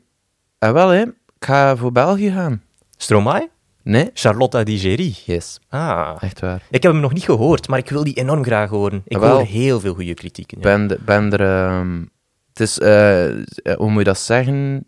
en 0.60 0.74
wel, 0.74 0.90
hè. 0.90 1.02
Ik 1.02 1.46
ga 1.48 1.76
voor 1.76 1.92
België 1.92 2.32
gaan. 2.32 2.62
Stromae? 2.98 3.50
Nee? 3.84 4.10
Charlotte 4.14 4.64
Digeri. 4.64 5.16
Yes, 5.26 5.60
Ah, 5.70 6.16
echt 6.20 6.40
waar. 6.40 6.64
ik 6.70 6.84
heb 6.84 6.92
hem 6.92 7.02
nog 7.02 7.14
niet 7.14 7.24
gehoord, 7.24 7.68
maar 7.68 7.80
ik 7.80 7.90
wil 7.90 8.04
die 8.04 8.14
enorm 8.14 8.44
graag 8.44 8.70
horen. 8.70 9.02
Ik 9.06 9.18
Ah, 9.18 9.32
hoor 9.32 9.42
heel 9.46 9.80
veel 9.80 9.94
goede 9.94 10.14
kritieken. 10.14 10.58
ja. 10.58 10.64
Ben, 10.64 11.00
ben 11.06 11.32
er... 11.32 11.42
ehm, 11.68 12.02
het 12.50 12.60
is... 12.60 12.80
eh, 12.80 13.30
eh, 13.30 13.44
hoe 13.78 13.90
moet 13.90 13.98
je 13.98 14.04
dat 14.04 14.18
zeggen? 14.20 14.86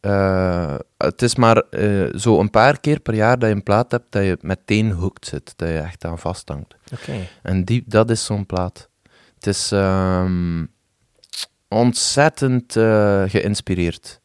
Eh, 0.00 0.74
het 0.96 1.22
is 1.22 1.34
maar 1.36 1.56
eh, 1.56 2.06
zo 2.16 2.40
een 2.40 2.50
paar 2.50 2.80
keer 2.80 3.00
per 3.00 3.14
jaar 3.14 3.38
dat 3.38 3.48
je 3.48 3.54
een 3.54 3.62
plaat 3.62 3.90
hebt 3.90 4.12
dat 4.12 4.22
je 4.24 4.38
meteen 4.40 4.90
hooked 4.90 5.26
zit. 5.26 5.52
Dat 5.56 5.68
je 5.68 5.78
echt 5.78 6.04
aan 6.04 6.18
vasthangt. 6.18 6.76
Oké. 6.92 7.12
En 7.42 7.64
die, 7.64 7.84
dat 7.86 8.10
is 8.10 8.24
zo'n 8.24 8.46
plaat. 8.46 8.88
Het 9.34 9.46
is 9.46 9.72
ehm, 9.72 10.64
ontzettend 11.70 12.76
eh, 12.76 13.22
geïnspireerd. 13.26 14.20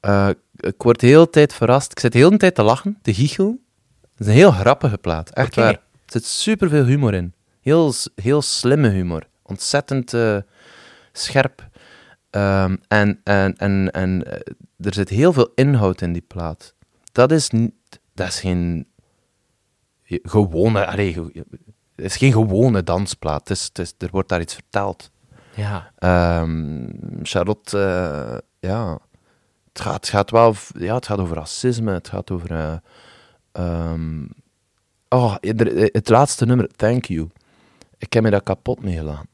Eh, 0.00 0.28
ik 0.56 0.82
word 0.82 1.00
de 1.00 1.06
hele 1.06 1.30
tijd 1.30 1.52
verrast. 1.52 1.90
Ik 1.90 1.98
zit 1.98 2.12
de 2.12 2.18
hele 2.18 2.36
tijd 2.36 2.54
te 2.54 2.62
lachen, 2.62 2.98
te 3.02 3.14
giechelen. 3.14 3.60
Het 4.00 4.20
is 4.20 4.26
een 4.26 4.32
heel 4.32 4.50
grappige 4.50 4.98
plaat, 4.98 5.30
echt 5.30 5.54
waar. 5.54 5.72
Er 5.72 5.80
zit 6.06 6.24
superveel 6.24 6.84
humor 6.84 7.14
in. 7.14 7.34
Heel, 7.60 7.92
heel 8.14 8.42
slimme 8.42 8.88
humor. 8.88 9.26
Ontzettend 9.42 10.14
eh, 10.14 10.36
scherp. 11.12 11.68
Ehm, 12.30 12.76
en 12.88 13.20
en, 13.24 13.56
en, 13.56 13.90
en 13.90 14.24
er 14.78 14.94
zit 14.94 15.08
heel 15.08 15.32
veel 15.32 15.52
inhoud 15.54 16.00
in 16.00 16.12
die 16.12 16.24
plaat. 16.26 16.74
Dat 17.12 17.32
is, 17.32 17.50
niet, 17.50 17.74
dat 18.14 18.28
is 18.28 18.40
geen 18.40 18.86
gewone... 20.22 20.86
Allee, 20.86 21.16
is 21.96 22.16
geen 22.16 22.32
gewone 22.32 22.82
dansplaat. 22.82 23.48
Het 23.48 23.58
is, 23.58 23.64
het 23.64 23.78
is, 23.78 23.94
er 23.98 24.08
wordt 24.10 24.28
daar 24.28 24.40
iets 24.40 24.54
verteld. 24.54 25.10
Ja. 25.54 25.92
Ehm, 25.98 26.86
Charlotte, 27.22 27.78
eh, 27.78 28.38
ja, 28.70 28.98
het 29.72 29.80
gaat, 29.82 29.94
het 29.94 30.08
gaat 30.08 30.30
wel, 30.30 30.54
ja, 30.78 30.94
het 30.94 31.06
gaat 31.06 31.18
over 31.18 31.36
racisme, 31.36 31.92
het 31.92 32.08
gaat 32.08 32.30
over, 32.30 32.50
eh, 32.50 32.74
ehm, 33.52 34.24
oh, 35.08 35.34
er- 35.40 35.88
het 35.92 36.08
laatste 36.08 36.46
nummer, 36.46 36.68
Thank 36.76 37.04
You. 37.04 37.28
Ik 37.98 38.12
heb 38.12 38.22
me 38.22 38.30
dat 38.30 38.42
kapot 38.42 38.82
meegelaten. 38.82 39.28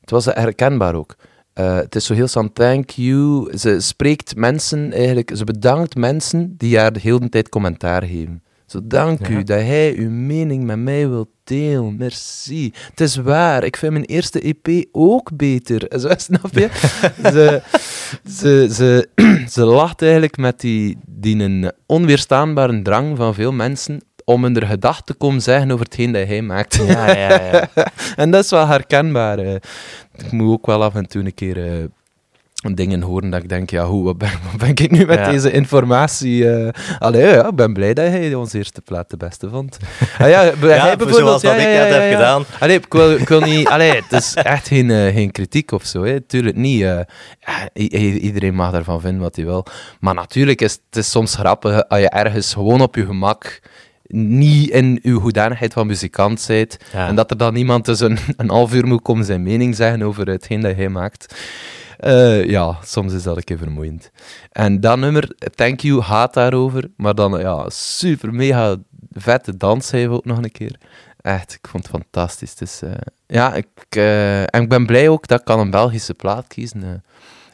Het 0.00 0.10
was 0.10 0.24
herkenbaar 0.24 0.94
ook. 0.94 1.16
Eh, 1.52 1.74
het 1.76 1.94
is 1.94 2.04
zo 2.06 2.14
heel 2.14 2.28
staan, 2.28 2.52
thank 2.52 2.90
you. 2.90 3.56
Ze 3.58 3.80
spreekt 3.80 4.36
mensen 4.36 4.92
eigenlijk, 4.92 5.30
ze 5.34 5.44
bedankt 5.44 5.94
mensen 5.96 6.54
die 6.56 6.78
haar 6.78 6.92
de 6.92 7.00
hele 7.00 7.28
tijd 7.28 7.48
commentaar 7.48 8.02
geven. 8.02 8.42
Zo, 8.66 8.80
dank 8.84 9.26
Ja. 9.26 9.34
u 9.34 9.42
dat 9.42 9.60
hij 9.60 9.94
uw 9.96 10.10
mening 10.10 10.64
met 10.64 10.78
mij 10.78 11.08
wilt 11.08 11.28
delen. 11.44 11.96
Merci. 11.96 12.72
Het 12.90 13.00
is 13.00 13.16
waar, 13.16 13.64
ik 13.64 13.76
vind 13.76 13.92
mijn 13.92 14.04
eerste 14.04 14.40
EP 14.40 14.84
ook 14.92 15.36
beter. 15.36 15.86
Zo, 16.00 16.08
snap 16.16 16.52
je? 16.52 16.68
ze, 17.32 17.62
ze, 18.28 18.68
ze, 18.72 19.08
ze 19.54 19.64
lacht 19.64 20.02
eigenlijk 20.02 20.36
met 20.36 20.60
die, 20.60 20.98
die 21.06 21.42
een 21.42 21.72
onweerstaanbare 21.86 22.82
drang 22.82 23.16
van 23.16 23.34
veel 23.34 23.52
mensen 23.52 24.00
om 24.24 24.52
de 24.52 24.66
gedachten 24.66 25.04
te 25.04 25.14
komen 25.14 25.42
zeggen 25.42 25.70
over 25.70 25.84
hetgeen 25.84 26.12
dat 26.12 26.26
hij 26.26 26.42
maakt. 26.42 26.74
Ja, 26.74 27.16
ja, 27.16 27.42
ja. 27.52 27.68
En 28.16 28.30
dat 28.30 28.44
is 28.44 28.50
wel 28.50 28.66
herkenbaar. 28.66 29.38
Ik 29.38 30.30
moet 30.30 30.52
ook 30.52 30.66
wel 30.66 30.82
af 30.82 30.94
en 30.94 31.06
toe 31.08 31.24
een 31.24 31.34
keer 31.34 31.66
eh, 31.66 31.84
dingen 32.74 33.02
horen 33.02 33.30
dat 33.30 33.42
ik 33.42 33.48
denk, 33.48 33.70
ja, 33.70 33.84
hoe, 33.84 34.04
wat 34.04 34.18
ben, 34.18 34.30
wat 34.50 34.60
ben 34.60 34.68
ik 34.68 34.90
nu 34.90 35.06
met 35.06 35.18
Ja. 35.18 35.30
deze 35.30 35.50
informatie? 35.52 36.50
eh 36.50 36.68
Allee, 36.98 37.26
ja, 37.26 37.48
ik 37.48 37.54
ben 37.54 37.72
blij 37.72 37.94
dat 37.94 38.06
hij 38.06 38.34
onze 38.34 38.58
eerste 38.58 38.80
plaat 38.80 39.10
de 39.10 39.16
beste 39.16 39.48
vond. 39.48 39.76
Ah, 40.18 40.28
ja, 40.28 40.42
bijvoorbeeld, 40.60 41.14
zoals 41.16 41.42
dat 41.42 41.52
ik 41.52 41.58
net 41.58 41.94
heb 41.94 42.12
gedaan. 42.12 42.44
Allee, 42.60 42.76
ik 42.76 42.92
wil, 42.92 43.10
ik 43.10 43.28
wil 43.28 43.40
niet... 43.40 43.68
Allee, 43.68 43.90
het 43.94 44.12
is 44.12 44.34
echt 44.34 44.68
geen, 44.68 44.90
eh, 44.90 45.14
geen 45.14 45.30
kritiek 45.30 45.72
of 45.72 45.84
zo, 45.84 46.04
hè. 46.04 46.20
Tuurlijk 46.20 46.56
niet. 46.56 46.82
eh. 46.82 46.98
Ja, 47.40 47.68
iedereen 48.20 48.54
mag 48.54 48.72
daarvan 48.72 49.00
vinden 49.00 49.20
wat 49.22 49.36
hij 49.36 49.44
wil. 49.44 49.66
Maar 50.00 50.14
natuurlijk 50.14 50.60
is 50.60 50.72
het 50.72 50.96
is 50.96 51.10
soms 51.10 51.34
grappig 51.34 51.88
als 51.88 52.00
je 52.00 52.08
ergens 52.08 52.52
gewoon 52.52 52.80
op 52.80 52.94
je 52.94 53.06
gemak 53.06 53.60
niet 54.08 54.70
in 54.70 54.98
uw 55.02 55.20
hoedanigheid 55.20 55.72
van 55.72 55.86
muzikant. 55.86 56.46
Ja. 56.48 57.08
En 57.08 57.14
dat 57.14 57.30
er 57.30 57.36
dan 57.36 57.56
iemand 57.56 57.84
dus 57.84 58.00
een, 58.00 58.18
een 58.36 58.50
half 58.50 58.74
uur 58.74 58.86
moet 58.86 59.02
komen 59.02 59.24
zijn 59.24 59.42
mening 59.42 59.76
zeggen 59.76 60.02
over 60.02 60.28
hetgeen 60.28 60.60
dat 60.60 60.76
hij 60.76 60.88
maakt. 60.88 61.34
Eh, 61.96 62.44
ja, 62.44 62.78
soms 62.84 63.12
is 63.12 63.22
dat 63.22 63.36
een 63.36 63.44
keer 63.44 63.58
vermoeiend. 63.58 64.10
En 64.52 64.80
dat 64.80 64.98
nummer, 64.98 65.34
Thank 65.54 65.80
You, 65.80 66.02
gaat 66.02 66.34
daarover. 66.34 66.90
Maar 66.96 67.14
dan, 67.14 67.40
ja, 67.40 67.70
super 67.70 68.34
mega 68.34 68.76
vette 69.10 69.56
dans 69.56 69.90
heeft 69.90 70.10
ook 70.10 70.24
nog 70.24 70.38
een 70.38 70.52
keer. 70.52 70.78
Echt, 71.20 71.52
ik 71.52 71.68
vond 71.68 71.82
het 71.86 71.92
fantastisch. 71.92 72.54
Dus, 72.54 72.82
ja, 73.26 73.54
ik, 73.54 73.68
eh, 73.88 74.42
en 74.42 74.62
ik 74.62 74.68
ben 74.68 74.86
blij 74.86 75.08
ook 75.08 75.26
dat 75.26 75.38
ik 75.38 75.44
kan 75.44 75.58
een 75.58 75.70
Belgische 75.70 76.14
plaat 76.14 76.46
kiezen. 76.46 77.02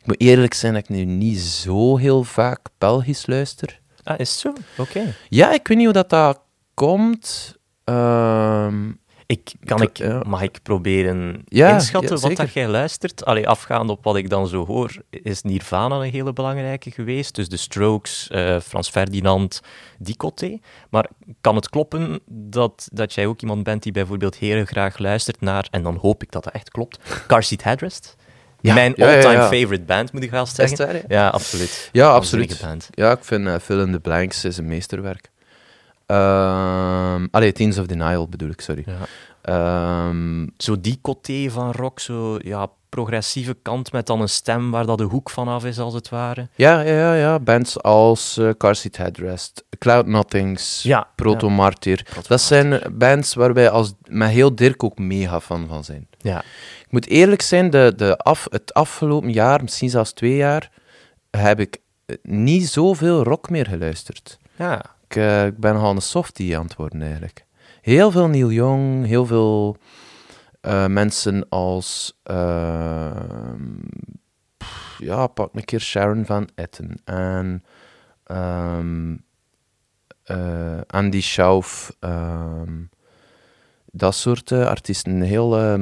ik 0.01 0.07
moet 0.07 0.21
eerlijk 0.21 0.55
zijn 0.55 0.73
dat 0.73 0.83
ik 0.83 0.89
nu 0.89 1.05
niet 1.05 1.39
zo 1.39 1.97
heel 1.97 2.25
vaak 2.25 2.61
Belgisch 2.79 3.27
luister. 3.27 3.81
Ah, 4.03 4.19
is 4.19 4.39
zo? 4.39 4.53
Oké. 4.77 5.15
Ja, 5.29 5.53
ik 5.53 5.69
weet 5.69 5.77
niet 5.77 5.87
hoe 5.87 5.95
dat, 5.95 6.11
dat 6.11 6.41
komt. 6.75 7.57
Ehm, 7.85 8.91
Ik, 9.27 9.53
kan 9.65 9.83
Ik- 9.83 9.97
ja. 9.97 10.23
Mag 10.27 10.43
ik 10.43 10.59
proberen 10.63 11.43
Ja, 11.45 11.73
inschatten 11.73 12.17
ja, 12.17 12.23
wat 12.29 12.37
dat 12.37 12.53
jij 12.53 12.69
luistert? 12.69 13.25
Allee, 13.25 13.49
afgaande 13.49 13.93
op 13.93 14.05
wat 14.05 14.17
ik 14.17 14.31
dan 14.31 14.49
zo 14.49 14.67
hoor, 14.67 14.93
is 15.11 15.43
Nirvana 15.43 15.97
een 15.97 16.11
hele 16.11 16.33
belangrijke 16.33 16.91
geweest. 16.91 17.35
Dus 17.35 17.49
de 17.49 17.57
Strokes, 17.57 18.29
eh, 18.31 18.61
Frans 18.61 18.89
Ferdinand, 18.91 19.61
die 19.99 20.17
coté. 20.17 20.59
Maar 20.91 21.09
kan 21.41 21.57
het 21.57 21.69
kloppen 21.69 22.21
dat, 22.27 22.89
dat 22.93 23.15
jij 23.15 23.27
ook 23.27 23.41
iemand 23.41 23.63
bent 23.63 23.83
die 23.83 23.93
bijvoorbeeld 23.93 24.37
heel 24.37 24.65
graag 24.65 24.99
luistert 24.99 25.41
naar, 25.41 25.67
en 25.71 25.83
dan 25.83 25.97
hoop 25.97 26.23
ik 26.23 26.31
dat 26.31 26.45
dat 26.45 26.53
echt 26.53 26.71
klopt, 26.71 26.99
Car 27.27 27.43
Seat 27.43 27.63
Headrest? 27.63 28.17
Ja, 28.61 28.75
Mijn 28.75 28.93
ja, 28.97 29.15
all-time 29.15 29.33
ja. 29.35 29.49
favorite 29.49 29.83
band, 29.85 30.13
moet 30.13 30.23
ik 30.23 30.31
wel 30.31 30.47
zeggen. 30.47 30.87
waar? 30.87 31.03
Ja, 31.09 31.29
absoluut. 31.29 31.89
Ja, 31.93 32.09
absoluut. 32.13 32.59
Band. 32.61 32.89
Ja, 32.91 33.11
ik 33.13 33.25
vind 33.25 33.47
uh, 33.47 33.55
Fill 33.63 33.81
in 33.81 33.93
the 33.93 34.01
Blanks 34.01 34.45
is 34.45 34.57
een 34.57 34.67
meesterwerk. 34.67 35.31
Ehm 36.13 37.27
allee, 37.31 37.53
Teens 37.53 37.79
of 37.79 37.87
Denial 37.87 38.29
bedoel 38.29 38.51
ik, 38.51 38.61
sorry. 38.61 38.85
Ja. 38.87 38.99
Ehm, 39.43 40.47
Zo 40.57 40.81
die 40.81 40.99
coté 41.03 41.51
van 41.51 41.71
rock, 41.73 42.01
zo 42.01 42.39
ja, 42.43 42.67
progressieve 42.89 43.57
kant 43.63 43.93
met 43.93 44.07
dan 44.07 44.21
een 44.21 44.29
stem 44.29 44.71
waar 44.71 44.87
dat 44.87 44.99
de 44.99 45.05
hoek 45.05 45.31
van 45.31 45.49
af 45.49 45.65
is, 45.65 45.79
als 45.79 45.95
het 45.95 46.09
ware. 46.09 46.49
ja, 46.55 46.81
ja, 46.81 46.93
ja, 46.95 47.15
ja, 47.15 47.39
bands 47.41 47.83
als 47.83 48.37
eh, 48.37 48.51
Car 48.59 48.75
Seat 48.77 48.97
Headrest, 48.97 49.65
Cloud 49.79 50.07
Nothings, 50.07 50.83
Ja, 50.83 51.09
Proto 51.17 51.51
Martyr. 51.51 52.07
Dat 52.29 52.41
zijn 52.41 52.81
bands 52.99 53.35
waar 53.35 53.53
wij 53.55 53.71
als, 53.71 53.93
met 54.09 54.31
heel 54.31 54.55
Dirk 54.55 54.85
ook 54.85 54.99
mega 54.99 55.41
fan 55.41 55.67
van 55.69 55.85
zijn. 55.85 56.07
Ja. 56.19 56.39
Ik 56.85 56.89
moet 56.93 57.07
eerlijk 57.07 57.43
zijn, 57.43 57.71
de, 57.71 57.93
de 57.97 58.17
af, 58.17 58.47
het 58.51 58.75
afgelopen 58.75 59.33
jaar, 59.33 59.63
misschien 59.63 59.91
zelfs 59.91 60.13
twee 60.13 60.37
jaar, 60.37 60.71
heb 61.31 61.61
ik 61.61 61.79
eh, 62.07 62.17
niet 62.23 62.69
zoveel 62.69 63.23
rock 63.23 63.51
meer 63.51 63.67
geluisterd. 63.67 64.39
Ja, 64.57 64.83
Ik, 65.13 65.19
eh, 65.19 65.47
ik 65.47 65.59
ben 65.59 65.75
nogal 65.75 65.91
een 65.95 66.03
softie 66.03 66.57
aan 66.59 66.65
het 66.65 66.77
worden 66.77 67.03
eigenlijk. 67.03 67.45
Heel 67.81 68.11
veel 68.11 68.29
Neil 68.29 68.51
Young, 68.51 69.07
heel 69.07 69.27
veel 69.27 69.77
eh, 70.61 70.87
mensen 70.87 71.49
als. 71.49 72.19
ehm, 72.23 73.61
pff, 74.57 74.97
ja, 74.99 75.27
pak 75.27 75.55
een 75.55 75.65
keer 75.65 75.81
Sharon 75.81 76.25
Van 76.25 76.49
Etten 76.55 76.95
en. 77.05 77.65
eh, 80.25 80.81
Andy 80.87 81.21
Schauf. 81.21 81.97
ehm, 82.01 82.81
dat 83.87 84.15
soort 84.15 84.53
artiesten. 84.53 85.21
Heel. 85.21 85.79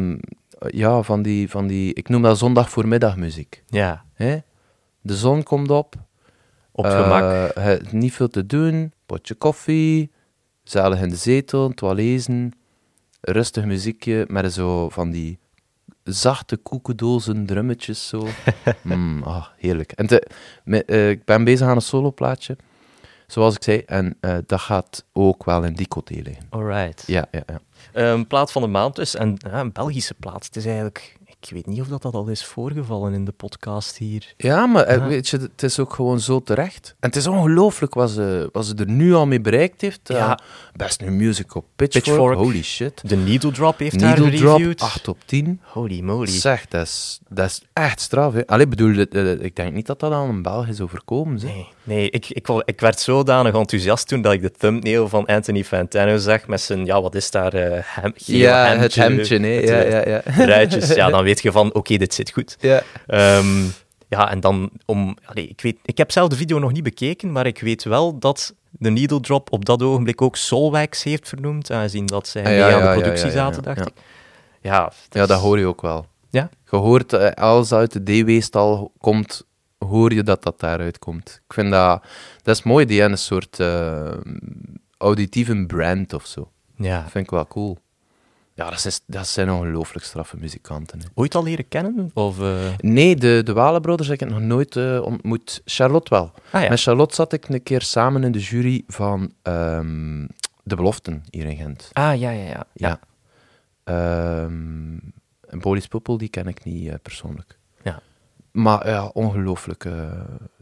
ja, 0.66 1.02
van 1.02 1.22
die, 1.22 1.50
van 1.50 1.66
die. 1.66 1.94
Ik 1.94 2.08
noem 2.08 2.22
dat 2.22 2.38
zondag 2.38 2.70
voormiddagmuziek. 2.70 3.62
ja. 3.68 4.04
Hè? 4.14 4.38
De 5.00 5.16
zon 5.16 5.42
komt 5.42 5.70
op. 5.70 5.94
Op 6.72 6.84
gemak. 6.84 7.92
Niet 7.92 8.12
veel 8.12 8.28
te 8.28 8.46
doen, 8.46 8.92
potje 9.10 9.34
koffie, 9.34 10.10
zalig 10.62 11.00
in 11.00 11.08
de 11.08 11.16
zetel, 11.16 11.68
het 11.68 11.80
lezen, 11.82 12.52
rustig 13.20 13.64
muziekje 13.64 14.24
met 14.28 14.52
zo 14.52 14.88
van 14.88 15.10
die 15.10 15.38
zachte 16.04 16.56
koekendozen, 16.56 17.46
drummetjes 17.46 18.08
zo. 18.08 18.26
Mm, 18.82 19.22
ah, 19.22 19.46
heerlijk. 19.56 19.92
En 19.92 20.06
te- 20.06 20.26
me- 20.64 20.84
eh, 20.84 21.10
ik 21.10 21.24
ben 21.24 21.44
bezig 21.44 21.66
aan 21.68 21.76
een 21.76 21.82
soloplaatje, 21.82 22.56
zoals 23.26 23.54
ik 23.54 23.62
zei, 23.62 23.78
en 23.78 24.16
eh, 24.20 24.36
dat 24.46 24.60
gaat 24.60 25.04
ook 25.12 25.44
wel 25.44 25.64
in 25.64 25.74
die 25.74 25.88
coté 25.88 26.14
liggen. 26.14 26.46
Alright. 26.50 27.02
Ja, 27.06 27.26
ja, 27.30 27.42
ja. 27.46 27.60
Een 27.92 28.26
plaat 28.26 28.52
van 28.52 28.62
de 28.62 28.68
maand 28.68 28.96
dus. 28.96 29.14
En 29.14 29.34
ja, 29.36 29.60
een 29.60 29.72
Belgische 29.72 30.14
plaat. 30.14 30.44
Het 30.44 30.56
is 30.56 30.66
eigenlijk... 30.66 31.16
Ik 31.42 31.50
weet 31.50 31.66
niet 31.66 31.80
of 31.80 31.86
dat, 31.88 32.02
dat 32.02 32.14
al 32.14 32.26
is 32.28 32.44
voorgevallen 32.44 33.12
in 33.12 33.24
de 33.24 33.32
podcast 33.32 33.96
hier. 33.96 34.34
Ja, 34.36 34.66
maar 34.66 34.84
eh, 34.84 34.96
Ja. 34.96 35.06
weet 35.06 35.28
je, 35.28 35.36
het 35.38 35.62
is 35.62 35.78
ook 35.78 35.94
gewoon 35.94 36.20
zo 36.20 36.42
terecht. 36.42 36.94
En 37.00 37.08
het 37.08 37.16
is 37.16 37.26
ongelooflijk 37.26 37.94
wat 37.94 38.10
ze, 38.10 38.48
wat 38.52 38.66
ze 38.66 38.74
er 38.74 38.88
nu 38.88 39.14
al 39.14 39.26
mee 39.26 39.40
bereikt 39.40 39.80
heeft. 39.80 40.10
Eh, 40.10 40.16
Ja. 40.16 40.38
Best 40.76 41.00
nu 41.00 41.10
music 41.10 41.54
op 41.54 41.64
Pitchfork. 41.76 42.04
Pitchfork. 42.04 42.36
Holy 42.38 42.62
shit. 42.62 43.08
De 43.08 43.16
Needle 43.16 43.50
Drop 43.52 43.78
heeft 43.78 43.96
Needle 44.00 44.30
daar 44.30 44.38
Drop, 44.38 44.52
gereviewd. 44.56 44.80
8 44.80 45.08
op 45.08 45.18
10. 45.24 45.60
Holy 45.62 46.00
moly. 46.00 46.26
Zeg, 46.26 46.66
dat 46.68 46.86
is, 46.86 47.20
dat 47.28 47.46
is 47.48 47.62
echt 47.72 48.00
straf. 48.00 48.32
Hè. 48.32 48.46
Allee, 48.46 48.66
bedoel, 48.68 48.94
eh, 48.94 49.30
ik 49.44 49.56
denk 49.56 49.72
niet 49.74 49.86
dat 49.86 50.00
dat 50.00 50.12
aan 50.12 50.28
een 50.28 50.42
Belg 50.42 50.66
is 50.68 50.80
overkomen. 50.80 51.38
Zeg. 51.40 51.50
Nee, 51.50 51.68
nee 51.90 52.10
ik, 52.10 52.26
ik, 52.64 52.80
werd 52.80 53.00
zodanig 53.00 53.54
enthousiast 53.54 54.08
toen 54.08 54.22
dat 54.22 54.32
ik 54.32 54.42
de 54.42 54.50
thumbnail 54.50 55.08
van 55.08 55.26
Anthony 55.26 55.64
Fantano 55.64 56.16
zag 56.16 56.46
met 56.46 56.60
zijn, 56.60 56.84
ja, 56.84 57.02
wat 57.02 57.14
is 57.14 57.30
daar, 57.30 57.54
eh 57.54 57.80
hem, 57.84 58.12
geel 58.16 58.36
ja, 58.36 58.66
hemdje, 58.66 58.82
het 58.82 58.94
hemdje, 58.94 59.38
nee. 59.38 59.66
Ja, 59.66 59.82
eh, 59.82 59.90
ja, 59.90 60.22
ja. 60.34 60.44
ruitjes. 60.44 60.94
Ja, 60.94 61.10
dan 61.10 61.24
weet 61.30 61.42
je 61.42 61.52
van, 61.52 61.74
oké, 61.74 61.96
dit 61.96 62.14
zit 62.14 62.30
goed. 62.30 62.56
ja. 62.60 62.82
Ehm, 63.06 63.64
ja, 64.08 64.30
en 64.30 64.40
dan 64.40 64.70
om... 64.84 65.16
Ik, 65.34 65.60
weet, 65.60 65.76
ik 65.84 65.98
heb 65.98 66.10
zelf 66.10 66.28
de 66.28 66.36
video 66.36 66.58
nog 66.58 66.72
niet 66.72 66.82
bekeken, 66.82 67.32
maar 67.32 67.46
ik 67.46 67.60
weet 67.60 67.84
wel 67.84 68.18
dat 68.18 68.54
de 68.70 68.90
Needle 68.90 69.20
Drop 69.20 69.52
op 69.52 69.64
dat 69.64 69.82
ogenblik 69.82 70.22
ook 70.22 70.36
Solwax 70.36 71.02
heeft 71.02 71.28
vernoemd, 71.28 71.70
aangezien 71.70 72.06
dat 72.06 72.28
zij 72.28 72.42
Ah, 72.42 72.48
mee 72.48 72.56
ja, 72.56 72.72
aan 72.72 72.94
de 72.94 73.00
productie 73.00 73.26
ja, 73.26 73.34
ja, 73.34 73.38
zaten, 73.38 73.62
dacht 73.62 73.80
ik. 73.80 73.92
Ja, 74.60 74.92
ja, 75.10 75.26
dat 75.26 75.40
hoor 75.40 75.58
je 75.58 75.66
ook 75.66 75.82
wel. 75.82 76.06
Ja? 76.30 76.48
Je 76.70 76.76
hoort, 76.76 77.12
eh, 77.12 77.30
als 77.30 77.72
uit 77.72 77.92
de 77.92 78.02
DW-stal 78.02 78.92
komt, 78.98 79.46
hoor 79.88 80.12
je 80.12 80.22
dat 80.22 80.42
dat 80.42 80.60
daaruit 80.60 80.98
komt. 80.98 81.40
Ik 81.46 81.52
vind 81.52 81.70
dat... 81.70 82.04
Dat 82.42 82.56
is 82.56 82.62
mooi, 82.62 82.86
die 82.86 83.02
een 83.02 83.18
soort 83.18 83.60
eh, 83.60 84.12
auditieve 84.98 85.64
brand 85.66 86.12
of 86.12 86.26
zo. 86.26 86.50
Ja. 86.76 87.02
Dat 87.02 87.10
vind 87.10 87.24
ik 87.24 87.30
wel 87.30 87.46
cool. 87.46 87.78
Ja, 88.54 88.70
dat, 88.70 88.84
is, 88.84 89.00
dat 89.06 89.26
zijn 89.26 89.50
ongelooflijk 89.50 90.04
straffe 90.04 90.36
muzikanten. 90.36 90.98
Hè. 91.00 91.06
Ooit 91.14 91.34
al 91.34 91.42
leren 91.42 91.68
kennen? 91.68 92.10
Of, 92.14 92.40
eh, 92.40 92.56
Nee, 92.78 93.16
de, 93.16 93.40
de 93.44 93.52
Walenbrothers 93.52 94.08
heb 94.08 94.22
ik 94.22 94.28
nog 94.28 94.40
nooit 94.40 94.76
eh, 94.76 95.02
ontmoet. 95.02 95.62
Charlotte 95.64 96.14
wel. 96.14 96.32
Ah 96.50 96.62
ja. 96.62 96.68
Met 96.68 96.80
Charlotte 96.80 97.14
zat 97.14 97.32
ik 97.32 97.48
een 97.48 97.62
keer 97.62 97.82
samen 97.82 98.24
in 98.24 98.32
de 98.32 98.38
jury 98.38 98.82
van 98.86 99.32
ehm, 99.42 100.26
De 100.62 100.76
Beloften 100.76 101.24
hier 101.30 101.44
in 101.44 101.56
Gent. 101.56 101.88
Ah, 101.92 102.20
ja, 102.20 102.30
ja, 102.30 102.44
ja. 102.44 102.66
Ja. 102.72 103.00
Ehm, 103.84 104.98
en 105.48 105.58
Boris 105.58 105.86
Poppel, 105.86 106.16
die 106.18 106.28
ken 106.28 106.46
ik 106.46 106.64
niet 106.64 107.02
persoonlijk. 107.02 107.58
Maar 108.52 108.88
ja, 108.88 109.06
ongelooflijk 109.06 109.84
eh, 109.84 110.10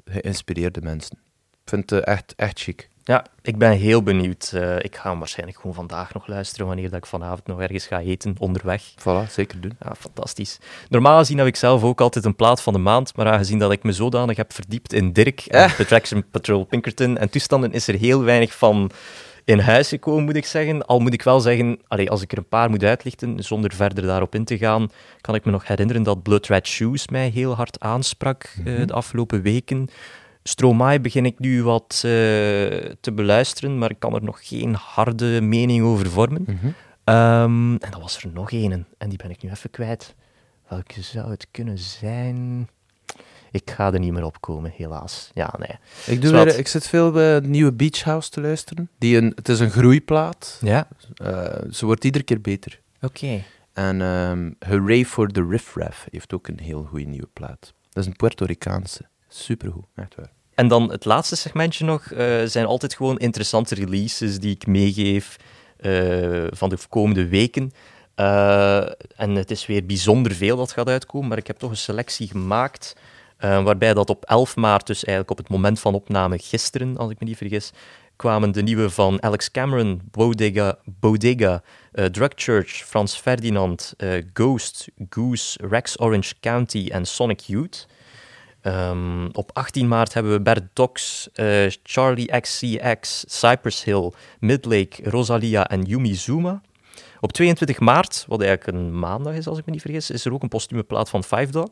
geïnspireerde 0.05 0.81
mensen. 0.83 1.19
Ik 1.65 1.69
vind 1.69 1.91
het 1.91 2.05
eh, 2.05 2.15
echt, 2.15 2.35
echt 2.37 2.61
chic. 2.61 2.89
Ja, 3.09 3.25
ik 3.43 3.59
ben 3.59 3.71
heel 3.71 4.03
benieuwd. 4.03 4.53
Eh, 4.55 4.79
ik 4.79 4.97
ga 4.97 5.11
hem 5.11 5.19
waarschijnlijk 5.19 5.59
gewoon 5.59 5.75
vandaag 5.75 6.15
nog 6.15 6.27
luisteren, 6.27 6.67
wanneer 6.67 6.91
dat 6.91 6.99
ik 6.99 7.07
vanavond 7.07 7.47
nog 7.47 7.61
ergens 7.61 7.87
ga 7.87 8.01
eten, 8.01 8.35
onderweg. 8.39 8.83
Voilà, 9.01 9.31
zeker 9.31 9.61
doen. 9.61 9.77
Ja, 9.81 9.95
fantastisch. 9.95 10.59
Normaal 10.89 11.19
gezien 11.19 11.39
heb 11.39 11.47
ik 11.47 11.57
zelf 11.57 11.83
ook 11.83 12.01
altijd 12.01 12.25
een 12.25 12.37
plaat 12.37 12.63
van 12.63 12.73
de 12.73 12.79
maand, 12.79 13.17
maar 13.17 13.27
aangezien 13.27 13.59
dat 13.59 13.73
ik 13.73 13.83
me 13.83 13.93
zodanig 13.93 14.37
heb 14.37 14.53
verdiept 14.53 14.93
in 14.93 15.13
Dirk 15.13 15.41
en 15.41 15.61
Eh. 15.61 15.75
The 15.75 15.87
Traction 15.87 16.25
Patrol 16.31 16.65
Pinkerton 16.65 17.19
en 17.19 17.31
toestanden, 17.31 17.73
is 17.73 17.89
er 17.89 17.95
heel 17.95 18.23
weinig 18.23 18.55
van 18.55 18.91
in 19.49 19.59
huis 19.59 19.89
gekomen, 19.89 20.25
moet 20.25 20.37
ik 20.37 20.47
zeggen. 20.47 20.87
Al 20.87 20.99
moet 20.99 21.13
ik 21.13 21.23
wel 21.23 21.41
zeggen, 21.41 21.79
allee, 21.87 22.11
als 22.11 22.23
ik 22.23 22.33
er 22.33 22.39
een 22.39 22.49
paar 22.49 22.71
moet 22.71 22.85
uitlichten, 22.85 23.43
zonder 23.43 23.73
verder 23.73 24.05
daarop 24.05 24.35
in 24.35 24.45
te 24.45 24.59
gaan, 24.59 24.89
kan 25.21 25.35
ik 25.35 25.45
me 25.45 25.51
nog 25.51 25.67
herinneren 25.67 26.03
dat 26.03 26.23
Blood 26.23 26.47
Red 26.47 26.67
Shoes 26.67 27.09
mij 27.09 27.29
heel 27.29 27.55
hard 27.55 27.81
aansprak 27.81 28.55
eh, 28.65 28.87
de 28.87 28.93
afgelopen 28.93 29.43
weken. 29.43 29.89
Stromae 30.43 31.01
begin 31.01 31.27
ik 31.27 31.39
nu 31.39 31.63
wat 31.63 31.93
eh, 31.95 32.11
te 33.01 33.13
beluisteren, 33.15 33.79
maar 33.79 33.91
ik 33.91 33.99
kan 33.99 34.15
er 34.15 34.23
nog 34.23 34.49
geen 34.49 34.75
harde 34.75 35.41
mening 35.41 35.85
over 35.85 36.11
vormen. 36.11 36.43
Mhm. 36.47 36.67
Ehm, 37.05 37.73
en 37.73 37.91
dan 37.91 38.01
was 38.01 38.23
er 38.23 38.31
nog 38.33 38.53
één, 38.53 38.87
en 38.99 39.09
die 39.09 39.19
ben 39.19 39.31
ik 39.31 39.43
nu 39.43 39.51
even 39.51 39.71
kwijt. 39.71 40.15
Welke 40.69 41.03
zou 41.03 41.31
het 41.31 41.47
kunnen 41.51 41.79
zijn? 41.79 42.69
Ik 43.51 43.71
ga 43.71 43.93
er 43.93 43.99
niet 43.99 44.13
meer 44.13 44.25
op 44.25 44.41
komen, 44.41 44.73
helaas. 44.77 45.31
Ja, 45.35 45.55
nee. 45.59 45.79
Ik, 46.17 46.23
doe 46.23 46.33
weer, 46.33 46.59
ik 46.59 46.69
zit 46.69 46.89
veel 46.89 47.11
bij 47.11 47.41
de 47.41 47.47
nieuwe 47.49 47.73
Beach 47.73 48.03
House 48.03 48.31
te 48.31 48.41
luisteren. 48.41 48.91
Die 48.99 49.17
een, 49.17 49.33
het 49.35 49.49
is 49.49 49.61
een 49.61 49.71
groeiplaat. 49.71 50.59
Ja, 50.61 50.89
Eh, 51.15 51.45
ze 51.71 51.87
wordt 51.87 52.05
iedere 52.05 52.25
keer 52.25 52.41
beter. 52.41 52.81
oké. 53.03 53.43
En 53.73 54.03
ehm 54.03 54.51
Hooray 54.71 55.05
for 55.05 55.29
the 55.29 55.47
Riff 55.51 55.75
Raff 55.75 56.07
heeft 56.11 56.33
ook 56.35 56.49
een 56.49 56.59
heel 56.61 56.85
goede 56.85 57.05
nieuwe 57.05 57.29
plaat. 57.33 57.73
Dat 57.91 58.03
is 58.05 58.07
een 58.11 58.17
Puerto 58.17 58.45
Ricaanse. 58.45 59.01
Supergoed, 59.29 59.85
echt 59.95 60.15
waar. 60.15 60.31
En 60.55 60.69
dan 60.69 60.91
het 60.91 61.05
laatste 61.05 61.37
segmentje 61.37 61.85
nog, 61.85 62.11
eh, 62.11 62.43
zijn 62.45 62.67
altijd 62.67 62.95
gewoon 62.95 63.19
interessante 63.19 63.75
releases 63.75 64.39
die 64.39 64.55
ik 64.55 64.67
meegeef 64.67 65.37
eh, 65.77 66.45
van 66.51 66.69
de 66.69 66.79
komende 66.89 67.29
weken. 67.29 67.73
En 69.17 69.35
het 69.35 69.51
is 69.51 69.67
weer 69.67 69.87
bijzonder 69.87 70.33
veel 70.35 70.57
dat 70.57 70.73
gaat 70.73 70.89
uitkomen, 70.89 71.29
maar 71.29 71.39
ik 71.39 71.47
heb 71.47 71.59
toch 71.59 71.71
een 71.71 71.77
selectie 71.77 72.29
gemaakt, 72.29 72.95
eh, 73.39 73.63
waarbij 73.63 73.95
dat 73.95 74.11
op 74.11 74.25
11 74.25 74.57
maart, 74.57 74.87
dus 74.87 75.05
eigenlijk 75.05 75.39
op 75.39 75.45
het 75.45 75.49
moment 75.49 75.81
van 75.81 75.95
opname 75.95 76.39
gisteren, 76.39 76.97
als 76.97 77.11
ik 77.11 77.21
me 77.21 77.27
niet 77.27 77.37
vergis, 77.37 77.73
kwamen 78.17 78.53
de 78.53 78.63
nieuwe 78.63 78.91
van 78.91 79.23
Alex 79.23 79.51
Cameron, 79.51 80.01
Bodega, 80.11 80.79
Bodega 80.85 81.63
uh, 81.93 82.05
Drug 82.05 82.33
Church, 82.35 82.71
Frans 82.71 83.17
Ferdinand, 83.17 83.95
uh, 83.99 84.25
Ghost, 84.33 84.89
Goose, 85.09 85.59
Rex 85.69 86.01
Orange 86.01 86.35
County 86.41 86.89
en 86.93 87.07
Sonic 87.07 87.41
Youth. 87.41 87.87
Um, 88.63 89.29
op 89.33 89.51
18 89.53 89.89
maart 89.89 90.15
hebben 90.15 90.33
we 90.33 90.41
Bert 90.41 90.65
Dox, 90.73 91.29
Charlie 91.83 92.41
XCX, 92.41 93.25
Cypress 93.29 93.85
Hill, 93.85 94.13
Midlake, 94.41 95.11
Rosalia 95.11 95.69
en 95.69 95.83
Yumi 95.83 96.15
Zuma. 96.15 96.63
Op 97.21 97.33
22 97.33 97.79
maart, 97.79 98.25
wat 98.29 98.43
eigenlijk 98.43 98.79
een 98.79 98.99
maandag 98.99 99.35
is 99.35 99.47
als 99.47 99.59
ik 99.59 99.67
me 99.67 99.73
niet 99.73 99.81
vergis, 99.81 100.11
is 100.11 100.25
er 100.25 100.33
ook 100.33 100.43
een 100.43 100.49
postume 100.49 100.83
plaat 100.83 101.09
van 101.09 101.25
Five 101.25 101.51
Dog, 101.51 101.71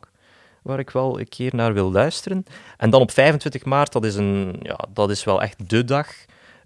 waar 0.63 0.79
ik 0.79 0.89
wel 0.89 1.19
een 1.19 1.29
keer 1.29 1.55
naar 1.55 1.73
wil 1.73 1.91
luisteren. 1.91 2.43
En 2.77 2.89
dan 2.89 3.01
op 3.01 3.11
25 3.11 3.65
maart, 3.65 3.91
dat 3.91 4.05
is, 4.05 4.15
een, 4.15 4.59
ja, 4.61 4.79
dat 4.93 5.09
is 5.09 5.23
wel 5.23 5.41
echt 5.41 5.69
de 5.69 5.83
dag, 5.83 6.07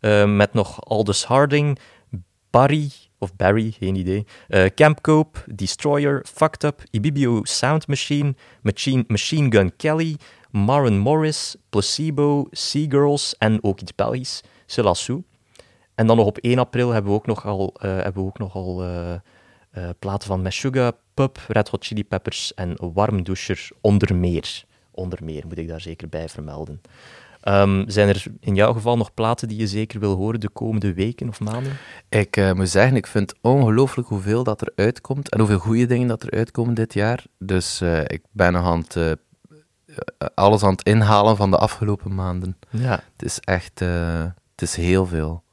uh, 0.02 0.36
met 0.36 0.54
nog 0.54 0.86
Aldous 0.86 1.26
Harding, 1.26 1.80
Barry, 2.50 2.92
of 3.18 3.36
Barry, 3.36 3.72
geen 3.80 3.96
idee, 3.96 4.26
uh, 4.50 4.66
Camp 4.66 5.02
Cope, 5.02 5.40
Destroyer, 5.56 6.26
Fucked 6.34 6.64
Up, 6.64 6.84
Ibibio 6.92 7.40
Sound 7.44 7.88
Machine, 7.88 8.36
Machine, 8.62 9.04
Machine 9.08 9.52
Gun 9.52 9.76
Kelly, 9.76 10.16
Maren 10.52 10.98
Morris, 10.98 11.56
Placebo, 11.70 12.48
Seagirls 12.52 13.36
en 13.38 13.64
ook 13.64 13.80
iets 13.80 13.96
Belgisch, 13.96 14.42
Selassou. 14.66 15.24
En 15.96 16.08
dan 16.08 16.18
nog 16.18 16.26
op 16.26 16.38
1 16.38 16.60
april 16.60 16.90
hebben 16.90 17.12
we 17.12 17.18
ook 17.18 17.26
nogal, 17.26 17.74
uh, 17.76 17.82
hebben 17.82 18.24
we 18.24 18.28
ook 18.28 18.38
nogal 18.38 18.84
uh, 18.84 19.16
platen 20.00 20.28
van 20.28 20.42
Meshuggah, 20.42 20.92
Pup, 21.14 21.40
Red 21.48 21.70
Hot 21.70 21.86
Chili 21.86 22.04
Peppers 22.04 22.54
en 22.54 22.78
Warmdoucher 22.94 23.70
onder 23.82 24.16
meer. 24.16 24.64
Onder 24.92 25.20
meer 25.24 25.44
moet 25.48 25.58
ik 25.58 25.68
daar 25.68 25.82
zeker 25.82 26.10
bij 26.10 26.30
vermelden. 26.30 26.82
Um, 27.48 27.90
zijn 27.90 28.08
er 28.08 28.24
in 28.40 28.56
jouw 28.56 28.74
geval 28.74 28.98
nog 28.98 29.14
platen 29.14 29.48
die 29.48 29.58
je 29.58 29.68
zeker 29.68 30.00
wil 30.00 30.16
horen 30.16 30.40
de 30.40 30.50
komende 30.50 30.94
weken 30.94 31.28
of 31.28 31.40
maanden? 31.40 31.78
Ik 32.10 32.38
uh, 32.38 32.52
moet 32.52 32.70
zeggen, 32.70 32.96
ik 32.96 33.08
vind 33.08 33.34
ongelooflijk 33.42 34.08
hoeveel 34.08 34.44
dat 34.44 34.62
er 34.62 34.72
uitkomt 34.76 35.30
en 35.30 35.40
hoeveel 35.40 35.60
goede 35.60 35.86
dingen 35.86 36.08
dat 36.08 36.24
er 36.24 36.32
uitkomen 36.32 36.74
dit 36.74 36.94
jaar. 36.94 37.24
Dus 37.40 37.82
uh, 37.82 38.00
ik 38.00 38.22
ben 38.32 38.54
nog 38.54 38.66
aan 38.66 38.80
het, 38.80 38.96
uh, 38.96 39.12
alles 40.36 40.64
aan 40.64 40.72
het 40.72 40.84
inhalen 40.84 41.38
van 41.38 41.52
de 41.52 41.58
afgelopen 41.58 42.16
maanden. 42.16 42.58
Ja. 42.70 43.04
Het 43.12 43.26
is 43.26 43.40
echt, 43.40 43.80
het 43.80 44.62
is 44.62 44.76
heel 44.76 45.06
veel. 45.06 45.44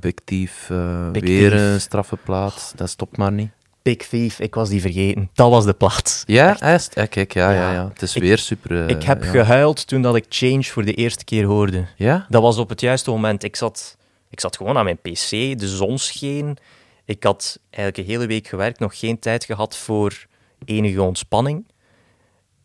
Big 0.00 0.14
Thief, 0.24 0.70
Big 1.12 1.22
weer 1.22 1.50
Thief. 1.50 1.60
een 1.60 1.80
straffe 1.80 2.16
plaat, 2.16 2.72
dat 2.76 2.90
stopt 2.90 3.16
maar 3.16 3.32
niet. 3.32 3.50
Big 3.82 3.96
Thief, 3.96 4.40
ik 4.40 4.54
was 4.54 4.68
die 4.68 4.80
vergeten. 4.80 5.30
Dat 5.34 5.50
was 5.50 5.64
de 5.64 5.72
plaats. 5.72 6.22
Ja, 6.26 6.60
echt? 6.60 6.94
Ja, 6.94 7.06
kijk, 7.06 7.34
ja, 7.34 7.52
ja, 7.52 7.72
ja. 7.72 7.88
Het 7.88 8.02
is 8.02 8.14
ik, 8.16 8.22
weer 8.22 8.38
super... 8.38 8.70
Uh, 8.70 8.88
ik 8.88 9.02
heb 9.02 9.24
ja. 9.24 9.30
gehuild 9.30 9.86
toen 9.86 10.02
dat 10.02 10.16
ik 10.16 10.24
Change 10.28 10.62
voor 10.62 10.84
de 10.84 10.94
eerste 10.94 11.24
keer 11.24 11.44
hoorde. 11.44 11.86
Ja? 11.96 12.26
Dat 12.28 12.42
was 12.42 12.58
op 12.58 12.68
het 12.68 12.80
juiste 12.80 13.10
moment. 13.10 13.42
Ik 13.42 13.56
zat, 13.56 13.96
ik 14.30 14.40
zat 14.40 14.56
gewoon 14.56 14.76
aan 14.76 14.84
mijn 14.84 14.98
pc, 14.98 15.30
de 15.30 15.68
zon 15.68 15.98
scheen. 15.98 16.56
Ik 17.04 17.22
had 17.22 17.58
eigenlijk 17.70 18.08
een 18.08 18.14
hele 18.14 18.26
week 18.26 18.46
gewerkt, 18.46 18.78
nog 18.78 18.98
geen 18.98 19.18
tijd 19.18 19.44
gehad 19.44 19.76
voor 19.76 20.26
enige 20.64 21.02
ontspanning. 21.02 21.66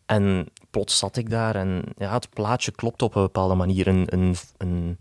En 0.06 0.46
plots 0.70 0.98
zat 0.98 1.16
ik 1.16 1.30
daar 1.30 1.54
en 1.54 1.82
ja, 1.96 2.12
het 2.12 2.30
plaatje 2.30 2.70
klopt 2.70 3.02
op 3.02 3.14
een 3.14 3.22
bepaalde 3.22 3.54
manier. 3.54 3.86
Een, 3.86 4.06
een, 4.06 4.36
een, 4.56 4.98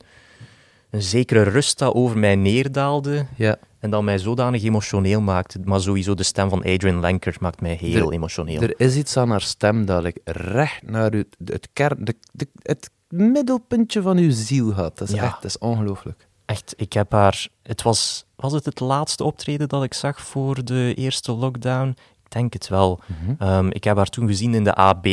een 0.89 1.01
zekere 1.01 1.43
rust 1.43 1.77
dat 1.77 1.93
over 1.93 2.17
mij 2.17 2.35
neerdaalde. 2.35 3.25
Ja. 3.35 3.57
En 3.79 3.89
dat 3.89 4.03
mij 4.03 4.17
zodanig 4.17 4.63
emotioneel 4.63 5.21
maakte. 5.21 5.59
Maar 5.63 5.81
sowieso 5.81 6.13
de 6.13 6.23
stem 6.23 6.49
van 6.49 6.63
Adrian 6.63 6.99
Lenker 6.99 7.35
maakt 7.39 7.61
mij 7.61 7.73
heel 7.73 8.07
er, 8.07 8.13
emotioneel. 8.13 8.61
Er 8.61 8.73
is 8.77 8.95
iets 8.95 9.17
aan 9.17 9.29
haar 9.29 9.41
stem 9.41 9.85
dat 9.85 10.05
ik 10.05 10.19
recht 10.23 10.81
naar 10.89 11.11
het, 11.11 11.35
het, 11.45 11.69
kern, 11.73 12.05
de, 12.05 12.15
de, 12.31 12.47
het 12.61 12.89
middelpuntje 13.09 14.01
van 14.01 14.17
uw 14.17 14.31
ziel 14.31 14.73
gaat. 14.73 14.97
Dat 14.97 15.07
is 15.09 15.13
Ja. 15.15 15.23
echt, 15.23 15.33
dat 15.33 15.43
is 15.43 15.57
ongelooflijk. 15.57 16.27
Echt, 16.45 16.73
ik 16.77 16.93
heb 16.93 17.11
haar... 17.11 17.47
Het 17.63 17.81
was, 17.81 18.25
was 18.35 18.53
het 18.53 18.65
het 18.65 18.79
laatste 18.79 19.23
optreden 19.23 19.67
dat 19.69 19.83
ik 19.83 19.93
zag 19.93 20.21
voor 20.21 20.63
de 20.65 20.93
eerste 20.95 21.31
lockdown? 21.31 21.89
Ik 22.23 22.31
denk 22.31 22.53
het 22.53 22.67
wel. 22.67 22.99
Um, 23.41 23.71
ik 23.71 23.83
heb 23.83 23.97
haar 23.97 24.09
toen 24.09 24.27
gezien 24.27 24.53
in 24.53 24.63
de 24.63 24.75
AB. 24.75 25.05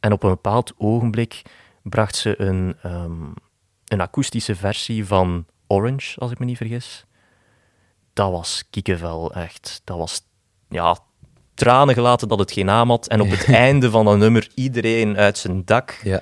En 0.00 0.12
op 0.12 0.22
een 0.22 0.30
bepaald 0.30 0.72
ogenblik 0.76 1.42
bracht 1.82 2.16
ze 2.16 2.40
een, 2.40 2.76
um, 2.86 3.34
een 3.86 4.00
akoestische 4.00 4.54
versie 4.54 5.06
van 5.06 5.46
Orange, 5.66 6.20
als 6.20 6.30
ik 6.30 6.38
me 6.38 6.44
niet 6.44 6.56
vergis. 6.56 7.04
Dat 8.18 8.30
was 8.30 8.64
kiekenvel, 8.70 9.32
echt. 9.32 9.80
Dat 9.84 9.98
was, 9.98 10.20
ja, 10.68 10.98
tranen 11.54 11.94
gelaten 11.94 12.28
dat 12.28 12.38
het 12.38 12.52
geen 12.52 12.66
naam 12.66 12.90
had. 12.90 13.08
En 13.08 13.20
op 13.20 13.30
het 13.30 13.44
einde 13.66 13.90
van 13.90 14.04
dat 14.04 14.16
nummer 14.16 14.48
iedereen 14.54 15.16
uit 15.16 15.38
zijn 15.38 15.64
dak. 15.64 16.00
Ja. 16.02 16.20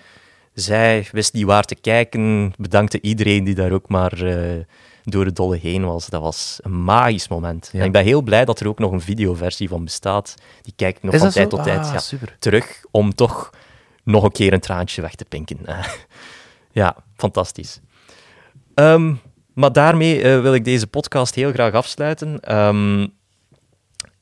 Zij 0.55 1.09
wist 1.12 1.32
niet 1.32 1.44
waar 1.44 1.64
te 1.64 1.74
kijken, 1.74 2.52
bedankte 2.59 3.01
iedereen 3.01 3.44
die 3.44 3.55
daar 3.55 3.73
ook 3.73 3.89
maar 3.89 4.23
uh, 4.23 4.64
door 5.05 5.24
het 5.24 5.36
dolle 5.36 5.56
heen 5.56 5.85
was. 5.85 6.06
Dat 6.06 6.23
was 6.23 6.59
een 6.62 6.85
magisch 6.85 7.28
moment. 7.28 7.68
Ja. 7.73 7.81
En 7.81 7.86
ik 7.86 7.93
ben 7.93 8.05
heel 8.05 8.23
blij 8.23 8.44
dat 8.44 8.60
er 8.60 8.68
ook 8.68 8.78
nog 8.78 8.93
een 8.93 9.01
videoversie 9.01 9.68
van 9.68 9.85
bestaat. 9.85 10.35
Die 10.62 10.73
kijk 10.77 10.97
ik 10.97 11.02
nog 11.02 11.16
van 11.16 11.31
tijd 11.31 11.51
zo? 11.51 11.56
tot 11.56 11.66
tijd 11.66 11.86
Ah, 11.86 11.93
ja, 11.93 11.98
super. 11.98 12.36
terug, 12.39 12.85
om 12.90 13.14
toch 13.14 13.51
nog 14.02 14.24
een 14.24 14.32
keer 14.32 14.52
een 14.52 14.60
traantje 14.60 15.02
weg 15.02 15.14
te 15.14 15.24
pinken. 15.24 15.59
ja, 16.73 16.97
fantastisch. 17.14 17.81
Um, 18.74 19.20
maar 19.57 19.73
daarmee 19.73 20.23
uh, 20.23 20.41
wil 20.41 20.55
ik 20.55 20.65
deze 20.65 20.87
podcast 20.87 21.35
heel 21.35 21.53
graag 21.53 21.73
afsluiten. 21.73 22.57
Um, 22.57 23.15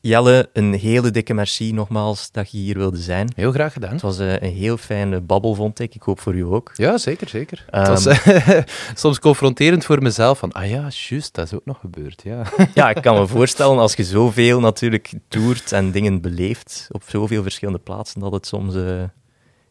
Jelle, 0.01 0.49
een 0.53 0.73
hele 0.73 1.11
dikke 1.11 1.35
merci 1.35 1.73
nogmaals 1.73 2.31
dat 2.31 2.51
je 2.51 2.59
hier 2.59 2.79
wilde 2.79 2.99
zijn. 2.99 3.33
Heel 3.37 3.53
graag 3.53 3.73
gedaan. 3.73 3.93
Het 3.93 4.03
was 4.03 4.21
uh, 4.21 4.33
een 4.33 4.53
heel 4.53 4.77
fijne 4.77 5.21
babbel, 5.21 5.55
vond 5.55 5.79
ik. 5.79 5.95
Ik 5.95 6.03
hoop 6.03 6.21
voor 6.21 6.35
u 6.35 6.45
ook. 6.45 6.73
Ja, 6.77 6.99
zeker, 6.99 7.29
zeker. 7.29 7.65
Um, 7.75 7.81
het 7.81 7.89
was 7.89 8.07
uh, 8.07 8.59
soms 8.95 9.19
confronterend 9.19 9.85
voor 9.85 10.03
mezelf, 10.03 10.39
van, 10.39 10.53
ah 10.53 10.69
ja, 10.69 10.89
juist, 11.09 11.35
dat 11.35 11.47
is 11.47 11.55
ook 11.55 11.65
nog 11.65 11.81
gebeurd, 11.81 12.23
ja. 12.25 12.43
ja, 12.75 12.91
ik 12.91 13.03
kan 13.03 13.19
me 13.19 13.27
voorstellen, 13.27 13.79
als 13.79 13.95
je 13.95 14.05
zoveel 14.05 14.61
natuurlijk 14.61 15.13
toert 15.29 15.73
en 15.73 15.91
dingen 15.91 16.21
beleeft, 16.21 16.89
op 16.91 17.03
zoveel 17.07 17.43
verschillende 17.43 17.81
plaatsen, 17.81 18.21
dat 18.21 18.33
het 18.33 18.47
soms 18.47 18.75
uh, 18.75 19.03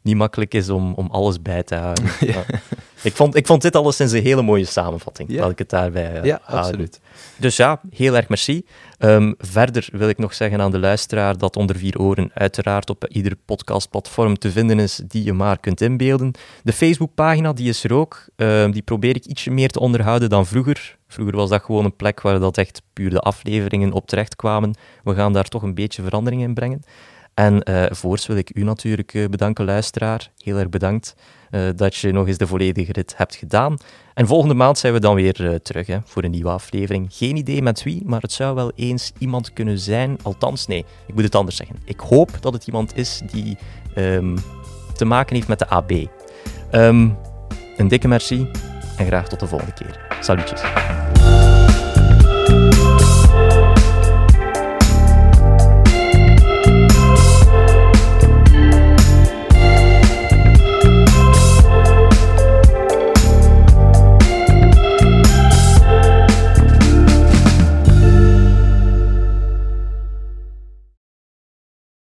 niet 0.04 0.16
makkelijk 0.16 0.54
is 0.54 0.70
om, 0.70 0.94
om 0.94 1.08
alles 1.12 1.42
bij 1.42 1.64
te 1.64 1.76
houden. 1.76 2.06
ja. 2.34 2.44
Ik, 3.02 3.16
vond, 3.16 3.36
ik 3.36 3.46
vond 3.48 3.62
dit 3.62 3.76
alleszins 3.76 4.12
een 4.12 4.22
hele 4.24 4.42
mooie 4.42 4.66
samenvatting, 4.66 5.32
Ja. 5.32 5.42
laat 5.42 5.52
ik 5.52 5.58
het 5.58 5.70
daarbij 5.70 6.18
uh, 6.18 6.24
Ja, 6.24 6.40
houden. 6.44 6.60
absoluut. 6.66 7.00
Dus 7.38 7.56
ja, 7.56 7.82
heel 7.90 8.16
erg 8.16 8.30
merci. 8.30 8.66
Um, 9.00 9.36
verder 9.38 9.88
wil 9.92 10.10
ik 10.10 10.18
nog 10.18 10.34
zeggen 10.34 10.62
aan 10.62 10.72
de 10.72 10.80
luisteraar 10.80 11.38
dat 11.38 11.56
Onder 11.56 11.76
Vier 11.78 12.00
Oren 12.00 12.32
uiteraard 12.34 12.90
op 12.90 13.08
ieder 13.08 13.36
podcastplatform 13.46 14.38
te 14.38 14.52
vinden 14.52 14.80
is 14.80 15.02
die 15.08 15.24
je 15.24 15.34
maar 15.34 15.60
kunt 15.60 15.82
inbeelden. 15.82 16.32
De 16.64 16.74
Facebookpagina, 16.74 17.54
die 17.54 17.70
is 17.70 17.84
er 17.84 17.94
ook. 17.94 18.26
Um, 18.36 18.72
die 18.72 18.82
probeer 18.82 19.16
ik 19.16 19.26
ietsje 19.26 19.52
meer 19.52 19.70
te 19.70 19.80
onderhouden 19.80 20.30
dan 20.30 20.46
vroeger. 20.46 20.98
Vroeger 21.08 21.36
was 21.36 21.50
dat 21.50 21.64
gewoon 21.64 21.86
een 21.86 21.96
plek 21.96 22.22
waar 22.22 22.40
dat 22.40 22.58
echt 22.58 22.82
puur 22.94 23.10
de 23.10 23.20
afleveringen 23.20 23.92
op 23.92 24.08
terecht 24.08 24.36
kwamen. 24.36 24.76
We 25.04 25.16
gaan 25.16 25.34
daar 25.34 25.48
toch 25.48 25.62
een 25.62 25.74
beetje 25.76 26.04
verandering 26.04 26.42
in 26.42 26.54
brengen. 26.54 26.82
En 27.34 27.70
uh, 27.70 27.86
voorts 27.90 28.28
wil 28.28 28.38
ik 28.38 28.52
u 28.56 28.64
natuurlijk 28.64 29.14
uh, 29.14 29.28
bedanken, 29.28 29.66
luisteraar. 29.66 30.30
Heel 30.38 30.58
erg 30.58 30.70
bedankt 30.70 31.16
uh, 31.52 31.70
dat 31.76 31.96
je 31.96 32.12
nog 32.12 32.28
eens 32.28 32.38
de 32.38 32.48
volledige 32.48 32.92
rit 32.92 33.14
hebt 33.18 33.36
gedaan. 33.36 33.78
En 34.14 34.28
volgende 34.28 34.54
maand 34.54 34.78
zijn 34.78 34.94
we 34.94 35.00
dan 35.00 35.16
weer 35.16 35.62
terug 35.62 35.88
hè, 35.88 35.98
voor 36.06 36.24
een 36.24 36.32
nieuwe 36.32 36.50
aflevering. 36.50 37.08
Geen 37.12 37.36
idee 37.36 37.62
met 37.62 37.84
wie, 37.84 38.02
maar 38.06 38.22
het 38.22 38.32
zou 38.32 38.56
wel 38.56 38.72
eens 38.76 39.12
iemand 39.18 39.54
kunnen 39.54 39.80
zijn. 39.80 40.18
Althans, 40.22 40.68
nee, 40.68 40.86
ik 41.08 41.14
moet 41.14 41.24
het 41.24 41.36
anders 41.36 41.56
zeggen. 41.56 41.76
Ik 41.86 42.00
hoop 42.00 42.32
dat 42.40 42.54
het 42.54 42.68
iemand 42.68 42.98
is 42.98 43.22
die 43.32 43.58
um, 43.96 44.38
te 44.96 45.06
maken 45.06 45.36
heeft 45.36 45.48
met 45.48 45.60
de 45.60 45.68
AB. 45.68 45.92
Um, 46.72 47.18
een 47.78 47.88
dikke 47.88 48.08
merci 48.08 48.48
en 48.98 49.06
graag 49.06 49.28
tot 49.28 49.40
de 49.40 49.48
volgende 49.48 49.74
keer. 49.74 50.18
Salutjes. 50.20 50.62